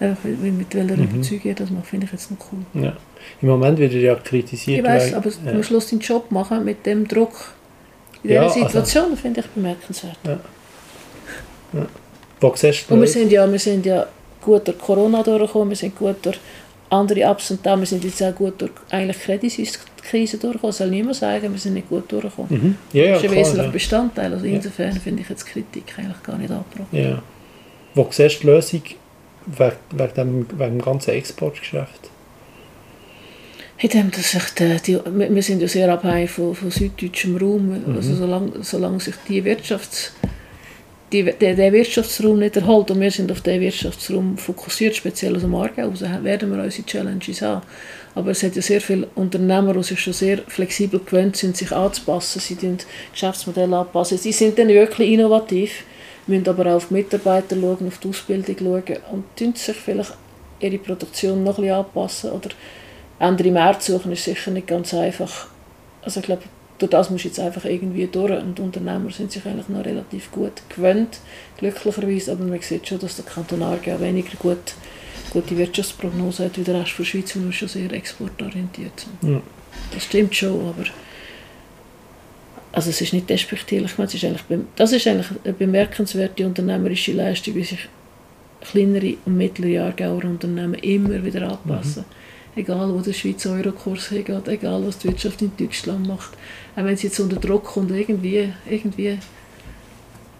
mit 0.00 0.74
welcher 0.74 0.96
Mhm. 0.96 1.04
Überzeugung 1.04 1.40
er 1.50 1.54
das 1.54 1.70
macht, 1.70 1.86
finde 1.86 2.06
ich 2.06 2.12
jetzt 2.12 2.30
noch 2.30 2.38
cool. 2.52 2.82
ja. 2.82 2.92
Im 3.42 3.48
Moment 3.48 3.78
wird 3.78 3.92
er 3.92 4.00
ja 4.00 4.14
kritisiert. 4.14 4.78
Ich 4.78 4.84
weiß, 4.84 5.14
aber 5.14 5.30
ja. 5.44 5.52
am 5.52 5.62
Schluss 5.62 5.88
den 5.88 5.98
Job 5.98 6.30
machen 6.30 6.64
mit 6.64 6.86
dem 6.86 7.08
Druck 7.08 7.52
in 8.22 8.30
Ja, 8.30 8.42
dieser 8.44 8.54
also- 8.64 8.66
Situation, 8.80 9.16
finde 9.16 9.40
ich 9.40 9.46
bemerkenswert. 9.48 10.16
Wo 12.40 12.52
siehst 12.54 12.88
du 12.88 12.94
Und 12.94 13.00
wir 13.00 13.08
sind 13.08 13.32
ja, 13.32 13.50
wir 13.50 13.58
sind 13.58 13.84
ja 13.86 14.06
gut 14.42 14.66
durch 14.68 14.78
Corona 14.78 15.22
durchgekommen, 15.22 15.70
wir 15.70 15.76
sind 15.76 15.96
gut 15.96 16.16
durch 16.22 16.38
andere 16.90 17.28
Ups 17.30 17.50
und 17.50 17.64
Downs, 17.66 17.80
wir 17.80 17.86
sind 17.86 18.04
jetzt 18.04 18.22
auch 18.22 18.34
gut 18.34 18.60
durch 18.60 18.70
eigentlich 18.90 19.18
Credit 19.18 19.50
Suisse 19.50 19.78
Krise 20.02 20.38
durchgekommen. 20.38 20.72
Soll 20.72 20.90
niemand 20.90 21.16
sagen, 21.16 21.50
wir 21.52 21.58
sind 21.58 21.74
nicht 21.74 21.88
gut 21.88 22.10
durchgekommen. 22.12 22.48
Mhm. 22.50 22.76
Ja, 22.92 23.04
ja, 23.04 23.14
das 23.14 23.24
ist 23.24 23.28
ein 23.30 23.36
wesentlicher 23.36 23.64
ja. 23.66 23.70
Bestandteil. 23.72 24.32
Also 24.32 24.46
Ja. 24.46 24.52
insofern 24.54 24.92
finde 24.92 25.22
ich 25.22 25.28
jetzt 25.28 25.44
Kritik 25.46 25.84
eigentlich 25.98 26.22
gar 26.22 26.38
nicht 26.38 26.50
angebracht. 26.50 26.92
Ja. 26.92 27.20
Wo 27.94 28.06
siehst 28.10 28.36
du 28.36 28.40
die 28.42 28.46
Lösung 28.46 28.82
wegen, 29.46 29.76
wegen, 29.92 30.14
dem, 30.14 30.46
wegen 30.58 30.78
dem 30.78 30.82
ganzen 30.82 31.10
Exportgeschäft? 31.10 32.10
In 33.78 33.90
dem, 33.90 34.10
dass 34.10 34.30
sich 34.30 34.44
der, 34.58 34.76
die, 34.76 34.98
wir 35.04 35.42
sind 35.42 35.60
ja 35.60 35.68
sehr 35.68 35.92
abhängig 35.92 36.30
von, 36.30 36.54
von 36.54 36.70
süddeutschem 36.70 37.36
Raum. 37.36 37.82
Also 37.94 38.12
Mhm. 38.12 38.16
solange, 38.16 38.52
solange 38.62 39.00
sich 39.00 39.14
die 39.28 39.44
Wirtschafts, 39.44 40.12
die, 41.12 41.22
der, 41.22 41.54
der 41.54 41.72
Wirtschaftsraum 41.72 42.38
nicht 42.38 42.56
erhält 42.56 42.90
und 42.90 43.00
wir 43.00 43.10
sind 43.10 43.30
auf 43.30 43.42
den 43.42 43.60
Wirtschaftsraum 43.60 44.38
fokussiert, 44.38 44.96
speziell 44.96 45.36
aus 45.36 45.42
dem 45.42 45.54
Aargau, 45.54 45.90
also 45.90 46.06
werden 46.22 46.56
wir 46.56 46.64
unsere 46.64 46.86
Challenges 46.86 47.42
haben. 47.42 47.62
Aber 48.14 48.30
es 48.30 48.42
hat 48.42 48.56
ja 48.56 48.62
sehr 48.62 48.80
viele 48.80 49.06
Unternehmer, 49.14 49.74
die 49.74 49.82
sich 49.82 50.00
schon 50.00 50.14
sehr 50.14 50.38
flexibel 50.48 50.98
gewöhnt 50.98 51.36
sind, 51.36 51.54
sich 51.56 51.70
anzupassen. 51.70 52.40
Sie 52.40 52.56
tun 52.56 52.78
Geschäftsmodelle 53.12 53.76
anpassen. 53.76 54.16
Sie 54.16 54.32
sind 54.32 54.58
dann 54.58 54.68
wirklich 54.68 55.10
innovativ, 55.12 55.84
müssen 56.26 56.48
aber 56.48 56.66
auch 56.66 56.76
auf 56.76 56.88
die 56.88 56.94
Mitarbeiter 56.94 57.56
schauen, 57.56 57.88
auf 57.88 57.98
die 57.98 58.08
Ausbildung 58.08 58.56
schauen 58.58 58.98
und 59.12 59.24
tun 59.36 59.54
sich 59.54 59.76
vielleicht 59.76 60.14
ihre 60.60 60.78
Produktion 60.78 61.44
noch 61.44 61.58
ein 61.58 61.64
bisschen 61.64 61.76
anpassen 61.76 62.30
oder 62.30 62.50
andere 63.18 63.50
Märkte 63.50 63.92
suchen, 63.92 64.12
ist 64.12 64.24
sicher 64.24 64.50
nicht 64.50 64.66
ganz 64.66 64.92
einfach. 64.94 65.48
Also 66.02 66.20
ich 66.20 66.26
glaube, 66.26 66.42
durch 66.78 66.90
das 66.90 67.10
muss 67.10 67.24
jetzt 67.24 67.40
einfach 67.40 67.64
irgendwie 67.64 68.06
durch 68.06 68.32
und 68.32 68.58
die 68.58 68.62
Unternehmer 68.62 69.10
sind 69.10 69.32
sich 69.32 69.44
eigentlich 69.46 69.68
noch 69.68 69.84
relativ 69.84 70.30
gut 70.30 70.52
gewöhnt, 70.68 71.18
glücklicherweise, 71.58 72.32
aber 72.32 72.44
man 72.44 72.60
sieht 72.60 72.86
schon, 72.86 72.98
dass 72.98 73.16
der 73.16 73.24
Kanton 73.24 73.62
Aargau 73.62 73.98
weniger 74.00 74.36
gut, 74.38 74.74
gute 75.32 75.56
Wirtschaftsprognose 75.56 76.46
hat 76.46 76.58
wie 76.58 76.64
der 76.64 76.80
Rest 76.80 76.98
der 76.98 77.04
Schweiz, 77.04 77.34
wo 77.34 77.44
wir 77.44 77.52
schon 77.52 77.68
sehr 77.68 77.90
exportorientiert 77.92 79.00
sind. 79.00 79.32
Ja. 79.32 79.40
Das 79.92 80.04
stimmt 80.04 80.34
schon, 80.34 80.68
aber 80.68 80.84
also 82.76 82.90
es 82.90 83.00
ist 83.00 83.14
nicht 83.14 83.30
despektierlich, 83.30 83.92
ist 83.98 84.24
eigentlich, 84.24 84.42
bem- 84.42 84.66
das 84.76 84.92
ist 84.92 85.06
eigentlich 85.06 85.28
eine 85.44 85.54
bemerkenswerte 85.54 86.44
unternehmerische 86.44 87.12
Leistung, 87.12 87.54
wie 87.54 87.64
sich 87.64 87.88
kleinere 88.60 89.14
und 89.24 89.34
mittlere 89.38 89.84
Aargauer 89.84 90.22
Unternehmen 90.24 90.74
immer 90.74 91.24
wieder 91.24 91.50
anpassen. 91.50 92.04
Egal, 92.54 92.92
wo 92.92 93.00
der 93.00 93.14
Schweizer 93.14 93.52
Eurokurs 93.52 94.08
hingeht, 94.08 94.46
egal, 94.48 94.86
was 94.86 94.98
die 94.98 95.08
Wirtschaft 95.08 95.40
in 95.40 95.52
Deutschland 95.56 96.06
macht. 96.06 96.32
Auch 96.76 96.84
wenn 96.84 96.96
sie 96.98 97.06
jetzt 97.06 97.18
unter 97.18 97.36
Druck 97.36 97.64
kommt, 97.64 97.90
irgendwie, 97.92 98.52
irgendwie 98.68 99.18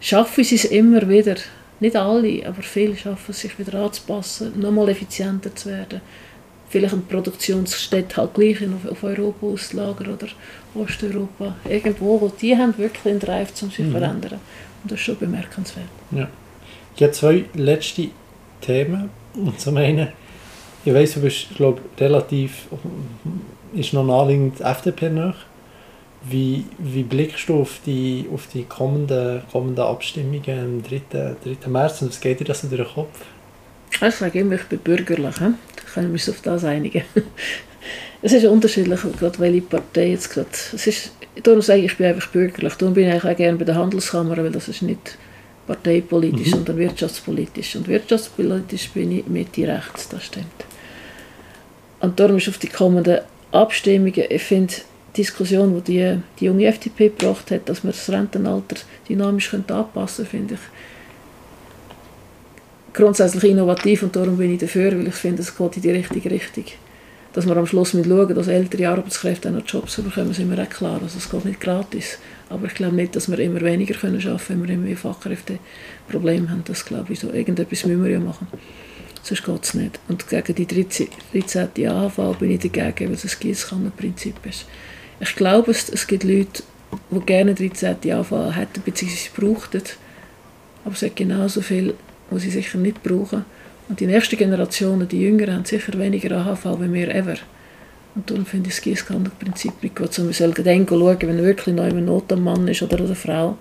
schaffen 0.01 0.45
sie 0.45 0.57
es 0.57 0.66
immer 0.66 1.09
wieder. 1.09 1.37
Nicht 1.80 1.97
alle, 1.97 2.47
aber 2.47 2.62
viele 2.62 2.99
schaffen 2.99 3.30
es, 3.30 3.41
sich 3.41 3.59
wieder 3.59 3.78
anzupassen, 3.82 4.61
nochmal 4.61 4.91
effizienter 4.91 5.55
zu 5.55 5.70
werden. 5.70 6.03
Vielleicht 6.68 6.93
eine 6.93 7.03
Produktionsstätte 7.03 8.16
halt 8.18 8.34
gleich 8.34 8.59
auf, 8.62 8.91
auf 8.93 9.03
Europa 9.05 9.47
auslagern 9.47 10.14
oder 10.14 10.28
Osteuropa. 10.80 11.54
Irgendwo, 11.68 12.20
wo 12.20 12.28
die 12.28 12.56
haben 12.56 12.76
wirklich 12.78 13.02
den 13.02 13.18
Drive, 13.20 13.50
um 13.62 13.68
sich 13.68 13.76
zu 13.76 13.82
Mhm. 13.84 13.92
verändern. 13.92 14.40
Und 14.82 14.92
das 14.92 14.98
ist 14.98 15.04
schon 15.04 15.18
bemerkenswert. 15.18 15.86
Ich 16.96 17.02
habe 17.02 17.12
zwei 17.12 17.44
letzte 17.54 18.08
Themen. 18.60 19.10
Und 19.34 19.60
zum 19.60 19.76
einen, 19.76 20.08
ich 20.84 20.94
weiss, 20.94 21.14
du 21.14 21.20
bist, 21.20 21.48
glaube 21.56 21.82
relativ, 21.98 22.66
ist 23.74 23.92
noch 23.92 24.04
naheliegend 24.04 24.60
FDP 24.60 25.10
nach. 25.10 25.36
Wie, 26.28 26.64
wie 26.78 27.02
blickst 27.04 27.48
du 27.48 27.60
auf 27.60 27.78
die, 27.86 28.26
auf 28.32 28.48
die 28.52 28.64
kommenden, 28.64 29.42
kommenden 29.52 29.84
Abstimmungen 29.84 30.42
am 30.58 30.82
3. 30.82 31.36
3. 31.62 31.68
März 31.68 32.02
und 32.02 32.08
was 32.08 32.20
geht 32.20 32.40
dir 32.40 32.44
das 32.44 32.62
durch 32.62 32.72
den 32.74 32.84
Kopf? 32.86 33.20
Ich 33.92 34.14
sage 34.14 34.40
immer, 34.40 34.54
ich 34.54 34.64
bin 34.64 34.78
bürgerlich. 34.80 35.36
He? 35.38 35.44
Da 35.76 35.82
können 35.94 36.08
wir 36.08 36.14
uns 36.14 36.28
auf 36.28 36.40
das 36.42 36.64
einigen. 36.64 37.02
es 38.26 38.32
ist 38.32 38.44
unterschiedlich, 38.44 39.00
gerade 39.18 39.38
welche 39.38 39.60
Partei 39.62 40.10
jetzt 40.10 40.30
gerade... 40.30 40.48
Es 40.74 40.86
ist, 40.86 41.12
darum 41.42 41.62
sage 41.62 41.80
ich, 41.80 41.92
ich 41.92 41.96
bin 41.96 42.06
einfach 42.08 42.28
bürgerlich. 42.28 42.74
Darum 42.74 42.92
bin 42.92 43.06
ich 43.06 43.12
eigentlich 43.12 43.32
auch 43.32 43.36
gerne 43.36 43.56
bei 43.56 43.64
der 43.64 43.76
Handelskammer, 43.76 44.36
weil 44.36 44.50
das 44.50 44.68
ist 44.68 44.82
nicht 44.82 45.16
parteipolitisch, 45.66 46.48
Mhm. 46.48 46.50
sondern 46.50 46.78
wirtschaftspolitisch. 46.78 47.76
Und 47.76 47.86
wirtschaftspolitisch 47.86 48.90
bin 48.90 49.12
ich 49.12 49.26
Mitte 49.28 49.68
rechts, 49.68 50.08
das 50.08 50.24
stimmt. 50.24 50.46
Und 52.00 52.18
darum 52.18 52.36
ist 52.38 52.48
auf 52.48 52.58
die 52.58 52.66
kommenden 52.66 53.20
Abstimmungen, 53.52 54.24
ich 54.28 54.42
finde, 54.42 54.74
die 54.74 55.22
Diskussion, 55.22 55.82
die 55.86 55.92
die, 55.92 56.18
die 56.40 56.44
junge 56.46 56.66
FDP 56.66 57.08
gebracht 57.08 57.50
hat, 57.52 57.68
dass 57.68 57.84
man 57.84 57.92
das 57.92 58.10
Rentenalter 58.10 58.76
dynamisch 59.08 59.54
anpassen 59.54 60.26
könnte, 60.26 60.26
finde 60.26 60.54
ich 60.54 60.60
grundsätzlich 62.92 63.44
innovativ 63.44 64.02
und 64.02 64.16
darum 64.16 64.36
bin 64.36 64.52
ich 64.52 64.60
dafür, 64.60 64.92
weil 64.92 65.06
ich 65.06 65.14
finde, 65.14 65.42
es 65.42 65.56
geht 65.56 65.76
in 65.76 65.82
die 65.82 65.90
richtige 65.90 66.30
Richtung. 66.30 66.64
Dass 67.37 67.47
wir 67.47 67.55
am 67.55 67.66
Schluss 67.66 67.93
mit 67.93 68.07
schauen, 68.07 68.34
dass 68.34 68.49
ältere 68.49 68.89
Arbeitskräfte 68.89 69.51
auch 69.51 69.53
noch 69.53 69.66
Jobs 69.66 69.97
bekommen, 69.97 70.32
sind 70.32 70.49
mir 70.49 70.59
auch 70.59 70.70
klar. 70.70 71.01
Also 71.03 71.18
es 71.18 71.28
geht 71.30 71.45
nicht 71.45 71.61
gratis. 71.61 72.16
Aber 72.49 72.66
ich 72.66 72.74
glaube 72.74 72.97
nicht, 72.97 73.14
dass 73.14 73.30
wir 73.30 73.39
immer 73.41 73.61
weniger 73.61 73.95
arbeiten 73.95 74.22
können, 74.22 74.41
wenn 74.49 74.62
wir 74.62 74.74
immer 74.74 74.84
mehr 74.84 74.97
Fachkräfteprobleme 74.97 76.49
haben. 76.49 76.64
Das 76.64 76.87
glaube 76.87 77.12
ich 77.12 77.20
so. 77.20 77.30
Irgendetwas 77.30 77.84
müssen 77.84 78.03
wir 78.03 78.11
ja 78.11 78.20
machen. 78.20 78.47
Sonst 79.22 79.45
geht 79.45 79.64
es 79.64 79.74
nicht. 79.74 80.01
Und 80.09 80.26
gegen 80.30 80.55
die 80.55 80.66
13. 80.66 81.09
13. 81.34 81.87
AHV 81.87 82.39
bin 82.39 82.53
ich 82.53 82.61
dagegen, 82.61 83.11
weil 83.11 83.16
es 83.16 83.24
ein 83.26 83.39
Gießkannenprinzip 83.39 84.37
ist. 84.47 84.64
Ich 85.20 85.37
glaube, 85.37 85.72
es, 85.72 86.07
gibt 86.07 86.24
Leute, 86.24 86.62
die 87.11 87.20
gerne 87.20 87.55
13. 87.55 87.97
AHV 88.12 88.57
hätten, 88.57 88.80
bzw. 88.82 89.28
brauchten. 89.37 89.82
Aber 90.87 90.95
es 90.95 91.01
gibt 91.01 91.16
genauso 91.16 91.61
viel, 91.61 91.93
die 92.30 92.39
sie 92.39 92.51
sicher 92.51 92.78
nicht 92.78 93.03
brauchen. 93.03 93.45
Und 93.89 94.01
die 94.01 94.07
nächsten 94.07 94.37
Generationen, 94.37 95.07
die 95.07 95.20
Jüngeren, 95.20 95.55
haben 95.55 95.64
sicher 95.64 95.99
weniger 95.99 96.37
AHV 96.37 96.80
wie 96.80 96.93
wir 96.93 97.14
ever. 97.14 97.37
Und 98.14 98.30
darum 98.30 98.47
finde 98.47 98.68
ich 98.70 98.76
das 98.76 98.82
Gießkannenprinzip 98.82 99.82
nicht 99.82 99.95
gut. 99.95 100.16
Wir 100.18 100.32
sollten 100.32 100.64
dann 100.64 100.89
schauen, 100.89 101.18
wenn 101.20 101.43
wirklich 101.43 101.74
noch 101.74 101.84
eine 101.84 102.01
Not 102.01 102.32
am 102.32 102.45
Mann 102.45 102.66
ist 102.66 102.82
oder 102.82 102.99
eine 102.99 103.14
Frau, 103.14 103.57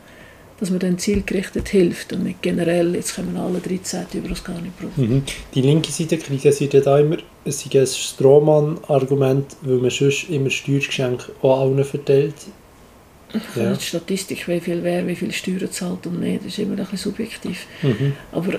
dass 0.59 0.69
man 0.69 0.79
dann 0.79 0.97
zielgerichtet 0.97 1.67
hilft 1.67 2.13
und 2.13 2.23
nicht 2.23 2.41
generell, 2.41 2.95
jetzt 2.95 3.15
können 3.15 3.35
alle 3.35 3.59
13 3.59 4.05
über 4.13 4.29
das 4.29 4.43
gar 4.43 4.59
nicht 4.61 4.79
brauchen. 4.79 5.15
Mhm. 5.15 5.23
Die 5.53 5.61
linke 5.61 5.91
Seite 5.91 6.17
kritisiert 6.17 6.73
ja 6.73 6.79
da 6.79 6.99
immer, 6.99 7.17
es 7.43 7.59
sei 7.59 7.81
ein 7.81 7.85
Strohmann-Argument, 7.85 9.57
weil 9.61 9.77
man 9.77 9.89
sonst 9.89 10.29
immer 10.29 10.49
Steuergeschenke 10.49 11.33
an 11.43 11.49
allen 11.49 11.83
verteilt. 11.83 12.35
Ich 13.33 13.61
ja. 13.61 13.71
nicht 13.71 13.81
Statistik, 13.81 14.47
wie 14.47 14.61
viel 14.61 14.81
wer 14.81 15.05
wie 15.05 15.15
viel 15.15 15.33
Steuern 15.33 15.69
zahlt 15.69 16.07
und 16.07 16.21
nicht, 16.21 16.39
das 16.39 16.53
ist 16.53 16.59
immer 16.59 16.71
ein 16.71 16.77
bisschen 16.77 16.97
subjektiv. 16.97 17.67
Mhm. 17.81 18.13
Aber 18.31 18.53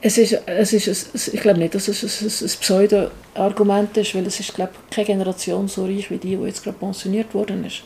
es 0.00 0.18
ist, 0.18 0.40
es 0.46 0.72
ist, 0.72 1.28
ich 1.34 1.40
glaube 1.40 1.58
nicht, 1.58 1.74
dass 1.74 1.88
es 1.88 2.02
ein, 2.02 2.46
ein 2.46 2.60
Pseudo-Argument 2.60 3.96
ist, 3.96 4.14
weil 4.14 4.26
es 4.26 4.38
ist, 4.38 4.54
glaube 4.54 4.72
keine 4.90 5.06
Generation 5.06 5.66
so 5.68 5.84
reich 5.84 6.10
wie 6.10 6.18
die, 6.18 6.36
die 6.36 6.44
jetzt 6.44 6.62
gerade 6.62 6.78
pensioniert 6.78 7.34
worden 7.34 7.64
ist. 7.64 7.82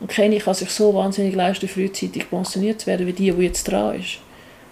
Und 0.00 0.10
keine 0.10 0.38
kann 0.38 0.54
sich 0.54 0.70
so 0.70 0.92
wahnsinnig 0.94 1.34
leisten, 1.36 1.68
frühzeitig 1.68 2.28
pensioniert 2.28 2.80
zu 2.80 2.88
werden, 2.88 3.06
wie 3.06 3.12
die, 3.12 3.30
die 3.30 3.42
jetzt 3.42 3.64
dran 3.64 4.00
ist. 4.00 4.18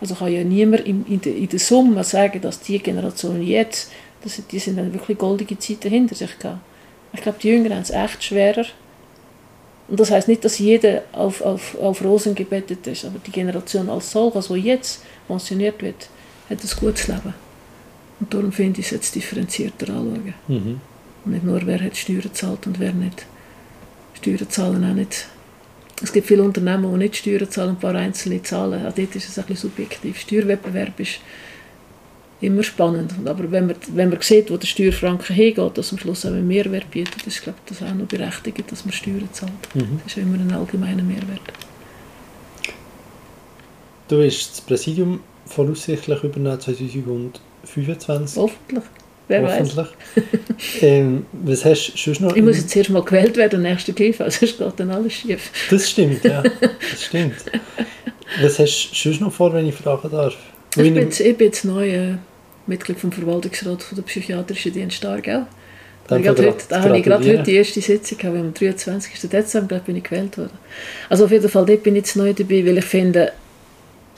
Also 0.01 0.17
kann 0.17 0.33
ja 0.33 0.43
niemand 0.43 0.87
in, 0.87 1.07
in, 1.07 1.21
der, 1.21 1.37
in 1.37 1.49
der 1.49 1.59
Summe 1.61 2.03
sagen, 2.03 2.41
dass 2.41 2.61
die 2.61 2.81
Generation 2.81 3.41
jetzt, 3.43 3.93
dass 4.25 4.43
die 4.51 4.59
sind 4.59 4.77
dann 4.77 4.93
wirklich 4.93 5.19
goldige 5.19 5.57
Zeiten 5.59 5.89
hinter 5.89 6.17
sich 6.17 6.37
gehabt. 6.39 6.59
Ich 7.13 7.23
glaube, 7.23 7.39
die 7.41 7.49
Jüngeren 7.49 7.77
haben 7.77 7.83
es 7.83 7.91
echt 7.91 8.25
schwerer. 8.25 8.65
Und 9.89 10.01
das 10.01 10.11
heißt 10.11 10.27
nicht, 10.27 10.45
dass 10.45 10.59
jeder 10.59 11.03
auf, 11.13 11.43
auf, 11.43 11.77
auf 11.79 12.03
Rosen 12.05 12.35
gebettet 12.35 12.87
ist, 12.87 13.05
aber 13.05 13.19
die 13.25 13.33
Generation 13.33 13.89
als 13.89 14.11
solche, 14.11 14.37
also 14.37 14.57
jetzt 14.57 15.03
pensioniert 15.29 15.83
wird, 15.83 16.09
hat 16.51 16.63
ein 16.63 16.71
gutes 16.79 17.09
Leben. 17.09 17.35
Und 18.21 18.35
darum 18.35 18.53
finde 18.53 18.81
ich 18.81 18.87
es 18.87 18.93
jetzt 18.93 19.15
differenzierter 19.15 19.89
anschauen. 19.89 20.35
Mhm. 20.49 20.81
Und 21.25 21.33
nicht 21.33 21.45
nur, 21.45 21.61
wer 21.65 21.83
hat 21.83 21.97
Steuern 21.97 22.23
gezahlt 22.23 22.67
und 22.67 22.79
wer 22.79 22.93
nicht. 22.93 23.25
Steuern 24.15 24.51
zahlen 24.51 24.85
auch 24.85 24.95
nicht. 24.95 25.27
Es 26.03 26.13
gibt 26.13 26.27
viele 26.27 26.43
Unternehmen, 26.43 26.91
die 26.93 26.99
nicht 26.99 27.17
Steuern 27.17 27.51
zahlen 27.51 27.71
ein 27.71 27.79
paar 27.79 27.95
einzelne 27.95 28.43
zahlen. 28.43 28.87
Auch 28.87 28.93
dort 28.93 29.15
ist 29.15 29.29
es 29.29 29.39
ein 29.39 29.45
bisschen 29.45 29.71
subjektiv. 29.71 30.19
Steuerwettbewerb 30.21 30.99
ist 30.99 31.21
immer 32.41 32.63
spannend. 32.63 33.13
Aber 33.25 33.51
wenn 33.51 33.67
man, 33.67 33.77
wenn 33.89 34.09
man 34.09 34.21
sieht, 34.21 34.51
wo 34.51 34.57
der 34.57 34.67
Steuerfranken 34.67 35.35
hingeht, 35.35 35.77
dass 35.77 35.93
am 35.93 35.99
Schluss 35.99 36.25
auch 36.25 36.31
einen 36.31 36.49
Mehrwert 36.49 36.91
bietet, 36.91 37.27
ist 37.27 37.43
glaube 37.43 37.59
ich, 37.65 37.79
das 37.79 37.87
auch 37.87 37.95
noch 37.95 38.07
berechtigt, 38.07 38.71
dass 38.73 38.85
man 38.85 38.93
Steuern 38.93 39.29
zahlt. 39.33 39.53
Mhm. 39.75 40.01
Das 40.05 40.17
ist 40.17 40.23
immer 40.23 40.39
ein 40.39 40.53
allgemeiner 40.53 41.03
Mehrwert. 41.03 41.41
Du 44.09 44.19
wirst 44.19 44.53
das 44.53 44.61
Präsidium 44.63 45.21
voraussichtlich 45.51 46.23
übernehmen 46.23 46.61
2025. 46.61 48.41
Hoffentlich. 48.41 48.85
Wer 49.29 49.43
Hoffentlich. 49.43 49.77
weiß. 49.77 50.83
ähm, 50.83 51.27
was 51.33 51.65
hast 51.65 51.93
du 51.93 51.99
sonst 51.99 52.21
noch? 52.21 52.35
Ich 52.35 52.43
muss 52.43 52.57
jetzt 52.57 52.75
erst 52.75 52.91
mal 52.91 53.03
gewählt 53.05 53.37
werden, 53.37 53.63
nächste 53.63 53.93
Greifen, 53.93 54.25
also 54.25 54.45
es 54.45 54.59
geht 54.59 54.73
dann 54.77 54.91
alles 54.91 55.13
schief. 55.13 55.51
Das 55.71 55.89
stimmt, 55.91 56.25
ja. 56.25 56.43
Das 56.91 57.05
stimmt. 57.05 57.37
Was 58.41 58.59
hast 58.59 58.91
du 58.91 58.97
sonst 58.97 59.21
noch 59.21 59.33
vor, 59.33 59.53
wenn 59.53 59.69
ich 59.69 59.75
fragen 59.75 60.11
darf? 60.11 60.37
Ich 60.77 60.83
bin, 60.83 60.97
jetzt, 60.97 61.21
ich 61.21 61.37
bin 61.37 61.47
jetzt 61.49 61.65
neu 61.65 61.89
äh, 61.89 62.15
Mitglied 62.67 62.99
vom 62.99 63.13
Verwaltungsrat 63.13 63.83
von 63.83 63.97
der 63.97 64.03
Psychiatrischen 64.03 64.73
Dienst 64.73 65.05
Aargau. 65.05 65.47
Da 66.09 66.17
habe 66.17 66.99
ich 66.99 67.05
gerade 67.05 67.29
heute 67.29 67.43
die 67.45 67.55
erste 67.55 67.81
Sitzung 67.81 68.19
gehabt, 68.19 68.37
am 68.37 68.53
23. 68.53 69.31
Dezember 69.31 69.79
bin 69.79 69.95
ich 69.95 70.03
gewählt 70.03 70.37
worden. 70.39 70.59
Also 71.09 71.27
auf 71.27 71.31
jeden 71.31 71.49
Fall, 71.49 71.67
dort 71.67 71.85
bin 71.85 71.95
ich 71.95 72.01
jetzt 72.01 72.17
neu 72.17 72.33
dabei, 72.33 72.67
weil 72.67 72.79
ich 72.79 72.85
finde, 72.85 73.33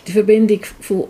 die 0.07 0.13
Verbindung 0.13 0.61
von 0.81 1.09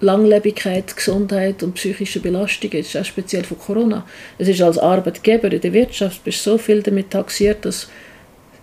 Langlebigkeit, 0.00 0.96
Gesundheit 0.96 1.62
und 1.62 1.74
psychische 1.74 2.20
Belastung, 2.20 2.72
ist 2.72 2.96
auch 2.96 3.04
speziell 3.04 3.44
von 3.44 3.58
Corona. 3.58 4.06
Es 4.38 4.48
ist 4.48 4.62
als 4.62 4.78
Arbeitgeber 4.78 5.52
in 5.52 5.60
der 5.60 5.72
Wirtschaft 5.72 6.24
bist 6.24 6.42
so 6.42 6.56
viel 6.56 6.82
damit 6.82 7.10
taxiert, 7.10 7.64
dass 7.64 7.88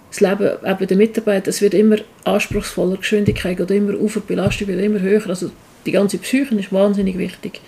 das 0.09 0.21
Leben 0.21 0.49
eben 0.65 0.87
der 0.87 0.97
Mitarbeiter, 0.97 1.49
es 1.49 1.61
wird 1.61 1.73
immer 1.73 1.97
anspruchsvoller, 2.23 2.97
Geschwindigkeit 2.97 3.57
geht 3.57 3.71
immer 3.71 3.99
auf, 3.99 4.19
Belastung 4.25 4.67
wird 4.67 4.81
immer 4.81 4.99
höher. 4.99 5.27
Also 5.27 5.51
die 5.85 5.91
ganze 5.91 6.17
Psyche 6.17 6.55
ist 6.55 6.73
wahnsinnig 6.73 7.17
wichtig. 7.17 7.61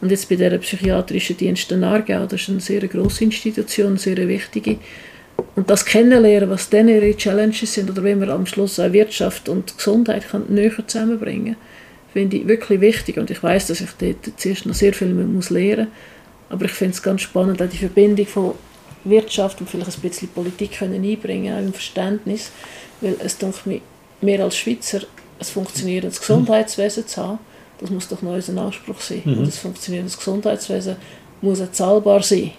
Und 0.00 0.10
jetzt 0.10 0.28
bei 0.30 0.36
der 0.36 0.56
psychiatrischen 0.58 1.36
Dienst 1.36 1.70
in 1.72 1.84
Aargau, 1.84 2.24
das 2.24 2.40
ist 2.40 2.48
eine 2.48 2.60
sehr 2.60 2.80
grosse 2.88 3.24
Institution, 3.24 3.88
eine 3.88 3.98
sehr 3.98 4.16
wichtige. 4.28 4.78
Und 5.56 5.68
das 5.68 5.84
Kennenlernen, 5.84 6.48
was 6.48 6.70
dann 6.70 6.88
ihre 6.88 7.14
Challenges 7.14 7.74
sind 7.74 7.90
oder 7.90 8.02
wie 8.02 8.14
man 8.14 8.30
am 8.30 8.46
Schluss 8.46 8.80
auch 8.80 8.92
Wirtschaft 8.92 9.48
und 9.50 9.76
Gesundheit 9.76 10.24
näher 10.48 10.72
zusammenbringen 10.86 11.54
kann 11.54 11.79
finde 12.12 12.38
ich 12.38 12.48
wirklich 12.48 12.80
wichtig 12.80 13.18
und 13.18 13.30
ich 13.30 13.42
weiß, 13.42 13.68
dass 13.68 13.80
ich 13.80 13.90
dort 13.98 14.38
zuerst 14.38 14.66
noch 14.66 14.74
sehr 14.74 14.92
viel 14.92 15.08
muss 15.14 15.50
lernen 15.50 15.86
muss, 15.86 15.94
aber 16.50 16.64
ich 16.64 16.72
finde 16.72 16.94
es 16.94 17.02
ganz 17.02 17.22
spannend, 17.22 17.62
auch 17.62 17.68
die 17.68 17.78
Verbindung 17.78 18.26
von 18.26 18.54
Wirtschaft 19.04 19.60
und 19.60 19.70
vielleicht 19.70 19.96
ein 19.96 20.00
bisschen 20.00 20.28
Politik 20.28 20.72
können 20.72 21.04
einbringen, 21.04 21.54
auch 21.54 21.58
im 21.60 21.72
Verständnis, 21.72 22.50
weil 23.00 23.16
es 23.24 23.38
denke 23.38 23.68
mir, 23.68 23.80
mehr 24.20 24.44
als 24.44 24.56
Schweizer 24.56 25.00
ein 25.38 25.44
funktionierendes 25.44 26.20
Gesundheitswesen 26.20 27.06
zu 27.06 27.22
haben, 27.22 27.38
das 27.78 27.90
muss 27.90 28.08
doch 28.08 28.20
noch 28.20 28.34
unser 28.34 28.60
Anspruch 28.60 29.00
sein. 29.00 29.22
Mhm. 29.24 29.38
Und 29.38 29.46
das 29.46 29.58
funktionierendes 29.58 30.18
Gesundheitswesen 30.18 30.96
muss 31.40 31.62
auch 31.62 31.72
zahlbar 31.72 32.22
sein. 32.22 32.50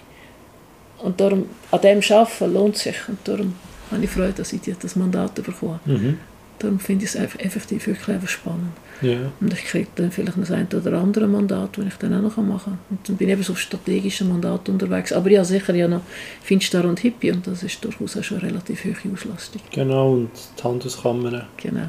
Und 0.98 1.20
darum, 1.20 1.46
an 1.70 1.80
dem 1.80 2.00
Arbeiten 2.10 2.52
lohnt 2.52 2.76
sich. 2.76 2.96
Und 3.08 3.18
darum 3.24 3.54
habe 3.90 4.02
ich 4.02 4.10
Freude, 4.10 4.32
dass 4.32 4.52
ich 4.52 4.60
das 4.80 4.96
Mandat 4.96 5.34
bekomme. 5.34 5.80
Mhm. 5.84 6.18
Darum 6.58 6.80
finde 6.80 7.04
ich 7.04 7.14
es 7.14 7.16
effektiv 7.16 7.86
wirklich 7.86 8.08
einfach 8.08 8.28
spannend. 8.28 8.72
Ja. 9.02 9.32
Und 9.40 9.52
ich 9.52 9.64
kriege 9.64 9.88
dann 9.96 10.10
vielleicht 10.10 10.36
noch 10.36 10.50
ein 10.50 10.68
oder 10.72 10.98
andere 10.98 11.26
Mandat, 11.26 11.76
das 11.76 11.86
ich 11.86 11.94
dann 11.94 12.14
auch 12.14 12.22
noch 12.22 12.36
machen 12.36 12.64
kann. 12.64 12.78
Und 12.90 13.08
dann 13.08 13.16
bin 13.16 13.28
ich 13.28 13.32
eben 13.32 13.42
so 13.42 13.52
auf 13.52 13.60
strategischen 13.60 14.28
Mandat 14.28 14.68
unterwegs. 14.68 15.12
Aber 15.12 15.30
ja, 15.30 15.44
sicher 15.44 15.74
ja 15.74 15.88
noch 15.88 16.02
Finster 16.42 16.84
und 16.84 17.00
Hippie 17.00 17.32
und 17.32 17.46
das 17.46 17.62
ist 17.62 17.84
durchaus 17.84 18.16
auch 18.16 18.22
schon 18.22 18.38
relativ 18.38 18.84
hohe 18.84 19.12
Auslastung. 19.12 19.60
Genau, 19.72 20.12
und 20.12 20.30
die 20.58 20.62
Handelskammer. 20.62 21.46
Genau. 21.56 21.88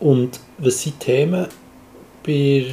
Und 0.00 0.40
was 0.58 0.82
sind 0.82 0.98
Themen 1.00 1.46
bei, 2.24 2.66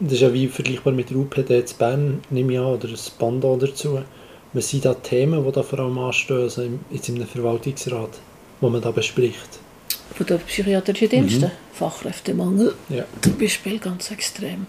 das 0.00 0.12
ist 0.12 0.20
ja 0.20 0.32
wie 0.32 0.48
vergleichbar 0.48 0.92
mit 0.92 1.10
der 1.10 1.16
UPD 1.16 1.58
in 1.58 1.64
Bern, 1.78 2.20
nehme 2.30 2.52
ich 2.52 2.58
an, 2.58 2.66
oder 2.66 2.88
das 2.88 3.10
Banda 3.10 3.56
dazu. 3.56 3.98
Was 4.52 4.68
sind 4.68 4.84
da 4.84 4.94
Themen, 4.94 5.44
die 5.44 5.52
da 5.52 5.62
vor 5.62 5.78
allem 5.78 5.98
anstehen, 5.98 6.42
also 6.42 6.62
jetzt 6.90 7.08
in 7.08 7.16
einem 7.16 7.26
Verwaltungsrat, 7.26 8.10
wo 8.60 8.68
man 8.68 8.82
da 8.82 8.90
bespricht? 8.90 9.61
Von 10.14 10.26
den 10.26 10.38
psychiatrischen 10.40 11.08
Diensten. 11.08 11.44
Mhm. 11.44 11.50
Fachkräftemangel 11.72 12.74
ja. 12.88 13.04
zum 13.20 13.38
Beispiel 13.38 13.78
ganz 13.78 14.10
extrem. 14.10 14.66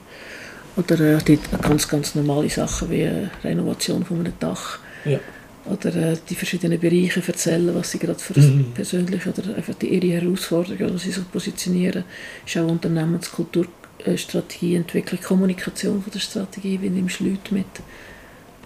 Oder 0.75 0.99
äh, 0.99 1.17
die 1.23 1.39
ganz, 1.61 1.87
ganz 1.87 2.15
normale 2.15 2.49
Sachen 2.49 2.89
wie 2.89 3.01
äh, 3.01 3.27
Renovation 3.43 4.03
von 4.03 4.19
einem 4.19 4.33
Dach. 4.39 4.79
Ja. 5.05 5.19
Oder 5.65 5.95
äh, 5.95 6.17
die 6.29 6.35
verschiedenen 6.35 6.79
Bereiche 6.79 7.21
erzählen, 7.25 7.73
was 7.75 7.91
sie 7.91 7.99
gerade 7.99 8.19
für 8.19 8.39
mhm. 8.39 8.71
persönlich 8.73 9.25
oder 9.27 9.55
einfach 9.55 9.75
die, 9.75 9.87
ihre 9.87 10.21
Herausforderungen, 10.21 10.95
wie 10.95 10.99
sie 10.99 11.11
sich 11.11 11.31
positionieren. 11.31 12.03
Ist 12.45 12.57
auch 12.57 12.67
Unternehmenskultur, 12.67 13.67
äh, 14.03 14.17
Strategie, 14.17 14.75
Entwicklung, 14.75 15.21
Kommunikation 15.21 16.01
von 16.01 16.11
der 16.11 16.19
Strategie, 16.19 16.79
wie 16.81 16.89
nimmst 16.89 17.19
du 17.19 17.25
Leute 17.25 17.53
mit. 17.53 17.65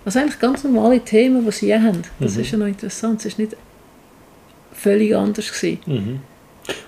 Also 0.06 0.20
eigentlich 0.20 0.40
ganz 0.40 0.64
normale 0.64 1.02
Themen, 1.02 1.44
die 1.46 1.52
sie 1.52 1.74
haben. 1.74 2.02
Das 2.20 2.36
mhm. 2.36 2.42
ist 2.42 2.52
ja 2.52 2.58
noch 2.58 2.68
interessant. 2.68 3.26
Es 3.26 3.38
war 3.38 3.46
nicht 3.46 3.58
völlig 4.72 5.16
anders. 5.16 5.52
Gewesen. 5.52 5.80
Mhm. 5.86 6.20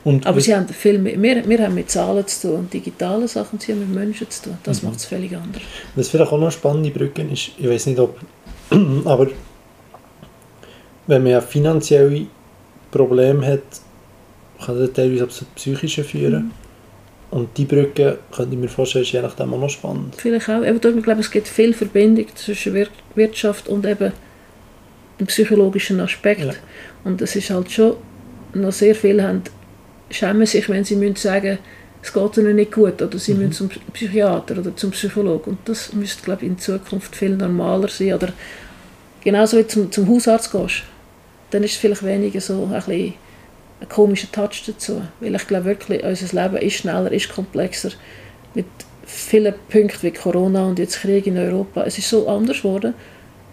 Und 0.04 0.26
Aber 0.26 0.42
sie 0.42 0.56
haben 0.56 0.68
viel 0.68 1.00
mehr, 1.00 1.22
wir, 1.22 1.48
wir 1.48 1.60
haben 1.60 1.76
mit 1.76 1.90
Zahlen 1.90 2.26
zu 2.28 2.48
tun 2.48 2.60
und 2.60 2.74
digitalen 2.74 3.28
Sachen, 3.28 3.60
sie 3.60 3.72
haben 3.72 3.80
mit 3.80 3.90
Menschen 3.90 4.30
zu 4.30 4.44
tun. 4.44 4.58
Das 4.64 4.82
mhm. 4.82 4.90
macht 4.90 5.00
es 5.00 5.06
völlig 5.06 5.36
anders. 5.36 5.62
Was 5.96 6.10
vielleicht 6.10 6.32
auch 6.32 6.38
noch 6.38 6.44
eine 6.44 6.52
spannende 6.52 6.90
Brücke 6.92 7.22
ist, 7.24 7.52
ich 7.58 7.70
weiß 7.70 7.88
nicht 7.88 8.00
ob, 8.00 8.18
aber 9.06 9.28
wenn 11.08 11.24
man 11.24 11.32
ja 11.32 11.42
finanzielle 11.42 12.28
Probleme 12.92 13.46
hat, 13.46 13.62
kann 14.66 14.80
das 14.80 14.94
teilweise 14.94 15.26
auch 15.26 15.30
zu 15.30 15.46
psychischen 15.56 16.04
führen. 16.04 16.44
Mhm. 16.46 16.52
Und 17.32 17.58
die 17.58 17.66
Brücke, 17.66 18.18
könnte 18.32 18.56
ich 18.56 18.60
mir 18.60 18.70
vorstellen, 18.70 19.04
ist 19.04 19.12
je 19.12 19.22
nachdem 19.22 19.54
auch 19.54 19.60
noch 19.60 19.70
spannend. 19.70 20.16
Vielleicht 20.18 20.50
auch. 20.50 20.64
Eben, 20.64 20.80
ich 20.98 21.04
glaube, 21.04 21.22
es 21.22 21.30
gibt 21.30 21.48
viel 21.48 21.74
Verbindung 21.74 22.26
zwischen 22.34 22.88
Wirtschaft 23.14 23.68
und 23.68 23.86
eben 23.86 24.12
dem 25.20 25.28
psychologischen 25.28 26.00
Aspekt. 26.00 26.42
Ja. 26.42 26.54
Und 27.04 27.22
es 27.22 27.36
ist 27.36 27.52
halt 27.52 27.72
schon, 27.72 27.98
noch 28.54 28.72
sehr 28.72 28.96
viele 28.96 29.24
haben 29.24 29.44
schämen 30.10 30.46
sich, 30.46 30.68
wenn 30.70 30.84
sie 30.84 30.96
müssen 30.96 31.16
sagen 31.16 31.60
es 32.02 32.14
geht 32.14 32.38
ihnen 32.38 32.56
nicht 32.56 32.72
gut 32.72 33.02
oder 33.02 33.18
sie 33.18 33.34
Mhm. 33.34 33.40
müssen 33.40 33.70
zum 33.70 33.70
Psychiater 33.94 34.58
oder 34.58 34.76
zum 34.76 34.92
Psychologen. 34.92 35.52
Und 35.52 35.60
das 35.66 35.94
müsste, 35.94 36.24
glaube 36.24 36.44
ich, 36.46 36.52
in 36.52 36.58
Zukunft 36.58 37.16
viel 37.16 37.36
normaler 37.36 37.90
sein. 37.90 38.14
Oder 38.14 38.30
genauso 39.22 39.58
wie 39.58 39.68
zum, 39.68 39.92
zum 39.92 40.08
Hausarzt 40.08 40.52
gehst, 40.52 40.84
dann 41.52 41.64
ist 41.64 41.72
es 41.72 41.78
vielleicht 41.78 42.06
weniger 42.06 42.40
so 42.40 42.70
ein, 42.72 42.72
bisschen 42.72 43.14
ein 43.82 43.90
komischer 43.90 44.32
Touch 44.32 44.64
dazu. 44.66 45.02
Weil 45.20 45.36
ich 45.36 45.48
glaube 45.48 45.66
wirklich, 45.66 46.04
unser 46.04 46.42
Leben 46.42 46.58
ist 46.66 46.76
schneller, 46.76 47.12
ist 47.12 47.34
komplexer. 47.34 47.92
Mit 48.54 48.68
vielen 49.06 49.54
Punkten 49.70 50.04
wie 50.04 50.12
Corona 50.12 50.68
und 50.68 50.80
jetzt 50.80 51.02
Krieg 51.02 51.28
in 51.28 51.38
Europa. 51.38 51.84
Es 51.84 51.98
ist 51.98 52.10
so 52.10 52.30
anders 52.30 52.58
geworden. 52.58 52.94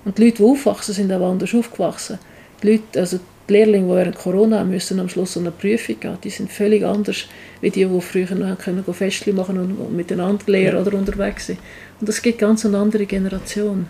Und 0.04 0.18
die 0.18 0.24
Leute, 0.26 0.36
die 0.36 0.44
aufwachsen, 0.44 0.94
sind 0.94 1.12
auch 1.12 1.32
anders 1.32 1.52
aufgewachsen. 1.52 2.20
Die 2.62 2.72
Leute, 2.72 3.00
also 3.00 3.18
die 3.48 3.52
Lehrlinge, 3.52 3.86
die 3.88 3.94
während 3.94 4.16
Corona 4.16 4.64
müssen 4.64 4.98
am 5.00 5.08
Schluss 5.08 5.36
eine 5.36 5.50
Prüfung 5.50 6.00
gehen, 6.00 6.18
die 6.22 6.30
sind 6.30 6.50
völlig 6.50 6.84
anders 6.84 7.26
wie 7.60 7.70
die, 7.70 7.84
die 7.84 8.00
früher 8.00 8.34
noch 8.34 8.58
können 8.58 8.84
Festchen 8.84 9.36
machen 9.36 9.58
und 9.58 9.94
miteinander 9.96 10.44
lehren 10.46 10.76
Ja. 10.76 10.82
oder 10.82 10.96
unterwegs 10.98 11.46
sind. 11.46 11.58
Und 12.00 12.08
es 12.08 12.20
gibt 12.20 12.38
ganz 12.38 12.66
eine 12.66 12.78
andere 12.78 13.06
Generation. 13.06 13.86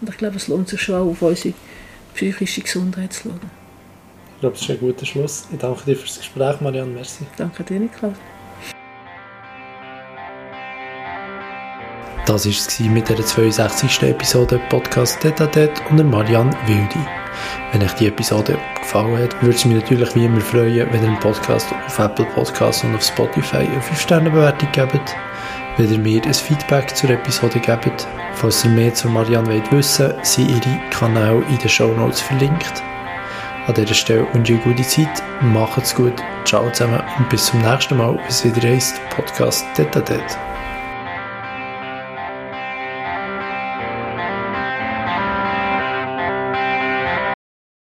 Und 0.00 0.08
ich 0.10 0.16
glaube, 0.16 0.36
es 0.36 0.48
lohnt 0.48 0.68
sich 0.68 0.80
schon 0.80 0.94
auch 0.96 1.10
auf 1.10 1.22
unsere 1.22 1.54
psychische 2.14 2.62
Gesundheit 2.62 3.12
zu 3.12 3.24
schauen. 3.24 3.40
Ich 4.34 4.40
glaube, 4.40 4.54
das 4.56 4.62
ist 4.62 4.70
ein 4.70 4.80
guter 4.80 5.06
Schluss. 5.06 5.48
Ich 5.52 5.58
danke 5.58 5.84
dir 5.84 5.96
fürs 5.96 6.18
Gespräch, 6.18 6.60
Marianne. 6.60 6.90
Merci. 6.90 7.24
Danke 7.36 7.62
dir, 7.62 7.80
Niklas. 7.80 8.12
Das 12.26 12.46
war 12.46 12.52
es 12.52 12.80
mit 12.80 13.08
der 13.08 13.16
62. 13.16 14.02
Episode 14.02 14.58
Podcast 14.70 15.22
Detatet 15.22 15.70
unter 15.90 16.04
Marianne 16.04 16.56
Wildi. 16.66 17.23
Wenn 17.72 17.82
euch 17.82 17.92
die 17.94 18.06
Episode 18.06 18.58
gefallen 18.80 19.18
hat, 19.18 19.42
würde 19.42 19.56
es 19.56 19.64
mich 19.64 19.80
natürlich 19.80 20.14
wie 20.14 20.24
immer 20.24 20.40
freuen, 20.40 20.86
wenn 20.92 21.02
ihr 21.02 21.10
den 21.10 21.20
Podcast 21.20 21.68
auf 21.86 21.98
Apple 21.98 22.26
Podcasts 22.34 22.84
und 22.84 22.94
auf 22.94 23.02
Spotify 23.02 23.56
eine 23.56 23.80
5-Sterne-Bewertung 23.80 24.70
gebt. 24.72 25.16
Wenn 25.76 25.92
ihr 25.92 25.98
mir 25.98 26.22
ein 26.24 26.34
Feedback 26.34 26.94
zur 26.94 27.10
Episode 27.10 27.58
gebt. 27.58 28.06
Falls 28.34 28.64
ihr 28.64 28.70
mehr 28.70 28.94
zu 28.94 29.08
Marianne 29.08 29.48
wollt 29.48 29.72
wissen 29.72 30.12
sind 30.22 30.50
ihre 30.50 30.80
Kanäle 30.90 31.42
in 31.48 31.58
den 31.58 31.68
Show 31.68 31.92
Notes 31.94 32.20
verlinkt. 32.20 32.82
An 33.66 33.74
dieser 33.74 33.94
Stelle 33.94 34.26
wünsche 34.34 34.52
ich 34.52 34.64
eine 34.64 34.74
gute 34.74 34.86
Zeit, 34.86 35.22
macht's 35.40 35.94
gut, 35.94 36.12
ciao 36.44 36.70
zusammen 36.70 37.02
und 37.16 37.28
bis 37.30 37.46
zum 37.46 37.62
nächsten 37.62 37.96
Mal, 37.96 38.14
wenn 38.14 38.26
es 38.28 38.44
wieder 38.44 38.68
heisst 38.68 39.00
Podcast 39.08 39.64
Detatet. 39.78 40.53